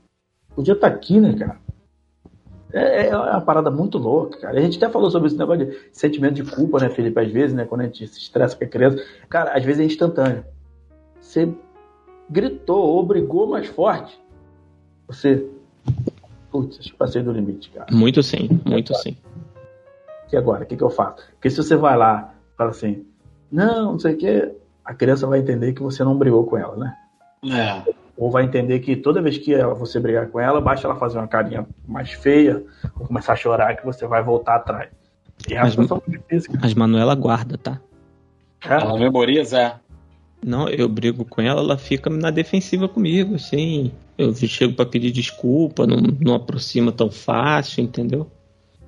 podia 0.53 0.73
estar 0.73 0.89
tá 0.89 0.95
aqui, 0.95 1.21
né, 1.21 1.33
cara? 1.33 1.66
É, 2.73 3.07
é 3.07 3.17
uma 3.17 3.41
parada 3.41 3.71
muito 3.71 3.97
louca, 3.97 4.39
cara. 4.39 4.57
A 4.57 4.61
gente 4.61 4.77
até 4.77 4.91
falou 4.91 5.09
sobre 5.09 5.27
esse 5.27 5.37
negócio 5.37 5.65
de 5.65 5.79
sentimento 5.91 6.35
de 6.35 6.43
culpa, 6.43 6.79
né, 6.79 6.89
Felipe? 6.89 7.19
Às 7.19 7.31
vezes, 7.31 7.55
né, 7.55 7.65
quando 7.65 7.81
a 7.81 7.83
gente 7.85 8.05
se 8.07 8.19
estressa 8.19 8.55
com 8.55 8.63
a 8.63 8.67
criança. 8.67 9.03
Cara, 9.29 9.57
às 9.57 9.63
vezes 9.63 9.81
é 9.81 9.85
instantâneo. 9.85 10.43
Você 11.21 11.49
gritou 12.29 12.77
ou 12.77 13.05
brigou 13.05 13.47
mais 13.47 13.67
forte. 13.67 14.19
Você. 15.07 15.45
Putz, 16.51 16.91
passei 16.91 17.21
do 17.21 17.31
limite, 17.31 17.69
cara. 17.69 17.87
Muito 17.91 18.21
sim, 18.21 18.59
muito 18.65 18.93
sim. 18.95 19.15
E 20.31 20.35
agora? 20.35 20.63
O 20.63 20.67
que, 20.67 20.75
que 20.75 20.83
eu 20.83 20.89
faço? 20.89 21.23
Porque 21.33 21.49
se 21.49 21.57
você 21.57 21.75
vai 21.75 21.97
lá 21.97 22.33
e 22.53 22.57
fala 22.57 22.71
assim, 22.71 23.05
não, 23.51 23.93
não 23.93 23.99
sei 23.99 24.13
o 24.13 24.17
que, 24.17 24.51
a 24.83 24.93
criança 24.93 25.27
vai 25.27 25.39
entender 25.39 25.73
que 25.73 25.81
você 25.81 26.03
não 26.03 26.17
brigou 26.17 26.45
com 26.45 26.57
ela, 26.57 26.75
né? 26.75 26.97
É. 27.43 27.83
Ou 28.17 28.31
vai 28.31 28.43
entender 28.43 28.79
que 28.79 28.95
toda 28.95 29.21
vez 29.21 29.37
que 29.37 29.55
você 29.75 29.99
brigar 29.99 30.27
com 30.27 30.39
ela, 30.39 30.59
basta 30.59 30.87
ela 30.87 30.95
fazer 30.95 31.19
uma 31.19 31.27
carinha 31.27 31.67
mais 31.87 32.11
feia, 32.11 32.63
ou 32.99 33.05
começar 33.05 33.33
a 33.33 33.35
chorar, 33.35 33.75
que 33.75 33.85
você 33.85 34.07
vai 34.07 34.23
voltar 34.23 34.55
atrás. 34.55 34.89
E 35.47 35.53
é 35.53 35.61
mas, 35.61 35.75
difícil, 36.07 36.53
mas 36.59 36.73
Manuela 36.73 37.13
guarda, 37.13 37.57
tá? 37.57 37.79
É? 38.65 38.73
Ela 38.73 38.97
memoriza, 38.97 39.59
é. 39.59 39.75
Não, 40.43 40.67
eu 40.69 40.87
brigo 40.89 41.25
com 41.25 41.41
ela, 41.41 41.61
ela 41.61 41.77
fica 41.77 42.09
na 42.09 42.31
defensiva 42.31 42.87
comigo, 42.87 43.35
assim. 43.35 43.91
Eu 44.17 44.33
chego 44.33 44.73
para 44.73 44.85
pedir 44.85 45.11
desculpa, 45.11 45.85
não, 45.85 45.97
não 45.97 46.35
aproxima 46.35 46.91
tão 46.91 47.11
fácil, 47.11 47.83
entendeu? 47.83 48.27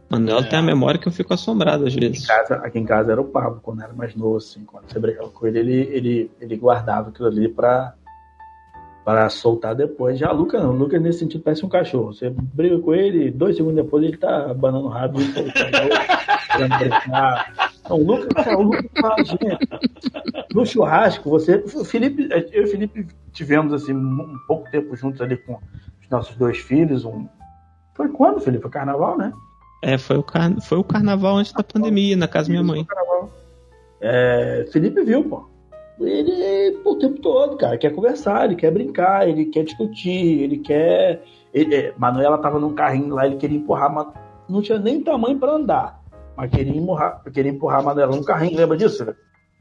Manuel 0.10 0.39
é. 0.39 0.43
tem 0.43 0.58
a 0.58 0.62
memória 0.64 1.00
que 1.00 1.08
eu 1.08 1.12
fico 1.12 1.34
assombrado 1.34 1.86
às 1.86 1.93
vezes. 1.93 2.24
Aqui 2.24 2.24
em, 2.24 2.36
casa, 2.36 2.56
aqui 2.56 2.80
em 2.80 2.86
casa 2.86 3.12
era 3.12 3.22
o 3.22 3.26
Pablo, 3.26 3.60
quando 3.62 3.84
era 3.84 3.93
mais 3.93 4.16
novo, 4.16 4.38
assim, 4.38 4.64
quando 4.66 4.91
você 4.91 5.00
brigava 5.00 5.30
com 5.30 5.45
ele, 5.45 5.60
ele, 5.60 5.89
ele, 5.91 6.32
ele 6.41 6.58
guardava 6.58 7.10
aquilo 7.10 7.28
ali 7.28 7.47
pra, 7.47 7.93
pra 9.10 9.28
soltar 9.28 9.74
depois. 9.74 10.20
Já 10.20 10.30
a 10.30 10.32
Luca 10.32 10.60
não, 10.60 10.70
o 10.70 10.78
Luca 10.78 10.99
nesse 10.99 11.20
sentido 11.20 11.41
parece 11.41 11.66
um 11.66 11.70
cachorro. 11.70 12.14
Você 12.14 12.30
briga 12.30 12.78
com 12.78 12.93
ele, 12.93 13.32
dois 13.32 13.55
segundos 13.55 13.84
depois 13.84 14.03
ele 14.03 14.18
tá 14.18 14.51
abanando 14.51 14.86
o 14.86 14.89
rabo 14.89 15.20
e 15.20 15.26
Não, 17.89 17.97
o 17.97 18.03
Lucas, 18.03 18.28
cara, 18.34 18.57
o 18.57 18.62
Lucas 18.62 18.86
fala, 19.01 19.24
gente, 19.24 19.57
no 20.53 20.64
churrasco, 20.64 21.28
você. 21.28 21.55
O 21.76 21.84
Felipe, 21.84 22.30
eu 22.51 22.62
e 22.62 22.66
o 22.66 22.68
Felipe 22.68 23.07
tivemos 23.34 23.74
assim 23.74 23.93
um 23.93 24.38
pouco 24.47 24.70
tempo 24.70 24.95
juntos 24.95 25.20
ali 25.22 25.38
com 25.38 25.53
os 25.53 26.10
nossos 26.12 26.36
dois 26.36 26.60
filhos. 26.60 27.03
Um... 27.03 27.28
Foi 27.95 28.10
quando, 28.10 28.39
Felipe? 28.39 28.62
Foi 28.62 28.72
carnaval, 28.72 29.18
né? 29.18 29.34
É, 29.82 29.97
foi 29.97 30.18
o, 30.18 30.24
car... 30.24 30.53
foi 30.62 30.78
o 30.78 30.84
carnaval 30.84 31.38
antes 31.38 31.51
da 31.51 31.64
pandemia, 31.64 32.16
na 32.16 32.28
casa 32.28 32.47
da 32.47 32.51
minha 32.51 32.64
mãe. 32.64 32.86
É, 34.01 34.68
Felipe 34.72 35.03
viu, 35.03 35.24
pô. 35.24 35.49
Ele, 36.00 36.78
pô, 36.84 36.91
o 36.91 37.00
tempo 37.00 37.20
todo, 37.22 37.58
cara, 37.58 37.78
quer 37.78 37.93
conversar, 37.93 38.45
ele 38.45 38.56
quer 38.56 38.72
brincar, 38.72 39.28
ele 39.28 39.45
quer 39.45 39.64
discutir, 39.64 40.43
ele 40.43 40.58
quer. 40.60 41.24
Ele, 41.54 41.76
é, 41.76 41.93
Manuela 41.97 42.38
tava 42.38 42.60
num 42.60 42.74
carrinho 42.74 43.16
lá, 43.16 43.26
ele 43.26 43.38
queria 43.38 43.58
empurrar, 43.58 43.93
mas 43.93 44.08
não 44.47 44.62
tinha 44.62 44.80
nem 44.80 45.02
tamanho 45.02 45.38
para 45.38 45.54
andar. 45.54 46.02
Mas 46.38 46.52
queria 46.52 46.76
empurrar, 46.76 47.22
queria 47.34 47.52
empurrar 47.52 47.80
a 47.80 47.84
Manuela 47.84 48.16
num 48.16 48.24
carrinho, 48.24 48.58
lembra 48.58 48.78
disso? 48.78 49.06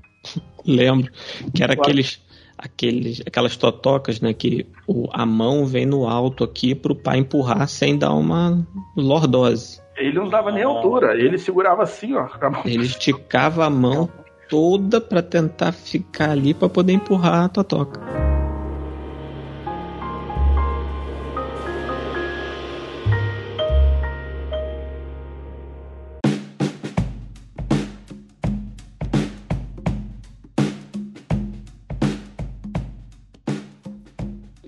Lembro. 0.64 1.10
Que 1.54 1.62
era 1.62 1.72
aqueles 1.72 2.20
aqueles, 2.58 3.22
aquelas 3.24 3.56
totocas, 3.56 4.20
né? 4.20 4.34
Que 4.34 4.66
o, 4.86 5.08
a 5.12 5.24
mão 5.24 5.64
vem 5.64 5.86
no 5.86 6.06
alto 6.06 6.42
aqui 6.42 6.74
pro 6.74 6.94
pai 6.94 7.18
empurrar 7.18 7.68
sem 7.68 7.96
dar 7.96 8.12
uma 8.12 8.66
lordose. 8.96 9.80
Ele 9.96 10.12
não 10.12 10.28
dava 10.28 10.52
nem 10.52 10.62
altura, 10.62 11.14
ele 11.14 11.38
segurava 11.38 11.82
assim, 11.82 12.14
ó. 12.14 12.28
Ele 12.64 12.84
esticava 12.84 13.64
a 13.64 13.70
mão 13.70 14.08
toda 14.48 15.00
para 15.00 15.22
tentar 15.22 15.72
ficar 15.72 16.30
ali 16.30 16.54
para 16.54 16.68
poder 16.68 16.94
empurrar 16.94 17.44
a 17.44 17.48
totoca. 17.48 18.00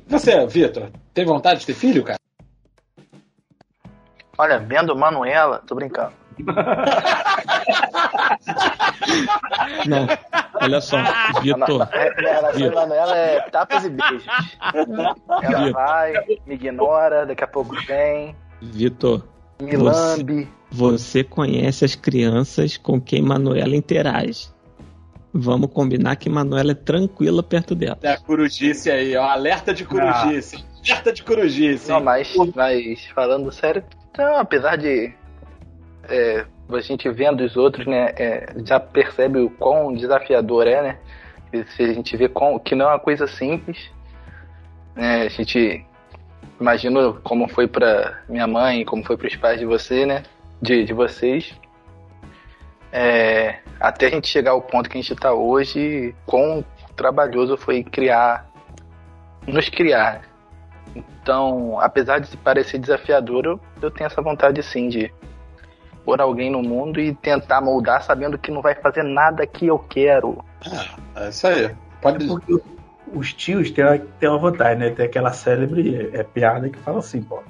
Você, 0.06 0.46
Vitor, 0.46 0.90
tem 1.14 1.24
vontade 1.24 1.60
de 1.60 1.66
ter 1.66 1.74
filho, 1.74 2.04
cara? 2.04 2.18
Olha, 4.36 4.58
vendo 4.58 4.94
Manuela, 4.94 5.62
tô 5.66 5.74
brincando. 5.74 6.19
Não, 9.86 10.06
olha 10.60 10.80
só, 10.80 10.98
Vitor. 11.42 11.82
A 11.82 11.86
relação 12.18 12.72
Manuela 12.74 13.16
é 13.16 13.40
tapas 13.50 13.84
e 13.84 13.90
beijos. 13.90 14.26
Ela 15.42 15.58
Vitor. 15.58 15.72
vai, 15.72 16.12
me 16.46 16.54
ignora, 16.54 17.26
daqui 17.26 17.44
a 17.44 17.48
pouco 17.48 17.74
vem. 17.86 18.34
Vitor. 18.60 19.24
Me 19.60 19.76
lambe. 19.76 20.48
Você 20.70 21.22
conhece 21.24 21.84
as 21.84 21.94
crianças 21.94 22.76
com 22.76 23.00
quem 23.00 23.22
Manuela 23.22 23.76
interage. 23.76 24.48
Vamos 25.32 25.70
combinar 25.72 26.16
que 26.16 26.28
Manuela 26.28 26.72
é 26.72 26.74
tranquila 26.74 27.42
perto 27.42 27.74
dela. 27.74 27.98
É 28.02 28.12
a 28.12 28.18
corujice 28.18 28.90
aí, 28.90 29.16
ó. 29.16 29.24
Alerta 29.24 29.72
de 29.72 29.84
corujice. 29.84 30.56
Ah. 30.56 30.80
Alerta 30.84 31.12
de 31.12 31.22
corujice. 31.22 31.88
Não, 31.88 32.00
mas, 32.00 32.34
mas 32.54 33.04
falando 33.14 33.52
sério, 33.52 33.84
então, 34.10 34.38
apesar 34.38 34.76
de 34.76 35.12
é, 36.10 36.46
a 36.68 36.80
gente 36.80 37.08
vendo 37.10 37.42
os 37.42 37.56
outros, 37.56 37.86
né, 37.86 38.12
é, 38.16 38.52
já 38.64 38.78
percebe 38.78 39.38
o 39.38 39.50
quão 39.50 39.92
desafiador 39.92 40.66
é, 40.66 40.82
né? 40.82 40.98
Se 41.74 41.82
a 41.82 41.92
gente 41.92 42.16
vê 42.16 42.28
com, 42.28 42.58
que 42.60 42.74
não 42.74 42.86
é 42.86 42.88
uma 42.90 43.00
coisa 43.00 43.26
simples, 43.26 43.90
né? 44.94 45.22
A 45.22 45.28
gente 45.28 45.84
imagina 46.60 47.12
como 47.24 47.48
foi 47.48 47.66
para 47.66 48.22
minha 48.28 48.46
mãe, 48.46 48.84
como 48.84 49.04
foi 49.04 49.16
para 49.16 49.26
os 49.26 49.36
pais 49.36 49.58
de 49.58 49.66
você, 49.66 50.06
né? 50.06 50.22
De, 50.62 50.84
de 50.84 50.92
vocês. 50.92 51.52
É, 52.92 53.58
até 53.80 54.06
a 54.06 54.10
gente 54.10 54.28
chegar 54.28 54.52
ao 54.52 54.62
ponto 54.62 54.88
que 54.88 54.98
a 54.98 55.00
gente 55.00 55.12
está 55.12 55.32
hoje, 55.32 56.14
quão 56.26 56.64
trabalhoso 56.94 57.56
foi 57.56 57.82
criar, 57.82 58.48
nos 59.46 59.68
criar. 59.68 60.22
Então, 60.94 61.78
apesar 61.80 62.18
de 62.20 62.36
parecer 62.36 62.78
desafiador, 62.78 63.44
eu, 63.44 63.60
eu 63.80 63.90
tenho 63.90 64.06
essa 64.06 64.20
vontade 64.20 64.62
sim 64.62 64.88
de 64.88 65.12
pôr 66.04 66.20
alguém 66.20 66.50
no 66.50 66.62
mundo 66.62 67.00
e 67.00 67.14
tentar 67.14 67.60
moldar 67.60 68.02
sabendo 68.02 68.38
que 68.38 68.50
não 68.50 68.62
vai 68.62 68.74
fazer 68.74 69.02
nada 69.02 69.46
que 69.46 69.66
eu 69.66 69.78
quero. 69.78 70.44
É, 71.16 71.24
é 71.24 71.28
isso 71.28 71.46
aí. 71.46 71.74
Pode... 72.00 72.24
É 72.24 72.28
porque 72.28 72.60
os 73.14 73.32
tios 73.32 73.70
têm 73.70 73.84
uma, 73.84 73.98
têm 73.98 74.28
uma 74.28 74.38
vantagem, 74.38 74.78
né? 74.78 74.90
Tem 74.90 75.06
aquela 75.06 75.32
célebre 75.32 76.10
é, 76.12 76.22
piada 76.22 76.68
que 76.68 76.78
fala 76.78 76.98
assim, 76.98 77.22
pô. 77.22 77.42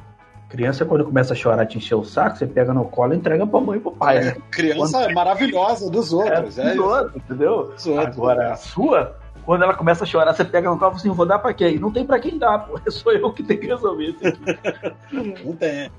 Criança, 0.49 0.85
quando 0.85 1.05
começa 1.05 1.33
a 1.33 1.37
chorar, 1.37 1.65
te 1.65 1.79
encher 1.79 1.95
o 1.95 2.05
saco, 2.05 2.37
você 2.37 2.45
pega 2.45 2.75
no 2.75 2.85
colo 2.85 3.15
e 3.15 3.17
entrega 3.17 3.47
pra 3.47 3.61
mãe 3.61 3.79
e 3.79 3.81
pro 3.81 3.93
pai, 3.93 4.21
né? 4.21 4.37
Criança 4.51 4.99
quando... 4.99 5.11
é 5.11 5.15
maravilhosa 5.15 5.89
dos 5.89 6.13
outros, 6.13 6.59
é. 6.59 6.73
é 6.73 6.75
dos 6.75 6.85
outros, 6.85 7.17
entendeu? 7.17 7.63
Dos 7.69 7.87
outros, 7.87 8.17
Agora, 8.17 8.53
a 8.53 8.57
sua, 8.57 9.17
quando 9.45 9.63
ela 9.63 9.75
começa 9.75 10.03
a 10.03 10.07
chorar, 10.07 10.35
você 10.35 10.45
pega 10.45 10.69
no 10.69 10.77
colo 10.77 10.91
e 10.91 10.95
fala 10.95 11.01
assim, 11.01 11.11
vou 11.11 11.25
dar 11.27 11.39
pra 11.39 11.55
quem? 11.55 11.79
Não 11.79 11.93
tem 11.93 12.05
pra 12.05 12.19
quem 12.19 12.37
dar, 12.37 12.67
pô. 12.67 12.81
Sou 12.91 13.13
eu 13.13 13.33
que 13.33 13.45
tenho 13.45 13.61
que 13.61 13.67
resolver 13.69 14.07
isso 14.07 14.27
aqui. 14.27 15.45
não 15.45 15.55
tem. 15.55 15.91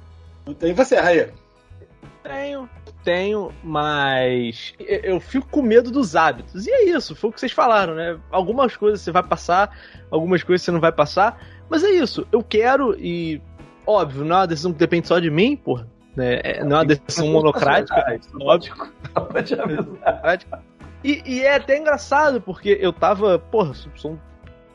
Não 0.46 0.54
tem. 0.54 0.72
E 0.72 0.74
você, 0.74 0.98
Raia? 0.98 1.34
Tenho, 2.24 2.70
tenho, 3.04 3.52
mas 3.64 4.74
eu 4.80 5.20
fico 5.20 5.48
com 5.50 5.62
medo 5.62 5.90
dos 5.90 6.16
hábitos. 6.16 6.68
E 6.68 6.72
é 6.72 6.86
isso, 6.90 7.16
foi 7.16 7.30
o 7.30 7.34
que 7.34 7.40
vocês 7.40 7.52
falaram, 7.52 7.96
né? 7.96 8.20
Algumas 8.30 8.76
coisas 8.76 9.02
você 9.02 9.12
vai 9.12 9.24
passar, 9.24 9.76
algumas 10.12 10.44
coisas 10.44 10.64
você 10.64 10.72
não 10.72 10.80
vai 10.80 10.92
passar. 10.92 11.40
Mas 11.70 11.84
é 11.84 11.90
isso, 11.90 12.28
eu 12.32 12.44
quero 12.44 12.96
e. 13.00 13.42
Óbvio, 13.88 14.24
não 14.24 14.36
é 14.36 14.40
uma 14.40 14.48
decisão 14.48 14.72
que 14.72 14.78
depende 14.78 15.08
só 15.08 15.18
de 15.20 15.32
mim, 15.32 15.56
porra. 15.56 15.88
Né? 16.16 16.40
É, 16.44 16.64
não 16.64 16.78
é 16.78 16.80
uma 16.80 16.86
decisão 16.86 17.28
monocrática. 17.30 18.20
Lógico. 18.34 18.92
E, 21.04 21.24
e, 21.26 21.42
é 21.42 21.56
até 21.56 21.80
engraçado, 21.80 22.40
porque 22.40 22.78
eu 22.80 22.94
tava. 22.94 23.40
Porra, 23.40 23.74
são 23.96 24.20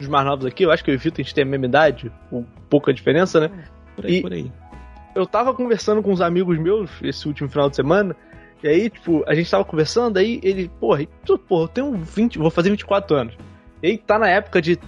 os 0.01 0.09
mais 0.09 0.27
novos 0.27 0.45
aqui, 0.45 0.65
eu 0.65 0.73
acho 0.73 0.83
que 0.83 0.91
eu 0.91 0.95
evito 0.95 1.21
a 1.21 1.23
gente 1.23 1.33
ter 1.33 1.43
a 1.43 1.45
mesma 1.45 1.67
idade, 1.67 2.13
com 2.29 2.45
pouca 2.69 2.93
diferença, 2.93 3.39
né? 3.41 3.65
Por 3.95 4.07
aí, 4.07 4.17
E- 4.17 4.23
por 4.23 4.33
aí. 4.33 4.53
Eu 5.17 5.27
tava 5.27 5.55
conversando 5.55 6.03
com 6.03 6.13
uns 6.13 6.21
amigos 6.21 6.59
meus 6.59 6.91
esse 7.03 7.27
último 7.27 7.49
final 7.49 7.71
de 7.71 7.77
semana. 7.77 8.15
E 8.63 8.69
aí, 8.69 8.91
tipo, 8.91 9.25
a 9.27 9.35
gente 9.35 9.51
tava 9.51 9.65
conversando, 9.65 10.19
aí 10.19 10.41
ele, 10.43 10.71
porra, 10.79 11.07
tu, 11.25 11.39
porra, 11.39 11.65
eu 11.65 11.69
tenho 11.69 11.93
20, 11.93 12.39
vou 12.39 12.51
fazer 12.51 12.71
24 12.71 13.17
anos. 13.17 13.35
E 13.83 13.89
aí 13.89 13.99
tá 13.99 14.19
na 14.19 14.29
época 14.29 14.61
de 14.61 14.79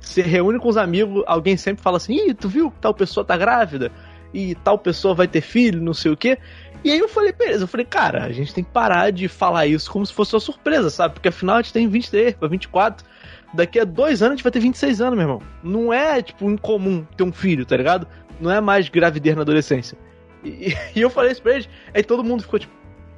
se 0.00 0.22
reúne 0.22 0.58
com 0.58 0.68
os 0.68 0.76
amigos, 0.76 1.22
alguém 1.26 1.56
sempre 1.56 1.82
fala 1.82 1.98
assim: 1.98 2.14
Ih, 2.14 2.34
tu 2.34 2.48
viu 2.48 2.70
que 2.70 2.78
tal 2.78 2.94
pessoa 2.94 3.24
tá 3.24 3.36
grávida? 3.36 3.92
E 4.32 4.54
tal 4.56 4.78
pessoa 4.78 5.14
vai 5.14 5.28
ter 5.28 5.40
filho, 5.40 5.80
não 5.80 5.94
sei 5.94 6.12
o 6.12 6.16
quê. 6.16 6.38
E 6.82 6.90
aí 6.90 6.98
eu 6.98 7.08
falei, 7.08 7.32
beleza, 7.32 7.64
eu 7.64 7.68
falei, 7.68 7.86
cara, 7.86 8.24
a 8.24 8.32
gente 8.32 8.52
tem 8.52 8.62
que 8.62 8.70
parar 8.70 9.10
de 9.10 9.26
falar 9.26 9.66
isso 9.66 9.90
como 9.90 10.04
se 10.04 10.12
fosse 10.12 10.34
uma 10.34 10.40
surpresa, 10.40 10.90
sabe? 10.90 11.14
Porque 11.14 11.28
afinal 11.28 11.56
a 11.56 11.62
gente 11.62 11.72
tem 11.72 11.88
23 11.88 12.34
pra 12.34 12.46
24. 12.46 13.06
Daqui 13.54 13.80
a 13.80 13.84
dois 13.84 14.20
anos 14.20 14.32
a 14.32 14.36
gente 14.36 14.42
vai 14.42 14.52
ter 14.52 14.60
26 14.60 15.00
anos, 15.00 15.14
meu 15.14 15.22
irmão. 15.22 15.42
Não 15.62 15.92
é, 15.92 16.20
tipo, 16.20 16.50
incomum 16.50 17.06
ter 17.16 17.22
um 17.22 17.32
filho, 17.32 17.64
tá 17.64 17.76
ligado? 17.76 18.06
Não 18.40 18.50
é 18.50 18.60
mais 18.60 18.88
gravidez 18.88 19.34
na 19.34 19.42
adolescência. 19.42 19.96
E, 20.44 20.74
e 20.94 21.00
eu 21.00 21.10
falei 21.10 21.32
isso 21.32 21.42
pra 21.42 21.54
eles, 21.54 21.68
aí 21.92 22.02
todo 22.02 22.24
mundo 22.24 22.42
ficou 22.42 22.58
tipo, 22.58 22.72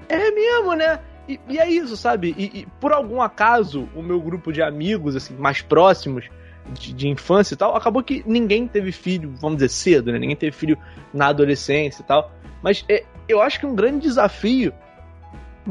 é 0.09 0.31
mesmo, 0.31 0.75
né? 0.75 1.01
E, 1.29 1.41
e 1.49 1.59
é 1.59 1.69
isso, 1.69 1.97
sabe? 1.97 2.35
E, 2.39 2.61
e 2.61 2.67
por 2.81 2.93
algum 2.93 3.21
acaso, 3.21 3.89
o 3.95 4.03
meu 4.03 4.21
grupo 4.21 4.53
de 4.53 4.63
amigos, 4.63 5.17
assim, 5.17 5.35
mais 5.35 5.61
próximos, 5.61 6.29
de, 6.73 6.93
de 6.93 7.09
infância 7.09 7.55
e 7.55 7.57
tal, 7.57 7.77
acabou 7.77 8.03
que 8.03 8.23
ninguém 8.27 8.67
teve 8.67 8.93
filho, 8.93 9.35
vamos 9.41 9.59
dizer, 9.59 9.69
cedo, 9.69 10.13
né? 10.13 10.19
Ninguém 10.19 10.37
teve 10.37 10.57
filho 10.57 10.79
na 11.13 11.29
adolescência 11.29 12.03
e 12.03 12.05
tal. 12.05 12.33
Mas 12.63 12.85
é, 12.89 13.05
eu 13.29 13.41
acho 13.43 13.59
que 13.59 13.67
um 13.67 13.75
grande 13.75 14.01
desafio, 14.01 14.73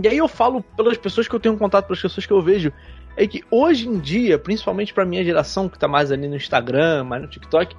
e 0.01 0.07
aí 0.07 0.17
eu 0.17 0.27
falo 0.27 0.61
pelas 0.61 0.97
pessoas 0.97 1.27
que 1.27 1.35
eu 1.35 1.39
tenho 1.39 1.57
contato, 1.57 1.85
pelas 1.85 2.01
pessoas 2.01 2.25
que 2.25 2.33
eu 2.33 2.41
vejo, 2.41 2.71
é 3.17 3.25
que 3.25 3.43
hoje 3.49 3.87
em 3.87 3.97
dia, 3.97 4.37
principalmente 4.37 4.93
pra 4.93 5.05
minha 5.05 5.23
geração 5.23 5.69
que 5.69 5.79
tá 5.79 5.87
mais 5.87 6.11
ali 6.11 6.27
no 6.27 6.35
Instagram, 6.35 7.05
mais 7.05 7.21
no 7.21 7.29
TikTok, 7.29 7.75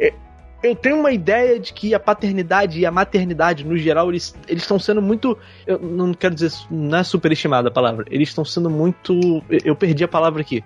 é, 0.00 0.12
eu 0.62 0.76
tenho 0.76 0.98
uma 0.98 1.10
ideia 1.10 1.58
de 1.58 1.72
que 1.72 1.94
a 1.94 2.00
paternidade 2.00 2.78
e 2.80 2.84
a 2.84 2.90
maternidade, 2.90 3.64
no 3.64 3.76
geral, 3.76 4.10
eles 4.10 4.34
estão 4.48 4.78
sendo 4.78 5.00
muito. 5.00 5.36
Eu 5.66 5.78
não 5.78 6.12
quero 6.12 6.34
dizer, 6.34 6.52
não 6.70 6.98
é 6.98 7.02
superestimada 7.02 7.68
a 7.68 7.70
palavra. 7.70 8.04
Eles 8.10 8.28
estão 8.28 8.44
sendo 8.44 8.68
muito. 8.68 9.42
eu- 9.48 9.74
perdi 9.74 10.04
a 10.04 10.08
palavra 10.08 10.42
aqui. 10.42 10.62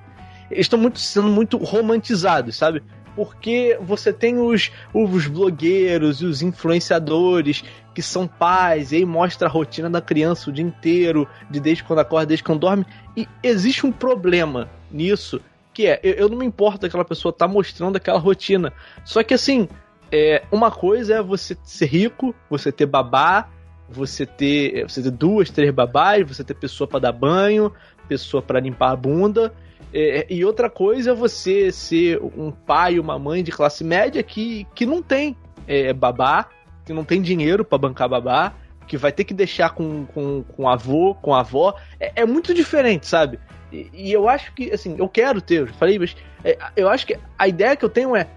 Eles 0.51 0.67
estão 0.67 0.79
muito, 0.79 0.99
sendo 0.99 1.29
muito 1.29 1.57
romantizados, 1.59 2.57
sabe? 2.57 2.83
Porque 3.15 3.79
você 3.81 4.13
tem 4.13 4.39
os, 4.39 4.73
os 4.93 5.29
blogueiros 5.29 6.21
e 6.21 6.27
os 6.27 6.43
influenciadores 6.43 7.63
que 7.95 8.03
são 8.03 8.27
pais, 8.27 8.91
e 8.91 8.97
aí 8.97 9.05
mostra 9.05 9.47
a 9.47 9.51
rotina 9.51 9.89
da 9.89 10.01
criança 10.01 10.51
o 10.51 10.53
dia 10.53 10.65
inteiro, 10.65 11.29
de 11.49 11.61
desde 11.61 11.85
quando 11.85 12.01
acorda, 12.01 12.27
desde 12.27 12.43
quando 12.43 12.59
dorme. 12.59 12.85
E 13.17 13.29
existe 13.41 13.87
um 13.87 13.93
problema 13.93 14.69
nisso, 14.91 15.41
que 15.73 15.87
é, 15.87 16.01
eu, 16.03 16.15
eu 16.15 16.29
não 16.29 16.39
me 16.39 16.45
importo 16.45 16.81
daquela 16.81 17.05
pessoa 17.05 17.33
tá 17.33 17.47
mostrando 17.47 17.95
aquela 17.95 18.19
rotina. 18.19 18.73
Só 19.05 19.23
que 19.23 19.33
assim, 19.33 19.69
é, 20.17 20.45
uma 20.53 20.71
coisa 20.71 21.17
é 21.17 21.23
você 21.23 21.57
ser 21.65 21.87
rico, 21.87 22.33
você 22.49 22.71
ter 22.71 22.87
babá, 22.87 23.49
você 23.89 24.25
ter, 24.25 24.89
você 24.89 25.03
ter 25.03 25.11
duas, 25.11 25.51
três 25.51 25.75
babás, 25.75 26.25
você 26.25 26.45
ter 26.45 26.55
pessoa 26.55 26.87
pra 26.87 27.01
dar 27.01 27.11
banho, 27.11 27.73
pessoa 28.07 28.41
pra 28.41 28.61
limpar 28.61 28.93
a 28.93 28.97
bunda. 28.97 29.53
É, 29.93 30.25
e 30.31 30.45
outra 30.45 30.71
coisa 30.71 31.11
é 31.11 31.15
você 31.15 31.73
ser 31.73 32.21
um 32.23 32.53
pai, 32.53 33.01
uma 33.01 33.19
mãe 33.19 33.43
de 33.43 33.51
classe 33.51 33.83
média 33.83 34.23
que, 34.23 34.65
que 34.73 34.87
não 34.87 35.03
tem 35.03 35.37
é, 35.67 35.93
babá, 35.93 36.49
que 36.87 36.93
não 36.93 37.05
tem 37.05 37.21
dinheiro 37.21 37.65
pra 37.65 37.77
bancar 37.77 38.09
babá, 38.09 38.53
que 38.87 38.97
vai 38.97 39.11
ter 39.11 39.25
que 39.25 39.35
deixar 39.35 39.71
com, 39.71 40.07
com, 40.07 40.45
com 40.45 40.69
avô, 40.69 41.17
com 41.17 41.35
avó. 41.35 41.75
É, 41.99 42.23
é 42.23 42.25
muito 42.25 42.55
diferente, 42.55 43.09
sabe? 43.09 43.41
E, 43.73 43.91
e 43.93 44.13
eu 44.13 44.29
acho 44.29 44.55
que, 44.55 44.71
assim, 44.71 44.95
eu 44.97 45.09
quero 45.09 45.41
ter, 45.41 45.63
eu 45.63 45.67
falei, 45.75 45.99
mas 45.99 46.15
é, 46.45 46.57
eu 46.77 46.89
acho 46.89 47.05
que 47.05 47.19
a 47.37 47.49
ideia 47.49 47.75
que 47.75 47.85
eu 47.85 47.91
tenho 47.91 48.15
é 48.15 48.29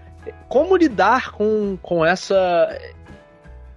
como 0.48 0.76
lidar 0.76 1.32
com, 1.32 1.76
com 1.82 2.04
essa. 2.04 2.68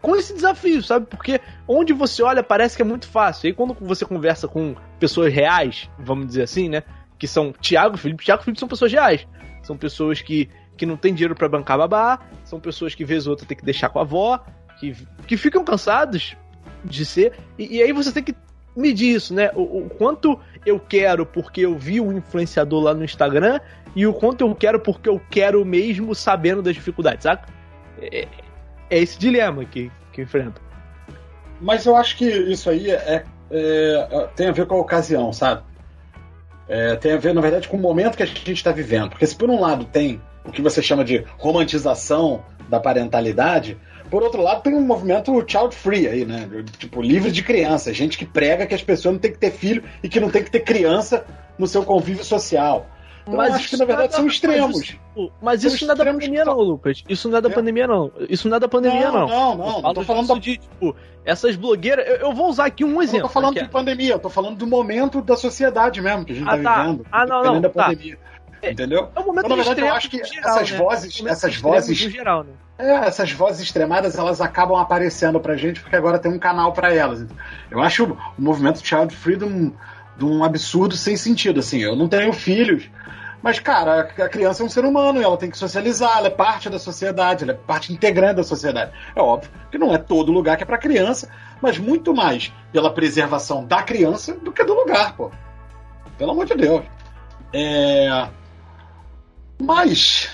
com 0.02 0.16
esse 0.16 0.34
desafio, 0.34 0.82
sabe? 0.82 1.06
Porque 1.06 1.40
onde 1.68 1.94
você 1.94 2.24
olha 2.24 2.44
parece 2.44 2.76
que 2.76 2.82
é 2.82 2.86
muito 2.86 3.08
fácil. 3.08 3.50
E 3.50 3.54
quando 3.54 3.76
você 3.82 4.06
conversa 4.06 4.48
com 4.48 4.76
pessoas 5.00 5.34
reais, 5.34 5.90
vamos 6.00 6.28
dizer 6.28 6.44
assim, 6.44 6.70
né? 6.70 6.84
Que 7.18 7.28
são 7.28 7.54
Tiago 7.60 7.98
Felipe. 7.98 8.26
Tiago 8.26 8.44
Felipe 8.44 8.60
são 8.60 8.68
pessoas 8.68 8.92
reais. 8.92 9.28
São 9.64 9.78
pessoas 9.78 10.22
que, 10.22 10.50
que 10.76 10.86
não 10.86 10.98
têm 10.98 11.14
dinheiro 11.14 11.36
pra 11.36 11.48
bancar 11.48 11.78
babá. 11.78 12.20
São 12.44 12.60
pessoas 12.60 12.96
que, 12.96 13.06
vez 13.06 13.28
ou 13.28 13.32
outra, 13.32 13.46
tem 13.46 13.58
que 13.58 13.66
deixar 13.66 13.90
com 13.90 14.00
a 14.00 14.04
avó. 14.04 14.40
Que, 14.80 14.96
que 15.28 15.38
ficam 15.38 15.64
cansados 15.64 16.36
de 16.84 17.06
ser. 17.06 17.34
E, 17.58 17.78
e 17.78 17.84
aí 17.84 17.92
você 17.92 18.12
tem 18.12 18.24
que 18.24 18.36
medir 18.76 19.16
isso, 19.16 19.34
né? 19.34 19.52
O, 19.54 19.86
o 19.86 19.90
quanto 19.90 20.40
eu 20.66 20.80
quero 20.80 21.26
porque 21.26 21.62
eu 21.62 21.78
vi 21.78 22.00
um 22.00 22.12
influenciador 22.12 22.84
lá 22.84 22.94
no 22.94 23.04
Instagram 23.04 23.60
e 23.96 24.08
o 24.08 24.14
quanto 24.14 24.42
eu 24.42 24.56
quero 24.56 24.80
porque 24.80 25.10
eu 25.10 25.22
quero 25.30 25.66
mesmo 25.66 26.16
sabendo 26.16 26.62
das 26.62 26.76
dificuldades, 26.76 27.24
saca? 27.24 27.48
É, 28.02 28.28
é 28.90 29.00
esse 29.00 29.20
dilema 29.20 29.66
que, 29.66 29.92
que 30.12 30.22
eu 30.22 30.26
enfrento. 30.26 30.62
Mas 31.60 31.86
eu 31.86 31.96
acho 31.96 32.18
que 32.18 32.26
isso 32.26 32.70
aí 32.70 32.90
é, 32.90 33.24
é- 33.52 34.30
tem 34.36 34.48
a 34.48 34.52
ver 34.52 34.66
com 34.66 34.76
a 34.76 34.80
ocasião, 34.80 35.32
sabe? 35.32 35.64
É, 36.68 36.96
tem 36.96 37.14
a 37.14 37.18
ver, 37.18 37.34
na 37.34 37.42
verdade, 37.42 37.68
com 37.68 37.78
o 37.78 37.80
momento 37.80 38.16
que 38.16 38.24
a 38.24 38.26
gente 38.26 38.52
está 38.54 38.72
vivendo. 38.72 39.10
Porque 39.10 39.28
se 39.28 39.36
por 39.36 39.50
um 39.50 39.60
lado 39.60 39.86
tem 39.86 40.22
o 40.46 40.52
que 40.52 40.62
você 40.62 40.82
chama 40.82 41.04
de 41.04 41.24
romantização 41.38 42.44
da 42.70 42.80
parentalidade, 42.80 43.78
por 44.10 44.24
outro 44.24 44.42
lado 44.42 44.62
tem 44.64 44.74
um 44.74 44.82
movimento 44.82 45.32
child 45.48 45.76
free 45.76 46.08
aí, 46.08 46.26
né? 46.26 46.50
Tipo, 46.78 47.02
livre 47.02 47.32
de 47.32 47.44
criança. 47.44 47.94
Gente 47.94 48.18
que 48.18 48.26
prega 48.26 48.66
que 48.66 48.74
as 48.74 48.82
pessoas 48.82 49.14
não 49.14 49.20
têm 49.20 49.32
que 49.32 49.38
ter 49.38 49.52
filho 49.52 49.84
e 50.02 50.10
que 50.10 50.20
não 50.20 50.30
tem 50.30 50.44
que 50.44 50.50
ter 50.52 50.62
criança 50.62 51.26
no 51.58 51.68
seu 51.68 51.84
convívio 51.84 52.24
social. 52.24 52.88
Então, 53.28 53.34
eu 53.46 53.54
acho 53.54 53.70
que, 53.70 53.78
na 53.78 53.86
verdade, 53.86 54.16
são 54.16 54.26
extremos. 54.28 54.76
Mas 54.78 54.84
isso, 54.90 55.32
mas 55.42 55.64
isso 55.64 55.86
não 55.86 55.94
é 55.94 55.98
da 55.98 56.06
pandemia, 56.06 56.40
que 56.44 56.46
não, 56.50 56.58
Lucas. 56.58 57.04
Isso 57.08 57.30
não 57.30 57.38
é 57.38 57.42
da 57.42 57.50
É. 57.50 57.54
pandemia, 57.54 57.88
não. 57.88 58.12
Isso 58.30 58.50
não 58.50 58.58
é 58.58 58.60
da 58.60 58.68
pandemia, 58.68 59.12
não. 59.12 59.28
Não, 59.28 59.28
não, 59.28 59.52
Eu 59.52 59.58
não. 59.58 59.82
Falo 59.82 59.94
tô 59.94 60.04
falando 60.04 60.28
da 60.28 60.34
de, 60.36 60.58
tipo, 60.58 60.96
essas 61.24 61.56
blogueiras. 61.56 62.06
Eu, 62.08 62.16
eu 62.28 62.34
vou 62.34 62.50
usar 62.50 62.66
aqui 62.66 62.84
um 62.84 62.90
Eu 62.90 62.94
não 62.96 63.02
exemplo. 63.04 63.28
tô 63.28 63.34
falando 63.34 63.58
é- 63.58 63.64
de 63.64 63.70
pandemia, 63.70 64.14
eu 64.14 64.20
tô 64.20 64.30
falando 64.30 64.56
do 64.58 64.66
momento 64.68 65.22
da 65.22 65.36
sociedade 65.36 66.02
mesmo 66.02 66.26
que 66.26 66.32
a 66.32 66.36
gente 66.36 66.48
Ah, 66.50 66.58
tá, 66.58 66.64
tá. 66.64 66.82
vivendo. 66.84 67.06
Ah, 67.12 67.26
não, 67.26 67.44
não, 67.44 67.62
da 67.62 67.70
tá. 67.70 67.84
pandemia. 67.86 68.18
Entendeu? 68.64 69.10
É 69.16 69.20
um 69.20 69.26
momento 69.26 69.46
Então, 69.46 69.58
na 69.58 69.64
verdade, 69.64 69.88
eu 69.88 69.94
acho 69.96 70.10
que 70.10 70.24
geral, 70.24 70.56
essas 70.56 70.72
né? 70.72 70.78
vozes, 70.78 71.18
Momento 71.20 71.34
essas 71.34 71.52
extremo 71.54 71.74
vozes, 71.76 71.98
geral, 71.98 72.44
né? 72.44 72.52
é, 72.78 72.92
essas 73.08 73.32
vozes 73.32 73.62
extremadas, 73.62 74.18
elas 74.20 74.40
acabam 74.40 74.78
aparecendo 74.78 75.40
pra 75.40 75.56
gente 75.58 75.82
porque 75.82 75.96
agora 75.96 76.20
tem 76.20 76.32
um 76.32 76.38
canal 76.38 76.72
pra 76.72 76.94
elas. 76.94 77.26
Eu 77.72 77.82
acho 77.82 78.06
o 78.06 78.18
movimento 78.38 78.86
Child 78.86 79.16
Freedom 79.16 79.72
de 80.18 80.26
um 80.26 80.44
absurdo 80.44 80.96
sem 80.96 81.16
sentido, 81.16 81.60
assim. 81.60 81.80
Eu 81.80 81.96
não 81.96 82.08
tenho 82.08 82.32
filhos, 82.34 82.90
mas, 83.42 83.60
cara, 83.60 84.02
a 84.02 84.30
criança 84.30 84.62
é 84.62 84.66
um 84.66 84.70
ser 84.70 84.86
humano 84.86 85.20
e 85.20 85.24
ela 85.24 85.36
tem 85.36 85.50
que 85.50 85.58
socializar, 85.58 86.18
ela 86.18 86.28
é 86.28 86.32
parte 86.32 86.70
da 86.70 86.78
sociedade, 86.78 87.44
ela 87.44 87.54
é 87.54 87.56
parte 87.56 87.92
integrante 87.92 88.36
da 88.36 88.44
sociedade. 88.44 88.92
É 89.16 89.22
óbvio 89.22 89.52
que 89.72 89.80
não 89.80 89.94
é 89.94 89.98
todo 89.98 90.32
lugar 90.32 90.58
que 90.58 90.64
é 90.64 90.66
pra 90.66 90.78
criança, 90.78 91.28
mas 91.60 91.80
muito 91.80 92.14
mais 92.14 92.54
pela 92.72 92.94
preservação 92.94 93.66
da 93.66 93.82
criança 93.82 94.34
do 94.36 94.52
que 94.52 94.64
do 94.64 94.76
lugar, 94.76 95.16
pô. 95.16 95.32
Pelo 96.18 96.32
amor 96.32 96.46
de 96.46 96.54
Deus. 96.54 96.86
É... 97.52 98.28
Mas, 99.60 100.30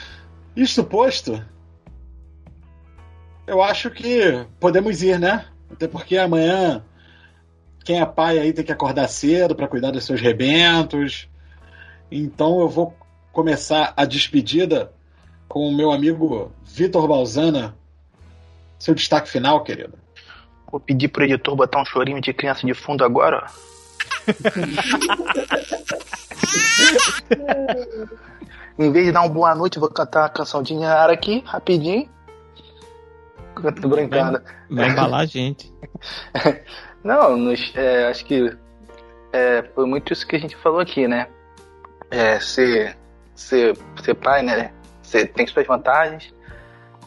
isto 0.53 0.83
posto, 0.83 1.41
eu 3.45 3.61
acho 3.61 3.89
que 3.89 4.45
podemos 4.59 5.01
ir, 5.01 5.17
né? 5.17 5.45
Até 5.71 5.87
porque 5.87 6.17
amanhã 6.17 6.83
quem 7.87 7.99
é 8.01 8.05
pai 8.05 8.37
aí 8.37 8.51
tem 8.51 8.65
que 8.65 8.71
acordar 8.73 9.07
cedo 9.07 9.55
para 9.55 9.65
cuidar 9.65 9.91
dos 9.91 10.03
seus 10.03 10.19
rebentos. 10.19 11.29
Então 12.11 12.59
eu 12.59 12.67
vou 12.67 12.93
começar 13.31 13.93
a 13.95 14.03
despedida 14.03 14.91
com 15.47 15.65
o 15.65 15.73
meu 15.73 15.93
amigo 15.93 16.51
Vitor 16.65 17.07
Balzana. 17.07 17.77
Seu 18.77 18.93
destaque 18.93 19.29
final, 19.29 19.63
querido. 19.63 19.97
Vou 20.69 20.81
pedir 20.81 21.07
pro 21.07 21.23
editor 21.23 21.55
botar 21.55 21.81
um 21.81 21.85
chorinho 21.85 22.19
de 22.19 22.33
criança 22.33 22.67
de 22.67 22.73
fundo 22.73 23.05
agora, 23.05 23.41
ó. 23.41 23.45
em 28.83 28.91
vez 28.91 29.05
de 29.05 29.13
dar 29.13 29.21
uma 29.21 29.29
boa 29.29 29.55
noite, 29.55 29.77
eu 29.77 29.79
vou 29.79 29.89
cantar 29.89 30.23
uma 30.23 30.29
canção 30.29 30.61
de 30.61 30.75
Nara 30.75 31.13
aqui, 31.13 31.41
rapidinho. 31.45 32.09
Tô 33.81 33.87
brincando. 33.87 34.41
Vai 34.69 34.89
embalar 34.89 35.21
a 35.21 35.25
gente. 35.25 35.73
Não, 37.07 37.37
nos- 37.37 37.71
é, 37.73 38.07
acho 38.09 38.25
que 38.25 38.53
é, 39.31 39.63
foi 39.73 39.85
muito 39.85 40.11
isso 40.11 40.27
que 40.27 40.35
a 40.35 40.39
gente 40.39 40.57
falou 40.57 40.81
aqui, 40.81 41.07
né? 41.07 41.27
É, 42.11 42.37
ser, 42.41 42.97
ser, 43.33 43.77
ser 44.03 44.13
pai, 44.15 44.41
né? 44.43 44.71
Ser- 45.01 45.27
tem 45.31 45.47
suas 45.47 45.65
vantagens. 45.65 46.33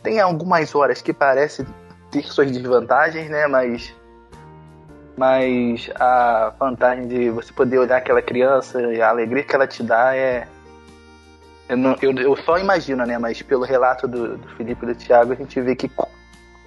Tem 0.03 0.19
algumas 0.19 0.75
horas 0.75 1.03
que 1.03 1.13
parece 1.13 1.67
ter 2.11 2.23
suas 2.23 2.51
desvantagens, 2.51 3.29
né? 3.29 3.47
Mas, 3.47 3.95
mas 5.19 5.91
a 5.97 6.55
vantagem 6.59 7.07
de 7.07 7.29
você 7.29 7.53
poder 7.53 7.77
olhar 7.79 7.99
aquela 7.99 8.23
criança 8.23 8.81
e 8.81 9.03
a 9.03 9.11
alegria 9.11 9.43
que 9.45 9.55
ela 9.55 9.67
te 9.67 9.83
dá 9.83 10.17
é. 10.17 10.49
Eu, 11.69 11.77
não- 11.77 11.97
eu, 12.01 12.13
eu 12.13 12.37
só 12.37 12.59
imagino, 12.59 13.05
né? 13.05 13.19
Mas 13.19 13.43
pelo 13.43 13.65
relato 13.65 14.09
do, 14.09 14.39
do 14.39 14.49
Felipe 14.57 14.83
e 14.85 14.89
do 14.89 14.95
Thiago, 14.95 15.33
a 15.33 15.37
gente 15.37 15.61
vê 15.61 15.77
que 15.77 15.91
co- 15.91 16.09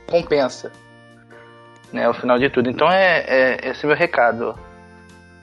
compensa 0.08 0.72
né, 1.94 2.06
ao 2.06 2.14
final 2.14 2.38
de 2.38 2.50
tudo. 2.50 2.70
Então 2.70 2.90
é, 2.92 3.20
é 3.28 3.70
esse 3.70 3.86
é 3.86 3.88
meu 3.88 3.96
recado, 3.96 4.58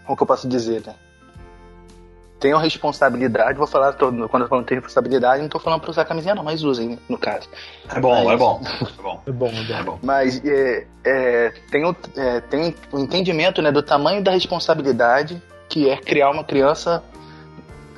o 0.06 0.16
que 0.16 0.22
eu 0.22 0.26
posso 0.26 0.46
dizer, 0.46 0.82
né? 0.86 0.94
tenham 2.40 2.58
responsabilidade. 2.58 3.58
Vou 3.58 3.66
falar, 3.66 3.92
tô, 3.92 4.10
quando 4.28 4.42
eu 4.44 4.48
falo 4.48 4.64
ter 4.64 4.76
responsabilidade, 4.76 5.42
não 5.42 5.48
tô 5.48 5.58
falando 5.58 5.82
pra 5.82 5.90
usar 5.90 6.06
camisinha, 6.06 6.34
não, 6.34 6.42
mas 6.42 6.62
usem, 6.62 6.98
no 7.08 7.18
caso. 7.18 7.46
É 7.94 8.00
bom, 8.00 8.24
Mas- 8.24 8.32
é 8.32 8.36
bom. 8.36 8.60
É 8.64 9.02
bom. 9.02 9.22
É 9.26 9.30
bom, 9.30 9.46
é 9.46 9.62
bom. 9.62 9.74
É 9.74 9.82
bom. 9.82 9.98
Mas 10.02 10.42
é, 10.44 10.86
é, 11.04 11.52
tem, 11.70 11.84
o, 11.84 11.94
é, 12.16 12.40
tem 12.40 12.74
o 12.90 12.98
entendimento 12.98 13.60
né, 13.60 13.70
do 13.70 13.82
tamanho 13.82 14.24
da 14.24 14.32
responsabilidade 14.32 15.40
que 15.68 15.88
é 15.88 15.96
criar 15.98 16.30
uma 16.30 16.42
criança, 16.42 17.04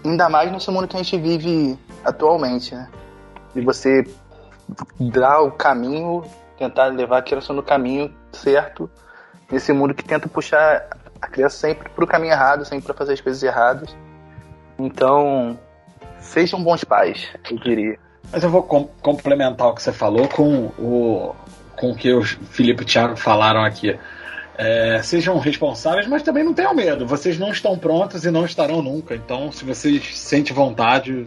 ainda 0.04 0.28
mais 0.28 0.50
nesse 0.52 0.70
mundo 0.70 0.86
que 0.86 0.96
a 0.96 1.02
gente 1.02 1.16
vive 1.16 1.78
atualmente, 2.04 2.74
né? 2.74 2.88
E 3.54 3.60
você 3.62 4.04
dar 4.98 5.40
o 5.40 5.52
caminho, 5.52 6.22
tentar 6.62 6.86
levar 6.86 7.18
a 7.18 7.22
criança 7.22 7.52
no 7.52 7.62
caminho 7.62 8.12
certo, 8.32 8.88
nesse 9.50 9.72
mundo 9.72 9.94
que 9.94 10.04
tenta 10.04 10.28
puxar 10.28 10.86
a 11.20 11.26
criança 11.26 11.56
sempre 11.56 11.88
pro 11.90 12.06
caminho 12.06 12.32
errado, 12.32 12.64
sempre 12.64 12.84
para 12.84 12.94
fazer 12.94 13.14
as 13.14 13.20
coisas 13.20 13.42
erradas. 13.42 13.96
Então, 14.78 15.58
sejam 16.18 16.62
bons 16.62 16.84
pais, 16.84 17.28
eu 17.50 17.58
diria. 17.58 17.98
Mas 18.30 18.42
eu 18.44 18.50
vou 18.50 18.62
com- 18.62 18.88
complementar 19.02 19.68
o 19.68 19.74
que 19.74 19.82
você 19.82 19.92
falou 19.92 20.28
com 20.28 20.66
o, 20.78 21.34
com 21.76 21.90
o 21.90 21.96
que 21.96 22.12
o 22.12 22.22
Felipe 22.22 22.82
e 22.82 22.84
o 22.84 22.86
Thiago 22.86 23.16
falaram 23.16 23.62
aqui. 23.64 23.98
É, 24.56 25.00
sejam 25.02 25.38
responsáveis, 25.38 26.06
mas 26.06 26.22
também 26.22 26.44
não 26.44 26.52
tenham 26.54 26.74
medo. 26.74 27.06
Vocês 27.06 27.38
não 27.38 27.50
estão 27.50 27.76
prontos 27.76 28.24
e 28.24 28.30
não 28.30 28.44
estarão 28.44 28.82
nunca. 28.82 29.14
Então, 29.14 29.50
se 29.50 29.64
vocês 29.64 30.16
sentem 30.16 30.54
vontade, 30.54 31.26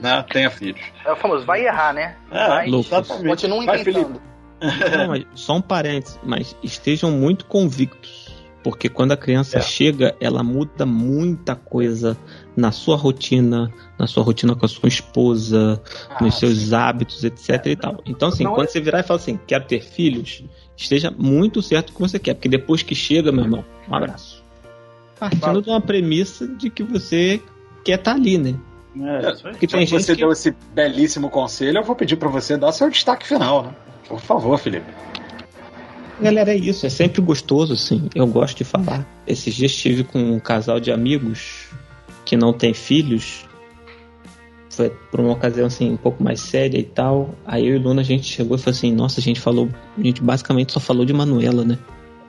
né, 0.00 0.24
tenha 0.32 0.50
filhos. 0.50 0.80
É 1.04 1.12
o 1.12 1.16
famoso, 1.16 1.44
vai 1.44 1.64
errar, 1.64 1.92
né? 1.92 2.16
É, 2.30 2.48
Mas 2.48 2.72
exatamente. 2.72 3.28
Continuem 3.28 3.66
Vai, 3.66 3.84
Felipe. 3.84 4.20
Não, 4.96 5.08
mas 5.08 5.24
só 5.34 5.56
um 5.56 5.60
parênteses, 5.60 6.18
mas 6.22 6.56
estejam 6.62 7.10
muito 7.10 7.44
convictos. 7.46 8.22
Porque 8.62 8.88
quando 8.88 9.10
a 9.10 9.16
criança 9.16 9.58
É. 9.58 9.60
chega, 9.60 10.14
ela 10.20 10.40
muda 10.44 10.86
muita 10.86 11.56
coisa 11.56 12.16
na 12.56 12.70
sua 12.70 12.96
rotina, 12.96 13.72
na 13.98 14.06
sua 14.06 14.22
rotina 14.22 14.54
com 14.54 14.64
a 14.64 14.68
sua 14.68 14.88
esposa, 14.88 15.82
Ah, 16.08 16.22
nos 16.22 16.38
seus 16.38 16.72
hábitos, 16.72 17.24
etc 17.24 17.66
e 17.66 17.74
tal. 17.74 18.00
Então, 18.06 18.28
assim, 18.28 18.44
Não 18.44 18.54
quando 18.54 18.68
é- 18.68 18.70
você 18.70 18.80
virar 18.80 19.00
e 19.00 19.02
falar 19.02 19.18
assim, 19.18 19.36
quero 19.48 19.64
ter 19.64 19.80
filhos, 19.82 20.44
esteja 20.76 21.10
muito 21.10 21.60
certo 21.60 21.90
o 21.90 21.94
que 21.94 22.00
você 22.00 22.20
quer. 22.20 22.34
Porque 22.34 22.48
depois 22.48 22.84
que 22.84 22.94
chega, 22.94 23.32
meu 23.32 23.42
irmão, 23.44 23.64
um 23.88 23.94
abraço. 23.96 24.44
Partindo 25.18 25.60
de 25.60 25.68
uma 25.68 25.80
premissa 25.80 26.46
de 26.46 26.70
que 26.70 26.84
você 26.84 27.42
quer 27.84 27.98
estar 27.98 28.14
ali, 28.14 28.38
né? 28.38 28.54
É, 28.96 29.32
isso 29.32 29.46
aí. 29.48 29.52
Porque 29.54 29.66
Já 29.66 29.78
tem 29.78 29.86
você 29.88 29.98
gente 29.98 30.06
que... 30.06 30.16
deu 30.16 30.30
esse 30.30 30.54
belíssimo 30.72 31.30
conselho, 31.30 31.78
eu 31.78 31.82
vou 31.82 31.96
pedir 31.96 32.14
pra 32.14 32.28
você 32.28 32.56
dar 32.56 32.70
seu 32.70 32.88
destaque 32.88 33.26
final, 33.26 33.64
né? 33.64 33.74
Por 34.12 34.20
favor, 34.20 34.58
Felipe. 34.58 34.84
Galera, 36.20 36.52
é 36.52 36.56
isso, 36.56 36.84
é 36.84 36.90
sempre 36.90 37.22
gostoso, 37.22 37.72
assim. 37.72 38.10
Eu 38.14 38.26
gosto 38.26 38.58
de 38.58 38.64
falar. 38.64 39.06
Esses 39.26 39.54
dias 39.54 39.70
estive 39.72 40.04
com 40.04 40.18
um 40.34 40.38
casal 40.38 40.78
de 40.78 40.92
amigos 40.92 41.68
que 42.26 42.36
não 42.36 42.52
tem 42.52 42.74
filhos. 42.74 43.46
Foi 44.68 44.90
por 45.10 45.18
uma 45.20 45.32
ocasião 45.32 45.66
assim, 45.66 45.90
um 45.90 45.96
pouco 45.96 46.22
mais 46.22 46.40
séria 46.40 46.78
e 46.78 46.82
tal. 46.82 47.34
Aí 47.46 47.66
eu 47.66 47.76
e 47.76 47.78
Luna 47.78 48.02
a 48.02 48.04
gente 48.04 48.26
chegou 48.26 48.56
e 48.56 48.60
falou 48.60 48.76
assim: 48.76 48.92
Nossa, 48.92 49.18
a 49.18 49.22
gente 49.22 49.40
falou. 49.40 49.70
A 49.96 50.02
gente 50.02 50.22
basicamente 50.22 50.72
só 50.72 50.78
falou 50.80 51.06
de 51.06 51.14
Manuela, 51.14 51.64
né? 51.64 51.78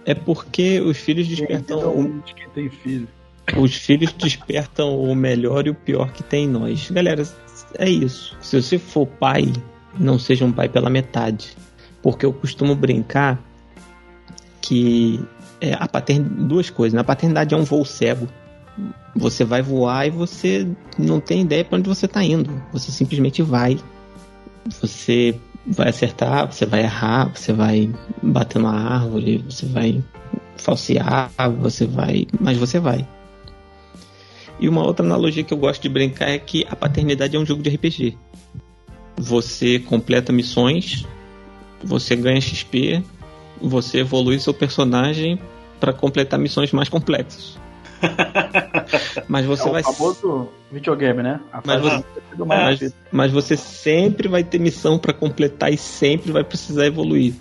É 0.05 0.13
porque 0.13 0.79
os 0.79 0.97
filhos 0.97 1.27
despertam. 1.27 1.79
o- 1.93 2.21
de 2.25 2.33
quem 2.33 2.47
tem 2.55 2.69
filho. 2.69 3.09
os 3.57 3.75
filhos 3.75 4.13
despertam 4.13 4.97
o 5.03 5.13
melhor 5.13 5.67
e 5.67 5.69
o 5.69 5.75
pior 5.75 6.13
que 6.13 6.23
tem 6.23 6.45
em 6.45 6.49
nós. 6.49 6.89
Galera, 6.89 7.23
é 7.77 7.89
isso. 7.89 8.37
Se 8.39 8.61
você 8.61 8.79
for 8.79 9.05
pai, 9.05 9.51
não 9.99 10.17
seja 10.17 10.45
um 10.45 10.51
pai 10.51 10.67
pela 10.69 10.89
metade. 10.89 11.55
Porque 12.03 12.25
eu 12.25 12.33
costumo 12.33 12.75
brincar 12.75 13.41
que 14.61 15.19
é, 15.59 15.73
a 15.73 15.87
paternidade. 15.87 16.43
Duas 16.43 16.69
coisas. 16.69 16.93
Na 16.93 17.03
paternidade 17.03 17.55
é 17.55 17.57
um 17.57 17.63
voo 17.63 17.85
cego. 17.85 18.27
Você 19.15 19.45
vai 19.45 19.61
voar 19.61 20.05
e 20.07 20.09
você 20.09 20.67
não 20.97 21.19
tem 21.19 21.41
ideia 21.41 21.63
para 21.63 21.77
onde 21.77 21.87
você 21.87 22.05
está 22.05 22.21
indo. 22.21 22.61
Você 22.73 22.91
simplesmente 22.91 23.41
vai. 23.41 23.79
Você 24.81 25.39
vai 25.65 25.89
acertar, 25.89 26.51
você 26.51 26.65
vai 26.65 26.81
errar, 26.81 27.31
você 27.33 27.53
vai 27.53 27.89
bater 28.21 28.61
na 28.61 28.71
árvore, 28.71 29.37
você 29.49 29.65
vai 29.65 30.03
falsear, 30.57 31.31
você 31.59 31.85
vai. 31.85 32.27
Mas 32.39 32.57
você 32.57 32.79
vai. 32.79 33.07
E 34.59 34.67
uma 34.67 34.83
outra 34.83 35.05
analogia 35.05 35.43
que 35.43 35.53
eu 35.53 35.57
gosto 35.57 35.81
de 35.81 35.89
brincar 35.89 36.29
é 36.29 36.37
que 36.39 36.65
a 36.69 36.75
paternidade 36.75 37.35
é 37.35 37.39
um 37.39 37.45
jogo 37.45 37.61
de 37.61 37.69
RPG. 37.69 38.17
Você 39.17 39.79
completa 39.79 40.33
missões, 40.33 41.05
você 41.83 42.15
ganha 42.15 42.39
XP, 42.39 43.03
você 43.61 43.99
evolui 43.99 44.39
seu 44.39 44.53
personagem 44.53 45.39
para 45.79 45.93
completar 45.93 46.39
missões 46.39 46.71
mais 46.71 46.89
complexas. 46.89 47.57
Mas 49.27 49.45
você 49.45 49.67
é 49.67 49.71
vai 49.71 49.81
o 49.81 49.85
famoso 49.85 50.49
videogame, 50.71 51.23
né? 51.23 51.39
A 51.51 51.61
Mas 51.65 51.81
você- 51.81 52.03
do 52.35 52.45
mais 52.45 52.81
mas, 52.81 52.93
mas 53.11 53.31
você 53.31 53.55
sempre 53.55 54.27
vai 54.27 54.43
ter 54.43 54.59
missão 54.59 54.97
para 54.97 55.13
completar 55.13 55.71
e 55.71 55.77
sempre 55.77 56.31
vai 56.31 56.43
precisar 56.43 56.85
evoluir. 56.85 57.33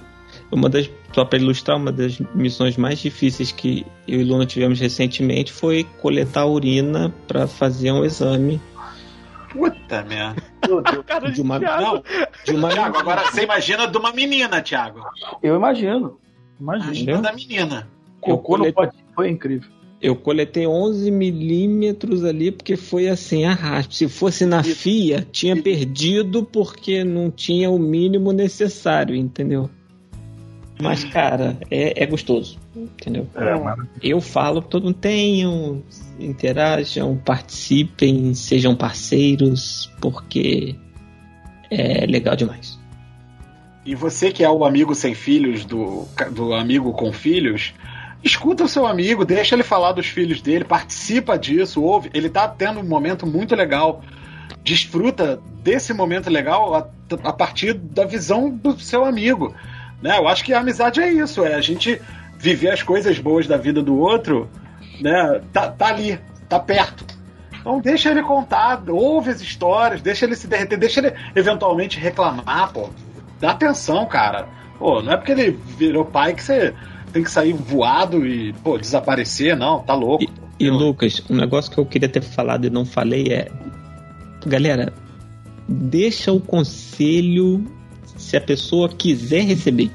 Uma 0.50 0.68
das, 0.68 0.88
só 1.14 1.24
para 1.24 1.38
ilustrar, 1.38 1.78
uma 1.78 1.90
das 1.90 2.18
missões 2.34 2.76
mais 2.76 2.98
difíceis 2.98 3.50
que 3.50 3.86
eu 4.06 4.20
e 4.20 4.24
Luna 4.24 4.44
tivemos 4.44 4.78
recentemente 4.78 5.50
foi 5.50 5.84
coletar 6.00 6.44
urina 6.44 7.12
para 7.26 7.46
fazer 7.46 7.90
um 7.90 8.04
exame 8.04 8.60
Puta 9.52 10.02
merda. 10.04 10.42
Meu 10.66 10.80
Deus, 10.82 11.04
Cara 11.06 11.30
de 11.30 11.40
uma, 11.40 11.58
Não, 11.58 12.02
de 12.44 12.52
uma 12.54 12.68
Thiago, 12.70 12.98
agora 12.98 13.22
você 13.30 13.44
imagina 13.44 13.86
de 13.86 13.96
uma 13.98 14.12
menina, 14.12 14.60
Thiago. 14.62 15.00
Eu 15.42 15.56
imagino. 15.56 16.18
Imagino. 16.60 16.84
Imagina 16.92 17.22
da 17.22 17.32
menina. 17.32 17.88
Cocô 18.20 18.52
no 18.56 18.58
colei- 18.58 18.72
potinho 18.72 19.04
foi 19.14 19.28
incrível. 19.28 19.68
Eu 20.00 20.16
coletei 20.16 20.66
11 20.66 21.10
milímetros 21.12 22.24
ali 22.24 22.50
porque 22.50 22.76
foi 22.76 23.08
assim, 23.08 23.44
arrasto. 23.44 23.94
Se 23.94 24.08
fosse 24.08 24.44
na 24.44 24.60
FIA, 24.62 25.24
tinha 25.30 25.54
perdido 25.60 26.42
porque 26.44 27.04
não 27.04 27.30
tinha 27.30 27.70
o 27.70 27.78
mínimo 27.78 28.32
necessário, 28.32 29.14
entendeu? 29.14 29.70
Mas, 30.82 31.04
cara, 31.04 31.56
é, 31.70 32.02
é 32.02 32.06
gostoso, 32.06 32.58
entendeu? 32.74 33.28
É, 33.36 33.54
mano. 33.54 33.88
Eu 34.02 34.20
falo, 34.20 34.60
todo 34.60 34.84
mundo 34.84 34.96
tenham, 34.96 35.82
interajam, 36.18 37.16
participem, 37.16 38.34
sejam 38.34 38.74
parceiros, 38.74 39.90
porque 40.00 40.74
é 41.70 42.04
legal 42.04 42.34
demais. 42.34 42.80
E 43.84 43.94
você 43.94 44.32
que 44.32 44.42
é 44.42 44.50
o 44.50 44.64
amigo 44.64 44.94
sem 44.94 45.14
filhos, 45.14 45.64
do, 45.64 46.06
do 46.32 46.52
amigo 46.52 46.92
com 46.92 47.12
filhos, 47.12 47.74
escuta 48.22 48.64
o 48.64 48.68
seu 48.68 48.86
amigo, 48.86 49.24
deixa 49.24 49.54
ele 49.54 49.64
falar 49.64 49.92
dos 49.92 50.06
filhos 50.06 50.40
dele, 50.40 50.64
participa 50.64 51.38
disso, 51.38 51.82
ouve. 51.82 52.10
Ele 52.12 52.28
tá 52.28 52.48
tendo 52.48 52.80
um 52.80 52.84
momento 52.84 53.26
muito 53.26 53.54
legal. 53.54 54.02
Desfruta 54.64 55.40
desse 55.62 55.92
momento 55.92 56.30
legal 56.30 56.74
a, 56.74 56.88
a 57.24 57.32
partir 57.32 57.74
da 57.74 58.04
visão 58.04 58.50
do 58.50 58.78
seu 58.78 59.04
amigo. 59.04 59.54
Né? 60.02 60.18
Eu 60.18 60.26
acho 60.28 60.44
que 60.44 60.52
a 60.52 60.58
amizade 60.60 61.00
é 61.00 61.10
isso, 61.12 61.44
é 61.44 61.54
a 61.54 61.60
gente 61.60 62.00
viver 62.38 62.70
as 62.70 62.82
coisas 62.82 63.18
boas 63.18 63.46
da 63.46 63.56
vida 63.56 63.80
do 63.82 63.96
outro, 63.96 64.48
né? 65.00 65.40
Tá, 65.52 65.68
tá 65.70 65.86
ali, 65.86 66.18
tá 66.48 66.58
perto. 66.58 67.06
Então 67.60 67.80
deixa 67.80 68.10
ele 68.10 68.22
contar, 68.22 68.82
ouve 68.88 69.30
as 69.30 69.40
histórias, 69.40 70.02
deixa 70.02 70.24
ele 70.24 70.34
se 70.34 70.48
derreter, 70.48 70.76
deixa 70.76 70.98
ele 71.00 71.12
eventualmente 71.36 72.00
reclamar, 72.00 72.72
pô. 72.72 72.90
Dá 73.40 73.52
atenção, 73.52 74.04
cara. 74.06 74.48
Pô, 74.78 75.00
não 75.00 75.12
é 75.12 75.16
porque 75.16 75.30
ele 75.32 75.52
virou 75.78 76.04
pai 76.04 76.34
que 76.34 76.42
você 76.42 76.74
tem 77.12 77.22
que 77.22 77.30
sair 77.30 77.52
voado 77.52 78.26
e, 78.26 78.52
pô, 78.54 78.76
desaparecer, 78.76 79.56
não, 79.56 79.78
tá 79.80 79.94
louco. 79.94 80.24
E 80.58 80.66
Eu- 80.66 80.74
Lucas, 80.74 81.22
um 81.30 81.36
negócio 81.36 81.70
que 81.70 81.78
eu 81.78 81.86
queria 81.86 82.08
ter 82.08 82.22
falado 82.22 82.66
e 82.66 82.70
não 82.70 82.84
falei 82.84 83.28
é. 83.32 83.48
Galera, 84.44 84.92
deixa 85.68 86.32
o 86.32 86.40
conselho 86.40 87.64
se 88.22 88.36
a 88.36 88.40
pessoa 88.40 88.88
quiser 88.88 89.42
receber. 89.44 89.90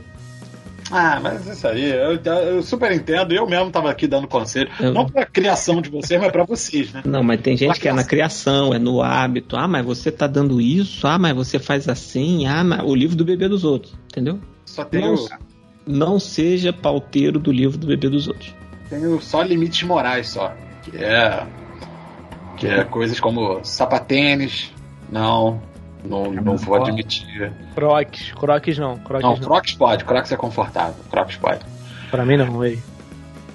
Ah, 0.90 1.20
mas 1.22 1.46
isso 1.46 1.68
aí, 1.68 1.84
eu, 1.92 2.16
eu 2.46 2.64
super 2.64 2.90
entendo, 2.94 3.34
eu 3.34 3.46
mesmo 3.46 3.70
tava 3.72 3.92
aqui 3.92 4.08
dando 4.08 4.26
conselho. 4.26 4.70
Eu- 4.80 4.94
Não 4.94 5.06
pra 5.06 5.26
criação 5.26 5.82
de 5.82 5.90
vocês, 5.90 6.18
mas 6.22 6.32
pra 6.32 6.46
vocês, 6.46 6.94
né? 6.94 7.02
Não, 7.06 7.22
mas 7.24 7.42
tem 7.42 7.58
gente 7.58 7.72
Pra 7.72 7.78
que 7.78 7.90
é 7.90 7.94
na 7.94 8.06
criação. 8.06 8.74
é 8.74 8.80
no 8.80 9.02
hábito. 9.02 9.58
Ah, 9.58 9.68
mas 9.68 9.86
você 9.86 10.10
tá 10.12 10.28
dando 10.28 10.62
isso. 10.62 11.06
Ah, 11.06 11.20
mas 11.20 11.36
você 11.36 11.60
faz 11.60 11.90
assim. 11.90 12.48
Ah, 12.48 12.64
mas 12.64 12.82
o 12.86 12.96
livro 12.96 13.18
do 13.18 13.26
bebê 13.26 13.50
dos 13.50 13.66
outros, 13.66 13.94
entendeu? 14.10 14.40
Só 14.66 14.86
tenho, 14.86 15.14
Não, 15.16 15.28
não 15.86 16.20
seja 16.22 16.72
pauteiro 16.72 17.38
do 17.38 17.52
livro 17.52 17.78
do 17.78 17.88
bebê 17.88 18.08
dos 18.08 18.30
outros. 18.30 18.54
tenho 18.90 19.20
só 19.22 19.42
limites 19.42 19.84
morais 19.84 20.30
só. 20.30 20.54
Que 20.84 20.96
é. 21.04 21.46
Que 22.56 22.68
é 22.68 22.84
coisas 22.86 23.20
como 23.20 23.60
sapatênis. 23.62 24.72
Não. 25.12 25.62
Não, 26.04 26.32
não 26.32 26.58
vou 26.58 26.76
admitir. 26.76 27.52
Crocs. 27.76 28.32
Crocs 28.34 28.78
não. 28.78 28.98
Crocs 28.98 29.24
Não, 29.24 29.36
não. 29.36 29.40
Crocs 29.40 29.74
pode, 29.74 30.06
Crocs 30.06 30.32
é 30.32 30.38
confortável. 30.38 31.04
Crocs 31.10 31.36
pode. 31.38 31.66
Pra 32.12 32.26
mim 32.26 32.38
não, 32.38 32.64
ei. 32.64 32.80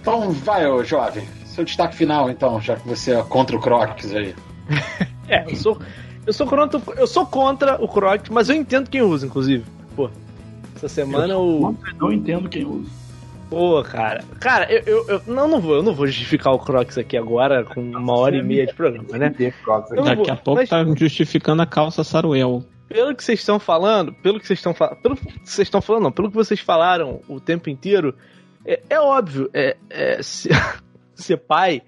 Então 0.00 0.30
vai, 0.32 0.66
ô 0.66 0.82
jovem. 0.84 1.26
Seu 1.46 1.64
destaque 1.64 1.94
final, 1.94 2.30
então, 2.30 2.60
já 2.60 2.76
que 2.76 2.88
você 2.88 3.14
é 3.14 3.22
contra 3.22 3.56
o 3.56 3.60
Crocs 3.60 4.14
aí. 4.14 4.34
É, 5.28 5.50
eu 5.50 5.56
sou. 5.56 5.78
Eu 6.26 6.32
sou 6.32 6.46
contra, 6.46 6.80
eu 6.96 7.06
sou 7.06 7.24
contra 7.24 7.82
o 7.82 7.88
Crocs, 7.88 8.28
mas 8.28 8.48
eu 8.48 8.56
entendo 8.56 8.90
quem 8.90 9.00
usa, 9.02 9.24
inclusive. 9.24 9.64
Pô, 9.96 10.10
essa 10.76 10.88
semana 10.88 11.38
o. 11.38 11.60
Não, 11.60 11.76
não 11.96 12.12
entendo 12.12 12.48
quem 12.48 12.66
usa. 12.66 12.90
Pô, 13.52 13.82
cara. 13.82 14.24
Cara, 14.40 14.72
eu, 14.72 14.82
eu, 14.86 15.08
eu, 15.08 15.22
não, 15.26 15.46
não 15.46 15.60
vou, 15.60 15.74
eu 15.74 15.82
não 15.82 15.92
vou 15.92 16.06
justificar 16.06 16.54
o 16.54 16.58
Crocs 16.58 16.96
aqui 16.96 17.18
agora 17.18 17.62
com 17.62 17.82
uma 17.82 18.18
hora 18.18 18.34
e 18.34 18.42
meia 18.42 18.66
de 18.66 18.72
programa, 18.72 19.18
né? 19.18 19.28
Daqui 19.28 20.30
a 20.30 20.36
pouco 20.36 20.60
mas, 20.60 20.70
tá 20.70 20.82
justificando 20.96 21.60
a 21.60 21.66
calça 21.66 22.02
Saruel. 22.02 22.64
Pelo 22.88 23.14
que 23.14 23.22
vocês 23.22 23.40
estão 23.40 23.58
falando, 23.58 24.10
pelo 24.14 24.40
que 24.40 24.46
vocês 24.46 24.58
estão 24.58 24.72
falando, 24.72 25.02
pelo 25.02 25.16
que 25.16 25.24
vocês 25.44 25.68
estão 25.68 25.82
falando, 25.82 26.04
não, 26.04 26.12
pelo 26.12 26.30
que 26.30 26.34
vocês 26.34 26.60
falaram 26.60 27.20
o 27.28 27.38
tempo 27.38 27.68
inteiro, 27.68 28.14
é, 28.64 28.80
é 28.88 28.98
óbvio, 28.98 29.50
é, 29.52 29.76
é 29.90 30.22
se, 30.22 30.48
ser 31.14 31.36
pai, 31.36 31.82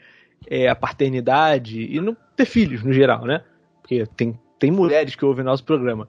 é, 0.47 0.69
a 0.69 0.77
paternidade 0.77 1.81
e 1.81 1.99
não 1.99 2.15
ter 2.37 2.45
filhos 2.45 2.83
no 2.83 2.93
geral, 2.93 3.25
né? 3.25 3.43
Porque 3.81 4.05
tem, 4.15 4.39
tem 4.59 4.71
mulheres 4.71 5.15
que 5.15 5.25
ouvem 5.25 5.43
nosso 5.43 5.65
programa. 5.65 6.07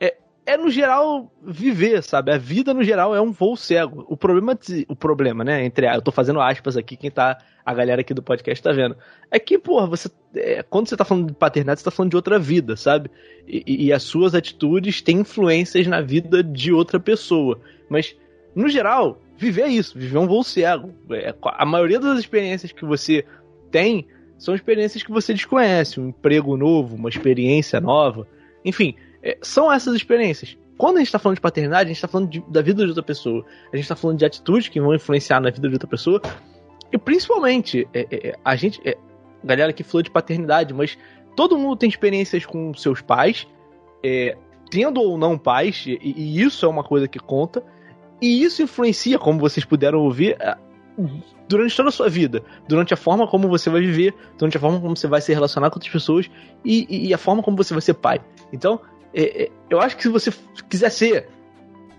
É, 0.00 0.14
é 0.44 0.56
no 0.56 0.70
geral 0.70 1.32
viver, 1.42 2.02
sabe? 2.02 2.32
A 2.32 2.38
vida 2.38 2.74
no 2.74 2.82
geral 2.82 3.14
é 3.14 3.20
um 3.20 3.30
voo 3.30 3.56
cego. 3.56 4.04
O 4.08 4.16
problema, 4.16 4.58
o 4.88 4.96
problema, 4.96 5.44
né? 5.44 5.64
Entre 5.64 5.86
eu 5.86 6.02
tô 6.02 6.10
fazendo 6.10 6.40
aspas 6.40 6.76
aqui, 6.76 6.96
quem 6.96 7.10
tá 7.10 7.38
a 7.64 7.72
galera 7.72 8.00
aqui 8.00 8.12
do 8.12 8.22
podcast 8.22 8.62
tá 8.62 8.72
vendo. 8.72 8.96
É 9.30 9.38
que, 9.38 9.56
porra, 9.56 9.86
você 9.86 10.10
é, 10.34 10.62
quando 10.62 10.88
você 10.88 10.96
tá 10.96 11.04
falando 11.04 11.28
de 11.28 11.32
paternidade, 11.32 11.80
você 11.80 11.84
tá 11.84 11.90
falando 11.90 12.10
de 12.10 12.16
outra 12.16 12.38
vida, 12.38 12.76
sabe? 12.76 13.10
E, 13.46 13.86
e, 13.86 13.92
as 13.92 14.02
suas 14.02 14.34
atitudes 14.34 15.00
têm 15.00 15.20
influências 15.20 15.86
na 15.86 16.00
vida 16.00 16.42
de 16.42 16.72
outra 16.72 16.98
pessoa. 16.98 17.60
Mas 17.88 18.16
no 18.54 18.68
geral, 18.68 19.20
viver 19.36 19.62
é 19.62 19.68
isso, 19.68 19.96
viver 19.96 20.16
é 20.16 20.20
um 20.20 20.26
voo 20.26 20.42
cego. 20.42 20.92
É, 21.10 21.34
a 21.42 21.64
maioria 21.64 22.00
das 22.00 22.18
experiências 22.18 22.72
que 22.72 22.84
você 22.84 23.24
tem 23.70 24.06
são 24.38 24.56
experiências 24.56 25.04
que 25.04 25.12
você 25.12 25.32
desconhece, 25.32 26.00
um 26.00 26.08
emprego 26.08 26.56
novo, 26.56 26.96
uma 26.96 27.08
experiência 27.08 27.80
nova, 27.80 28.26
enfim, 28.64 28.96
é, 29.22 29.38
são 29.42 29.72
essas 29.72 29.94
experiências. 29.94 30.56
Quando 30.76 30.96
a 30.96 30.98
gente 30.98 31.08
está 31.08 31.18
falando 31.18 31.36
de 31.36 31.42
paternidade, 31.42 31.84
a 31.84 31.88
gente 31.88 31.96
está 31.96 32.08
falando 32.08 32.28
de, 32.28 32.40
da 32.48 32.60
vida 32.60 32.82
de 32.82 32.88
outra 32.88 33.02
pessoa. 33.02 33.44
A 33.72 33.76
gente 33.76 33.84
está 33.84 33.94
falando 33.94 34.18
de 34.18 34.24
atitudes 34.24 34.68
que 34.68 34.80
vão 34.80 34.94
influenciar 34.94 35.40
na 35.40 35.50
vida 35.50 35.68
de 35.68 35.74
outra 35.74 35.88
pessoa. 35.88 36.20
E 36.90 36.98
principalmente, 36.98 37.86
é, 37.94 38.00
é, 38.10 38.28
é 38.28 38.34
a 38.44 38.56
gente. 38.56 38.80
É, 38.84 38.96
galera 39.44 39.72
que 39.72 39.82
falou 39.82 40.02
de 40.02 40.10
paternidade, 40.10 40.72
mas 40.72 40.96
todo 41.36 41.58
mundo 41.58 41.76
tem 41.76 41.88
experiências 41.88 42.46
com 42.46 42.72
seus 42.74 43.00
pais, 43.00 43.46
é, 44.02 44.36
tendo 44.70 45.00
ou 45.00 45.18
não 45.18 45.36
pais, 45.36 45.84
e, 45.86 45.98
e, 46.00 46.40
isso 46.40 46.64
é 46.64 46.68
uma 46.68 46.84
coisa 46.84 47.08
que 47.08 47.18
conta. 47.18 47.62
E 48.20 48.42
isso 48.42 48.62
influencia, 48.62 49.18
como 49.18 49.40
vocês 49.40 49.64
puderam 49.64 50.00
ouvir, 50.00 50.36
durante 51.48 51.76
toda 51.76 51.88
a 51.88 51.92
sua 51.92 52.08
vida, 52.08 52.42
durante 52.68 52.94
a 52.94 52.96
forma 52.96 53.26
como 53.26 53.48
você 53.48 53.68
vai 53.68 53.80
viver, 53.80 54.14
durante 54.38 54.56
a 54.56 54.60
forma 54.60 54.80
como 54.80 54.96
você 54.96 55.08
vai 55.08 55.20
se 55.20 55.32
relacionar 55.32 55.70
com 55.70 55.76
outras 55.76 55.92
pessoas 55.92 56.30
e, 56.64 57.08
e 57.08 57.14
a 57.14 57.18
forma 57.18 57.42
como 57.42 57.56
você 57.56 57.74
vai 57.74 57.80
ser 57.80 57.94
pai. 57.94 58.20
Então, 58.52 58.80
é, 59.14 59.44
é, 59.44 59.50
eu 59.68 59.80
acho 59.80 59.96
que 59.96 60.02
se 60.02 60.08
você 60.08 60.32
quiser 60.68 60.90
ser, 60.90 61.28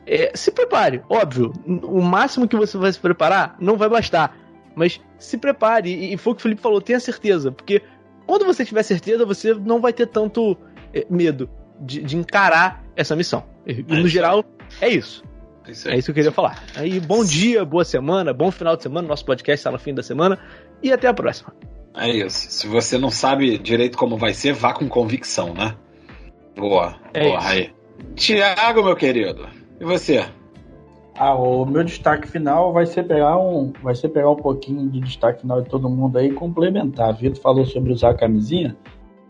é, 0.05 0.31
se 0.35 0.51
prepare, 0.51 1.01
óbvio. 1.09 1.53
O 1.83 2.01
máximo 2.01 2.47
que 2.47 2.55
você 2.55 2.77
vai 2.77 2.91
se 2.91 2.99
preparar 2.99 3.55
não 3.59 3.77
vai 3.77 3.89
bastar, 3.89 4.37
mas 4.75 4.99
se 5.17 5.37
prepare. 5.37 5.89
E, 5.89 6.13
e 6.13 6.17
foi 6.17 6.33
o 6.33 6.35
que 6.35 6.41
o 6.41 6.43
Felipe 6.43 6.61
falou, 6.61 6.81
tenha 6.81 6.99
certeza, 6.99 7.51
porque 7.51 7.81
quando 8.25 8.45
você 8.45 8.65
tiver 8.65 8.83
certeza, 8.83 9.25
você 9.25 9.53
não 9.53 9.79
vai 9.79 9.93
ter 9.93 10.07
tanto 10.07 10.57
é, 10.93 11.05
medo 11.09 11.49
de, 11.79 12.01
de, 12.01 12.17
encarar 12.17 12.83
essa 12.95 13.15
missão. 13.15 13.43
E, 13.65 13.83
no 13.83 14.07
geral, 14.07 14.43
é 14.81 14.89
isso. 14.89 15.23
Isso 15.67 15.87
é 15.89 15.97
isso 15.97 16.05
que 16.07 16.11
eu 16.11 16.15
queria 16.15 16.31
falar. 16.31 16.61
Aí, 16.75 16.99
bom 16.99 17.23
dia, 17.23 17.63
boa 17.63 17.85
semana, 17.85 18.33
bom 18.33 18.51
final 18.51 18.75
de 18.75 18.83
semana. 18.83 19.07
Nosso 19.07 19.25
podcast 19.25 19.59
está 19.59 19.71
no 19.71 19.79
fim 19.79 19.93
da 19.93 20.03
semana. 20.03 20.37
E 20.81 20.91
até 20.91 21.07
a 21.07 21.13
próxima. 21.13 21.53
É 21.95 22.09
isso. 22.09 22.51
Se 22.51 22.67
você 22.67 22.97
não 22.97 23.09
sabe 23.09 23.57
direito 23.57 23.97
como 23.97 24.17
vai 24.17 24.33
ser, 24.33 24.53
vá 24.53 24.73
com 24.73 24.89
convicção, 24.89 25.53
né? 25.53 25.75
Boa. 26.55 26.95
É 27.13 27.23
boa, 27.23 27.39
isso. 27.39 27.47
aí. 27.47 27.73
Tiago, 28.15 28.83
meu 28.83 28.95
querido. 28.95 29.47
E 29.79 29.85
você? 29.85 30.25
Ah, 31.15 31.35
o 31.35 31.65
meu 31.65 31.83
destaque 31.83 32.27
final 32.27 32.73
vai 32.73 32.85
ser 32.85 33.03
pegar 33.03 33.37
um, 33.37 33.71
vai 33.83 33.93
ser 33.93 34.09
pegar 34.09 34.31
um 34.31 34.35
pouquinho 34.35 34.89
de 34.89 34.99
destaque 34.99 35.41
final 35.41 35.61
de 35.61 35.69
todo 35.69 35.89
mundo 35.89 36.17
aí 36.17 36.29
e 36.29 36.33
complementar. 36.33 37.13
Vitor 37.15 37.39
falou 37.41 37.65
sobre 37.65 37.93
usar 37.93 38.11
a 38.11 38.13
camisinha. 38.15 38.75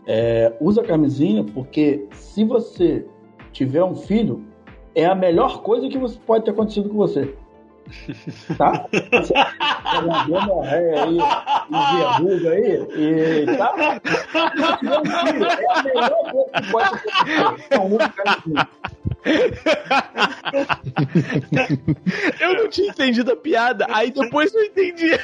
É, 0.06 0.52
usa 0.60 0.80
a 0.80 0.84
camisinha 0.84 1.44
porque 1.44 2.06
se 2.12 2.44
você 2.44 3.06
tiver 3.52 3.84
um 3.84 3.94
filho, 3.94 4.44
é 4.94 5.04
a 5.04 5.14
melhor 5.14 5.62
coisa 5.62 5.88
que 5.88 5.98
você 5.98 6.18
pode 6.26 6.44
ter 6.44 6.52
acontecido 6.52 6.88
com 6.88 6.96
você. 6.96 7.34
Tá? 8.56 8.86
Você 9.12 9.34
tá 9.34 9.52
hemorreia 10.28 11.04
aí, 11.04 11.18
e 11.70 11.96
verruga 11.96 12.50
aí, 12.50 12.86
e 12.96 13.46
tá? 13.56 14.00
filho, 15.04 15.44
é 15.44 15.66
a 15.70 15.82
melhor 15.82 16.30
coisa 16.30 16.54
que 16.54 16.72
pode 16.72 16.86
acontecer. 16.86 17.70
É 17.70 17.76
eu 22.44 22.54
não 22.54 22.68
tinha 22.68 22.90
entendido 22.90 23.32
a 23.32 23.36
piada, 23.36 23.86
aí 23.90 24.10
depois 24.10 24.54
eu 24.54 24.64
entendi. 24.64 25.18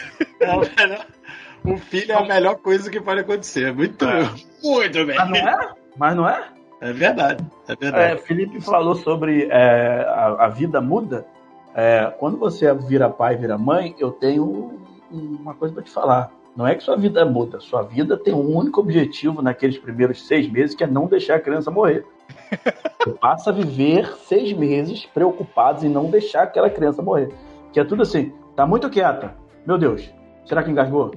o 1.64 1.76
filho 1.76 2.12
é 2.12 2.16
a 2.16 2.24
melhor 2.24 2.56
coisa 2.56 2.90
que 2.90 3.00
pode 3.00 3.20
acontecer. 3.20 3.74
Muito, 3.74 4.04
é. 4.04 4.30
muito 4.62 5.06
bem. 5.06 5.16
Mas 5.16 5.28
não 5.28 5.36
é? 5.36 5.72
Mas 5.96 6.16
não 6.16 6.28
é? 6.28 6.48
É 6.80 6.92
verdade, 6.94 7.44
é 7.68 7.76
verdade. 7.76 8.14
É, 8.14 8.16
Felipe 8.16 8.58
falou 8.62 8.94
sobre 8.94 9.48
é, 9.50 10.02
a, 10.08 10.46
a, 10.46 10.48
vida 10.48 10.80
muda. 10.80 11.26
É, 11.74 12.12
quando 12.18 12.36
você 12.36 12.72
vira 12.74 13.08
pai, 13.08 13.36
vira 13.36 13.56
mãe, 13.56 13.94
eu 13.98 14.10
tenho 14.10 14.78
uma 15.10 15.54
coisa 15.54 15.74
para 15.74 15.82
te 15.82 15.90
falar. 15.90 16.32
Não 16.56 16.66
é 16.66 16.74
que 16.74 16.82
sua 16.82 16.96
vida 16.96 17.24
muda, 17.24 17.60
sua 17.60 17.82
vida 17.82 18.16
tem 18.16 18.34
um 18.34 18.56
único 18.56 18.80
objetivo 18.80 19.40
naqueles 19.40 19.78
primeiros 19.78 20.26
seis 20.26 20.50
meses, 20.50 20.74
que 20.74 20.82
é 20.82 20.86
não 20.86 21.06
deixar 21.06 21.36
a 21.36 21.40
criança 21.40 21.70
morrer. 21.70 22.04
Você 23.02 23.12
passa 23.12 23.50
a 23.50 23.52
viver 23.52 24.06
seis 24.26 24.52
meses 24.52 25.06
preocupados 25.06 25.84
em 25.84 25.88
não 25.88 26.10
deixar 26.10 26.42
aquela 26.42 26.68
criança 26.68 27.00
morrer. 27.00 27.32
Que 27.72 27.80
é 27.80 27.84
tudo 27.84 28.02
assim, 28.02 28.32
tá 28.56 28.66
muito 28.66 28.90
quieta. 28.90 29.34
Meu 29.64 29.78
Deus, 29.78 30.12
será 30.44 30.62
que 30.62 30.70
engasgou? 30.70 31.12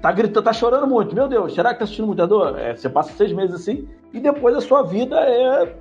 tá 0.00 0.12
gritando, 0.12 0.44
tá 0.44 0.52
chorando 0.52 0.86
muito. 0.86 1.14
Meu 1.14 1.28
Deus, 1.28 1.54
será 1.54 1.72
que 1.72 1.80
tá 1.80 1.86
sentindo 1.86 2.06
muita 2.06 2.26
dor? 2.26 2.58
É, 2.58 2.74
você 2.74 2.88
passa 2.88 3.12
seis 3.12 3.32
meses 3.32 3.54
assim 3.54 3.88
e 4.12 4.20
depois 4.20 4.56
a 4.56 4.60
sua 4.60 4.82
vida 4.82 5.16
é 5.20 5.76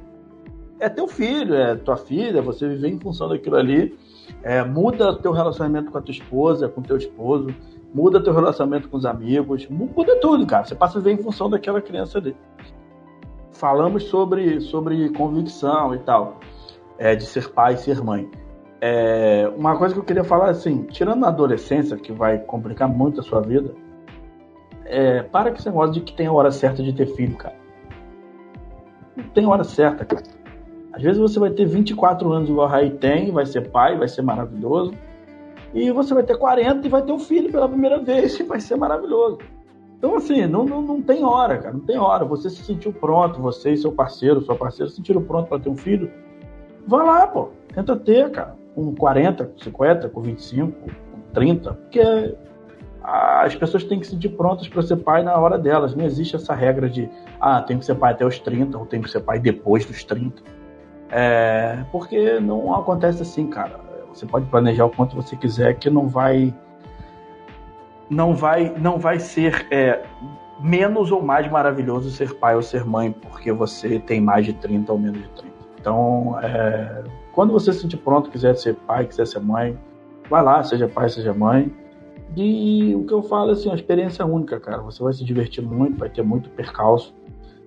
é 0.80 0.90
teu 0.90 1.08
filho, 1.08 1.56
é 1.56 1.76
tua 1.76 1.98
filha, 1.98 2.42
você 2.42 2.68
viver 2.68 2.90
em 2.90 3.00
função 3.00 3.30
daquilo 3.30 3.56
ali. 3.56 3.98
É, 4.44 4.64
muda 4.64 5.18
teu 5.18 5.32
relacionamento 5.32 5.92
com 5.92 5.98
a 5.98 6.02
tua 6.02 6.12
esposa, 6.12 6.68
com 6.68 6.82
teu 6.82 6.98
esposo, 6.98 7.48
muda 7.94 8.22
teu 8.22 8.34
relacionamento 8.34 8.90
com 8.90 8.98
os 8.98 9.06
amigos, 9.06 9.68
muda 9.70 10.20
tudo, 10.20 10.46
cara. 10.46 10.66
Você 10.66 10.76
passa 10.76 10.98
a 10.98 11.02
viver 11.02 11.20
em 11.20 11.24
função 11.24 11.50
daquela 11.50 11.82
criança 11.82 12.18
ali. 12.18 12.36
Falamos 13.52 14.04
sobre, 14.04 14.62
sobre 14.62 15.10
convicção 15.10 15.96
e 15.96 16.00
tal, 16.00 16.40
é, 16.98 17.16
de 17.16 17.26
ser 17.26 17.50
pai 17.50 17.74
e 17.74 17.78
ser 17.78 18.04
mãe. 18.04 18.30
É, 18.80 19.52
uma 19.58 19.76
coisa 19.76 19.96
que 19.96 20.00
eu 20.00 20.06
queria 20.06 20.24
falar 20.24 20.50
assim, 20.50 20.84
tirando 20.84 21.26
a 21.26 21.30
adolescência, 21.30 21.98
que 21.98 22.12
vai 22.12 22.38
complicar 22.38 22.88
muito 22.88 23.20
a 23.20 23.24
sua 23.24 23.42
vida, 23.42 23.74
é, 24.86 25.24
para 25.24 25.50
com 25.50 25.58
esse 25.58 25.68
negócio 25.68 25.94
de 25.94 26.02
que 26.02 26.14
tem 26.14 26.28
a 26.28 26.32
hora 26.32 26.52
certa 26.52 26.84
de 26.84 26.94
ter 26.94 27.08
filho, 27.08 27.36
cara. 27.36 27.56
Não 29.16 29.24
tem 29.30 29.48
hora 29.48 29.64
certa, 29.64 30.06
cara. 30.06 30.37
Às 30.98 31.04
vezes 31.04 31.20
você 31.20 31.40
vai 31.40 31.52
ter 31.52 31.64
24 31.66 32.32
anos 32.34 32.50
igual 32.50 32.66
a 32.66 32.70
Raí 32.72 32.90
tem, 32.90 33.32
vai 33.32 33.46
ser 33.46 33.70
pai, 33.70 33.96
vai 33.96 34.08
ser 34.08 34.24
maravilhoso. 34.24 34.96
E 35.72 35.92
você 35.92 36.12
vai 36.12 36.24
ter 36.24 36.36
40 36.36 36.88
e 36.88 36.90
vai 36.90 37.04
ter 37.04 37.12
um 37.12 37.20
filho 37.20 37.52
pela 37.52 37.70
primeira 37.70 38.00
vez 38.00 38.40
e 38.40 38.42
vai 38.44 38.60
ser 38.60 38.78
maravilhoso. 38.78 39.38
Então, 39.96 40.16
assim, 40.16 40.48
não, 40.48 40.66
não, 40.66 40.82
não 40.82 41.00
tem 41.00 41.24
hora, 41.24 41.60
cara. 41.60 41.74
Não 41.74 41.82
tem 41.82 42.00
hora. 42.00 42.26
Você 42.26 42.50
se 42.50 42.64
sentiu 42.64 42.92
pronto, 42.92 43.40
você 43.40 43.74
e 43.74 43.78
seu 43.78 43.92
parceiro, 43.92 44.42
sua 44.42 44.56
parceira 44.56 44.90
se 44.90 44.96
sentiram 44.96 45.22
pronto 45.22 45.50
para 45.50 45.60
ter 45.60 45.70
um 45.70 45.78
filho. 45.78 46.12
Vai 46.88 47.06
lá, 47.06 47.28
pô. 47.28 47.50
Tenta 47.76 47.96
ter, 47.96 48.32
cara. 48.32 48.56
Com 48.74 48.96
40, 48.96 49.46
com 49.46 49.60
50, 49.60 50.10
com 50.10 50.22
25, 50.22 50.72
com 50.82 50.90
30. 51.32 51.74
Porque 51.74 52.36
as 53.04 53.56
pessoas 53.56 53.84
têm 53.84 54.00
que 54.00 54.08
se 54.08 54.14
sentir 54.14 54.30
prontas 54.30 54.68
para 54.68 54.82
ser 54.82 54.98
pai 54.98 55.22
na 55.22 55.38
hora 55.38 55.60
delas. 55.60 55.96
Não 55.96 56.06
existe 56.06 56.36
essa 56.36 56.56
regra 56.56 56.90
de, 56.90 57.08
ah, 57.40 57.62
tem 57.62 57.78
que 57.78 57.86
ser 57.86 57.94
pai 57.94 58.14
até 58.14 58.26
os 58.26 58.40
30 58.40 58.80
ou 58.80 58.86
tem 58.88 59.00
que 59.00 59.12
ser 59.12 59.20
pai 59.20 59.40
depois 59.40 59.86
dos 59.86 60.04
30. 60.04 60.57
É, 61.10 61.84
porque 61.92 62.40
não 62.40 62.74
acontece 62.76 63.22
assim, 63.22 63.48
cara. 63.48 63.80
Você 64.14 64.26
pode 64.26 64.46
planejar 64.48 64.86
o 64.86 64.90
quanto 64.90 65.16
você 65.16 65.36
quiser 65.36 65.76
que 65.76 65.90
não 65.90 66.08
vai 66.08 66.54
não 68.10 68.34
vai 68.34 68.74
não 68.78 68.98
vai 68.98 69.20
ser 69.20 69.68
é, 69.70 70.04
menos 70.60 71.12
ou 71.12 71.22
mais 71.22 71.50
maravilhoso 71.52 72.10
ser 72.10 72.34
pai 72.36 72.56
ou 72.56 72.62
ser 72.62 72.86
mãe 72.86 73.12
porque 73.12 73.52
você 73.52 74.00
tem 74.00 74.20
mais 74.20 74.46
de 74.46 74.54
30 74.54 74.92
ou 74.92 75.00
menos 75.00 75.22
de 75.22 75.30
30. 75.30 75.58
Então, 75.80 76.40
é, 76.42 77.04
quando 77.32 77.54
você 77.54 77.72
se 77.72 77.82
sentir 77.82 77.98
pronto, 77.98 78.30
quiser 78.30 78.56
ser 78.56 78.76
pai, 78.76 79.06
quiser 79.06 79.28
ser 79.28 79.40
mãe, 79.40 79.78
vai 80.30 80.44
lá, 80.44 80.64
seja 80.64 80.88
pai, 80.88 81.10
seja 81.10 81.34
mãe. 81.34 81.74
E 82.36 82.94
o 82.96 83.06
que 83.06 83.14
eu 83.14 83.22
falo 83.22 83.52
assim, 83.52 83.70
é 83.70 83.72
uma 83.72 83.78
experiência 83.78 84.26
única, 84.26 84.60
cara. 84.60 84.82
Você 84.82 85.02
vai 85.02 85.14
se 85.14 85.24
divertir 85.24 85.64
muito, 85.64 85.98
vai 85.98 86.10
ter 86.10 86.24
muito 86.24 86.50
percalço. 86.50 87.16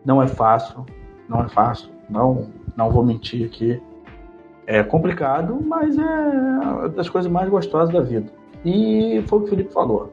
Não 0.05 0.23
é 0.23 0.29
fácil, 0.29 0.85
não 1.29 1.43
é 1.45 1.49
fácil. 1.49 1.91
Não, 2.09 2.51
não 2.81 2.91
vou 2.91 3.05
mentir 3.05 3.47
aqui. 3.47 3.81
É 4.67 4.83
complicado, 4.83 5.59
mas 5.63 5.99
é 5.99 6.89
das 6.89 7.09
coisas 7.09 7.31
mais 7.31 7.49
gostosas 7.49 7.93
da 7.93 8.01
vida. 8.01 8.33
E 8.65 9.23
foi 9.27 9.39
o 9.39 9.43
que 9.43 9.47
o 9.49 9.51
Felipe 9.51 9.73
falou. 9.73 10.11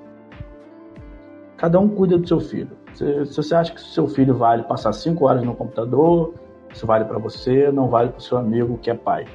Cada 1.58 1.80
um 1.80 1.88
cuida 1.88 2.18
do 2.18 2.28
seu 2.28 2.40
filho. 2.40 2.72
Se, 2.94 3.26
se 3.26 3.38
você 3.38 3.56
acha 3.56 3.74
que 3.74 3.82
seu 3.82 4.08
filho 4.08 4.36
vale 4.36 4.64
passar 4.64 4.92
cinco 4.94 5.26
horas 5.26 5.44
no 5.44 5.56
computador, 5.56 6.34
isso 6.74 6.86
vale 6.86 7.06
para 7.06 7.18
você, 7.18 7.72
não 7.72 7.88
vale 7.88 8.10
para 8.10 8.20
seu 8.20 8.38
amigo 8.38 8.78
que 8.78 8.90
é 8.90 8.94
pai. 8.94 9.26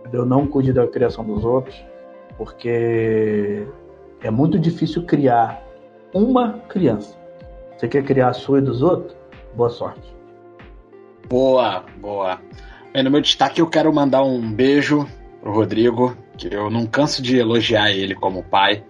Entendeu? 0.00 0.26
Não 0.26 0.46
cuide 0.46 0.72
da 0.72 0.86
criação 0.86 1.24
dos 1.24 1.44
outros 1.44 1.82
Porque 2.36 3.66
é 4.22 4.30
muito 4.30 4.58
difícil 4.58 5.04
criar 5.04 5.62
uma 6.12 6.58
criança. 6.68 7.16
Você 7.76 7.88
quer 7.88 8.04
criar 8.04 8.28
a 8.28 8.32
sua 8.32 8.58
e 8.58 8.62
dos 8.62 8.82
outros? 8.82 9.16
Boa 9.54 9.70
sorte. 9.70 10.21
Boa, 11.32 11.82
boa. 11.98 12.38
Bem, 12.92 13.02
no 13.02 13.10
meu 13.10 13.22
destaque 13.22 13.58
eu 13.58 13.66
quero 13.66 13.90
mandar 13.90 14.22
um 14.22 14.52
beijo 14.52 15.08
pro 15.40 15.50
Rodrigo, 15.50 16.14
que 16.36 16.54
eu 16.54 16.68
não 16.70 16.84
canso 16.84 17.22
de 17.22 17.38
elogiar 17.38 17.90
ele 17.90 18.14
como 18.14 18.42
pai. 18.42 18.84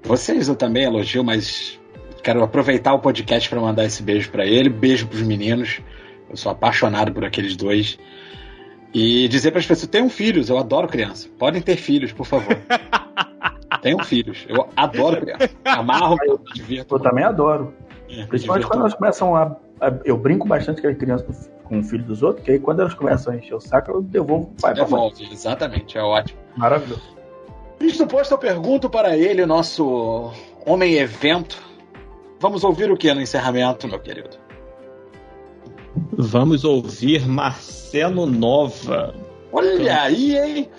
Vocês 0.00 0.46
eu 0.46 0.54
também 0.54 0.84
elogio, 0.84 1.24
mas 1.24 1.80
quero 2.22 2.40
aproveitar 2.44 2.94
o 2.94 3.00
podcast 3.00 3.50
para 3.50 3.60
mandar 3.60 3.84
esse 3.84 4.00
beijo 4.00 4.30
para 4.30 4.46
ele. 4.46 4.68
Beijo 4.68 5.08
pros 5.08 5.22
meninos. 5.22 5.80
Eu 6.30 6.36
sou 6.36 6.52
apaixonado 6.52 7.12
por 7.12 7.24
aqueles 7.24 7.56
dois. 7.56 7.98
E 8.94 9.26
dizer 9.26 9.50
para 9.50 9.58
as 9.58 9.66
pessoas: 9.66 9.88
tenham 9.90 10.08
filhos, 10.08 10.50
eu 10.50 10.58
adoro 10.58 10.86
criança. 10.86 11.28
Podem 11.36 11.60
ter 11.60 11.74
filhos, 11.74 12.12
por 12.12 12.26
favor. 12.26 12.56
tenham 13.82 13.98
filhos. 14.04 14.46
Eu 14.48 14.68
adoro 14.76 15.20
criança. 15.20 15.50
Amarro, 15.64 16.16
eu 16.22 16.40
divirto. 16.54 16.94
Eu 16.94 17.00
também 17.00 17.24
adoro. 17.24 17.74
É, 18.08 18.24
Principalmente 18.26 18.68
quando 18.68 18.82
elas 18.82 18.94
começam 18.94 19.34
a, 19.34 19.56
a- 19.80 19.98
Eu 20.04 20.16
brinco 20.16 20.46
bastante 20.46 20.80
com 20.80 20.86
as 20.86 20.96
crianças 20.96 21.50
com 21.64 21.78
o 21.78 21.82
filho 21.82 22.04
dos 22.04 22.22
outros, 22.22 22.44
que 22.44 22.52
aí 22.52 22.58
quando 22.58 22.80
elas 22.80 22.94
começam 22.94 23.32
a 23.32 23.36
encher 23.36 23.54
o 23.54 23.60
saco, 23.60 23.90
eu 23.90 24.02
devolvo 24.02 24.46
pro 24.46 24.62
pai. 24.62 24.74
pra 24.74 24.82
mãe. 24.82 24.90
Devolve, 24.90 25.28
exatamente, 25.32 25.96
é 25.96 26.02
ótimo. 26.02 26.38
Maravilhoso. 26.56 27.16
Isto 27.80 28.06
posto, 28.06 28.32
eu 28.32 28.38
pergunto 28.38 28.88
para 28.88 29.16
ele, 29.16 29.42
o 29.42 29.46
nosso 29.46 30.30
homem 30.66 30.94
evento. 30.94 31.60
Vamos 32.38 32.64
ouvir 32.64 32.90
o 32.90 32.96
que 32.96 33.12
no 33.12 33.20
encerramento, 33.20 33.88
meu 33.88 33.98
querido? 33.98 34.36
Vamos 36.12 36.64
ouvir 36.64 37.26
Marcelo 37.26 38.26
Nova. 38.26 39.14
Olha 39.52 40.02
aí, 40.02 40.36
hein? 40.36 40.70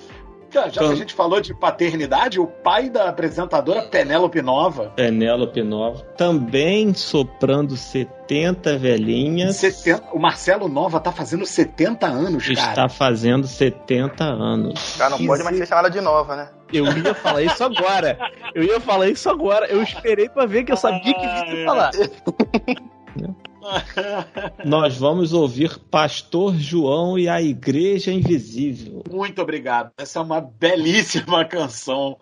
Já, 0.53 0.65
já 0.67 0.71
que 0.71 0.79
a 0.79 0.83
Então- 0.83 0.95
gente 0.95 1.13
falou 1.15 1.41
de 1.41 1.53
paternidade, 1.53 2.39
o 2.39 2.45
pai 2.45 2.89
da 2.89 3.09
apresentadora 3.09 3.81
Penélope 3.83 4.41
Nova, 4.41 4.91
Penélope 4.95 5.63
Nova. 5.63 6.03
Também 6.15 6.93
soprando 6.93 7.75
70 7.75 8.77
velhinhas. 8.77 9.55
70, 9.55 10.03
o 10.13 10.19
Marcelo 10.19 10.67
Nova 10.67 10.99
tá 10.99 11.11
fazendo 11.11 11.45
70 11.45 12.05
anos, 12.05 12.47
cara. 12.49 12.69
Está 12.69 12.87
fazendo 12.89 13.47
70 13.47 14.23
anos. 14.23 14.95
Cara, 14.97 15.09
não 15.17 15.25
pode 15.25 15.43
mais 15.43 15.57
ser 15.57 15.65
chamada 15.67 15.89
de 15.89 15.99
nova, 15.99 16.35
né? 16.35 16.49
Eu 16.71 16.85
ia 16.85 17.13
falar 17.15 17.41
isso 17.41 17.63
agora. 17.63 18.17
Eu 18.53 18.63
ia 18.63 18.79
falar 18.79 19.07
isso 19.09 19.29
agora. 19.29 19.65
Eu 19.67 19.81
esperei 19.81 20.29
pra 20.29 20.45
ver 20.45 20.63
que 20.63 20.71
eu 20.71 20.77
sabia 20.77 21.13
que 21.13 21.25
ia 21.25 21.65
falar. 21.65 21.91
Nós 24.65 24.97
vamos 24.97 25.33
ouvir 25.33 25.77
Pastor 25.89 26.55
João 26.55 27.17
e 27.17 27.29
a 27.29 27.41
Igreja 27.41 28.11
Invisível. 28.11 29.03
Muito 29.09 29.41
obrigado. 29.41 29.91
Essa 29.97 30.19
é 30.19 30.21
uma 30.21 30.41
belíssima 30.41 31.45
canção 31.45 32.17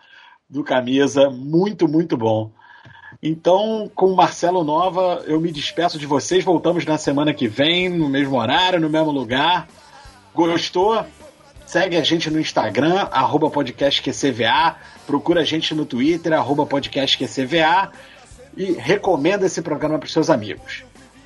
do 0.50 0.64
Camisa, 0.64 1.30
muito, 1.30 1.88
muito 1.88 2.18
bom. 2.18 2.52
Então, 3.24 3.90
com 3.94 4.08
o 4.08 4.16
Marcelo 4.16 4.64
Nova, 4.64 5.24
eu 5.28 5.40
me 5.40 5.52
despeço 5.52 6.00
de 6.00 6.06
vocês. 6.06 6.44
Voltamos 6.44 6.86
na 6.86 6.98
semana 6.98 7.34
que 7.34 7.48
vem, 7.48 7.88
no 7.88 8.10
mesmo 8.10 8.38
horário, 8.38 8.80
no 8.80 8.90
mesmo 8.90 9.12
lugar. 9.12 9.68
Gostou? 10.34 11.06
Segue 11.66 11.96
a 11.96 12.04
gente 12.04 12.30
no 12.30 12.40
Instagram, 12.40 13.08
arroba 13.12 13.50
podcastqcva. 13.50 14.76
Procura 15.06 15.42
a 15.42 15.46
gente 15.46 15.74
no 15.74 15.86
Twitter, 15.86 16.34
arroba 16.34 16.66
podcastqcva. 16.66 17.92
E 18.58 18.74
recomenda 18.74 19.46
esse 19.46 19.62
programa 19.62 19.98
para 19.98 20.10
seus 20.10 20.30
amigos. 20.30 20.84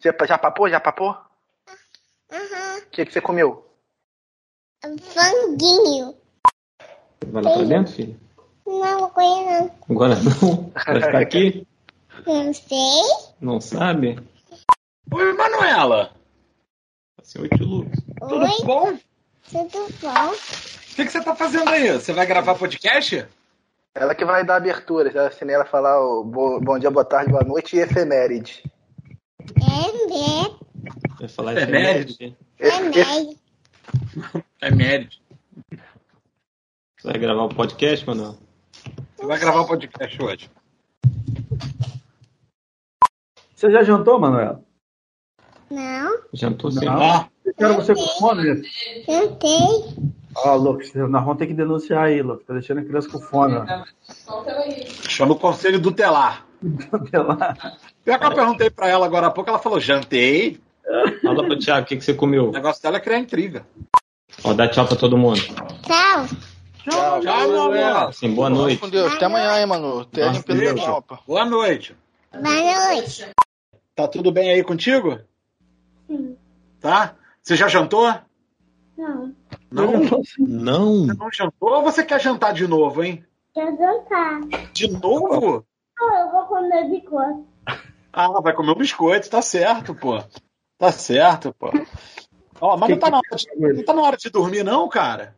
Você 0.00 0.26
já 0.26 0.38
papou? 0.38 0.68
Já 0.68 0.80
papou? 0.80 1.10
Aham. 2.32 2.78
O 2.78 2.90
que, 2.90 3.04
que 3.04 3.12
você 3.12 3.20
comeu? 3.20 3.66
Franguinho. 4.82 6.14
Vai 7.26 7.42
lá 7.42 7.50
pra 7.52 7.62
dentro, 7.64 7.92
filho? 7.92 8.20
Não 8.66 9.10
conheço. 9.10 9.70
Agora 9.90 10.14
não? 10.16 10.72
Vai 10.86 11.02
ficar 11.02 11.18
aqui? 11.18 11.66
Não 12.26 12.54
sei. 12.54 13.02
Não 13.40 13.60
sabe? 13.60 14.18
Oi, 15.12 15.32
Manuela. 15.34 16.12
Assim, 17.20 17.40
oi, 17.40 17.48
tio 17.50 17.66
Lucas. 17.66 17.98
Tudo 18.20 18.44
Oi, 18.44 18.64
bom? 18.64 18.98
tudo 19.50 19.88
bom? 20.00 20.30
O 20.32 20.94
que, 20.96 21.04
que 21.04 21.10
você 21.12 21.22
tá 21.22 21.34
fazendo 21.36 21.68
aí? 21.68 21.90
Você 21.92 22.12
vai 22.12 22.24
gravar 22.26 22.54
podcast? 22.54 23.26
Ela 23.94 24.14
que 24.14 24.24
vai 24.24 24.44
dar 24.44 24.56
abertura. 24.56 25.10
Já 25.10 25.28
assinei 25.28 25.54
ela 25.54 25.64
falar 25.66 26.00
o 26.00 26.24
bo- 26.24 26.60
bom 26.60 26.78
dia, 26.78 26.90
boa 26.90 27.04
tarde, 27.04 27.30
boa 27.32 27.44
noite 27.44 27.76
e 27.76 27.80
efeméride. 27.80 28.62
É 29.70 30.06
mesmo. 30.06 30.60
Vai 31.18 31.28
falar 31.28 31.52
É 31.56 31.62
efeméride? 31.62 32.36
É 32.58 32.66
Efe- 32.68 32.82
mesmo. 32.90 33.36
É 34.60 34.70
mérito. 34.70 35.16
Você 36.98 37.08
vai 37.08 37.18
gravar 37.18 37.44
o 37.44 37.48
podcast, 37.48 38.06
Manuel? 38.06 38.36
Você 39.16 39.26
vai 39.26 39.38
gravar 39.38 39.60
o 39.60 39.66
podcast 39.66 40.22
hoje. 40.22 40.50
Você 43.54 43.70
já 43.70 43.82
jantou, 43.82 44.18
Manuela? 44.18 44.62
Não, 45.70 46.22
Jantou. 46.32 46.70
Não. 46.72 46.98
Ó, 46.98 47.24
Eu 47.44 47.54
quero 47.54 47.74
você 47.74 47.94
com 47.94 48.06
fome. 48.18 48.62
tentei. 49.06 50.10
Ó, 50.34 50.54
Lucas, 50.56 50.92
nós 50.94 51.10
vamos 51.24 51.36
ter 51.38 51.46
que 51.46 51.54
denunciar 51.54 52.04
aí, 52.06 52.22
Lucas. 52.22 52.46
Tá 52.46 52.54
deixando 52.54 52.78
a 52.80 52.84
criança 52.84 53.08
com 53.10 53.20
fome. 53.20 53.54
ó. 53.56 53.84
chama 55.08 55.34
o 55.34 55.38
conselho 55.38 55.80
tutelar. 55.80 56.46
Sei 57.10 57.18
lá. 57.20 57.54
Pior 58.10 58.18
que 58.18 58.26
eu 58.26 58.34
perguntei 58.34 58.70
pra 58.70 58.88
ela 58.88 59.06
agora 59.06 59.28
há 59.28 59.30
pouco, 59.30 59.48
ela 59.50 59.58
falou, 59.60 59.78
jantei. 59.78 60.60
Fala 61.22 61.44
pro 61.46 61.56
Thiago 61.56 61.84
o 61.84 61.88
que, 61.88 61.96
que 61.96 62.04
você 62.04 62.12
comeu. 62.12 62.48
O 62.48 62.52
negócio 62.52 62.82
dela 62.82 62.96
é 62.96 63.00
criar 63.00 63.18
intriga. 63.20 63.64
Ó, 64.42 64.52
dá 64.52 64.66
tchau 64.66 64.84
pra 64.84 64.96
todo 64.96 65.16
mundo. 65.16 65.38
Tchau. 65.40 66.26
Tchau, 66.82 67.20
Tchau, 67.20 67.48
meu 67.48 67.62
amor. 67.62 68.08
Assim, 68.08 68.34
boa 68.34 68.50
noite. 68.50 68.80
Com 68.80 68.88
Deus. 68.88 69.12
Até 69.12 69.26
amanhã, 69.26 69.60
hein, 69.60 69.66
mano. 69.66 70.00
Até 70.00 70.24
Nossa, 70.24 70.38
limpeza 70.38 70.60
Deus. 70.60 70.80
da 70.80 70.86
Copa. 70.86 71.20
Boa 71.24 71.44
noite. 71.44 71.96
Boa 72.32 72.94
noite. 72.94 73.28
Tá 73.94 74.08
tudo 74.08 74.32
bem 74.32 74.50
aí 74.50 74.64
contigo? 74.64 75.20
Tá? 76.80 77.14
Você 77.40 77.54
já 77.54 77.68
jantou? 77.68 78.12
Não. 78.98 79.32
Não? 79.70 79.92
Não. 80.40 81.06
Você 81.06 81.14
não 81.14 81.30
jantou 81.32 81.74
ou 81.74 81.82
você 81.84 82.02
quer 82.02 82.20
jantar 82.20 82.52
de 82.54 82.66
novo, 82.66 83.04
hein? 83.04 83.24
Quer 83.54 83.76
jantar? 83.76 84.40
De 84.72 84.90
novo? 84.90 85.64
Eu 86.00 86.30
vou 86.32 86.44
comer 86.46 86.88
biscoito. 86.90 87.49
Ah, 88.12 88.40
vai 88.40 88.52
comer 88.54 88.72
um 88.72 88.78
biscoito, 88.78 89.30
tá 89.30 89.40
certo, 89.42 89.94
pô. 89.94 90.22
Tá 90.78 90.90
certo, 90.90 91.54
pô. 91.58 91.70
Ó, 92.60 92.76
mas 92.76 92.90
não 92.90 92.98
tá, 92.98 93.10
na 93.10 93.18
hora 93.18 93.36
de, 93.36 93.72
não 93.74 93.84
tá 93.84 93.94
na 93.94 94.02
hora 94.02 94.16
de 94.16 94.30
dormir, 94.30 94.62
não, 94.62 94.88
cara? 94.88 95.34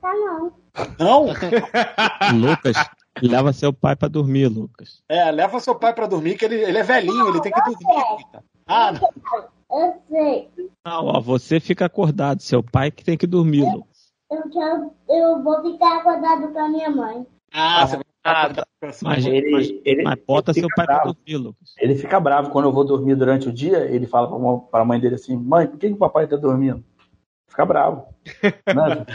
Tá 0.00 0.12
não. 0.12 0.52
Não? 0.98 1.26
Lucas, 2.34 2.76
leva 3.22 3.52
seu 3.52 3.72
pai 3.72 3.94
pra 3.94 4.08
dormir, 4.08 4.48
Lucas. 4.48 5.02
É, 5.08 5.30
leva 5.30 5.60
seu 5.60 5.74
pai 5.74 5.94
pra 5.94 6.06
dormir, 6.06 6.36
que 6.36 6.44
ele, 6.44 6.56
ele 6.56 6.78
é 6.78 6.82
velhinho, 6.82 7.28
ele 7.28 7.40
tem 7.40 7.52
que 7.52 7.60
dormir. 7.60 8.16
Rita. 8.18 8.44
Ah, 8.66 8.92
não. 8.92 9.00
Eu 9.70 10.02
sei. 10.08 10.50
Não, 10.84 11.06
ó, 11.06 11.20
você 11.20 11.60
fica 11.60 11.86
acordado. 11.86 12.40
Seu 12.40 12.62
pai 12.62 12.90
que 12.90 13.04
tem 13.04 13.16
que 13.16 13.26
dormir, 13.26 13.62
Lucas. 13.62 14.12
Eu, 14.30 14.50
quero, 14.50 14.92
eu 15.08 15.42
vou 15.42 15.62
ficar 15.62 15.98
acordado 15.98 16.52
com 16.52 16.58
a 16.58 16.68
minha 16.68 16.90
mãe. 16.90 17.26
ah 17.52 17.86
você 17.86 17.96
vai 17.96 18.03
Ah, 18.24 18.48
com 18.80 18.86
essa- 18.86 19.04
Mas, 19.06 19.26
Ele, 19.26 19.50
mas, 19.50 19.68
ele, 19.84 20.02
mas 20.02 20.18
bota 20.26 20.50
ele 20.52 20.60
seu 20.60 20.68
fica 20.68 20.76
pai 20.76 20.86
pra 20.86 20.94
bravo. 20.96 21.12
dormir, 21.14 21.36
Lucas. 21.36 21.74
Ele 21.78 21.94
fica 21.94 22.18
bravo 22.18 22.50
quando 22.50 22.64
eu 22.64 22.72
vou 22.72 22.84
dormir 22.84 23.14
durante 23.16 23.48
o 23.48 23.52
dia. 23.52 23.80
Ele 23.84 24.06
fala 24.06 24.28
pra, 24.28 24.36
uma- 24.36 24.60
pra 24.66 24.84
mãe 24.84 24.98
dele 24.98 25.16
assim: 25.16 25.36
Mãe, 25.36 25.66
por 25.66 25.78
que, 25.78 25.88
que 25.88 25.94
o 25.94 25.98
papai 25.98 26.26
tá 26.26 26.36
dormindo? 26.36 26.82
Fica 27.48 27.66
bravo. 27.66 28.06
Né? 28.74 29.06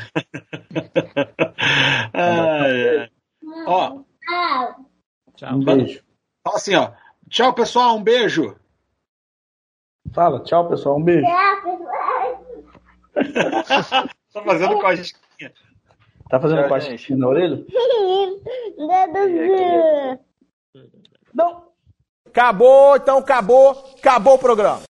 Ah, 2.13 2.67
é. 2.67 3.09
Ó, 3.65 4.01
Tchau. 5.35 5.55
Um 5.55 5.63
beijo. 5.63 6.03
fala 6.43 6.57
assim, 6.57 6.75
ó. 6.75 6.91
Tchau, 7.29 7.53
pessoal, 7.53 7.95
um 7.97 8.03
beijo. 8.03 8.55
Fala, 10.13 10.41
tchau, 10.43 10.67
pessoal. 10.69 10.97
Um 10.97 11.03
beijo. 11.03 11.25
Tchau, 11.25 11.61
pessoal. 11.63 12.45
Tô 14.33 14.41
fazendo 14.43 14.79
cosquinha. 14.79 15.53
Tá 16.29 16.39
fazendo 16.39 16.59
Tchau, 16.59 16.69
cosquinha 16.69 16.97
gente. 16.97 17.15
na 17.15 17.27
orelha? 17.27 17.65
Não. 21.33 21.69
Acabou, 22.27 22.95
então 22.95 23.17
acabou, 23.17 23.71
acabou 23.97 24.35
o 24.35 24.39
programa. 24.39 24.88